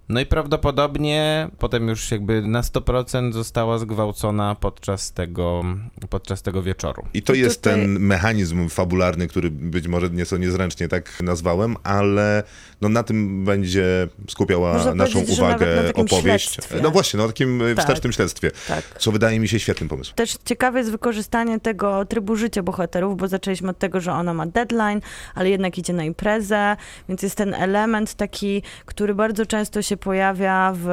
No 0.09 0.21
i 0.21 0.27
prawdopodobnie 0.27 1.49
potem 1.59 1.89
już 1.89 2.11
jakby 2.11 2.43
na 2.43 2.61
100% 2.61 3.33
została 3.33 3.79
zgwałcona 3.79 4.55
podczas 4.55 5.13
tego, 5.13 5.63
podczas 6.11 6.43
tego 6.43 6.63
wieczoru. 6.63 7.07
I 7.15 7.23
to 7.23 7.35
I 7.35 7.39
jest 7.41 7.63
tutaj- 7.63 7.81
ten 7.81 7.99
mechanizm 7.99 8.69
fabularny, 8.69 9.27
który 9.29 9.51
być 9.51 9.89
może 9.89 10.11
nieco 10.11 10.37
niezręcznie 10.37 10.89
tak 10.89 11.23
nazwałem, 11.23 11.77
ale 11.83 12.43
no 12.81 12.89
na 12.89 13.03
tym 13.03 13.45
będzie 13.45 14.09
skupiała 14.29 14.73
Można 14.75 14.95
naszą 14.95 15.21
uwagę 15.21 15.67
na 15.83 16.03
opowieść. 16.03 16.51
śledztwie. 16.55 16.81
No 16.83 16.91
właśnie, 16.91 17.19
no 17.19 17.27
takim 17.27 17.61
Tak. 17.77 17.85
wstecznym 17.85 18.13
śledztwie, 18.13 18.51
Tak. 18.69 18.85
co 18.99 19.13
wydaje 19.13 19.41
mi 19.41 19.49
się 19.49 19.59
świetnym 19.59 19.89
pomysłem. 19.89 20.17
Też 20.17 20.37
ciekawe 20.45 20.79
jest 20.79 20.91
wykorzystanie 20.91 21.61
tego 21.61 22.05
trybu 22.05 22.37
życia 22.37 22.63
bohaterów, 22.63 23.17
bo 23.17 23.29
zaczęliśmy 23.29 23.71
od 23.71 23.79
tego, 23.79 24.01
że 24.01 24.13
ona 24.13 24.35
ma 24.35 24.47
deadline, 24.47 25.01
ale 25.35 25.51
jednak 25.51 25.79
idzie 25.79 25.93
na 25.93 26.05
imprezę, 26.05 26.77
więc 27.09 27.23
jest 27.23 27.37
ten 27.37 27.55
element 27.55 28.15
taki, 28.15 28.63
który 28.87 29.15
bardzo 29.15 29.47
często 29.47 29.83
się 29.83 29.92
pojawia 29.97 30.73
w 30.77 30.89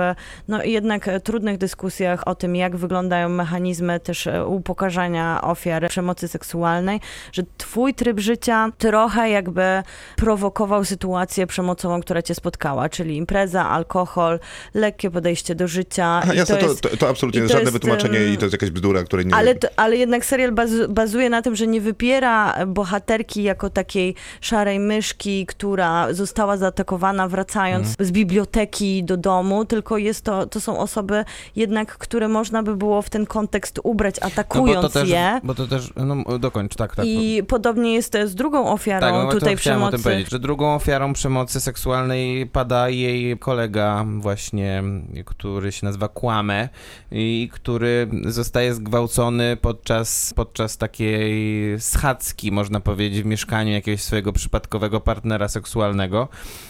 no 0.47 0.63
jednak 0.63 1.07
e, 1.07 1.19
trudnych 1.19 1.57
dyskusjach 1.57 2.27
o 2.27 2.35
tym, 2.35 2.55
jak 2.55 2.75
wyglądają 2.75 3.29
mechanizmy 3.29 3.99
też 3.99 4.27
e, 4.27 4.45
upokarzania 4.45 5.41
ofiar 5.41 5.87
przemocy 5.89 6.27
seksualnej, 6.27 6.99
że 7.31 7.43
twój 7.57 7.93
tryb 7.93 8.19
życia 8.19 8.69
trochę 8.77 9.29
jakby 9.29 9.83
prowokował 10.15 10.85
sytuację 10.85 11.47
przemocową, 11.47 12.01
która 12.01 12.21
cię 12.21 12.35
spotkała, 12.35 12.89
czyli 12.89 13.17
impreza, 13.17 13.69
alkohol, 13.69 14.39
lekkie 14.73 15.11
podejście 15.11 15.55
do 15.55 15.67
życia. 15.67 16.19
Aha, 16.23 16.33
jasne, 16.33 16.57
to, 16.57 16.67
jest- 16.67 16.81
to, 16.81 16.97
to 16.97 17.09
absolutnie 17.09 17.41
żadne 17.41 17.59
jest, 17.59 17.73
wytłumaczenie 17.73 18.25
i 18.25 18.37
to 18.37 18.45
jest 18.45 18.53
jakaś 18.53 18.69
bzdura, 18.71 19.03
której 19.03 19.25
nie... 19.25 19.35
ale, 19.35 19.55
to, 19.55 19.67
ale 19.75 19.95
jednak 19.95 20.25
serial 20.25 20.51
bazu, 20.51 20.89
bazuje 20.89 21.29
na 21.29 21.41
tym, 21.41 21.55
że 21.55 21.67
nie 21.67 21.81
wypiera 21.81 22.65
bohaterki 22.67 23.43
jako 23.43 23.69
takiej 23.69 24.15
szarej 24.41 24.79
myszki, 24.79 25.45
która 25.45 26.13
została 26.13 26.57
zaatakowana 26.57 27.27
wracając 27.27 27.87
Mhm. 27.87 28.07
z 28.07 28.11
biblioteki 28.11 28.88
do 29.03 29.17
domu, 29.17 29.65
tylko 29.65 29.97
jest 29.97 30.25
to, 30.25 30.45
to 30.45 30.61
są 30.61 30.77
osoby 30.79 31.25
jednak, 31.55 31.97
które 31.97 32.27
można 32.27 32.63
by 32.63 32.75
było 32.75 33.01
w 33.01 33.09
ten 33.09 33.25
kontekst 33.25 33.79
ubrać, 33.83 34.15
No 34.15 34.21
bo 34.21 34.27
atakując 34.33 34.93
też, 34.93 35.09
je. 35.09 35.41
bo 35.43 35.55
to 35.55 35.67
też, 35.67 35.93
no 35.95 36.39
dokończ, 36.39 36.75
tak, 36.75 36.95
tak. 36.95 37.05
I 37.05 37.43
podobnie 37.47 37.93
jest 37.93 38.17
z 38.25 38.35
drugą 38.35 38.71
ofiarą 38.71 39.07
Tak, 39.07 39.13
no 39.25 39.31
tutaj 39.31 39.53
to 39.55 39.59
chciałem 39.59 39.83
o 39.83 39.91
tym 39.91 39.99
przemocy. 39.99 40.03
powiedzieć, 40.03 40.31
że 40.31 40.39
drugą 40.39 40.75
ofiarą 40.75 41.13
przemocy 41.13 41.59
seksualnej 41.61 42.47
pada 42.47 42.89
jej 42.89 43.37
kolega 43.39 44.05
właśnie, 44.17 44.83
który 45.25 45.71
się 45.71 45.85
nazywa 45.85 46.07
Kłamę 46.07 46.69
i 47.11 47.49
który 47.53 48.07
zostaje 48.25 48.73
zgwałcony 48.73 49.57
podczas, 49.61 50.33
podczas 50.35 50.77
takiej 50.77 51.79
schadzki, 51.79 52.51
można 52.51 52.79
powiedzieć, 52.79 53.21
w 53.23 53.25
mieszkaniu 53.25 53.71
jakiegoś 53.71 54.01
swojego 54.01 54.33
przypadkowego 54.33 54.99
partnera 55.01 55.47
seksualnego. 55.47 56.27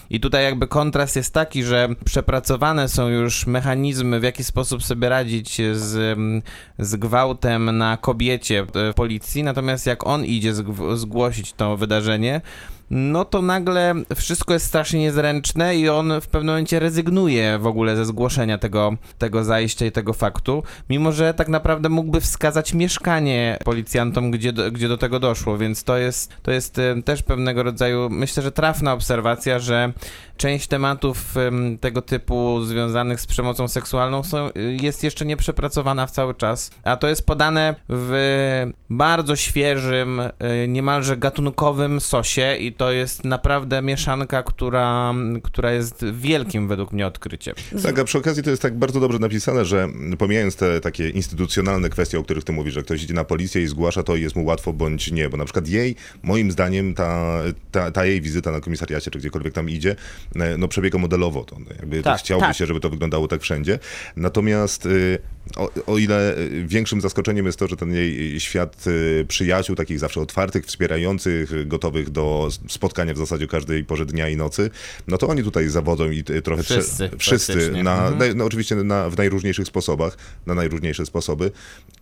I 0.10 0.20
tutaj 0.20 0.44
jakby 0.44 0.68
kontrast 0.68 1.16
jest 1.16 1.34
taki, 1.34 1.64
że 1.64 1.90
przepracowane 2.10 2.90
są 2.90 3.08
już 3.08 3.48
mechanizmy, 3.48 4.20
w 4.20 4.24
jaki 4.24 4.44
sposób 4.44 4.84
sobie 4.84 5.10
radzić 5.10 5.62
z, 5.74 6.18
mm, 6.18 6.42
z 6.80 6.96
gwałtem 6.96 7.78
na 7.78 7.98
kobiecie 7.98 8.66
policji, 8.96 9.44
natomiast 9.44 9.86
jak 9.86 10.08
on 10.08 10.26
idzie 10.26 10.54
zgłosić 10.96 11.54
to 11.54 11.78
wydarzenie, 11.78 12.42
no 12.90 13.26
to 13.26 13.42
nagle 13.42 13.96
wszystko 14.16 14.54
jest 14.54 14.66
strasznie 14.66 15.00
niezręczne 15.00 15.76
i 15.76 15.90
on 15.90 16.22
w 16.22 16.28
pewnym 16.28 16.48
momencie 16.48 16.80
rezygnuje 16.80 17.60
w 17.60 17.68
ogóle 17.68 17.96
ze 17.96 18.06
zgłoszenia 18.06 18.58
tego, 18.58 18.94
tego 19.18 19.44
zajścia 19.44 19.86
i 19.86 19.92
tego 19.92 20.14
faktu, 20.14 20.64
mimo 20.90 21.12
że 21.12 21.34
tak 21.34 21.48
naprawdę 21.48 21.90
mógłby 21.90 22.22
wskazać 22.22 22.74
mieszkanie 22.74 23.58
policjantom, 23.66 24.32
gdzie 24.32 24.54
do, 24.54 24.72
gdzie 24.72 24.88
do 24.88 24.98
tego 24.98 25.20
doszło, 25.20 25.58
więc 25.58 25.84
to 25.84 25.98
jest, 25.98 26.34
to 26.44 26.52
jest 26.52 26.80
em, 26.80 27.04
też 27.04 27.24
pewnego 27.24 27.64
rodzaju, 27.64 28.10
myślę, 28.10 28.44
że 28.44 28.52
trafna 28.52 28.94
obserwacja, 28.94 29.60
że 29.60 29.94
część 30.38 30.68
tematów 30.68 31.38
em, 31.38 31.78
tego 31.78 32.02
typu 32.02 32.62
związanych 32.62 33.22
z 33.22 33.28
przemocą 33.28 33.68
seksualną 33.68 34.24
są, 34.24 34.50
jest 34.82 35.04
jeszcze 35.04 35.26
nieprzepracowana 35.26 36.08
w 36.08 36.12
cały 36.12 36.36
czas, 36.36 36.72
a 36.84 36.98
to 36.98 37.08
jest 37.08 37.26
podane 37.26 37.76
w 37.90 38.14
bardzo 38.90 39.36
świeżym, 39.36 40.20
e, 40.20 40.68
niemalże 40.68 41.18
gatunkowym 41.18 42.02
sosie 42.02 42.56
i 42.56 42.74
to 42.80 42.92
jest 42.92 43.24
naprawdę 43.24 43.82
mieszanka, 43.82 44.44
która, 44.44 45.14
która 45.44 45.72
jest 45.72 46.06
wielkim 46.14 46.68
według 46.68 46.92
mnie 46.92 47.08
odkryciem. 47.08 47.56
Tak, 47.84 48.00
a 48.00 48.04
przy 48.04 48.18
okazji 48.18 48.44
to 48.44 48.50
jest 48.50 48.62
tak 48.62 48.78
bardzo 48.78 49.00
dobrze 49.00 49.20
napisane, 49.20 49.66
że 49.66 49.88
pomijając 50.18 50.56
te 50.56 50.82
takie 50.82 51.10
instytucjonalne 51.10 51.90
kwestie, 51.90 52.20
o 52.20 52.24
których 52.24 52.44
ty 52.44 52.52
mówisz, 52.52 52.74
że 52.74 52.84
ktoś 52.84 53.04
idzie 53.04 53.14
na 53.14 53.24
policję 53.24 53.62
i 53.62 53.68
zgłasza 53.68 54.04
to 54.04 54.16
i 54.16 54.22
jest 54.22 54.36
mu 54.36 54.46
łatwo 54.46 54.74
bądź 54.74 55.12
nie, 55.12 55.30
bo 55.30 55.38
na 55.38 55.46
przykład 55.46 55.68
jej, 55.68 55.96
moim 56.24 56.52
zdaniem, 56.52 56.94
ta, 56.94 57.40
ta, 57.72 57.92
ta 57.92 58.06
jej 58.06 58.22
wizyta 58.22 58.52
na 58.52 58.60
komisariacie, 58.60 59.12
czy 59.12 59.20
gdziekolwiek 59.20 59.54
tam 59.54 59.70
idzie, 59.70 59.96
e, 60.36 60.58
no 60.58 60.68
przebiega 60.68 60.98
modelowo. 60.98 61.44
To 61.44 61.56
jakby 61.80 62.04
Tak, 62.04 62.18
to 62.18 62.24
chciałoby 62.24 62.48
tak. 62.48 62.56
się, 62.56 62.66
żeby 62.66 62.80
to 62.80 62.90
wyglądało 62.90 63.28
tak 63.28 63.42
wszędzie. 63.42 63.80
Natomiast 64.16 64.86
y, 64.86 65.20
o, 65.56 65.70
o 65.86 65.98
ile 65.98 66.38
y, 66.38 66.66
większym 66.68 67.02
zaskoczeniem 67.02 67.46
jest 67.46 67.60
to, 67.60 67.68
że 67.68 67.76
ten 67.76 67.94
jej 67.94 68.40
świat 68.40 68.88
y, 68.88 69.26
przyjaciół, 69.28 69.76
takich 69.76 70.00
zawsze 70.00 70.22
otwartych, 70.22 70.66
wspierających, 70.66 71.68
gotowych 71.68 72.10
do 72.10 72.50
spotkania 72.68 73.14
w 73.14 73.18
zasadzie 73.18 73.48
każdej 73.48 73.84
porze 73.84 74.06
dnia 74.06 74.30
i 74.30 74.38
nocy, 74.38 74.70
no 75.08 75.18
to 75.18 75.28
oni 75.28 75.44
tutaj 75.44 75.70
zawodzą 75.70 76.12
i 76.12 76.20
y, 76.30 76.42
trochę... 76.42 76.64
Wszyscy, 76.64 77.10
wszyscy 77.20 77.72
na, 77.84 78.00
Mhm. 78.00 78.38
no 78.38 78.46
oczywiście 78.46 78.76
na, 78.76 79.10
w 79.10 79.18
najróżniejszych 79.18 79.68
sposobach, 79.68 80.18
na 80.46 80.54
najróżniejsze 80.54 81.06
sposoby. 81.06 81.52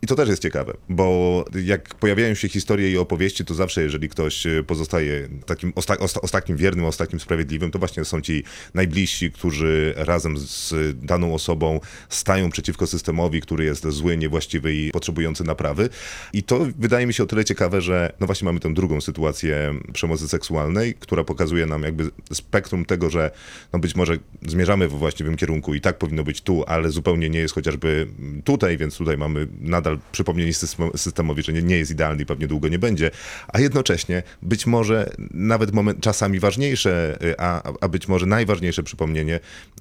I 0.01 0.07
to 0.07 0.15
też 0.15 0.29
jest 0.29 0.41
ciekawe, 0.41 0.73
bo 0.89 1.45
jak 1.63 1.95
pojawiają 1.95 2.35
się 2.35 2.49
historie 2.49 2.91
i 2.91 2.97
opowieści, 2.97 3.45
to 3.45 3.53
zawsze, 3.53 3.83
jeżeli 3.83 4.09
ktoś 4.09 4.47
pozostaje 4.67 5.27
takim 5.45 5.73
osta, 5.75 5.97
osta, 5.97 6.21
ostatnim 6.21 6.57
wiernym, 6.57 6.85
ostatnim 6.85 7.19
sprawiedliwym, 7.19 7.71
to 7.71 7.79
właśnie 7.79 8.05
są 8.05 8.21
ci 8.21 8.43
najbliżsi, 8.73 9.31
którzy 9.31 9.93
razem 9.97 10.37
z 10.37 10.73
daną 11.05 11.33
osobą 11.33 11.79
stają 12.09 12.49
przeciwko 12.49 12.87
systemowi, 12.87 13.36
który 13.41 13.65
jest 13.65 13.87
zły, 13.87 14.17
niewłaściwy 14.17 14.75
i 14.75 14.91
potrzebujący 14.91 15.43
naprawy. 15.43 15.89
I 16.33 16.43
to 16.43 16.67
wydaje 16.79 17.07
mi 17.07 17.13
się 17.13 17.23
o 17.23 17.25
tyle 17.25 17.45
ciekawe, 17.45 17.81
że 17.81 18.13
no 18.19 18.25
właśnie 18.25 18.45
mamy 18.45 18.59
tę 18.59 18.73
drugą 18.73 19.01
sytuację 19.01 19.73
przemocy 19.93 20.27
seksualnej, 20.27 20.93
która 20.93 21.23
pokazuje 21.23 21.65
nam 21.65 21.83
jakby 21.83 22.11
spektrum 22.33 22.85
tego, 22.85 23.09
że 23.09 23.31
no 23.73 23.79
być 23.79 23.95
może 23.95 24.17
zmierzamy 24.47 24.87
we 24.87 24.97
właściwym 24.97 25.35
kierunku 25.35 25.73
i 25.73 25.81
tak 25.81 25.97
powinno 25.97 26.23
być 26.23 26.41
tu, 26.41 26.63
ale 26.67 26.89
zupełnie 26.89 27.29
nie 27.29 27.39
jest 27.39 27.53
chociażby 27.53 28.07
tutaj, 28.43 28.77
więc 28.77 28.97
tutaj 28.97 29.17
mamy 29.17 29.47
nadal 29.61 29.99
przypomnienie 30.11 30.51
system- 30.51 30.97
systemowi, 30.97 31.43
że 31.43 31.53
nie, 31.53 31.61
nie 31.61 31.77
jest 31.77 31.91
idealny 31.91 32.23
i 32.23 32.25
pewnie 32.25 32.47
długo 32.47 32.67
nie 32.67 32.79
będzie, 32.79 33.11
a 33.47 33.59
jednocześnie 33.59 34.23
być 34.41 34.67
może 34.67 35.09
nawet 35.31 35.73
moment, 35.73 36.01
czasami 36.01 36.39
ważniejsze, 36.39 37.17
y, 37.23 37.35
a, 37.39 37.73
a 37.81 37.87
być 37.87 38.07
może 38.07 38.25
najważniejsze 38.25 38.83
przypomnienie, 38.83 39.39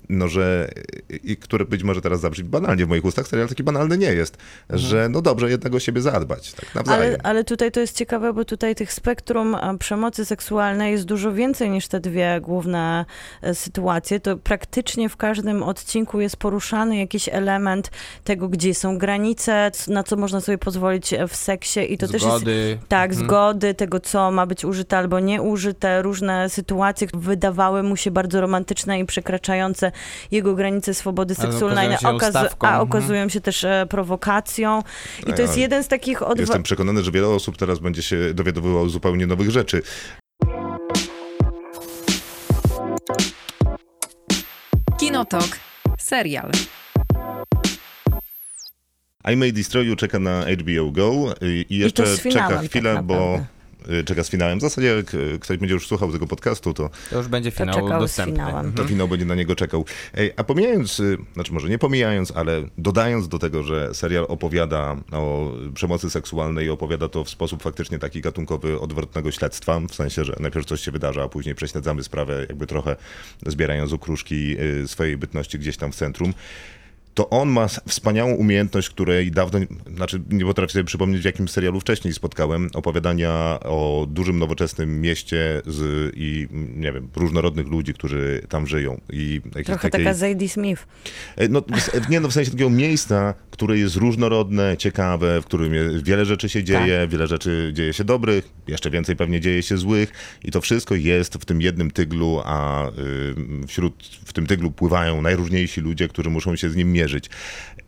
no 0.08 0.28
że, 0.28 0.70
y, 1.12 1.16
i 1.16 1.36
które 1.36 1.64
być 1.64 1.82
może 1.82 2.00
teraz 2.00 2.20
zabrzmi 2.20 2.48
banalnie 2.48 2.86
w 2.86 2.88
moich 2.88 3.04
ustach, 3.04 3.28
serial 3.28 3.45
taki 3.48 3.62
banalny 3.62 3.98
nie 3.98 4.12
jest, 4.12 4.36
że 4.70 5.08
no 5.08 5.22
dobrze 5.22 5.50
jednak 5.50 5.74
o 5.74 5.80
siebie 5.80 6.00
zadbać, 6.00 6.52
tak 6.52 6.74
nawzajem. 6.74 7.02
Ale, 7.02 7.18
ale 7.22 7.44
tutaj 7.44 7.72
to 7.72 7.80
jest 7.80 7.96
ciekawe, 7.96 8.32
bo 8.32 8.44
tutaj 8.44 8.74
tych 8.74 8.92
spektrum 8.92 9.56
przemocy 9.78 10.24
seksualnej 10.24 10.92
jest 10.92 11.04
dużo 11.04 11.32
więcej 11.32 11.70
niż 11.70 11.88
te 11.88 12.00
dwie 12.00 12.40
główne 12.40 13.04
e, 13.42 13.54
sytuacje. 13.54 14.20
To 14.20 14.36
praktycznie 14.36 15.08
w 15.08 15.16
każdym 15.16 15.62
odcinku 15.62 16.20
jest 16.20 16.36
poruszany 16.36 16.96
jakiś 16.96 17.28
element 17.28 17.90
tego, 18.24 18.48
gdzie 18.48 18.74
są 18.74 18.98
granice, 18.98 19.70
na 19.88 20.02
co 20.02 20.16
można 20.16 20.40
sobie 20.40 20.58
pozwolić 20.58 21.12
e, 21.12 21.28
w 21.28 21.36
seksie 21.36 21.92
i 21.92 21.98
to 21.98 22.06
też 22.08 22.22
jest 22.22 22.36
Zgody. 22.36 22.78
tak, 22.88 23.10
Mhm. 23.10 23.26
zgody, 23.26 23.74
tego 23.74 24.00
co 24.00 24.30
ma 24.30 24.46
być 24.46 24.64
użyte 24.64 24.98
albo 24.98 25.20
nieużyte, 25.20 26.02
różne 26.02 26.48
sytuacje 26.48 27.06
które 27.06 27.22
wydawały 27.22 27.82
mu 27.82 27.96
się 27.96 28.10
bardzo 28.10 28.40
romantyczne 28.40 29.00
i 29.00 29.04
przekraczające 29.04 29.92
jego 30.30 30.54
granice 30.54 30.94
swobody 30.94 31.34
seksualnej, 31.34 31.88
okazują 32.72 33.20
a 33.20 33.22
mhm. 33.22 33.25
Okazują 33.26 33.28
się 33.28 33.40
też 33.40 33.64
e, 33.64 33.86
prowokacją. 33.90 34.82
I 35.26 35.32
to 35.34 35.42
jest 35.42 35.56
jeden 35.56 35.84
z 35.84 35.88
takich 35.88 36.20
odwa- 36.22 36.40
Jestem 36.40 36.62
przekonany, 36.62 37.02
że 37.02 37.10
wiele 37.10 37.28
osób 37.28 37.56
teraz 37.56 37.78
będzie 37.78 38.02
się 38.02 38.34
dowiadywało 38.34 38.88
zupełnie 38.88 39.26
nowych 39.26 39.50
rzeczy. 39.50 39.82
Kinotok. 44.98 45.58
Serial. 45.98 46.50
I 49.32 49.36
May 49.36 49.52
Destroy 49.52 49.84
You 49.86 49.96
czeka 49.96 50.18
na 50.18 50.44
HBO 50.46 50.90
Go 50.92 51.34
i 51.40 51.78
jeszcze 51.78 52.02
to 52.02 52.16
z 52.16 52.20
finałem 52.20 52.48
czeka 52.48 52.60
tak 52.60 52.70
chwilę, 52.70 53.02
bo 53.04 53.44
czeka 54.04 54.24
z 54.24 54.30
finałem. 54.30 54.58
W 54.58 54.62
zasadzie 54.62 54.86
jak 54.96 55.14
y, 55.14 55.38
ktoś 55.40 55.56
będzie 55.58 55.74
już 55.74 55.86
słuchał 55.88 56.12
tego 56.12 56.26
podcastu, 56.26 56.74
to 56.74 56.90
To 57.10 57.16
już 57.18 57.28
będzie 57.28 57.52
To 57.52 57.58
finał 57.58 57.74
czekał 57.74 57.98
z 58.00 58.02
dostępny. 58.02 58.34
finałem. 58.36 58.72
to 58.72 58.84
finał 58.84 59.08
będzie 59.08 59.26
na 59.26 59.34
niego 59.34 59.56
czekał. 59.56 59.84
Ej, 60.14 60.32
a 60.36 60.44
pomijając, 60.44 61.00
y, 61.00 61.16
znaczy 61.34 61.52
może 61.52 61.68
nie 61.68 61.78
pomijając, 61.78 62.32
ale 62.36 62.62
dodając 62.78 63.28
do 63.28 63.38
tego, 63.38 63.62
że 63.62 63.94
serial 63.94 64.24
opowiada 64.28 64.96
o 65.12 65.52
przemocy 65.74 66.10
seksualnej 66.10 66.66
i 66.66 66.70
opowiada 66.70 67.08
to 67.08 67.24
w 67.24 67.30
sposób 67.30 67.62
faktycznie 67.62 67.98
taki 67.98 68.20
gatunkowy 68.20 68.80
odwrotnego 68.80 69.30
śledztwa, 69.30 69.80
w 69.80 69.94
sensie, 69.94 70.24
że 70.24 70.36
najpierw 70.40 70.66
coś 70.66 70.80
się 70.80 70.90
wydarza, 70.90 71.22
a 71.22 71.28
później 71.28 71.54
prześledzamy 71.54 72.02
sprawę 72.02 72.46
jakby 72.48 72.66
trochę 72.66 72.96
zbierając 73.46 73.92
okruszki 73.92 74.56
y, 74.60 74.88
swojej 74.88 75.16
bytności 75.16 75.58
gdzieś 75.58 75.76
tam 75.76 75.92
w 75.92 75.96
centrum. 75.96 76.34
To 77.16 77.30
on 77.30 77.48
ma 77.48 77.68
wspaniałą 77.68 78.34
umiejętność, 78.34 78.90
której 78.90 79.30
dawno, 79.30 79.58
znaczy 79.96 80.20
nie 80.30 80.44
potrafię 80.44 80.72
sobie 80.72 80.84
przypomnieć, 80.84 81.22
w 81.22 81.24
jakim 81.24 81.48
serialu 81.48 81.80
wcześniej 81.80 82.14
spotkałem, 82.14 82.68
opowiadania 82.74 83.58
o 83.62 84.06
dużym, 84.10 84.38
nowoczesnym 84.38 85.00
mieście 85.00 85.62
z, 85.66 86.12
i, 86.16 86.48
nie 86.76 86.92
wiem, 86.92 87.08
różnorodnych 87.16 87.66
ludzi, 87.66 87.94
którzy 87.94 88.42
tam 88.48 88.66
żyją. 88.66 89.00
I 89.12 89.40
Trochę 89.64 89.90
takiej- 89.90 90.04
taka 90.04 90.14
Zadie 90.14 90.48
Smith. 90.48 90.86
E, 91.36 91.48
No, 91.48 91.60
w- 91.60 92.08
nie 92.08 92.20
no, 92.20 92.28
w 92.28 92.32
sensie 92.32 92.50
takiego 92.50 92.70
miejsca, 92.70 93.34
które 93.50 93.78
jest 93.78 93.96
różnorodne, 93.96 94.76
ciekawe, 94.76 95.40
w 95.42 95.44
którym 95.44 95.72
wiele 96.02 96.24
rzeczy 96.24 96.48
się 96.48 96.64
dzieje, 96.64 97.08
wiele 97.08 97.26
rzeczy 97.26 97.70
dzieje 97.74 97.92
się 97.92 98.04
dobrych, 98.04 98.48
jeszcze 98.68 98.90
więcej 98.90 99.16
pewnie 99.16 99.40
dzieje 99.40 99.62
się 99.62 99.76
złych 99.78 100.12
i 100.44 100.50
to 100.50 100.60
wszystko 100.60 100.94
jest 100.94 101.34
w 101.34 101.44
tym 101.44 101.62
jednym 101.62 101.90
tyglu, 101.90 102.40
a 102.44 102.88
y, 102.88 102.92
wśród, 103.66 104.04
w 104.24 104.32
tym 104.32 104.46
tyglu 104.46 104.70
pływają 104.70 105.22
najróżniejsi 105.22 105.80
ludzie, 105.80 106.08
którzy 106.08 106.30
muszą 106.30 106.56
się 106.56 106.70
z 106.70 106.76
nim 106.76 106.92
mierzyć. 106.92 107.05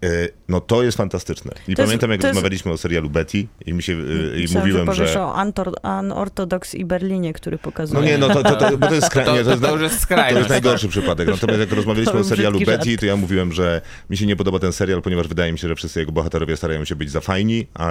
Y, 0.05 0.33
no 0.49 0.61
to 0.61 0.83
jest 0.83 0.97
fantastyczne. 0.99 1.53
I 1.69 1.75
To 1.75 1.83
jest- 1.83 1.89
pamiętam, 1.89 2.11
jak 2.11 2.21
to 2.21 2.27
jest- 2.27 2.35
rozmawialiśmy 2.37 2.73
o 2.73 2.79
serialu 2.79 3.11
Betty 3.11 3.47
i, 3.67 3.73
mi 3.73 3.83
się, 3.83 3.93
y, 3.93 4.41
i 4.51 4.55
mówiłem, 4.55 4.95
że 4.95 5.21
o 5.23 5.35
Antor- 5.37 5.99
Unorthodox 6.01 6.75
i 6.75 6.85
Berlinie, 6.85 7.33
który 7.33 7.59
pokazuje. 7.59 8.01
No 8.01 8.07
nie, 8.07 8.19
no 8.19 8.29
to, 8.29 8.43
to, 8.43 8.57
to, 8.57 8.79
bo 8.79 8.87
to 8.87 8.95
jest 8.95 9.07
To, 9.07 9.11
skrajnie. 9.11 9.45
to, 9.45 9.57
to 9.57 9.73
już 9.73 9.83
jest 9.83 10.01
skrajność. 10.01 10.33
To 10.33 10.39
jest 10.39 10.51
najgorszy 10.51 10.89
przypadek. 10.89 11.29
Natomiast 11.29 11.61
jak 11.61 11.73
rozmawialiśmy 11.73 12.13
o 12.19 12.25
serialu 12.25 12.59
Betty, 12.61 12.91
żart. 12.91 13.01
to 13.01 13.07
ja 13.07 13.17
mówiłem, 13.17 13.53
że 13.53 13.81
mi 14.11 14.17
się 14.17 14.27
nie 14.27 14.37
podoba 14.37 14.59
ten 14.59 14.73
serial, 14.73 15.03
ponieważ 15.03 15.29
wydaje 15.29 15.53
mi 15.53 15.59
się, 15.59 15.69
że 15.69 15.75
wszyscy 15.75 16.01
jego 16.01 16.13
bohaterowie 16.13 16.57
starają 16.57 16.85
się 16.85 16.97
być 16.97 17.11
za 17.11 17.21
fajni, 17.21 17.67
a 17.75 17.91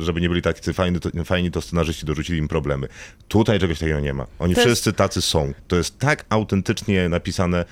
żeby 0.00 0.20
nie 0.20 0.28
byli 0.28 0.42
tacy 0.42 0.72
fajni, 0.72 1.00
to, 1.00 1.10
fajni, 1.24 1.50
to 1.50 1.60
scenarzyści 1.60 2.06
dorzucili 2.06 2.38
im 2.38 2.48
problemy. 2.48 2.88
Tutaj 3.28 3.58
czegoś 3.58 3.78
takiego 3.78 4.00
nie 4.00 4.14
ma. 4.14 4.26
Oni 4.38 4.54
To 4.54 4.60
jest- 4.60 4.70
wszyscy 4.72 4.92
tacy 4.92 5.22
są. 5.22 5.52
To 5.68 5.76
jest 5.76 5.98
tak 5.98 6.24
autentycznie 6.28 7.08
napisane, 7.08 7.64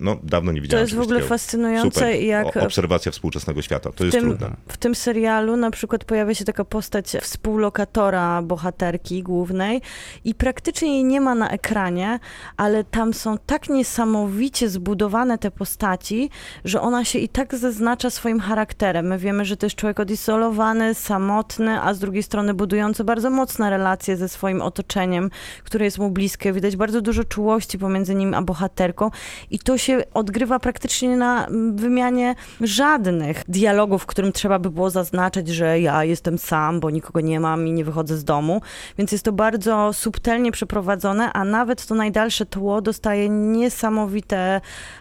no 0.00 0.16
dawno 0.22 0.52
nie 0.52 0.60
widziałem 0.60 0.84
jest 0.84 0.94
w 0.96 1.00
ogóle 1.00 1.22
fascynujące, 1.22 2.00
Super. 2.00 2.22
jak- 2.22 2.56
O, 2.56 2.60
obserwacja 2.60 3.12
współczesnego 3.12 3.62
świata. 3.62 3.90
To 3.92 4.04
jest 4.04 4.16
tym, 4.16 4.24
trudne. 4.28 4.56
w 4.68 4.76
tym 4.76 4.94
serialu 4.94 5.56
na 5.56 5.70
przykład 5.70 6.04
pojawia 6.04 6.34
się 6.34 6.44
taka 6.44 6.64
postać 6.64 7.16
współlokatora 7.20 8.42
bohaterki 8.42 9.22
głównej 9.22 9.82
i 10.24 10.34
praktycznie 10.34 10.94
jej 10.94 11.04
nie 11.04 11.20
ma 11.20 11.34
na 11.34 11.50
ekranie, 11.50 12.18
ale 12.56 12.84
tam 12.84 13.14
są 13.14 13.38
tak 13.46 13.68
niesamowicie 13.68 14.68
zbudowane 14.68 15.38
te 15.38 15.50
postaci, 15.50 16.30
że 16.64 16.80
ona 16.80 17.04
się 17.04 17.18
i 17.18 17.28
tak 17.28 17.54
zaznacza 17.54 18.10
swoim 18.10 18.40
charakterem. 18.40 19.06
My 19.06 19.18
wiemy, 19.18 19.44
że 19.44 19.56
to 19.56 19.66
jest 19.66 19.76
człowiek 19.76 20.00
odizolowany, 20.00 20.94
samotny, 20.94 21.80
a 21.80 21.94
z 21.94 21.98
drugiej 21.98 22.22
strony 22.22 22.54
budujący 22.54 23.04
bardzo 23.04 23.30
mocne 23.30 23.70
relacje 23.70 24.16
ze 24.16 24.28
swoim 24.28 24.62
otoczeniem, 24.62 25.30
które 25.64 25.84
jest 25.84 25.98
mu 25.98 26.10
bliskie. 26.10 26.52
Widać 26.52 26.76
bardzo 26.76 27.00
dużo 27.00 27.24
czułości 27.24 27.78
pomiędzy 27.78 28.14
nim 28.14 28.34
a 28.34 28.42
bohaterką 28.42 29.10
i 29.50 29.58
to 29.64 29.78
się 29.78 30.02
odgrywa 30.14 30.58
praktycznie 30.58 31.16
na 31.16 31.46
mm, 31.46 31.76
wymianie 31.76 32.34
żadnych 32.60 33.42
dialogów, 33.48 34.02
w 34.02 34.06
którym 34.06 34.32
trzeba 34.32 34.58
by 34.58 34.70
było 34.70 34.90
zaznaczać, 34.90 35.48
że 35.48 35.80
ja 35.80 36.04
jestem 36.04 36.38
sam, 36.38 36.80
bo 36.80 36.90
nikogo 36.90 37.20
nie 37.20 37.40
mam 37.40 37.66
i 37.66 37.72
nie 37.72 37.84
wychodzę 37.84 38.16
z 38.16 38.24
domu. 38.24 38.60
Więc 38.98 39.12
jest 39.12 39.24
to 39.24 39.32
bardzo 39.32 39.92
subtelnie 39.92 40.52
przeprowadzone, 40.52 41.32
a 41.32 41.44
nawet 41.44 41.86
to 41.86 41.94
najdalsze 41.94 42.46
tło 42.46 42.82
dostaje 42.82 43.28
niesamowity 43.28 44.36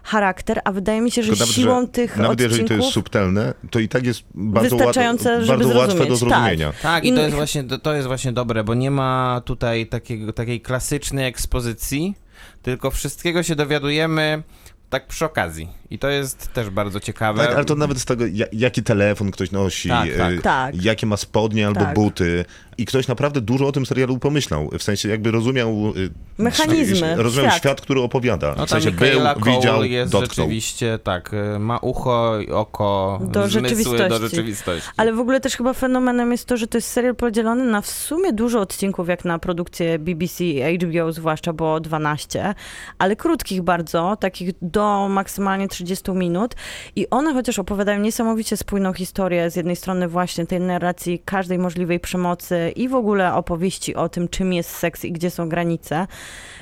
charakter, 0.03 0.61
a 0.63 0.71
wydaje 0.71 1.01
mi 1.01 1.11
się, 1.11 1.23
że 1.23 1.29
Tylko 1.29 1.39
nawet, 1.39 1.55
siłą 1.55 1.81
że 1.81 1.87
tych 1.87 2.17
Nawet 2.17 2.31
odcinków... 2.31 2.51
jeżeli 2.51 2.67
to 2.69 2.73
jest 2.73 2.93
subtelne, 2.93 3.53
to 3.71 3.79
i 3.79 3.89
tak 3.89 4.05
jest 4.05 4.23
bardzo, 4.35 4.75
łat, 4.75 4.85
Wystarczające, 4.85 5.45
żeby 5.45 5.63
bardzo 5.63 5.79
łatwe 5.79 5.97
do 5.97 6.15
zrozumieć. 6.15 6.19
zrozumienia. 6.19 6.73
Tak, 6.81 7.05
i 7.05 7.13
to 7.13 7.21
jest, 7.21 7.35
właśnie, 7.35 7.63
to, 7.63 7.77
to 7.77 7.93
jest 7.93 8.07
właśnie 8.07 8.31
dobre, 8.31 8.63
bo 8.63 8.73
nie 8.73 8.91
ma 8.91 9.41
tutaj 9.45 9.87
takiego, 9.87 10.33
takiej 10.33 10.61
klasycznej 10.61 11.27
ekspozycji, 11.27 12.15
tylko 12.61 12.91
wszystkiego 12.91 13.43
się 13.43 13.55
dowiadujemy 13.55 14.43
tak 14.89 15.07
przy 15.07 15.25
okazji. 15.25 15.69
I 15.93 15.99
to 15.99 16.09
jest 16.09 16.53
też 16.53 16.69
bardzo 16.69 16.99
ciekawe. 16.99 17.45
Tak, 17.47 17.55
ale 17.55 17.65
to 17.65 17.75
nawet 17.75 17.97
z 17.99 18.05
tego, 18.05 18.25
ja- 18.33 18.45
jaki 18.53 18.83
telefon 18.83 19.31
ktoś 19.31 19.51
nosi, 19.51 19.89
Tak, 19.89 20.09
tak. 20.17 20.33
y, 20.33 20.41
Tak. 20.41 20.83
jakie 20.83 21.07
ma 21.07 21.17
spodnie 21.17 21.67
albo 21.67 21.79
Tak. 21.79 21.93
buty. 21.93 22.45
I 22.77 22.85
ktoś 22.85 23.07
naprawdę 23.07 23.41
dużo 23.41 23.67
o 23.67 23.71
tym 23.71 23.85
serialu 23.85 24.19
pomyślał. 24.19 24.69
W 24.79 24.83
sensie 24.83 25.09
jakby 25.09 25.31
rozumiał... 25.31 25.93
y, 25.97 26.09
Mechanizmy, 26.37 27.15
Rozumiał 27.15 27.49
świat. 27.51 27.59
świat. 27.61 27.81
który 27.81 28.01
opowiada. 28.01 28.55
No 28.57 28.65
w 28.65 28.69
sensie 28.69 28.91
był, 28.91 29.19
Cole 29.19 29.35
widział, 29.55 29.83
jest 29.83 30.11
dotknął. 30.11 30.29
rzeczywiście, 30.47 30.99
tak, 31.03 31.31
y, 31.55 31.59
ma 31.59 31.77
ucho, 31.77 32.39
i 32.39 32.51
oko, 32.51 33.19
Do 33.21 33.47
zmysły 33.49 33.61
do 33.61 33.67
rzeczywistości. 33.69 34.21
rzeczywistości. 34.29 34.89
Ale 34.97 35.13
w 35.13 35.19
ogóle 35.19 35.39
też 35.39 35.55
chyba 35.57 35.73
fenomenem 35.73 36.31
jest 36.31 36.45
to, 36.45 36.57
że 36.57 36.67
to 36.67 36.77
jest 36.77 36.89
serial 36.89 37.15
podzielony 37.15 37.63
na 37.63 37.81
w 37.81 37.87
sumie 37.89 38.33
dużo 38.33 38.59
odcinków, 38.59 39.07
jak 39.09 39.25
na 39.25 39.39
produkcję 39.39 39.99
BBC 39.99 40.43
i 40.43 40.77
HBO 40.77 41.11
zwłaszcza, 41.11 41.53
bo 41.53 41.79
12, 41.79 42.53
ale 42.97 43.15
krótkich 43.15 43.61
bardzo, 43.61 44.17
takich 44.19 44.49
do 44.61 45.07
maksymalnie 45.09 45.67
30 45.67 45.82
minut. 46.15 46.55
I 46.95 47.09
one 47.09 47.33
chociaż 47.33 47.59
opowiadają 47.59 47.99
niesamowicie 47.99 48.57
spójną 48.57 48.93
historię, 48.93 49.49
z 49.49 49.55
jednej 49.55 49.75
strony 49.75 50.07
właśnie 50.07 50.45
tej 50.45 50.59
narracji 50.59 51.21
każdej 51.25 51.59
możliwej 51.59 51.99
przemocy 51.99 52.73
i 52.75 52.89
w 52.89 52.95
ogóle 52.95 53.33
opowieści 53.33 53.95
o 53.95 54.09
tym, 54.09 54.29
czym 54.29 54.53
jest 54.53 54.69
seks 54.69 55.05
i 55.05 55.11
gdzie 55.11 55.29
są 55.29 55.49
granice. 55.49 56.07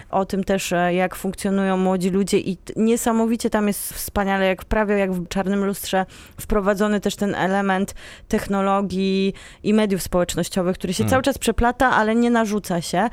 O 0.09 0.25
tym 0.25 0.43
też, 0.43 0.73
e, 0.73 0.93
jak 0.93 1.15
funkcjonują 1.15 1.77
młodzi 1.77 2.09
ludzie 2.09 2.39
i 2.39 2.57
niesamowicie 2.75 3.49
tam 3.49 3.67
jest 3.67 3.93
wspaniale, 3.93 4.45
jak 4.45 4.65
prawie 4.65 4.97
jak 4.97 5.13
w 5.13 5.27
Czarnym 5.27 5.65
Lustrze, 5.65 6.05
wprowadzony 6.39 6.99
też 6.99 7.15
ten 7.15 7.35
element 7.35 7.95
technologii 8.27 9.33
i 9.63 9.73
mediów 9.73 10.01
społecznościowych, 10.01 10.77
który 10.77 10.93
się 10.93 11.03
Hmm. 11.03 11.09
cały 11.09 11.23
czas 11.23 11.37
przeplata, 11.37 11.91
ale 11.91 12.15
nie 12.15 12.29
narzuca 12.29 12.81
się. 12.81 13.09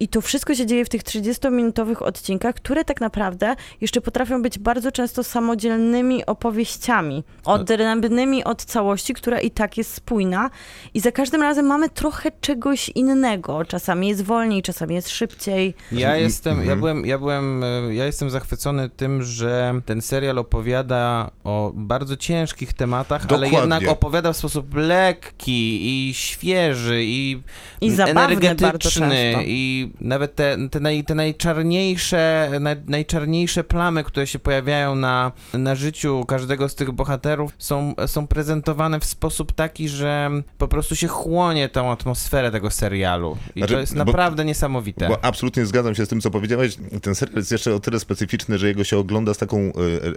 I 0.00 0.08
to 0.08 0.20
wszystko 0.20 0.54
się 0.54 0.66
dzieje 0.66 0.84
w 0.84 0.88
tych 0.88 1.02
30-minutowych 1.02 2.02
odcinkach, 2.02 2.54
które 2.54 2.84
tak 2.84 3.00
naprawdę 3.00 3.56
jeszcze 3.80 4.00
potrafią 4.00 4.42
być 4.42 4.58
bardzo 4.58 4.92
często 4.92 5.24
samodzielnymi 5.54 6.26
opowieściami, 6.26 7.24
odrębnymi 7.44 8.44
od 8.44 8.64
całości, 8.64 9.14
która 9.14 9.40
i 9.40 9.50
tak 9.50 9.76
jest 9.78 9.94
spójna. 9.94 10.50
I 10.94 11.00
za 11.00 11.12
każdym 11.12 11.42
razem 11.42 11.66
mamy 11.66 11.88
trochę 11.88 12.30
czegoś 12.40 12.88
innego. 12.88 13.64
Czasami 13.64 14.08
jest 14.08 14.22
wolniej, 14.24 14.62
czasami 14.62 14.94
jest 14.94 15.08
szybciej. 15.08 15.74
Ja 15.92 16.16
jestem, 16.16 16.54
ja 16.56 16.60
Mhm. 16.62 16.78
byłem, 16.80 17.06
ja 17.06 17.18
byłem, 17.18 17.64
e, 17.64 17.94
ja 17.94 18.06
jestem 18.06 18.30
zachwycony 18.30 18.88
tym, 18.90 19.22
że 19.22 19.74
ten 19.86 20.02
serial 20.02 20.38
opowiada 20.38 21.30
o 21.44 21.72
bardzo 21.74 22.16
ciężkich 22.16 22.72
tematach, 22.72 23.22
Dokładnie. 23.26 23.48
ale 23.48 23.60
jednak 23.60 23.88
opowiada 23.88 24.32
w 24.32 24.36
sposób 24.36 24.74
lekki 24.74 25.80
i 26.08 26.14
świeży 26.14 27.00
i, 27.04 27.42
I 27.80 27.90
energetyczny 28.06 29.34
i 29.44 29.90
nawet 30.00 30.34
te, 30.34 30.56
te, 30.70 30.80
naj, 30.80 31.04
te 31.04 31.14
najczarniejsze, 31.14 32.50
naj, 32.60 32.76
najczarniejsze 32.86 33.64
plamy, 33.64 34.04
które 34.04 34.26
się 34.26 34.38
pojawiają 34.38 34.94
na, 34.94 35.29
na 35.54 35.74
życiu 35.74 36.24
każdego 36.28 36.68
z 36.68 36.74
tych 36.74 36.92
bohaterów 36.92 37.52
są, 37.58 37.94
są 38.06 38.26
prezentowane 38.26 39.00
w 39.00 39.04
sposób 39.04 39.52
taki, 39.52 39.88
że 39.88 40.30
po 40.58 40.68
prostu 40.68 40.96
się 40.96 41.08
chłonie 41.08 41.68
tą 41.68 41.90
atmosferę 41.92 42.50
tego 42.50 42.70
serialu 42.70 43.36
i 43.56 43.60
Znaczy, 43.60 43.74
to 43.74 43.80
jest 43.80 43.94
bo- 43.94 44.04
naprawdę 44.04 44.44
niesamowite. 44.44 45.08
Bo 45.08 45.24
absolutnie 45.24 45.66
zgadzam 45.66 45.94
się 45.94 46.06
z 46.06 46.08
tym, 46.08 46.20
co 46.20 46.30
powiedziałeś. 46.30 46.76
Ten 47.02 47.14
serial 47.14 47.36
jest 47.36 47.52
jeszcze 47.52 47.74
o 47.74 47.80
tyle 47.80 48.00
specyficzny, 48.00 48.58
że 48.58 48.68
jego 48.68 48.84
się 48.84 48.98
ogląda 48.98 49.34
z 49.34 49.38
taką 49.38 49.58
y, 49.58 49.72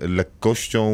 lekkością, 0.08 0.92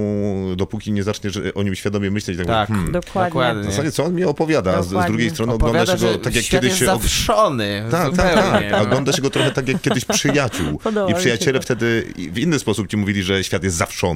dopóki 0.56 0.92
nie 0.92 1.04
zaczniesz 1.04 1.40
o 1.56 1.64
nim 1.64 1.76
świadomie 1.76 2.12
myśleć. 2.12 2.38
Tak, 2.38 2.48
Tak. 2.48 2.68
hmm. 2.70 2.92
Dokładnie. 2.92 3.62
W 3.62 3.66
zasadzie, 3.66 3.92
co 3.92 4.04
on 4.06 4.16
mi 4.16 4.24
opowiada? 4.24 4.84
Z, 4.84 4.88
z 4.88 5.06
drugiej 5.08 5.30
strony 5.30 5.54
Opowiada, 5.54 5.80
ogląda 5.80 5.98
się 5.98 6.08
że 6.08 6.18
go 6.18 6.24
tak 6.24 6.36
jak 6.36 6.46
kiedyś 6.46 6.70
jest 6.70 6.86
zawszony, 6.86 7.84
Tak, 7.92 8.16
tak, 8.16 8.34
tak. 8.34 8.74
A 8.74 8.82
Ogląda 8.82 9.12
się 9.14 9.22
go 9.22 9.30
trochę 9.30 9.52
tak 9.52 9.68
jak 9.68 9.82
kiedyś 9.82 10.06
przyjaciół. 10.06 10.78
Podoba 10.78 11.06
I 11.06 11.10
mi 11.10 11.14
się 11.16 11.20
przyjaciele 11.20 11.60
wtedy 11.60 12.14
w 12.16 12.40
inny 12.40 12.60
sposób 12.60 12.88
ci 12.88 12.98
mówili, 12.98 13.24
że 13.24 13.44
świat 13.44 13.64
jest 13.64 13.76
zawszony, 13.76 14.09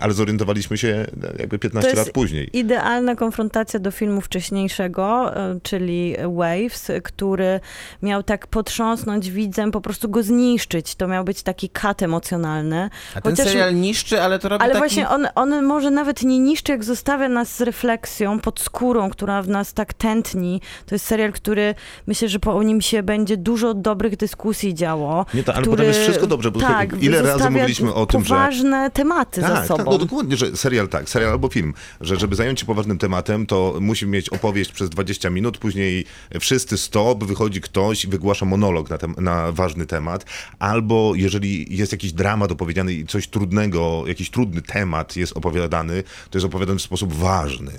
ale 0.00 0.12
zorientowaliśmy 0.12 0.78
się 0.78 1.06
jakby 1.38 1.58
15 1.58 1.90
To 1.90 1.96
jest 1.96 2.06
lat 2.06 2.14
później. 2.14 2.50
Idealna 2.52 3.14
konfrontacja 3.14 3.80
do 3.80 3.90
filmu 3.90 4.20
wcześniejszego, 4.20 5.36
e, 5.36 5.58
czyli 5.62 6.14
Waves, 6.36 6.90
który 7.04 7.60
miał 8.02 8.22
tak 8.22 8.46
potrząsnąć 8.46 9.30
widzem, 9.30 9.70
po 9.70 9.80
prostu 9.80 10.08
go 10.08 10.22
zniszczyć. 10.22 10.94
To 10.94 11.08
miał 11.08 11.24
być 11.24 11.42
taki 11.42 11.68
kat 11.68 12.02
emocjonalny. 12.02 12.90
A 13.14 13.20
ten 13.20 13.32
Chociaż- 13.32 13.46
serial 13.46 13.74
niszczy, 13.74 14.22
ale 14.22 14.38
to 14.38 14.48
robi 14.48 14.62
Ale 14.62 14.72
taki... 14.72 14.80
właśnie 14.80 15.08
on, 15.08 15.26
on 15.34 15.64
może 15.64 15.90
nawet 15.90 16.22
nie 16.22 16.38
niszczy, 16.38 16.72
jak 16.72 16.84
zostawia 16.84 17.28
nas 17.28 17.56
z 17.56 17.60
refleksją 17.60 18.40
pod 18.40 18.60
skórą, 18.60 19.10
która 19.10 19.42
w 19.42 19.48
nas 19.48 19.72
tak 19.74 19.94
tętni. 19.94 20.60
To 20.86 20.94
jest 20.94 21.06
serial, 21.06 21.32
który 21.32 21.74
myślę, 22.06 22.28
że 22.28 22.38
po 22.38 22.62
nim 22.62 22.80
się 22.80 23.02
będzie 23.02 23.36
dużo 23.36 23.74
dobrych 23.74 24.16
dyskusji 24.16 24.74
działo. 24.74 25.26
Nie, 25.34 25.42
to, 25.44 25.52
ale 25.54 25.62
który, 25.62 25.76
potem 25.76 25.86
jest 25.86 26.00
wszystko 26.00 26.26
dobrze, 26.26 26.50
bo 26.50 26.60
tak, 26.60 27.02
ile 27.02 27.22
razy 27.22 27.50
mówiliśmy 27.50 27.94
o 27.94 28.06
tym, 28.06 28.24
że 28.24 28.28
poważne 28.28 28.90
tematy 28.90 29.23
tematy 29.24 29.40
za 29.54 29.58
Tak, 29.58 29.66
sobą. 29.68 29.76
tak, 29.84 29.86
no 29.92 29.98
dokładnie, 29.98 30.36
że 30.36 30.56
serial 30.56 30.88
tak, 30.88 31.08
serial 31.08 31.30
albo 31.32 31.48
film, 31.48 31.74
że 32.00 32.16
żeby 32.16 32.36
zająć 32.36 32.60
się 32.60 32.66
poważnym 32.66 32.98
tematem, 32.98 33.46
to 33.46 33.76
musi 33.80 34.06
mieć 34.06 34.28
opowieść 34.28 34.72
przez 34.72 34.90
20 34.90 35.30
minut, 35.30 35.58
później 35.58 36.04
wszyscy 36.40 36.78
stop, 36.78 37.24
wychodzi 37.24 37.60
ktoś 37.60 38.04
i 38.04 38.08
wygłasza 38.08 38.46
monolog 38.46 38.90
na, 38.90 38.96
tem- 38.98 39.20
na 39.20 39.52
ważny 39.52 39.86
temat, 39.86 40.24
albo 40.58 41.12
jeżeli 41.14 41.76
jest 41.76 41.92
jakiś 41.92 42.12
dramat 42.12 42.52
opowiedziany 42.52 42.92
i 42.92 43.06
coś 43.06 43.28
trudnego, 43.28 44.04
jakiś 44.06 44.30
trudny 44.30 44.62
temat 44.62 45.16
jest 45.16 45.36
opowiadany, 45.36 46.02
to 46.30 46.38
jest 46.38 46.46
opowiadany 46.46 46.78
w 46.78 46.82
sposób 46.82 47.12
ważny, 47.12 47.72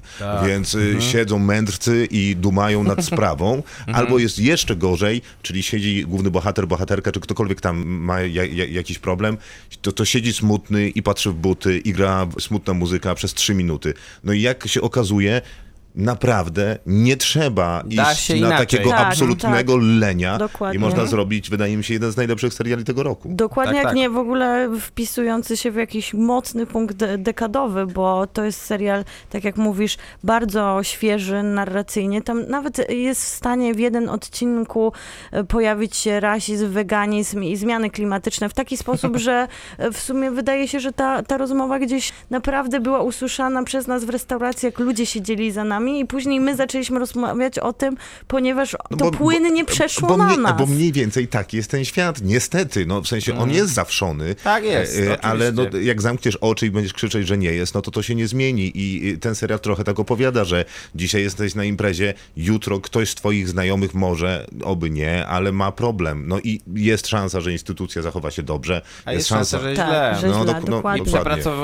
więc 0.47 0.75
y, 0.75 0.95
siedzą 0.99 1.39
mędrcy 1.39 2.07
i 2.11 2.35
dumają 2.35 2.83
nad 2.83 3.05
sprawą, 3.11 3.63
albo 3.93 4.19
jest 4.19 4.39
jeszcze 4.39 4.75
gorzej, 4.75 5.21
czyli 5.41 5.63
siedzi 5.63 6.05
główny 6.07 6.31
bohater, 6.31 6.67
bohaterka, 6.67 7.11
czy 7.11 7.19
ktokolwiek 7.19 7.61
tam 7.61 7.85
ma 7.87 8.21
ja, 8.21 8.45
ja, 8.45 8.65
jakiś 8.65 8.99
problem, 8.99 9.37
to, 9.81 9.91
to 9.91 10.05
siedzi 10.05 10.33
smutny 10.33 10.89
i 10.89 11.03
patrzy 11.03 11.29
w 11.31 11.34
buty 11.35 11.77
i 11.77 11.93
gra 11.93 12.27
smutna 12.39 12.73
muzyka 12.73 13.15
przez 13.15 13.33
trzy 13.33 13.53
minuty. 13.53 13.93
No 14.23 14.33
i 14.33 14.41
jak 14.41 14.67
się 14.67 14.81
okazuje, 14.81 15.41
naprawdę 15.95 16.77
nie 16.85 17.17
trzeba 17.17 17.83
Da 17.85 18.11
iść 18.11 18.21
się 18.21 18.33
na 18.33 18.39
inaczej. 18.39 18.57
takiego 18.67 18.89
Tak, 18.89 19.07
absolutnego 19.07 19.77
lenia 19.77 20.37
Dokładnie. 20.37 20.77
i 20.77 20.79
można 20.79 21.05
zrobić, 21.05 21.49
wydaje 21.49 21.77
mi 21.77 21.83
się, 21.83 21.93
jeden 21.93 22.11
z 22.11 22.17
najlepszych 22.17 22.53
seriali 22.53 22.83
tego 22.83 23.03
roku. 23.03 23.29
Dokładnie 23.31 23.73
Tak, 23.73 23.75
jak 23.83 23.85
tak. 23.87 23.95
nie 23.95 24.09
w 24.09 24.17
ogóle 24.17 24.69
wpisujący 24.81 25.57
się 25.57 25.71
w 25.71 25.75
jakiś 25.75 26.13
mocny 26.13 26.65
punkt 26.65 26.95
de- 26.95 27.17
dekadowy, 27.17 27.85
bo 27.87 28.27
to 28.27 28.43
jest 28.43 28.61
serial, 28.61 29.05
tak 29.29 29.43
jak 29.43 29.57
mówisz, 29.57 29.97
bardzo 30.23 30.79
świeży 30.83 31.43
narracyjnie. 31.43 32.21
Tam 32.21 32.47
nawet 32.47 32.91
jest 32.91 33.21
w 33.23 33.27
stanie 33.27 33.73
w 33.73 33.79
jeden 33.79 34.09
odcinku 34.09 34.91
e, 35.31 35.43
pojawić 35.43 35.95
się 35.95 36.19
rasizm, 36.19 36.69
weganizm 36.69 37.43
i 37.43 37.55
zmiany 37.55 37.89
klimatyczne 37.89 38.49
w 38.49 38.53
taki 38.53 38.77
sposób, 38.77 39.17
że 39.25 39.47
e, 39.77 39.91
w 39.91 39.99
sumie 39.99 40.31
wydaje 40.31 40.67
się, 40.67 40.79
że 40.79 40.93
ta, 40.93 41.23
ta 41.23 41.37
rozmowa 41.37 41.79
gdzieś 41.79 42.11
naprawdę 42.29 42.79
była 42.79 43.01
usłyszana 43.01 43.63
przez 43.63 43.87
nas 43.87 44.05
w 44.05 44.09
restauracji, 44.09 44.65
jak 44.65 44.79
ludzie 44.79 45.05
siedzieli 45.05 45.51
za 45.51 45.63
nami 45.63 45.84
i 45.87 46.05
później 46.05 46.39
my 46.39 46.55
zaczęliśmy 46.55 46.99
rozmawiać 46.99 47.59
o 47.59 47.73
tym, 47.73 47.97
ponieważ 48.27 48.75
No 48.91 48.97
to 48.97 49.05
bo- 49.05 49.11
płynnie 49.11 49.63
bo- 49.63 49.71
przeszło 49.71 50.07
bo 50.09 50.17
na 50.17 50.25
mniej, 50.25 50.39
nas. 50.39 50.57
Bo 50.57 50.65
mniej 50.65 50.91
więcej 50.91 51.27
taki 51.27 51.57
jest 51.57 51.71
ten 51.71 51.85
świat, 51.85 52.21
niestety. 52.21 52.85
No, 52.85 53.01
w 53.01 53.07
sensie 53.07 53.37
on 53.39 53.51
jest 53.51 53.73
zawszony. 53.73 54.35
Tak 54.43 54.63
jest, 54.63 54.97
e, 54.99 55.25
Ale 55.25 55.51
no, 55.51 55.63
jak 55.81 56.01
zamkniesz 56.01 56.35
oczy 56.35 56.65
i 56.65 56.71
będziesz 56.71 56.93
krzyczeć, 56.93 57.27
że 57.27 57.37
nie 57.37 57.51
jest, 57.51 57.73
no 57.75 57.81
to 57.81 57.91
to 57.91 58.01
się 58.03 58.15
nie 58.15 58.27
zmieni. 58.27 58.77
I 58.77 59.07
i 59.07 59.17
ten 59.17 59.35
serial 59.35 59.59
trochę 59.59 59.83
tak 59.83 59.99
opowiada, 59.99 60.43
że 60.45 60.65
dzisiaj 60.95 61.21
jesteś 61.21 61.55
na 61.55 61.63
imprezie, 61.63 62.13
jutro 62.37 62.79
ktoś 62.79 63.09
z 63.09 63.15
twoich 63.15 63.49
znajomych 63.49 63.93
może, 63.93 64.45
oby 64.63 64.89
nie, 64.89 65.27
ale 65.27 65.51
ma 65.51 65.71
problem. 65.71 66.23
No 66.27 66.39
i 66.39 66.61
jest 66.75 67.07
szansa, 67.07 67.41
że 67.41 67.51
instytucja 67.51 68.01
zachowa 68.01 68.31
się 68.31 68.43
dobrze. 68.43 68.81
A 69.05 69.13
jest 69.13 69.27
szansa, 69.27 69.59
że 69.59 69.75
Tak, 69.75 69.87
źle. 69.87 70.17
że 70.21 70.27
No, 70.27 70.43
źle, 70.43 70.53
no, 70.53 70.75
dokładnie. 70.75 71.11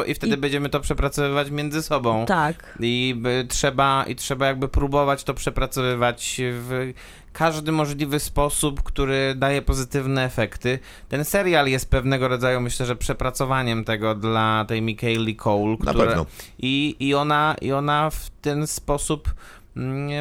I, 0.07 0.11
I 0.11 0.13
wtedy 0.15 0.37
będziemy 0.37 0.69
to 0.69 0.79
przepracowywać 0.79 1.51
między 1.51 1.81
sobą. 1.81 2.25
Tak. 2.25 2.77
I 2.79 3.15
by, 3.17 3.45
trzeba, 3.49 4.05
I 4.11 4.15
trzeba 4.15 4.47
jakby 4.47 4.67
próbować 4.67 5.23
to 5.23 5.33
przepracowywać 5.33 6.41
w 6.43 6.93
każdy 7.33 7.71
możliwy 7.71 8.19
sposób, 8.19 8.83
który 8.83 9.35
daje 9.35 9.61
pozytywne 9.61 10.25
efekty. 10.25 10.79
Ten 11.09 11.25
serial 11.25 11.67
jest 11.67 11.89
pewnego 11.89 12.27
rodzaju, 12.27 12.61
myślę, 12.61 12.85
że 12.85 12.95
przepracowaniem 12.95 13.83
tego 13.83 14.15
dla 14.15 14.65
tej 14.67 14.81
Michaeli 14.81 15.35
Cole. 15.35 15.75
Na 15.79 15.91
która- 15.91 16.07
pewno. 16.07 16.25
I, 16.59 16.95
i, 16.99 17.13
ona, 17.13 17.55
I 17.61 17.71
ona 17.71 18.09
w 18.09 18.29
ten 18.41 18.67
sposób 18.67 19.33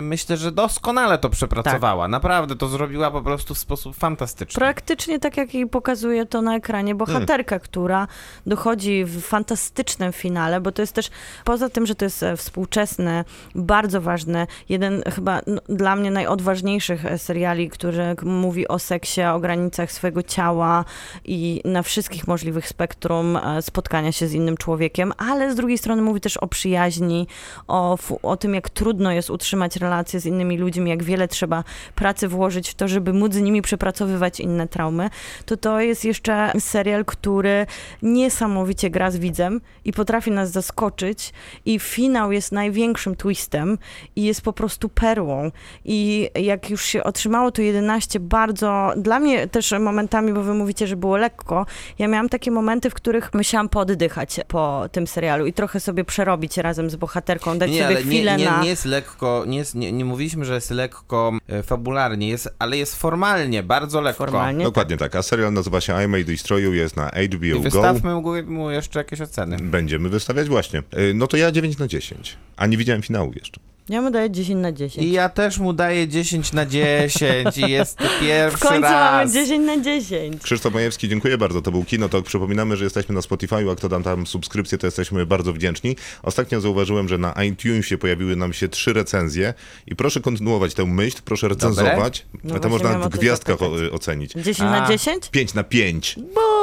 myślę, 0.03 0.37
że 0.37 0.53
doskonale 0.53 1.19
to 1.19 1.31
przepracowała. 1.31 2.05
Tak. 2.05 2.11
Naprawdę 2.11 2.57
to 2.57 2.69
zrobiła 2.69 3.11
po 3.11 3.23
prostu 3.23 3.55
w 3.55 3.59
sposób 3.59 3.97
fantastyczny. 3.97 4.59
Praktycznie 4.59 5.19
tak, 5.19 5.37
jak 5.37 5.55
jej 5.55 5.67
pokazuje 5.67 6.27
to 6.27 6.43
na 6.43 6.57
ekranie 6.57 6.95
bohaterka, 6.95 7.59
która 7.59 8.07
dochodzi 8.47 9.05
w 9.05 9.23
fantastycznym 9.23 10.13
finale, 10.13 10.61
bo 10.61 10.73
to 10.73 10.83
jest 10.83 10.93
też, 10.93 11.11
poza 11.45 11.69
tym, 11.69 11.87
że 11.87 11.95
to 11.95 12.05
jest 12.05 12.23
e, 12.23 12.37
współczesne, 12.37 13.25
bardzo 13.55 14.01
ważne, 14.01 14.47
jeden 14.69 15.03
chyba 15.15 15.41
no, 15.47 15.61
dla 15.69 15.97
mnie 15.97 16.11
najodważniejszych 16.11 17.07
e, 17.07 17.19
seriali, 17.19 17.71
który 17.71 18.17
mówi 18.23 18.69
o 18.69 18.79
seksie, 18.79 19.23
o 19.23 19.41
granicach 19.41 19.93
swojego 19.93 20.23
ciała 20.23 20.85
i 21.25 21.61
na 21.65 21.83
wszystkich 21.83 22.29
możliwych 22.29 22.69
spektrum 22.69 23.37
e, 23.37 23.63
spotkania 23.63 24.13
się 24.13 24.27
z 24.27 24.33
innym 24.33 24.57
człowiekiem, 24.57 25.13
ale 25.19 25.53
z 25.53 25.55
drugiej 25.57 25.79
strony 25.79 26.03
mówi 26.03 26.21
też 26.21 26.37
o 26.37 26.47
przyjaźni, 26.47 27.27
o, 27.69 27.99
o 28.23 28.37
tym, 28.37 28.55
jak 28.55 28.71
trudno 28.71 29.13
jest 29.13 29.31
utrzymać 29.41 29.77
relacje 29.77 30.21
z 30.21 30.27
innymi 30.27 30.59
ludźmi, 30.59 30.91
jak 30.91 31.03
wiele 31.03 31.29
trzeba 31.29 31.65
pracy 31.95 32.29
włożyć 32.29 32.71
w 32.71 32.75
to, 32.75 32.89
żeby 32.89 33.12
móc 33.12 33.35
z 33.35 33.41
nimi 33.41 33.62
przepracowywać 33.62 34.41
inne 34.41 34.69
traumy, 34.69 35.11
to 35.47 35.57
to 35.57 35.81
jest 35.81 36.05
jeszcze 36.05 36.53
serial, 36.59 37.05
który 37.05 37.67
niesamowicie 38.03 38.91
gra 38.91 39.11
z 39.11 39.17
widzem 39.17 39.61
i 39.85 39.93
potrafi 39.93 40.31
nas 40.31 40.51
zaskoczyć 40.51 41.33
i 41.65 41.79
finał 41.79 42.33
jest 42.33 42.53
największym 42.53 43.17
twistem 43.17 43.79
i 44.17 44.23
jest 44.23 44.43
po 44.43 44.53
prostu 44.53 44.89
perłą. 44.89 45.51
I 45.85 46.31
jak 46.35 46.71
już 46.71 46.85
się 46.85 47.05
otrzymało 47.05 47.51
to 47.51 47.62
11 47.62 48.21
bardzo, 48.21 48.93
dla 48.97 49.21
mnie 49.21 49.49
też 49.49 49.75
momentami, 49.81 50.33
bo 50.33 50.43
wy 50.43 50.55
mówicie, 50.55 50.87
że 50.87 50.97
było 50.97 51.17
lekko, 51.17 51.67
ja 51.99 52.09
miałam 52.09 52.29
takie 52.29 52.51
momenty, 52.51 52.91
w 52.91 52.95
których 52.95 53.35
musiałam 53.35 53.69
poddychać 53.69 54.41
po 54.49 54.89
tym 54.93 55.07
serialu 55.07 55.47
i 55.47 55.53
trochę 55.53 55.81
sobie 55.81 56.05
przerobić 56.05 56.57
razem 56.57 56.91
z 56.91 56.97
bohaterką, 56.97 57.59
dać 57.59 57.71
nie, 57.71 57.83
sobie 57.83 57.97
chwilę 57.97 58.37
nie, 58.37 58.45
nie, 58.45 58.51
na... 58.51 58.62
nie 58.62 58.69
jest 58.69 58.85
lekko, 58.85 59.30
nie, 59.47 59.59
jest, 59.59 59.74
nie, 59.74 59.93
nie 59.93 60.05
mówiliśmy, 60.05 60.44
że 60.44 60.55
jest 60.55 60.70
lekko 60.70 61.32
e, 61.48 61.62
fabularnie, 61.62 62.28
jest, 62.28 62.55
ale 62.59 62.77
jest 62.77 62.97
formalnie, 62.97 63.62
bardzo 63.62 64.01
lekko. 64.01 64.19
Formalnie. 64.24 64.65
Dokładnie 64.65 64.97
tak. 64.97 65.16
A 65.16 65.23
serial 65.23 65.52
nazywa 65.52 65.81
się 65.81 66.05
I 66.05 66.09
May 66.09 66.24
Destroy 66.24 66.62
You, 66.62 66.73
jest 66.73 66.97
na 66.97 67.09
I 67.09 67.28
HBO 67.28 67.57
Go. 67.57 67.61
wystawmy 67.61 68.43
mu, 68.47 68.70
jeszcze 68.70 68.98
jakieś 68.98 69.20
oceny. 69.20 69.57
Będziemy 69.62 70.09
wystawiać 70.09 70.48
właśnie. 70.48 70.82
Y, 70.98 71.15
No 71.15 71.27
to 71.27 71.36
ja 71.36 71.52
9 71.52 71.78
na 71.78 71.89
10. 71.89 72.36
A 72.57 72.66
nie 72.66 72.77
widziałem 72.77 73.02
finału 73.02 73.32
jeszcze. 73.32 73.61
Ja 73.91 74.03
mu 74.03 74.11
daję 74.11 74.31
10 74.31 74.62
na 74.62 74.73
10. 74.73 75.07
I 75.07 75.12
ja 75.12 75.29
też 75.29 75.59
mu 75.59 75.73
daję 75.73 76.09
10 76.09 76.53
na 76.53 76.67
10 76.67 77.59
i 77.59 77.71
jest 77.71 77.97
to 77.99 78.05
pierwszy 78.21 78.57
W 78.59 78.61
końcu 78.61 78.83
raz. 78.83 79.12
mamy 79.12 79.33
10 79.33 79.67
na 79.67 79.81
10. 79.81 80.43
Krzysztof 80.43 80.75
Majewski, 80.75 81.09
dziękuję 81.09 81.39
bardzo. 81.39 81.62
To 81.62 81.71
był 81.71 81.85
Kinotok. 81.85 82.25
Przypominamy, 82.27 82.77
że 82.77 82.85
jesteśmy 82.85 83.15
na 83.15 83.23
Spotify, 83.23 83.57
a 83.73 83.75
kto 83.77 83.89
dam 83.89 84.03
tam 84.03 84.27
subskrypcję, 84.27 84.79
to 84.79 84.87
jesteśmy 84.87 85.27
bardzo 85.27 85.53
wdzięczni. 85.53 85.97
Ostatnio 86.23 86.61
zauważyłem, 86.61 87.09
że 87.09 87.19
na 87.19 87.33
iTunesie 87.45 87.99
pojawiły 87.99 88.37
nam 88.37 88.53
się 88.53 88.69
trzy 88.69 88.93
recenzje 88.93 89.55
i 89.87 89.97
proszę 89.97 90.21
kontynuować 90.21 90.75
tę 90.75 90.85
myśl, 90.87 91.19
proszę 91.25 91.49
recenzować. 91.49 92.27
No 92.35 92.41
to 92.41 92.69
właśnie 92.69 92.69
można 92.71 92.89
miałam 92.89 93.03
o 93.07 93.09
w 93.11 93.12
to 93.12 93.19
gwiazdkach 93.19 93.59
zapytać. 93.59 93.93
ocenić. 93.93 94.33
10 94.33 94.61
A. 94.61 94.81
na 94.81 94.89
10? 94.89 95.29
5 95.31 95.55
na 95.55 95.62
5. 95.65 96.17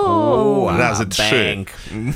Uuu, 0.07 0.67
Razy 0.77 1.05
bang. 1.05 1.67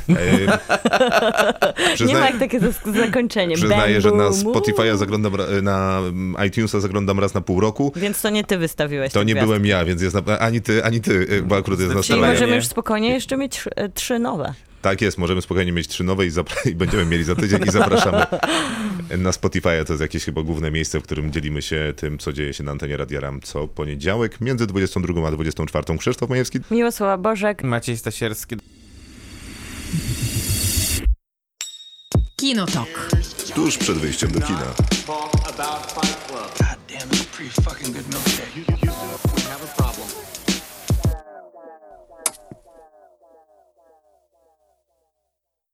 E, 0.10 2.06
Nie 2.08 2.14
ma 2.14 2.26
jak 2.26 2.40
takie 2.40 2.60
zas- 2.60 2.94
zakończenie. 3.06 3.56
Przyznaję, 3.56 3.94
Bang, 3.94 4.04
że 4.04 4.12
na 4.12 4.18
boom, 4.30 4.34
Spotify'a 4.34 4.86
zaglądam, 5.02 5.34
na 5.62 6.00
mm, 6.00 6.48
iTunesa 6.48 6.80
zaglądam 6.80 7.20
raz 7.20 7.34
na 7.34 7.42
pół 7.42 7.60
roku. 7.60 7.92
Więc 7.96 8.22
to 8.22 8.30
nie 8.30 8.44
ty 8.44 8.58
wystawiłeś 8.58 9.14
To 9.14 9.24
nie 9.24 9.36
byłem 9.36 9.66
ja, 9.66 9.86
więc 9.86 10.02
jest 10.02 10.16
na, 10.16 10.40
ani 10.40 10.62
ty, 10.62 10.84
ani 10.84 11.02
ty, 11.02 11.12
y, 11.12 11.42
bo 11.42 11.58
akurat 11.58 11.80
jest 11.80 11.96
na 11.96 12.04
Czyli 12.04 12.22
możemy 12.22 12.56
już 12.56 12.68
spokojnie 12.68 13.10
jeszcze 13.14 13.38
mieć 13.38 13.52
trzy- 13.52 13.76
e, 13.76 13.90
trzy 13.90 14.20
nowe. 14.20 14.54
Tak 14.82 15.02
jest, 15.02 15.18
możemy 15.18 15.42
spokojnie 15.42 15.72
mieć 15.72 15.88
trzy 15.88 16.04
nowe 16.04 16.26
i, 16.26 16.30
i 16.72 16.76
będziemy 16.76 17.06
mieli 17.06 17.24
za 17.24 17.36
tydzień 17.36 17.60
i 17.68 17.72
zapraszamy 17.72 18.26
na 19.18 19.32
Spotify. 19.32 19.86
To 19.88 19.94
jest 19.94 20.02
jakieś 20.02 20.26
chyba 20.26 20.44
główne 20.44 20.72
miejsce, 20.72 21.00
w 21.00 21.04
którym 21.04 21.32
dzielimy 21.32 21.62
się 21.62 21.94
tym, 21.96 22.18
co 22.18 22.34
dzieje 22.34 22.54
się 22.54 22.64
na 22.64 22.72
antenie 22.72 22.98
Radia 22.98 23.20
Ram 23.20 23.42
co 23.42 23.68
poniedziałek 23.68 24.42
między 24.42 24.68
22 24.68 25.28
a 25.28 25.32
24. 25.32 25.98
Krzysztof 25.98 26.30
Majewski. 26.30 26.60
Miłosława 26.72 27.18
Bożek. 27.18 27.64
Maciej 27.64 27.98
Stasierski. 27.98 28.56
Kinotok. 32.42 33.10
Tuż 33.56 33.78
przed 33.78 33.98
wyjściem 33.98 34.32
do 34.32 34.42
kina. 34.42 34.60
God 35.08 35.28
damn, 36.88 37.10
it's 37.10 37.22
a 37.22 37.26
pretty 37.36 37.62
fucking 37.62 37.94
good 37.94 38.08
milkshake. 38.10 38.31